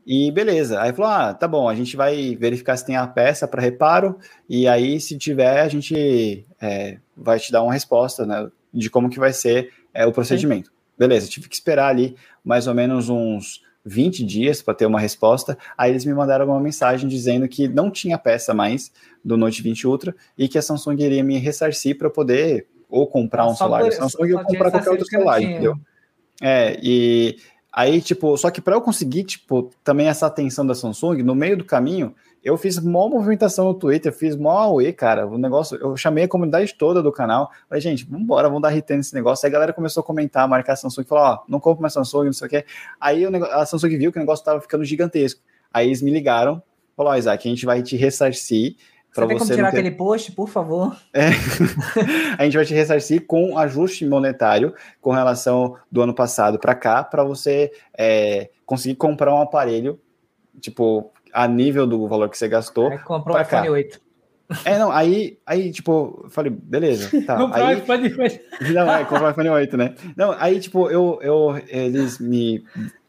E 0.06 0.32
beleza. 0.32 0.80
Aí 0.80 0.94
falou: 0.94 1.10
ah, 1.10 1.34
tá 1.34 1.48
bom, 1.48 1.68
a 1.68 1.74
gente 1.74 1.98
vai 1.98 2.36
verificar 2.36 2.78
se 2.78 2.86
tem 2.86 2.96
a 2.96 3.08
peça 3.08 3.48
para 3.48 3.64
reparo. 3.64 4.20
E 4.48 4.68
aí, 4.68 5.00
se 5.00 5.18
tiver, 5.18 5.60
a 5.60 5.68
gente 5.68 6.46
é, 6.62 7.00
vai 7.18 7.40
te 7.40 7.52
dar 7.52 7.64
uma 7.64 7.74
resposta, 7.74 8.28
né? 8.28 8.48
De 8.72 8.92
como 8.92 9.10
que 9.10 9.18
vai 9.18 9.34
ser 9.34 9.72
é, 9.92 10.06
o 10.06 10.12
procedimento. 10.12 10.68
Sim. 10.68 10.74
Beleza, 11.00 11.28
tive 11.28 11.50
que 11.50 11.56
esperar 11.56 11.88
ali 11.88 12.16
mais 12.46 12.68
ou 12.68 12.76
menos 12.76 13.10
uns 13.10 13.63
20 13.86 14.24
dias 14.24 14.62
para 14.62 14.74
ter 14.74 14.86
uma 14.86 15.00
resposta. 15.00 15.58
Aí 15.78 15.92
eles 15.92 16.06
me 16.06 16.14
mandaram 16.14 16.46
uma 16.46 16.60
mensagem 16.60 17.08
dizendo 17.08 17.48
que 17.48 17.68
não 17.68 17.92
tinha 17.92 18.18
peça 18.18 18.54
mais 18.54 18.92
do 19.24 19.38
Note 19.38 19.62
20 19.62 19.88
Ultra 19.88 20.16
e 20.38 20.48
que 20.48 20.58
a 20.58 20.62
Samsung 20.62 21.02
iria 21.02 21.24
me 21.24 21.38
ressarcir 21.38 21.98
para 21.98 22.10
poder 22.10 22.68
ou 22.90 23.08
comprar 23.08 23.48
um 23.48 23.56
celular 23.56 23.84
da 23.84 23.92
Samsung 23.92 24.34
ou 24.34 24.44
comprar 24.44 24.72
qualquer 24.72 24.92
outro 24.92 25.06
celular, 25.06 25.42
entendeu? 25.42 25.76
É, 26.42 26.78
e 26.82 27.38
aí, 27.74 28.02
tipo, 28.02 28.38
só 28.38 28.52
que 28.52 28.62
para 28.62 28.76
eu 28.76 28.82
conseguir, 28.82 29.24
tipo, 29.24 29.72
também 29.84 30.08
essa 30.08 30.28
atenção 30.28 30.66
da 30.66 30.76
Samsung, 30.76 31.24
no 31.24 31.34
meio 31.34 31.58
do 31.58 31.66
caminho, 31.66 32.14
eu 32.44 32.58
fiz 32.58 32.78
mó 32.78 33.08
movimentação 33.08 33.66
no 33.66 33.74
Twitter, 33.74 34.12
fiz 34.12 34.36
mó 34.36 34.52
auê, 34.52 34.92
cara. 34.92 35.26
O 35.26 35.38
negócio, 35.38 35.78
eu 35.78 35.96
chamei 35.96 36.26
a 36.26 36.28
comunidade 36.28 36.76
toda 36.78 37.02
do 37.02 37.12
canal. 37.12 37.50
Falei, 37.70 37.82
gente, 37.82 38.06
vambora, 38.06 38.50
vamos 38.50 38.62
dar 38.62 38.70
RT 38.70 38.90
nesse 38.92 39.14
negócio. 39.16 39.46
Aí 39.46 39.50
a 39.50 39.54
galera 39.54 39.74
começou 39.74 40.02
a 40.02 40.04
comentar, 40.04 40.48
marcar 40.48 40.74
a 40.74 40.76
Samsung, 40.76 41.06
falou, 41.06 41.24
ó, 41.24 41.40
não 41.48 41.60
compro 41.60 41.82
mais 41.82 41.94
Samsung, 41.94 42.26
não 42.26 42.34
sei 42.34 42.48
o 42.48 42.50
quê. 42.50 42.66
Aí 43.00 43.26
a 43.26 43.66
Samsung 43.66 43.98
viu 43.98 44.12
que 44.12 44.18
o 44.18 44.20
negócio 44.20 44.44
tava 44.44 44.60
ficando 44.60 44.84
gigantesco. 44.84 45.42
Aí 45.74 45.88
eles 45.88 46.02
me 46.02 46.12
ligaram, 46.12 46.62
falou, 46.98 47.14
ó, 47.14 47.16
Isaac, 47.16 47.48
a 47.48 47.50
gente 47.50 47.66
vai 47.66 47.82
te 47.82 47.96
ressarcir 47.96 48.76
Você 49.14 49.28
tem 49.28 49.38
como 49.38 49.52
tirar 49.52 49.72
ter... 49.72 49.78
aquele 49.78 49.92
post, 49.92 50.32
por 50.32 50.50
favor? 50.50 50.98
É. 51.14 51.28
a 52.38 52.44
gente 52.44 52.58
vai 52.58 52.66
te 52.66 52.74
ressarcir 52.74 53.26
com 53.28 53.58
ajuste 53.58 54.06
monetário 54.06 54.74
com 55.00 55.12
relação 55.12 55.78
do 55.92 56.02
ano 56.02 56.14
passado 56.14 56.58
para 56.58 56.74
cá, 56.74 57.04
para 57.04 57.24
você 57.24 57.72
é, 57.96 58.50
conseguir 58.66 58.96
comprar 58.96 59.34
um 59.34 59.42
aparelho, 59.42 60.00
tipo, 60.60 61.12
a 61.32 61.48
nível 61.48 61.86
do 61.86 62.08
valor 62.08 62.28
que 62.30 62.38
você 62.38 62.48
gastou. 62.48 62.90
Aí 62.90 62.98
comprou 63.00 63.38
o 63.38 63.42
iPhone 63.42 63.70
8. 63.70 64.02
É, 64.66 64.78
não, 64.78 64.92
aí, 64.92 65.38
aí 65.46 65.72
tipo, 65.72 66.22
eu 66.24 66.30
falei, 66.30 66.52
beleza, 66.52 67.10
tá. 67.26 67.38
Comprou 67.38 67.66
aí, 67.66 67.78
iPhone 67.78 68.16
8. 68.20 68.40
Não, 68.74 68.92
é, 68.92 69.06
comprou 69.06 69.28
o 69.28 69.32
iPhone 69.32 69.50
8, 69.50 69.78
né? 69.78 69.96
Não, 70.16 70.32
aí, 70.38 70.60
tipo, 70.60 70.90
eu, 70.90 71.20
eu, 71.22 71.62
eles 71.68 72.20
me 72.20 72.64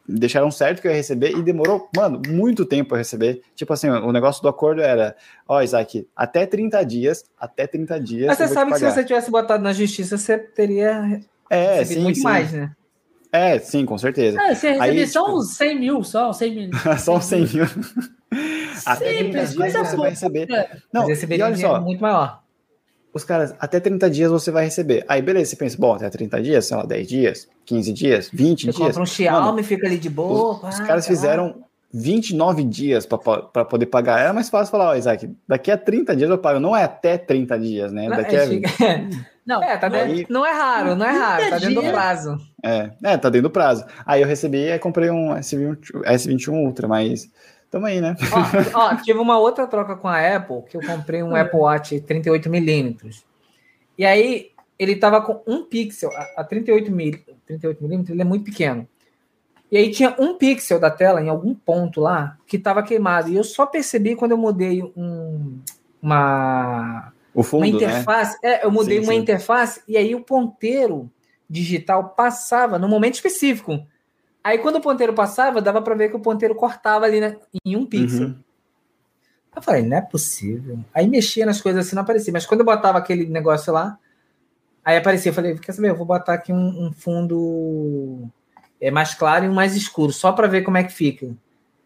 deixaram 0.07 0.51
certo 0.51 0.81
que 0.81 0.87
eu 0.87 0.91
ia 0.91 0.97
receber 0.97 1.31
e 1.31 1.41
demorou, 1.41 1.89
mano, 1.95 2.21
muito 2.27 2.65
tempo 2.65 2.95
a 2.95 2.97
receber. 2.97 3.41
Tipo 3.55 3.73
assim, 3.73 3.89
o 3.89 4.11
negócio 4.11 4.41
do 4.41 4.49
acordo 4.49 4.81
era, 4.81 5.15
ó, 5.47 5.57
oh, 5.57 5.61
Isaac, 5.61 6.07
até 6.15 6.45
30 6.45 6.83
dias, 6.85 7.25
até 7.39 7.67
30 7.67 7.99
dias. 7.99 8.27
Mas 8.27 8.37
você 8.37 8.47
sabe 8.47 8.71
que 8.71 8.79
se 8.79 8.85
você 8.85 9.03
tivesse 9.03 9.31
botado 9.31 9.63
na 9.63 9.73
justiça, 9.73 10.17
você 10.17 10.37
teria 10.37 11.21
é, 11.49 11.83
sim, 11.83 11.99
muito 12.01 12.17
sim. 12.17 12.23
mais, 12.23 12.51
né? 12.51 12.71
É, 13.31 13.59
sim, 13.59 13.85
com 13.85 13.97
certeza. 13.97 14.41
É, 14.41 14.55
você 14.55 14.71
recebia 14.71 15.07
só 15.07 15.25
tipo... 15.25 15.37
uns 15.37 15.57
100 15.57 15.79
mil, 15.79 16.03
só 16.03 16.29
uns 16.29 16.37
100 16.37 16.55
mil. 16.55 16.69
só 16.99 17.17
uns 17.17 17.25
100 17.25 17.39
mil. 17.41 17.65
até 18.85 19.13
30 19.13 19.45
dias 19.47 19.73
você 19.73 19.95
vai 19.97 20.09
receber. 20.11 20.47
Não, 20.93 21.09
e 21.09 21.41
olha 21.41 21.57
só, 21.57 21.81
muito 21.81 22.01
maior 22.01 22.44
os 23.15 23.23
caras, 23.23 23.55
até 23.57 23.79
30 23.79 24.09
dias 24.09 24.29
você 24.29 24.51
vai 24.51 24.65
receber. 24.65 25.05
Aí, 25.07 25.21
beleza, 25.21 25.51
você 25.51 25.55
pensa, 25.55 25.77
bom, 25.79 25.93
até 25.93 26.09
30 26.09 26.41
dias, 26.41 26.65
sei 26.65 26.75
lá, 26.75 26.83
10 26.83 27.07
dias, 27.07 27.47
15 27.65 27.93
dias, 27.93 28.29
20 28.33 28.59
você 28.59 28.65
dias. 28.65 28.75
Você 28.75 28.83
compra 28.83 29.01
um 29.01 29.05
Xiaomi, 29.05 29.63
fica 29.63 29.87
ali 29.87 29.97
de 29.97 30.09
boa. 30.09 30.59
Os, 30.67 30.75
os 30.75 30.79
caras 30.81 31.07
fizeram 31.07 31.63
29 31.93 32.65
dias 32.65 33.05
para 33.05 33.63
poder 33.63 33.85
pagar. 33.85 34.19
Era 34.19 34.33
mais 34.33 34.49
fácil 34.49 34.69
falar, 34.69 34.89
ó, 34.89 34.95
Isaac, 34.95 35.33
daqui 35.47 35.71
a 35.71 35.77
30 35.77 36.13
dias 36.13 36.29
eu 36.29 36.37
pago. 36.37 36.59
Não 36.59 36.75
é 36.75 36.83
até 36.83 37.17
30 37.17 37.57
dias, 37.57 37.93
né? 37.93 38.09
Daqui 38.09 38.35
é, 38.35 38.43
a... 38.43 39.25
Não, 39.45 39.63
é, 39.63 39.77
tá 39.77 39.87
dentro, 39.87 40.25
não 40.33 40.43
é 40.43 40.51
raro, 40.51 40.95
não 40.95 41.05
é 41.05 41.11
raro, 41.11 41.49
tá 41.51 41.59
dentro 41.59 41.75
do 41.75 41.91
prazo. 41.91 42.35
É, 42.63 42.89
é, 43.03 43.15
tá 43.15 43.29
dentro 43.29 43.47
do 43.47 43.51
prazo. 43.51 43.85
Aí 44.03 44.23
eu 44.23 44.27
recebi 44.27 44.71
e 44.71 44.79
comprei 44.79 45.11
um 45.11 45.35
S21, 45.35 46.01
S21 46.03 46.53
Ultra, 46.65 46.87
mas 46.87 47.29
Tamo 47.69 47.85
aí, 47.85 47.99
né? 47.99 48.15
Ó, 48.73 48.79
ó, 48.79 48.95
tive 48.95 49.19
uma 49.19 49.37
outra 49.37 49.67
troca 49.67 49.95
com 49.95 50.07
a 50.07 50.35
Apple, 50.35 50.63
que 50.69 50.77
eu 50.77 50.81
comprei 50.81 51.21
um 51.21 51.35
Apple 51.35 51.59
Watch 51.59 51.99
38mm. 51.99 53.23
E 53.97 54.05
aí, 54.05 54.51
ele 54.77 54.95
tava 54.95 55.21
com 55.21 55.41
um 55.47 55.63
pixel, 55.63 56.09
a, 56.35 56.45
38mm, 56.45 57.21
38mm, 57.49 58.09
ele 58.09 58.21
é 58.21 58.25
muito 58.25 58.45
pequeno. 58.45 58.87
E 59.71 59.77
aí 59.77 59.91
tinha 59.91 60.15
um 60.19 60.37
pixel 60.37 60.79
da 60.79 60.91
tela 60.91 61.21
em 61.21 61.29
algum 61.29 61.53
ponto 61.53 61.99
lá 61.99 62.37
que 62.45 62.57
estava 62.57 62.83
queimado. 62.83 63.29
E 63.29 63.35
eu 63.35 63.43
só 63.43 63.65
percebi 63.65 64.15
quando 64.15 64.31
eu 64.31 64.37
mudei 64.37 64.83
um, 64.95 65.59
uma, 66.01 67.11
o 67.33 67.41
fundo, 67.43 67.65
uma 67.65 67.71
né? 67.71 67.75
interface. 67.75 68.37
Né? 68.43 68.49
É, 68.49 68.65
eu 68.65 68.71
mudei 68.71 68.99
sim, 68.99 69.03
uma 69.03 69.13
sim. 69.13 69.19
interface 69.19 69.81
e 69.87 69.97
aí 69.97 70.13
o 70.13 70.21
ponteiro 70.21 71.09
digital 71.49 72.09
passava 72.09 72.77
no 72.77 72.87
momento 72.87 73.15
específico. 73.15 73.85
Aí 74.45 74.59
quando 74.59 74.75
o 74.75 74.81
ponteiro 74.81 75.11
passava, 75.11 75.59
dava 75.59 75.81
para 75.81 75.95
ver 75.95 76.09
que 76.09 76.15
o 76.15 76.19
ponteiro 76.19 76.53
cortava 76.53 77.03
ali 77.03 77.19
né, 77.19 77.35
em 77.65 77.75
um 77.75 77.83
pixel. 77.83 78.27
Uhum. 78.27 78.35
Eu 79.55 79.61
falei, 79.63 79.81
não 79.81 79.97
é 79.97 80.01
possível. 80.01 80.77
Aí 80.93 81.07
mexia 81.07 81.47
nas 81.47 81.59
coisas 81.59 81.83
assim, 81.83 81.95
não 81.95 82.03
aparecia. 82.03 82.31
Mas 82.31 82.45
quando 82.45 82.59
eu 82.59 82.65
botava 82.65 82.99
aquele 82.99 83.25
negócio 83.25 83.73
lá, 83.73 83.97
aí 84.83 84.97
aparecia. 84.97 85.31
Eu 85.31 85.33
falei, 85.33 85.57
quer 85.57 85.71
saber? 85.71 85.89
Eu 85.89 85.95
vou 85.95 86.05
botar 86.05 86.35
aqui 86.35 86.53
um, 86.53 86.85
um 86.85 86.93
fundo 86.93 88.29
é 88.79 88.91
mais 88.91 89.15
claro 89.15 89.45
e 89.45 89.49
um 89.49 89.53
mais 89.53 89.75
escuro, 89.75 90.11
só 90.11 90.31
para 90.31 90.47
ver 90.47 90.61
como 90.61 90.77
é 90.77 90.83
que 90.83 90.93
fica. 90.93 91.27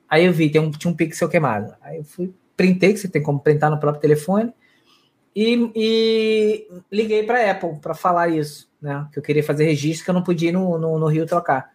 Aí 0.10 0.26
eu 0.26 0.34
vi, 0.34 0.50
tem 0.50 0.60
um, 0.60 0.70
tinha 0.70 0.92
um 0.92 0.96
pixel 0.96 1.30
queimado. 1.30 1.74
Aí 1.82 1.96
eu 1.96 2.04
fui, 2.04 2.34
printei, 2.58 2.92
que 2.92 3.00
você 3.00 3.08
tem 3.08 3.24
como 3.24 3.40
printar 3.40 3.72
no 3.72 3.80
próprio 3.80 4.02
telefone, 4.02 4.54
e, 5.34 5.72
e 5.74 6.68
liguei 6.92 7.24
para 7.24 7.52
Apple 7.52 7.80
para 7.80 7.94
falar 7.94 8.28
isso, 8.28 8.70
né? 8.82 9.08
Que 9.14 9.20
eu 9.20 9.24
queria 9.24 9.44
fazer 9.44 9.64
registro, 9.64 10.04
que 10.04 10.10
eu 10.10 10.16
não 10.16 10.24
podia 10.24 10.50
ir 10.50 10.52
no, 10.52 10.78
no, 10.78 11.00
no 11.00 11.08
Rio 11.08 11.26
trocar. 11.26 11.72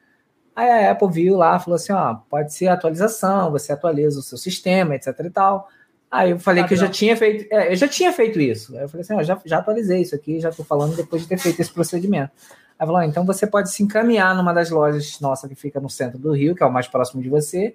Aí 0.55 0.71
a 0.71 0.93
Apple 0.93 1.11
viu 1.11 1.37
lá, 1.37 1.59
falou 1.59 1.75
assim, 1.75 1.93
ó, 1.93 2.15
pode 2.31 2.53
ser 2.55 2.69
atualização, 2.69 3.51
você 3.51 3.73
atualiza 3.73 4.21
o 4.21 4.23
seu 4.23 4.39
sistema, 4.39 4.95
etc 4.95 5.19
e 5.25 5.31
tal. 5.31 5.69
Aí 6.11 6.31
eu 6.31 6.39
falei 6.39 6.63
ah, 6.63 6.69
que 6.69 6.75
eu 6.75 6.79
já 6.79 6.89
tinha 6.89 7.17
feito, 7.17 7.53
é, 7.53 7.73
eu 7.73 7.77
já 7.77 7.89
tinha 7.89 8.13
feito 8.13 8.41
isso. 8.41 8.77
Aí 8.77 8.85
eu 8.85 8.89
falei 8.89 9.03
assim, 9.03 9.15
ó, 9.15 9.23
já, 9.23 9.41
já 9.45 9.59
atualizei 9.59 10.01
isso 10.01 10.15
aqui, 10.15 10.39
já 10.39 10.51
estou 10.51 10.65
falando 10.65 10.95
depois 10.95 11.23
de 11.23 11.29
ter 11.29 11.39
feito 11.39 11.61
esse 11.61 11.73
procedimento. 11.73 12.31
Aí 12.79 12.87
falou, 12.87 12.99
ah, 12.99 13.07
então 13.07 13.27
você 13.27 13.49
pode 13.49 13.73
se 13.73 13.83
encaminhar 13.83 14.35
numa 14.37 14.53
das 14.53 14.71
lojas 14.71 15.19
nossa 15.21 15.49
que 15.49 15.57
fica 15.57 15.81
no 15.81 15.91
centro 15.91 16.19
do 16.19 16.33
Rio, 16.33 16.55
que 16.55 16.63
é 16.63 16.67
o 16.67 16.73
mais 16.73 16.87
próximo 16.87 17.21
de 17.21 17.29
você, 17.29 17.75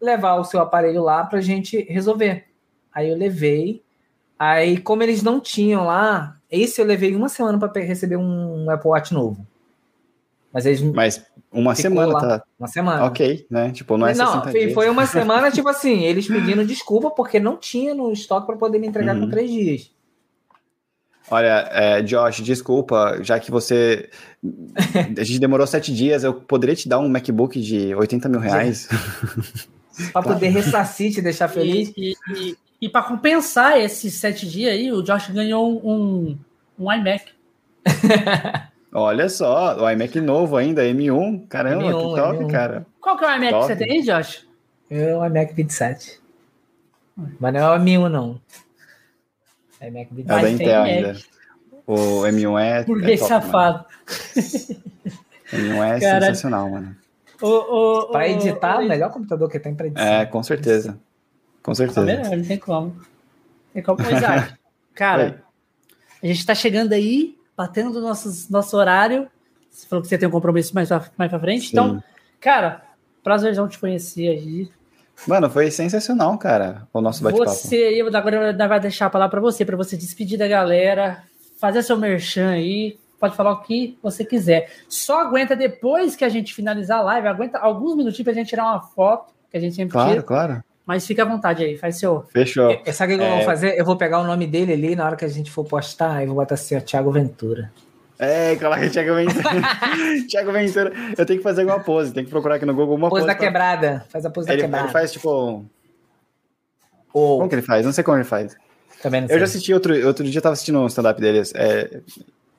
levar 0.00 0.36
o 0.36 0.44
seu 0.44 0.60
aparelho 0.60 1.02
lá 1.02 1.24
para 1.24 1.40
a 1.40 1.42
gente 1.42 1.82
resolver. 1.90 2.44
Aí 2.92 3.10
eu 3.10 3.16
levei. 3.16 3.82
Aí, 4.38 4.78
como 4.78 5.02
eles 5.02 5.22
não 5.22 5.40
tinham 5.40 5.84
lá, 5.84 6.36
esse 6.48 6.80
eu 6.80 6.86
levei 6.86 7.16
uma 7.16 7.28
semana 7.28 7.58
para 7.58 7.82
receber 7.82 8.16
um 8.16 8.70
Apple 8.70 8.90
Watch 8.90 9.12
novo. 9.12 9.44
Mas 10.52 10.64
eles. 10.64 10.80
Mas 10.80 11.26
uma 11.54 11.74
semana, 11.74 12.12
lá. 12.12 12.20
tá? 12.20 12.44
Uma 12.58 12.68
semana. 12.68 13.04
Ok, 13.04 13.46
né? 13.48 13.70
Tipo, 13.70 13.96
não 13.96 14.06
é 14.06 14.14
Não, 14.14 14.42
foi, 14.42 14.72
foi, 14.72 14.90
uma 14.90 15.06
semana, 15.06 15.50
tipo 15.50 15.68
assim, 15.68 16.02
eles 16.04 16.26
pedindo 16.26 16.64
desculpa 16.64 17.10
porque 17.10 17.38
não 17.38 17.56
tinha 17.56 17.94
no 17.94 18.12
estoque 18.12 18.46
para 18.46 18.56
poder 18.56 18.78
me 18.78 18.86
entregar 18.88 19.14
uhum. 19.14 19.22
com 19.22 19.30
três 19.30 19.50
dias. 19.50 19.90
Olha, 21.30 21.68
é, 21.72 22.02
Josh, 22.02 22.42
desculpa, 22.42 23.18
já 23.22 23.40
que 23.40 23.50
você. 23.50 24.10
A 25.18 25.24
gente 25.24 25.38
demorou 25.38 25.66
sete 25.66 25.94
dias, 25.94 26.24
eu 26.24 26.34
poderia 26.34 26.76
te 26.76 26.88
dar 26.88 26.98
um 26.98 27.08
MacBook 27.08 27.58
de 27.60 27.94
80 27.94 28.28
mil 28.28 28.40
reais. 28.40 28.88
para 30.12 30.22
poder 30.22 30.48
ressarcir, 30.48 31.12
te 31.12 31.22
deixar 31.22 31.48
feliz. 31.48 31.92
E, 31.96 32.10
e, 32.10 32.16
e, 32.34 32.56
e 32.82 32.88
para 32.88 33.02
compensar 33.02 33.78
esses 33.80 34.14
sete 34.14 34.46
dias 34.46 34.72
aí, 34.72 34.92
o 34.92 35.02
Josh 35.02 35.30
ganhou 35.30 35.80
um, 35.88 36.36
um 36.78 36.92
iMac. 36.92 37.32
Olha 38.96 39.28
só, 39.28 39.76
o 39.76 39.90
iMac 39.90 40.20
novo 40.20 40.56
ainda, 40.56 40.84
M1. 40.84 41.48
Caramba, 41.48 41.82
M1, 41.82 41.88
que 41.88 42.20
top, 42.22 42.38
M1. 42.44 42.50
cara. 42.52 42.86
Qual 43.00 43.18
que 43.18 43.24
é 43.24 43.26
o 43.26 43.36
iMac 43.36 43.50
top. 43.50 43.66
que 43.66 43.66
você 43.66 43.76
tem, 43.76 44.02
Josh? 44.02 44.46
É 44.88 45.16
o 45.16 45.26
iMac 45.26 45.52
27. 45.52 46.20
Mas 47.40 47.52
não 47.52 47.60
é 47.60 47.76
o 47.76 47.80
M1, 47.80 48.08
não. 48.08 48.40
É 49.80 49.88
iMac 49.88 50.14
27. 50.14 50.38
É 50.38 50.42
da 50.42 50.50
Intel 50.50 50.82
ainda. 50.82 51.16
O 51.84 52.22
M1 52.22 52.60
é. 52.60 52.84
Por 52.84 53.02
é 53.02 53.16
safado. 53.16 53.84
M1 55.52 55.96
é 55.96 56.00
cara, 56.00 56.26
sensacional, 56.26 56.70
mano. 56.70 56.96
O, 57.42 57.48
o, 57.48 58.10
pra 58.12 58.28
editar, 58.28 58.78
o, 58.78 58.84
o 58.84 58.88
melhor 58.88 59.10
computador 59.10 59.50
que 59.50 59.58
tem 59.58 59.74
pra 59.74 59.88
editar. 59.88 60.22
É, 60.22 60.24
com 60.24 60.40
certeza. 60.40 60.96
Com 61.64 61.74
certeza. 61.74 62.00
Tá 62.00 62.06
melhor, 62.06 62.36
não 62.36 62.44
tem 62.44 62.58
como. 62.58 62.96
Tem 63.72 63.82
como. 63.82 63.98
Cara, 64.94 65.42
Oi. 66.22 66.30
a 66.30 66.32
gente 66.32 66.46
tá 66.46 66.54
chegando 66.54 66.92
aí 66.92 67.36
batendo 67.56 68.00
nossos, 68.00 68.48
nosso 68.48 68.76
horário. 68.76 69.28
Você 69.70 69.86
falou 69.86 70.02
que 70.02 70.08
você 70.08 70.18
tem 70.18 70.28
um 70.28 70.32
compromisso 70.32 70.74
mais 70.74 70.88
pra, 70.88 71.04
mais 71.16 71.30
pra 71.30 71.40
frente. 71.40 71.70
Então, 71.70 71.84
Sim. 71.84 71.90
Então, 71.96 72.04
cara, 72.40 72.82
prazerzão 73.22 73.68
te 73.68 73.78
conhecer 73.78 74.28
aí. 74.28 74.70
Mano, 75.26 75.48
foi 75.48 75.70
sensacional, 75.70 76.36
cara, 76.38 76.86
o 76.92 77.00
nosso 77.00 77.22
bate-papo. 77.22 77.50
Você 77.50 77.76
aí, 77.76 78.00
agora 78.00 78.68
vai 78.68 78.80
deixar 78.80 79.06
a 79.06 79.10
palavra 79.10 79.30
para 79.30 79.40
você, 79.40 79.64
para 79.64 79.76
você 79.76 79.96
despedir 79.96 80.38
da 80.38 80.48
galera, 80.48 81.22
fazer 81.58 81.82
seu 81.82 81.96
merchan 81.96 82.50
aí, 82.50 82.98
pode 83.18 83.36
falar 83.36 83.52
o 83.52 83.62
que 83.62 83.96
você 84.02 84.24
quiser. 84.24 84.70
Só 84.88 85.20
aguenta 85.20 85.54
depois 85.54 86.16
que 86.16 86.24
a 86.24 86.28
gente 86.28 86.52
finalizar 86.52 86.98
a 86.98 87.02
live, 87.02 87.28
aguenta 87.28 87.58
alguns 87.58 87.96
minutinhos 87.96 88.24
pra 88.24 88.32
gente 88.32 88.48
tirar 88.48 88.64
uma 88.64 88.80
foto, 88.80 89.32
que 89.50 89.56
a 89.56 89.60
gente 89.60 89.76
sempre 89.76 89.92
claro, 89.92 90.10
tira. 90.10 90.22
Claro, 90.22 90.48
claro. 90.48 90.64
Mas 90.86 91.06
fica 91.06 91.22
à 91.22 91.24
vontade 91.24 91.64
aí, 91.64 91.78
faz 91.78 91.98
seu. 91.98 92.24
Fechou. 92.32 92.70
É, 92.84 92.92
sabe 92.92 93.14
o 93.14 93.18
que 93.18 93.24
é... 93.24 93.26
eu 93.26 93.30
vou 93.32 93.40
é. 93.40 93.44
fazer? 93.44 93.78
Eu 93.78 93.84
vou 93.84 93.96
pegar 93.96 94.20
o 94.20 94.24
nome 94.24 94.46
dele 94.46 94.72
ali 94.74 94.94
na 94.94 95.06
hora 95.06 95.16
que 95.16 95.24
a 95.24 95.28
gente 95.28 95.50
for 95.50 95.64
postar 95.64 96.22
e 96.22 96.26
vou 96.26 96.36
botar 96.36 96.54
assim, 96.54 96.76
ó, 96.76 96.80
Thiago 96.80 97.10
Ventura. 97.10 97.72
É, 98.18 98.54
coloca 98.56 98.88
Thiago 98.88 99.14
Ventura. 99.14 99.62
Thiago 100.28 100.52
Ventura. 100.52 100.92
Eu 101.16 101.26
tenho 101.26 101.38
que 101.38 101.42
fazer 101.42 101.62
alguma 101.62 101.80
pose, 101.80 102.12
tem 102.12 102.24
que 102.24 102.30
procurar 102.30 102.56
aqui 102.56 102.66
no 102.66 102.74
Google 102.74 102.96
uma 102.96 103.08
pose. 103.08 103.22
Pose 103.22 103.26
da 103.26 103.34
pra... 103.34 103.46
quebrada. 103.46 104.06
Faz 104.10 104.26
a 104.26 104.30
pose 104.30 104.48
ele, 104.48 104.58
da 104.58 104.62
quebrada. 104.64 104.86
Ele 104.86 104.92
faz 104.92 105.12
tipo. 105.12 105.64
Oh. 107.12 107.38
Como 107.38 107.48
que 107.48 107.54
ele 107.54 107.62
faz? 107.62 107.84
Não 107.84 107.92
sei 107.92 108.04
como 108.04 108.18
ele 108.18 108.24
faz. 108.24 108.56
Também 109.02 109.22
não 109.22 109.28
sei. 109.28 109.36
Eu 109.36 109.40
já 109.40 109.44
assisti 109.44 109.72
outro, 109.72 110.06
outro 110.06 110.24
dia, 110.24 110.38
eu 110.38 110.42
tava 110.42 110.52
assistindo 110.52 110.78
um 110.78 110.86
stand-up 110.86 111.20
deles. 111.20 111.52
É, 111.54 112.00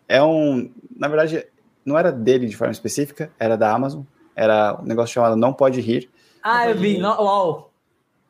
é 0.07 0.23
um. 0.23 0.71
Na 0.97 1.07
verdade, 1.07 1.45
não 1.85 1.97
era 1.97 2.11
dele 2.11 2.47
de 2.47 2.57
forma 2.57 2.71
específica, 2.71 3.29
era 3.39 3.55
da 3.55 3.71
Amazon. 3.71 4.01
Era 4.35 4.77
um 4.81 4.85
negócio 4.85 5.13
chamado 5.13 5.35
Não 5.35 5.53
Pode 5.53 5.79
Rir. 5.79 6.09
Ah, 6.43 6.69
eu 6.69 6.75
vi. 6.75 6.97
Não, 6.97 7.17
uau. 7.21 7.71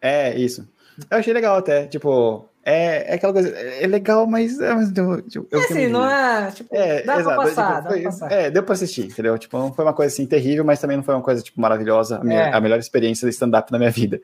É, 0.05 0.37
isso. 0.37 0.67
Eu 1.09 1.17
achei 1.17 1.33
legal 1.33 1.57
até, 1.57 1.87
tipo, 1.87 2.47
é, 2.63 3.11
é 3.11 3.15
aquela 3.15 3.33
coisa, 3.33 3.49
é 3.49 3.87
legal, 3.87 4.27
mas... 4.27 4.59
É, 4.59 4.73
mas 4.73 4.89
tipo, 5.27 5.47
é 5.51 5.57
assim, 5.57 5.87
não 5.87 6.07
é, 6.07 6.51
tipo, 6.51 6.73
é, 6.73 7.01
dá 7.01 7.19
exato, 7.19 7.35
pra 7.35 7.45
passar, 7.45 7.75
tipo, 7.75 7.83
dá 7.83 7.89
foi, 7.89 8.01
pra 8.01 8.11
passar. 8.11 8.31
É, 8.31 8.51
deu 8.51 8.63
pra 8.63 8.73
assistir, 8.73 9.05
entendeu? 9.07 9.37
Tipo, 9.39 9.57
não 9.57 9.73
foi 9.73 9.83
uma 9.83 9.93
coisa 9.93 10.13
assim 10.13 10.27
terrível, 10.27 10.63
mas 10.63 10.79
também 10.79 10.95
não 10.95 11.03
foi 11.03 11.15
uma 11.15 11.23
coisa, 11.23 11.41
tipo, 11.41 11.59
maravilhosa, 11.59 12.19
a, 12.19 12.23
minha, 12.23 12.39
é. 12.39 12.53
a 12.53 12.61
melhor 12.61 12.77
experiência 12.77 13.27
de 13.27 13.33
stand-up 13.33 13.71
na 13.71 13.79
minha 13.79 13.89
vida. 13.89 14.21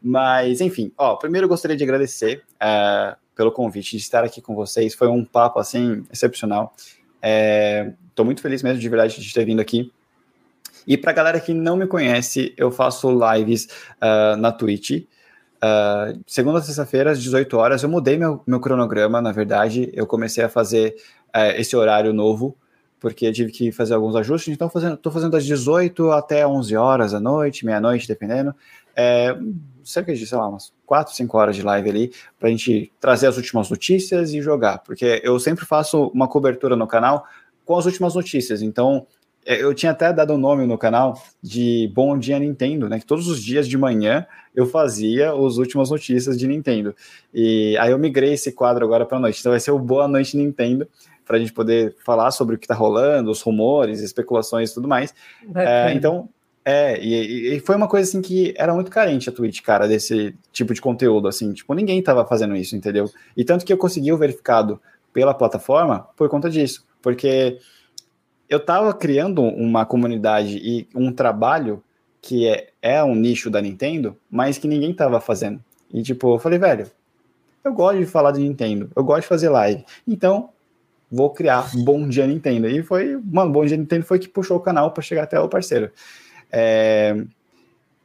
Mas, 0.00 0.60
enfim, 0.60 0.92
ó, 0.96 1.16
primeiro 1.16 1.46
eu 1.46 1.48
gostaria 1.48 1.76
de 1.76 1.82
agradecer 1.82 2.42
uh, 2.62 3.16
pelo 3.34 3.50
convite 3.50 3.96
de 3.96 4.02
estar 4.02 4.22
aqui 4.22 4.40
com 4.40 4.54
vocês, 4.54 4.94
foi 4.94 5.08
um 5.08 5.24
papo, 5.24 5.58
assim, 5.58 6.06
excepcional. 6.12 6.74
É, 7.20 7.92
tô 8.14 8.24
muito 8.24 8.40
feliz 8.40 8.62
mesmo, 8.62 8.78
de 8.78 8.88
verdade, 8.88 9.20
de 9.20 9.34
ter 9.34 9.44
vindo 9.44 9.60
aqui. 9.60 9.92
E 10.86 10.96
pra 10.96 11.12
galera 11.12 11.40
que 11.40 11.52
não 11.52 11.76
me 11.76 11.86
conhece, 11.86 12.54
eu 12.56 12.70
faço 12.70 13.10
lives 13.10 13.68
uh, 14.00 14.36
na 14.36 14.52
Twitch, 14.52 15.04
Segunda 16.26 16.58
a 16.58 16.62
sexta-feira, 16.62 17.12
às 17.12 17.22
18 17.22 17.56
horas, 17.56 17.82
eu 17.82 17.88
mudei 17.88 18.16
meu, 18.16 18.42
meu 18.46 18.60
cronograma, 18.60 19.20
na 19.20 19.32
verdade. 19.32 19.90
Eu 19.94 20.06
comecei 20.06 20.44
a 20.44 20.48
fazer 20.48 20.96
uh, 21.34 21.54
esse 21.56 21.76
horário 21.76 22.12
novo, 22.12 22.56
porque 22.98 23.30
tive 23.32 23.52
que 23.52 23.70
fazer 23.70 23.94
alguns 23.94 24.16
ajustes. 24.16 24.52
Então, 24.52 24.66
estou 24.66 24.80
fazendo, 24.80 25.12
fazendo 25.12 25.32
das 25.32 25.44
18 25.44 26.10
até 26.10 26.46
11 26.46 26.76
horas 26.76 27.12
da 27.12 27.20
noite, 27.20 27.64
meia-noite, 27.64 28.08
dependendo. 28.08 28.54
É, 28.96 29.36
cerca 29.84 30.14
de, 30.14 30.26
sei 30.26 30.38
lá, 30.38 30.48
umas 30.48 30.72
4, 30.86 31.14
5 31.14 31.38
horas 31.38 31.56
de 31.56 31.62
live 31.62 31.90
ali, 31.90 32.12
para 32.38 32.48
a 32.48 32.50
gente 32.50 32.92
trazer 33.00 33.26
as 33.26 33.36
últimas 33.36 33.70
notícias 33.70 34.32
e 34.32 34.40
jogar. 34.40 34.78
Porque 34.78 35.20
eu 35.24 35.38
sempre 35.38 35.64
faço 35.64 36.08
uma 36.08 36.28
cobertura 36.28 36.76
no 36.76 36.86
canal 36.86 37.26
com 37.64 37.76
as 37.76 37.86
últimas 37.86 38.14
notícias. 38.14 38.62
Então, 38.62 39.06
eu 39.44 39.74
tinha 39.74 39.92
até 39.92 40.12
dado 40.12 40.30
o 40.30 40.34
um 40.34 40.38
nome 40.38 40.66
no 40.66 40.78
canal 40.78 41.20
de 41.42 41.90
Bom 41.94 42.18
Dia 42.18 42.38
Nintendo, 42.38 42.88
né? 42.88 42.98
Que 42.98 43.06
todos 43.06 43.28
os 43.28 43.42
dias 43.42 43.68
de 43.68 43.76
manhã 43.76 44.26
eu 44.54 44.66
fazia 44.66 45.32
as 45.32 45.56
últimas 45.56 45.90
notícias 45.90 46.38
de 46.38 46.46
Nintendo. 46.46 46.94
E 47.32 47.76
aí 47.78 47.90
eu 47.90 47.98
migrei 47.98 48.34
esse 48.34 48.52
quadro 48.52 48.84
agora 48.84 49.04
para 49.04 49.18
noite. 49.18 49.40
Então 49.40 49.52
vai 49.52 49.60
ser 49.60 49.70
o 49.70 49.78
Boa 49.78 50.08
Noite 50.08 50.36
Nintendo, 50.36 50.88
para 51.26 51.36
a 51.36 51.40
gente 51.40 51.52
poder 51.52 51.94
falar 52.04 52.30
sobre 52.30 52.54
o 52.54 52.58
que 52.58 52.64
está 52.64 52.74
rolando, 52.74 53.30
os 53.30 53.40
rumores, 53.40 54.00
especulações 54.00 54.70
e 54.70 54.74
tudo 54.74 54.86
mais. 54.86 55.14
É, 55.54 55.92
então, 55.94 56.28
é, 56.64 56.98
e, 57.02 57.56
e, 57.56 57.60
foi 57.60 57.76
uma 57.76 57.88
coisa 57.88 58.08
assim 58.08 58.22
que 58.22 58.54
era 58.56 58.72
muito 58.72 58.90
carente 58.90 59.28
a 59.28 59.32
Twitch, 59.32 59.60
cara, 59.60 59.86
desse 59.86 60.34
tipo 60.52 60.72
de 60.72 60.80
conteúdo, 60.80 61.28
assim, 61.28 61.52
tipo, 61.52 61.74
ninguém 61.74 62.02
tava 62.02 62.24
fazendo 62.24 62.56
isso, 62.56 62.74
entendeu? 62.74 63.10
E 63.36 63.44
tanto 63.44 63.64
que 63.64 63.72
eu 63.72 63.76
consegui 63.76 64.12
o 64.12 64.16
verificado 64.16 64.80
pela 65.12 65.34
plataforma 65.34 66.08
por 66.16 66.28
conta 66.28 66.48
disso, 66.48 66.86
porque 67.02 67.58
eu 68.48 68.60
tava 68.60 68.92
criando 68.94 69.42
uma 69.42 69.84
comunidade 69.86 70.58
e 70.58 70.88
um 70.94 71.12
trabalho 71.12 71.82
que 72.20 72.48
é, 72.48 72.68
é 72.80 73.04
um 73.04 73.14
nicho 73.14 73.50
da 73.50 73.60
Nintendo, 73.60 74.16
mas 74.30 74.58
que 74.58 74.68
ninguém 74.68 74.92
tava 74.92 75.20
fazendo. 75.20 75.62
E 75.92 76.02
tipo, 76.02 76.34
eu 76.34 76.38
falei, 76.38 76.58
velho, 76.58 76.86
eu 77.62 77.72
gosto 77.72 77.98
de 77.98 78.06
falar 78.06 78.32
de 78.32 78.40
Nintendo, 78.40 78.90
eu 78.94 79.04
gosto 79.04 79.22
de 79.22 79.28
fazer 79.28 79.48
live, 79.48 79.84
então 80.06 80.50
vou 81.10 81.30
criar 81.30 81.70
Bom 81.84 82.08
Dia 82.08 82.26
Nintendo. 82.26 82.66
E 82.68 82.82
foi, 82.82 83.20
mano, 83.24 83.52
Bom 83.52 83.64
Dia 83.64 83.76
Nintendo 83.76 84.04
foi 84.04 84.18
que 84.18 84.28
puxou 84.28 84.56
o 84.56 84.60
canal 84.60 84.90
para 84.90 85.02
chegar 85.02 85.24
até 85.24 85.38
o 85.38 85.48
parceiro. 85.48 85.90
É, 86.50 87.24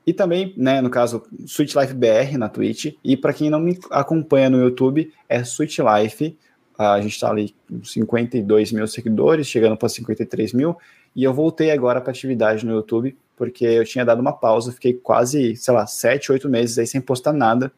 e 0.05 0.13
também, 0.13 0.53
né, 0.57 0.81
no 0.81 0.89
caso, 0.89 1.23
Switch 1.45 1.75
Life 1.75 1.93
BR 1.93 2.37
na 2.37 2.49
Twitch. 2.49 2.95
E 3.03 3.15
para 3.15 3.33
quem 3.33 3.49
não 3.49 3.59
me 3.59 3.77
acompanha 3.91 4.49
no 4.49 4.59
YouTube, 4.59 5.13
é 5.27 5.43
Switch 5.43 5.77
Life. 5.79 6.35
A 6.79 7.01
gente 7.01 7.11
está 7.11 7.29
ali 7.29 7.53
com 7.67 7.83
52 7.83 8.71
mil 8.71 8.87
seguidores, 8.87 9.47
chegando 9.47 9.75
para 9.75 9.89
53 9.89 10.53
mil. 10.53 10.77
E 11.13 11.25
eu 11.25 11.33
voltei 11.33 11.71
agora 11.71 11.99
para 11.99 12.11
atividade 12.11 12.65
no 12.65 12.71
YouTube, 12.71 13.17
porque 13.35 13.65
eu 13.65 13.83
tinha 13.83 14.05
dado 14.05 14.21
uma 14.21 14.31
pausa, 14.31 14.71
fiquei 14.71 14.93
quase, 14.93 15.57
sei 15.57 15.73
lá, 15.73 15.85
7, 15.85 16.31
8 16.31 16.47
meses 16.47 16.77
aí 16.77 16.87
sem 16.87 17.01
postar 17.01 17.33
nada. 17.33 17.69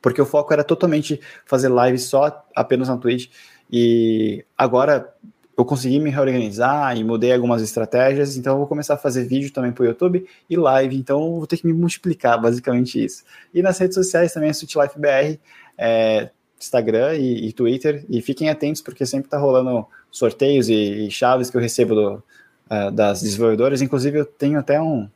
Porque 0.00 0.22
o 0.22 0.24
foco 0.24 0.52
era 0.52 0.62
totalmente 0.62 1.20
fazer 1.44 1.68
live 1.70 1.98
só 1.98 2.46
apenas 2.54 2.88
na 2.88 2.96
Twitch. 2.96 3.30
E 3.68 4.44
agora 4.56 5.12
eu 5.58 5.64
consegui 5.64 5.98
me 5.98 6.08
reorganizar 6.08 6.96
e 6.96 7.02
mudei 7.02 7.32
algumas 7.32 7.60
estratégias, 7.62 8.36
então 8.36 8.54
eu 8.54 8.58
vou 8.58 8.66
começar 8.68 8.94
a 8.94 8.96
fazer 8.96 9.24
vídeo 9.24 9.52
também 9.52 9.72
para 9.72 9.82
o 9.82 9.86
YouTube 9.86 10.24
e 10.48 10.56
live, 10.56 10.96
então 10.96 11.36
vou 11.36 11.48
ter 11.48 11.56
que 11.56 11.66
me 11.66 11.72
multiplicar, 11.72 12.40
basicamente 12.40 13.04
isso. 13.04 13.24
E 13.52 13.60
nas 13.60 13.76
redes 13.76 13.96
sociais 13.96 14.32
também 14.32 14.50
é 14.50 14.52
SweetLifeBR, 14.52 15.38
é, 15.76 16.30
Instagram 16.60 17.14
e, 17.16 17.48
e, 17.48 17.52
Twitter, 17.52 18.04
e 18.08 18.20
fiquem 18.20 18.50
atentos 18.50 18.82
porque 18.82 19.06
sempre 19.06 19.26
está 19.26 19.38
rolando 19.38 19.86
sorteios 20.10 20.68
e, 20.68 21.06
e, 21.06 21.10
chaves 21.10 21.50
que 21.50 21.56
eu 21.56 21.60
recebo 21.60 21.94
do, 21.94 22.22
uh, 22.70 22.90
das 22.90 23.22
desenvolvedoras, 23.22 23.80
inclusive 23.80 24.18
eu 24.18 24.24
tenho 24.24 24.58
até 24.58 24.80
um 24.80 25.08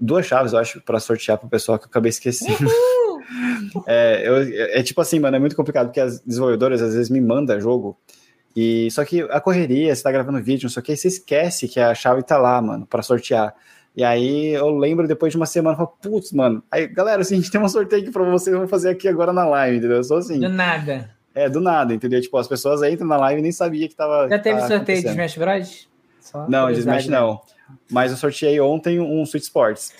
duas 0.00 0.26
chaves, 0.26 0.52
eu 0.52 0.58
acho, 0.58 0.80
para 0.82 1.00
sortear 1.00 1.38
para 1.38 1.46
o 1.46 1.50
pessoal 1.50 1.78
que 1.78 1.84
eu 1.84 1.88
acabei 1.88 2.10
esquecendo. 2.10 2.70
é, 3.86 4.22
eu, 4.26 4.36
é 4.78 4.82
tipo 4.82 5.00
assim, 5.00 5.18
mano, 5.18 5.36
é 5.36 5.40
muito 5.40 5.56
complicado 5.56 5.86
porque 5.86 6.00
as 6.00 6.20
desenvolvedoras 6.20 6.82
às 6.82 6.94
vezes 6.94 7.10
me 7.10 7.20
mandam 7.20 7.60
jogo 7.60 7.96
e 8.60 8.90
só 8.90 9.04
que 9.04 9.20
a 9.30 9.40
correria, 9.40 9.94
você 9.94 10.02
tá 10.02 10.10
gravando 10.10 10.42
vídeo, 10.42 10.64
não 10.64 10.70
sei 10.70 10.80
o 10.80 10.84
que, 10.84 10.96
você 10.96 11.06
esquece 11.06 11.68
que 11.68 11.78
a 11.78 11.94
chave 11.94 12.24
tá 12.24 12.36
lá, 12.36 12.60
mano, 12.60 12.86
para 12.86 13.02
sortear. 13.02 13.54
E 13.98 14.04
aí 14.04 14.50
eu 14.54 14.70
lembro 14.70 15.08
depois 15.08 15.32
de 15.32 15.36
uma 15.36 15.44
semana, 15.44 15.76
falo, 15.76 15.92
putz, 16.00 16.30
mano, 16.30 16.62
aí, 16.70 16.86
galera, 16.86 17.20
assim, 17.20 17.34
a 17.34 17.38
gente 17.38 17.50
tem 17.50 17.60
um 17.60 17.68
sorteio 17.68 18.00
aqui 18.00 18.12
pra 18.12 18.22
vocês, 18.22 18.54
vamos 18.54 18.70
fazer 18.70 18.90
aqui 18.90 19.08
agora 19.08 19.32
na 19.32 19.44
live, 19.44 19.78
entendeu? 19.78 20.04
Só 20.04 20.18
assim. 20.18 20.38
Do 20.38 20.48
nada. 20.48 21.10
É, 21.34 21.48
do 21.48 21.60
nada, 21.60 21.92
entendeu? 21.92 22.20
Tipo, 22.20 22.38
as 22.38 22.46
pessoas 22.46 22.80
entram 22.84 23.08
na 23.08 23.16
live 23.16 23.40
e 23.40 23.42
nem 23.42 23.50
sabia 23.50 23.88
que 23.88 23.96
tava. 23.96 24.28
Já 24.28 24.38
teve 24.38 24.60
sorteio 24.60 25.02
de 25.02 25.08
Smash 25.08 25.36
Bros? 25.36 25.88
Só 26.20 26.48
não, 26.48 26.70
de 26.70 26.78
Smash 26.78 27.08
né? 27.08 27.18
não. 27.18 27.40
Mas 27.90 28.12
eu 28.12 28.16
sorteei 28.16 28.60
ontem 28.60 29.00
um 29.00 29.26
Switch 29.26 29.42
Sports 29.42 29.92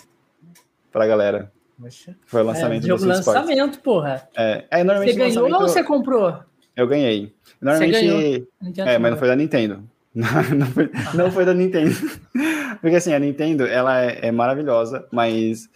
pra 0.92 1.04
galera. 1.04 1.50
Poxa. 1.80 2.14
Foi 2.24 2.42
o 2.42 2.44
lançamento 2.44 2.84
é, 2.84 2.88
do 2.90 2.98
Switch 2.98 3.16
lançamento, 3.16 3.50
Sports. 3.50 3.76
porra. 3.78 4.28
É, 4.36 4.64
é 4.70 4.84
normalmente. 4.84 5.14
Você 5.14 5.18
ganhou 5.18 5.52
ou 5.52 5.60
você 5.62 5.82
comprou? 5.82 6.38
Eu 6.76 6.86
ganhei. 6.86 7.34
Normalmente. 7.60 8.46
É, 8.76 8.96
mas 8.96 9.10
não 9.10 9.18
foi 9.18 9.26
da 9.26 9.34
Nintendo. 9.34 9.82
Não, 10.54 10.66
foi, 10.66 10.90
não 11.14 11.30
foi 11.30 11.44
da 11.44 11.54
Nintendo. 11.54 11.94
Porque 12.80 12.96
assim, 12.96 13.14
a 13.14 13.18
Nintendo, 13.20 13.64
ela 13.66 14.02
é, 14.02 14.18
é, 14.22 14.32
maravilhosa, 14.32 15.06
mas 15.12 15.68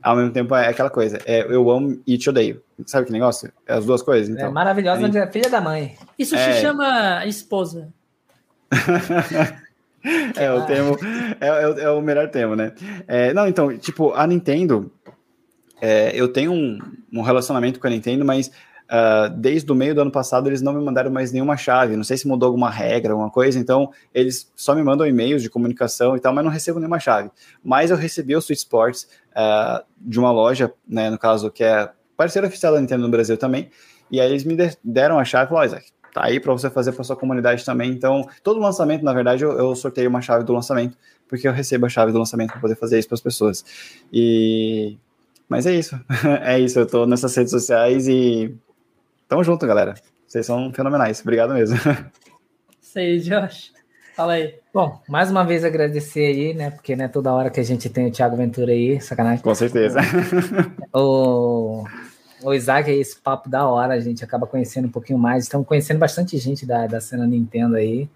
ao 0.00 0.14
mesmo 0.14 0.30
tempo 0.30 0.54
é 0.54 0.68
aquela 0.68 0.88
coisa. 0.88 1.18
É, 1.26 1.42
eu 1.42 1.68
amo 1.68 2.00
e 2.06 2.16
te 2.16 2.30
odeio. 2.30 2.62
Sabe 2.86 3.06
que 3.06 3.12
negócio? 3.12 3.52
É 3.66 3.74
as 3.74 3.84
duas 3.84 4.00
coisas. 4.00 4.28
Então, 4.28 4.46
é 4.46 4.50
maravilhosa, 4.50 5.00
mas 5.00 5.16
é 5.16 5.26
filha 5.26 5.50
da 5.50 5.60
mãe. 5.60 5.96
Isso 6.16 6.36
é... 6.36 6.52
se 6.52 6.60
chama 6.60 7.26
esposa. 7.26 7.88
é, 10.36 10.52
o 10.52 10.64
termo. 10.64 10.96
É, 11.40 11.48
é, 11.48 11.84
é, 11.84 11.90
o 11.90 12.00
melhor 12.00 12.28
termo, 12.28 12.54
né? 12.54 12.72
É, 13.08 13.34
não, 13.34 13.48
então, 13.48 13.76
tipo, 13.76 14.12
a 14.14 14.26
Nintendo. 14.26 14.92
É, 15.80 16.10
eu 16.14 16.28
tenho 16.28 16.52
um, 16.52 16.78
um 17.12 17.22
relacionamento 17.22 17.78
com 17.78 17.86
a 17.86 17.90
Nintendo, 17.90 18.24
mas 18.24 18.50
Uh, 18.90 19.28
desde 19.36 19.70
o 19.70 19.74
meio 19.74 19.94
do 19.94 20.00
ano 20.00 20.10
passado 20.10 20.48
eles 20.48 20.62
não 20.62 20.72
me 20.72 20.82
mandaram 20.82 21.10
mais 21.10 21.30
nenhuma 21.30 21.56
chave. 21.56 21.96
Não 21.96 22.04
sei 22.04 22.16
se 22.16 22.26
mudou 22.26 22.46
alguma 22.46 22.70
regra, 22.70 23.12
alguma 23.12 23.30
coisa. 23.30 23.58
Então 23.58 23.90
eles 24.14 24.50
só 24.56 24.74
me 24.74 24.82
mandam 24.82 25.06
e-mails 25.06 25.42
de 25.42 25.50
comunicação 25.50 26.16
e 26.16 26.20
tal, 26.20 26.32
mas 26.32 26.44
não 26.44 26.50
recebo 26.50 26.78
nenhuma 26.78 26.98
chave. 26.98 27.30
Mas 27.62 27.90
eu 27.90 27.96
recebi 27.96 28.34
o 28.34 28.40
Switch 28.40 28.58
Sports 28.58 29.08
uh, 29.32 29.84
de 29.98 30.18
uma 30.18 30.32
loja, 30.32 30.72
né, 30.88 31.10
no 31.10 31.18
caso 31.18 31.50
que 31.50 31.62
é 31.62 31.90
parceiro 32.16 32.48
oficial 32.48 32.72
da 32.72 32.80
Nintendo 32.80 33.02
no 33.02 33.10
Brasil 33.10 33.36
também. 33.36 33.70
E 34.10 34.20
aí 34.20 34.30
eles 34.30 34.44
me 34.44 34.56
deram 34.82 35.18
a 35.18 35.24
chave 35.24 35.50
falaram, 35.50 35.66
Isaac, 35.66 35.86
tá 36.14 36.24
aí 36.24 36.40
para 36.40 36.52
você 36.52 36.70
fazer 36.70 36.92
para 36.92 37.04
sua 37.04 37.16
comunidade 37.16 37.64
também. 37.64 37.90
Então 37.90 38.26
todo 38.42 38.58
lançamento, 38.58 39.04
na 39.04 39.12
verdade, 39.12 39.44
eu, 39.44 39.52
eu 39.52 39.76
sorteio 39.76 40.08
uma 40.08 40.22
chave 40.22 40.44
do 40.44 40.52
lançamento 40.54 40.96
porque 41.28 41.46
eu 41.46 41.52
recebo 41.52 41.84
a 41.84 41.88
chave 41.90 42.10
do 42.10 42.18
lançamento 42.18 42.52
para 42.52 42.60
poder 42.60 42.74
fazer 42.74 42.98
isso 42.98 43.08
para 43.08 43.16
as 43.16 43.20
pessoas. 43.20 43.64
E 44.10 44.96
mas 45.48 45.66
é 45.66 45.74
isso, 45.74 45.98
é 46.42 46.58
isso. 46.58 46.78
Eu 46.78 46.84
estou 46.84 47.06
nessas 47.06 47.34
redes 47.34 47.50
sociais 47.50 48.08
e 48.08 48.54
Tamo 49.28 49.44
junto, 49.44 49.66
galera. 49.66 49.94
Vocês 50.26 50.46
são 50.46 50.72
fenomenais. 50.72 51.20
Obrigado 51.20 51.52
mesmo. 51.52 51.76
Sei, 52.80 53.18
Josh. 53.18 53.72
Fala 54.16 54.32
aí. 54.32 54.54
Bom, 54.72 55.00
mais 55.06 55.30
uma 55.30 55.44
vez 55.44 55.64
agradecer 55.64 56.24
aí, 56.24 56.54
né? 56.54 56.70
Porque 56.70 56.96
não 56.96 57.04
é 57.04 57.08
toda 57.08 57.32
hora 57.34 57.50
que 57.50 57.60
a 57.60 57.62
gente 57.62 57.90
tem 57.90 58.08
o 58.08 58.10
Thiago 58.10 58.36
Ventura 58.36 58.72
aí, 58.72 58.98
sacanagem. 59.00 59.42
Com 59.42 59.54
certeza. 59.54 60.00
O, 60.94 61.84
o 62.42 62.54
Isaac, 62.54 62.90
esse 62.90 63.20
papo 63.20 63.50
da 63.50 63.68
hora, 63.68 63.92
a 63.92 64.00
gente 64.00 64.24
acaba 64.24 64.46
conhecendo 64.46 64.88
um 64.88 64.90
pouquinho 64.90 65.18
mais. 65.18 65.44
Estamos 65.44 65.66
conhecendo 65.66 65.98
bastante 65.98 66.38
gente 66.38 66.64
da, 66.64 66.86
da 66.86 66.98
cena 66.98 67.26
Nintendo 67.26 67.76
aí, 67.76 68.08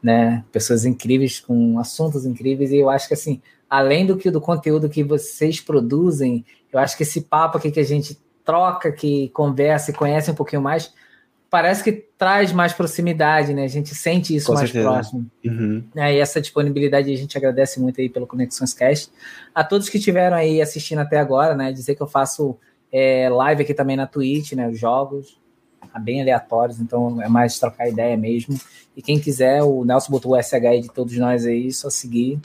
né? 0.00 0.44
Pessoas 0.52 0.84
incríveis, 0.84 1.40
com 1.40 1.80
assuntos 1.80 2.24
incríveis, 2.24 2.70
e 2.70 2.76
eu 2.76 2.88
acho 2.88 3.08
que 3.08 3.14
assim, 3.14 3.42
além 3.68 4.06
do 4.06 4.16
que 4.16 4.30
do 4.30 4.40
conteúdo 4.40 4.88
que 4.88 5.02
vocês 5.02 5.60
produzem, 5.60 6.44
eu 6.72 6.78
acho 6.78 6.96
que 6.96 7.02
esse 7.02 7.22
papo 7.22 7.58
aqui 7.58 7.72
que 7.72 7.80
a 7.80 7.84
gente 7.84 8.16
troca, 8.50 8.90
que 8.90 9.28
conversa 9.28 9.90
e 9.90 9.94
conhece 9.94 10.30
um 10.30 10.34
pouquinho 10.34 10.60
mais, 10.60 10.92
parece 11.48 11.84
que 11.84 11.92
traz 11.92 12.52
mais 12.52 12.72
proximidade, 12.72 13.54
né? 13.54 13.64
A 13.64 13.68
gente 13.68 13.94
sente 13.94 14.34
isso 14.34 14.48
Com 14.48 14.54
mais 14.54 14.70
certeza. 14.70 14.92
próximo. 14.92 15.30
Uhum. 15.44 15.84
É, 15.94 16.14
e 16.14 16.18
essa 16.18 16.40
disponibilidade 16.40 17.12
a 17.12 17.16
gente 17.16 17.38
agradece 17.38 17.80
muito 17.80 18.00
aí 18.00 18.08
pelo 18.08 18.26
Conexões 18.26 18.74
Cast. 18.74 19.10
A 19.54 19.62
todos 19.62 19.88
que 19.88 19.98
estiveram 19.98 20.36
aí 20.36 20.60
assistindo 20.60 20.98
até 20.98 21.18
agora, 21.18 21.54
né? 21.54 21.72
Dizer 21.72 21.94
que 21.94 22.02
eu 22.02 22.08
faço 22.08 22.56
é, 22.92 23.28
live 23.28 23.62
aqui 23.62 23.72
também 23.72 23.96
na 23.96 24.06
Twitch, 24.06 24.52
né? 24.52 24.68
Os 24.68 24.78
jogos 24.78 25.38
tá 25.92 25.98
bem 25.98 26.20
aleatórios, 26.20 26.80
então 26.80 27.20
é 27.22 27.28
mais 27.28 27.58
trocar 27.58 27.88
ideia 27.88 28.16
mesmo. 28.16 28.58
E 28.96 29.02
quem 29.02 29.18
quiser, 29.18 29.62
o 29.62 29.84
Nelson 29.84 30.12
botou 30.12 30.36
o 30.36 30.42
SH 30.42 30.54
aí 30.54 30.80
de 30.80 30.90
todos 30.90 31.16
nós 31.16 31.46
aí, 31.46 31.72
só 31.72 31.88
seguir. 31.88 32.38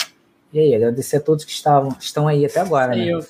E 0.53 0.59
aí, 0.59 0.73
agradecer 0.73 1.17
a 1.17 1.19
todos 1.19 1.43
que 1.43 1.51
estavam, 1.51 1.95
estão 1.99 2.27
aí 2.27 2.45
até 2.45 2.61
agora, 2.61 2.95
né? 2.95 3.07
Eu 3.07 3.25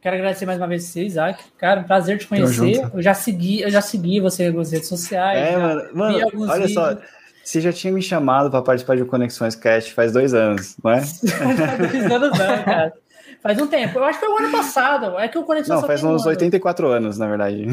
Quero 0.00 0.14
agradecer 0.14 0.46
mais 0.46 0.58
uma 0.58 0.68
vez 0.68 0.84
você, 0.84 1.04
Isaac. 1.04 1.42
Cara, 1.58 1.80
um 1.80 1.84
prazer 1.84 2.18
te 2.18 2.26
conhecer. 2.26 2.88
Eu 2.94 3.02
já 3.02 3.14
segui, 3.14 3.60
eu 3.62 3.70
já 3.70 3.80
segui 3.80 4.20
você 4.20 4.50
nas 4.50 4.70
redes 4.70 4.88
sociais. 4.88 5.38
É, 5.38 5.56
mano, 5.56 5.82
mano 5.92 6.18
olha 6.48 6.66
vídeos. 6.66 6.74
só. 6.74 6.96
Você 7.42 7.60
já 7.60 7.72
tinha 7.72 7.92
me 7.92 8.02
chamado 8.02 8.50
para 8.50 8.62
participar 8.62 8.96
de 8.96 9.04
Conexões 9.04 9.56
Cast 9.56 9.92
faz 9.94 10.12
dois 10.12 10.34
anos, 10.34 10.76
não 10.84 10.90
é? 10.92 11.00
faz 11.02 11.92
dois 11.92 12.12
anos, 12.12 12.38
não, 12.38 12.64
cara. 12.64 12.92
Faz 13.42 13.60
um 13.60 13.66
tempo. 13.66 13.98
Eu 13.98 14.04
acho 14.04 14.20
que 14.20 14.26
foi 14.26 14.34
o 14.34 14.38
ano 14.38 14.52
passado. 14.52 15.18
É 15.18 15.28
que 15.28 15.38
o 15.38 15.44
Conexões 15.44 15.80
Não, 15.80 15.86
faz 15.86 16.02
uns 16.04 16.26
um 16.26 16.28
84 16.28 16.88
anos, 16.88 17.18
na 17.18 17.26
verdade. 17.26 17.66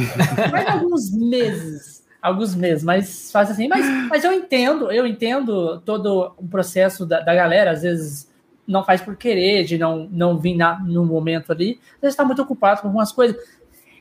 Faz 0.49 0.67
alguns 0.69 1.11
meses. 1.11 2.03
Alguns 2.21 2.55
meses, 2.55 2.83
mas 2.83 3.31
faz 3.31 3.51
assim. 3.51 3.67
Mas, 3.67 3.85
mas 4.09 4.23
eu 4.23 4.31
entendo, 4.31 4.91
eu 4.91 5.05
entendo 5.05 5.79
todo 5.81 6.33
o 6.37 6.47
processo 6.47 7.05
da, 7.05 7.19
da 7.19 7.35
galera, 7.35 7.71
às 7.71 7.83
vezes 7.83 8.27
não 8.67 8.83
faz 8.83 9.01
por 9.01 9.15
querer, 9.15 9.63
de 9.63 9.77
não, 9.77 10.07
não 10.11 10.37
vir 10.37 10.55
na, 10.55 10.79
no 10.79 11.05
momento 11.05 11.51
ali, 11.51 11.79
às 11.95 12.01
vezes 12.01 12.13
está 12.13 12.25
muito 12.25 12.41
ocupado 12.41 12.81
com 12.81 12.87
algumas 12.87 13.11
coisas. 13.11 13.37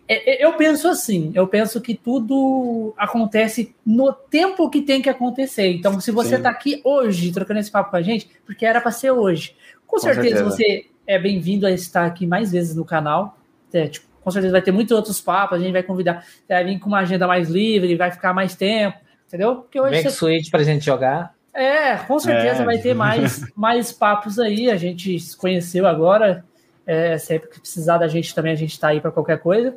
É, 0.06 0.42
é, 0.42 0.44
eu 0.44 0.52
penso 0.54 0.86
assim, 0.88 1.32
eu 1.34 1.46
penso 1.46 1.80
que 1.80 1.94
tudo 1.94 2.94
acontece 2.96 3.74
no 3.84 4.12
tempo 4.12 4.68
que 4.68 4.82
tem 4.82 5.00
que 5.00 5.08
acontecer. 5.08 5.72
Então, 5.72 5.98
se 6.00 6.10
você 6.10 6.36
está 6.36 6.50
aqui 6.50 6.80
hoje 6.84 7.32
trocando 7.32 7.60
esse 7.60 7.70
papo 7.70 7.90
com 7.90 7.96
a 7.96 8.02
gente, 8.02 8.28
porque 8.44 8.66
era 8.66 8.80
para 8.80 8.90
ser 8.90 9.10
hoje, 9.10 9.56
com, 9.86 9.96
com 9.96 10.02
certeza, 10.02 10.36
certeza, 10.36 10.44
você 10.44 10.86
é 11.06 11.18
bem-vindo 11.18 11.66
a 11.66 11.70
estar 11.70 12.04
aqui 12.04 12.26
mais 12.26 12.52
vezes 12.52 12.76
no 12.76 12.84
canal. 12.84 13.38
É, 13.72 13.88
tipo, 13.88 14.06
com 14.22 14.30
certeza 14.30 14.52
vai 14.52 14.62
ter 14.62 14.72
muitos 14.72 14.96
outros 14.96 15.20
papos, 15.20 15.58
a 15.58 15.60
gente 15.60 15.72
vai 15.72 15.82
convidar, 15.82 16.24
vai 16.48 16.64
vir 16.64 16.78
com 16.78 16.88
uma 16.88 17.00
agenda 17.00 17.26
mais 17.26 17.48
livre, 17.48 17.96
vai 17.96 18.10
ficar 18.10 18.32
mais 18.32 18.54
tempo, 18.54 18.98
entendeu? 19.26 19.56
Porque 19.56 19.80
hoje 19.80 19.90
Vem 19.90 20.02
você... 20.02 20.10
Switch 20.10 20.50
para 20.50 20.60
a 20.60 20.64
gente 20.64 20.84
jogar. 20.84 21.34
É, 21.54 21.96
com 21.98 22.18
certeza 22.18 22.62
é. 22.62 22.64
vai 22.64 22.78
ter 22.78 22.94
mais, 22.94 23.50
mais 23.54 23.92
papos 23.92 24.38
aí. 24.40 24.68
A 24.68 24.76
gente 24.76 25.18
se 25.20 25.36
conheceu 25.36 25.86
agora. 25.86 26.44
É, 26.86 27.16
sempre 27.16 27.48
que 27.48 27.60
precisar 27.60 27.96
da 27.96 28.08
gente 28.08 28.34
também, 28.34 28.52
a 28.52 28.56
gente 28.56 28.72
está 28.72 28.88
aí 28.88 29.00
para 29.00 29.12
qualquer 29.12 29.38
coisa. 29.38 29.74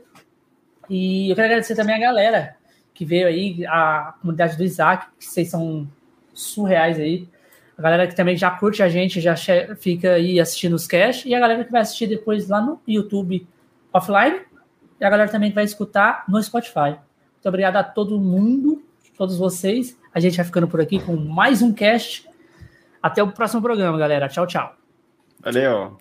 E 0.89 1.29
eu 1.29 1.35
quero 1.35 1.47
agradecer 1.47 1.75
também 1.75 1.95
a 1.95 1.99
galera 1.99 2.55
que 2.93 3.05
veio 3.05 3.27
aí, 3.27 3.65
a 3.67 4.15
comunidade 4.19 4.57
do 4.57 4.63
Isaac, 4.63 5.07
que 5.19 5.25
vocês 5.25 5.49
são 5.49 5.87
surreais 6.33 6.99
aí. 6.99 7.29
A 7.77 7.81
galera 7.81 8.07
que 8.07 8.15
também 8.15 8.35
já 8.35 8.49
curte 8.49 8.81
a 8.81 8.89
gente, 8.89 9.21
já 9.21 9.35
fica 9.79 10.13
aí 10.13 10.39
assistindo 10.39 10.73
os 10.73 10.87
cash. 10.87 11.25
E 11.25 11.35
a 11.35 11.39
galera 11.39 11.63
que 11.63 11.71
vai 11.71 11.81
assistir 11.81 12.07
depois 12.07 12.49
lá 12.49 12.59
no 12.59 12.81
YouTube 12.87 13.47
offline. 13.93 14.41
E 14.99 15.05
a 15.05 15.09
galera 15.09 15.29
também 15.29 15.49
que 15.49 15.55
vai 15.55 15.63
escutar 15.63 16.25
no 16.27 16.41
Spotify. 16.41 16.97
Muito 17.35 17.45
obrigado 17.45 17.75
a 17.75 17.83
todo 17.83 18.19
mundo, 18.19 18.83
todos 19.15 19.37
vocês. 19.37 19.95
A 20.17 20.19
gente 20.19 20.35
vai 20.35 20.43
ficando 20.43 20.67
por 20.67 20.81
aqui 20.81 20.99
com 20.99 21.15
mais 21.15 21.61
um 21.61 21.71
cast. 21.71 22.27
Até 23.03 23.21
o 23.21 23.31
próximo 23.31 23.61
programa, 23.61 23.99
galera. 23.99 24.27
Tchau, 24.27 24.47
tchau. 24.47 24.75
Valeu. 25.43 25.95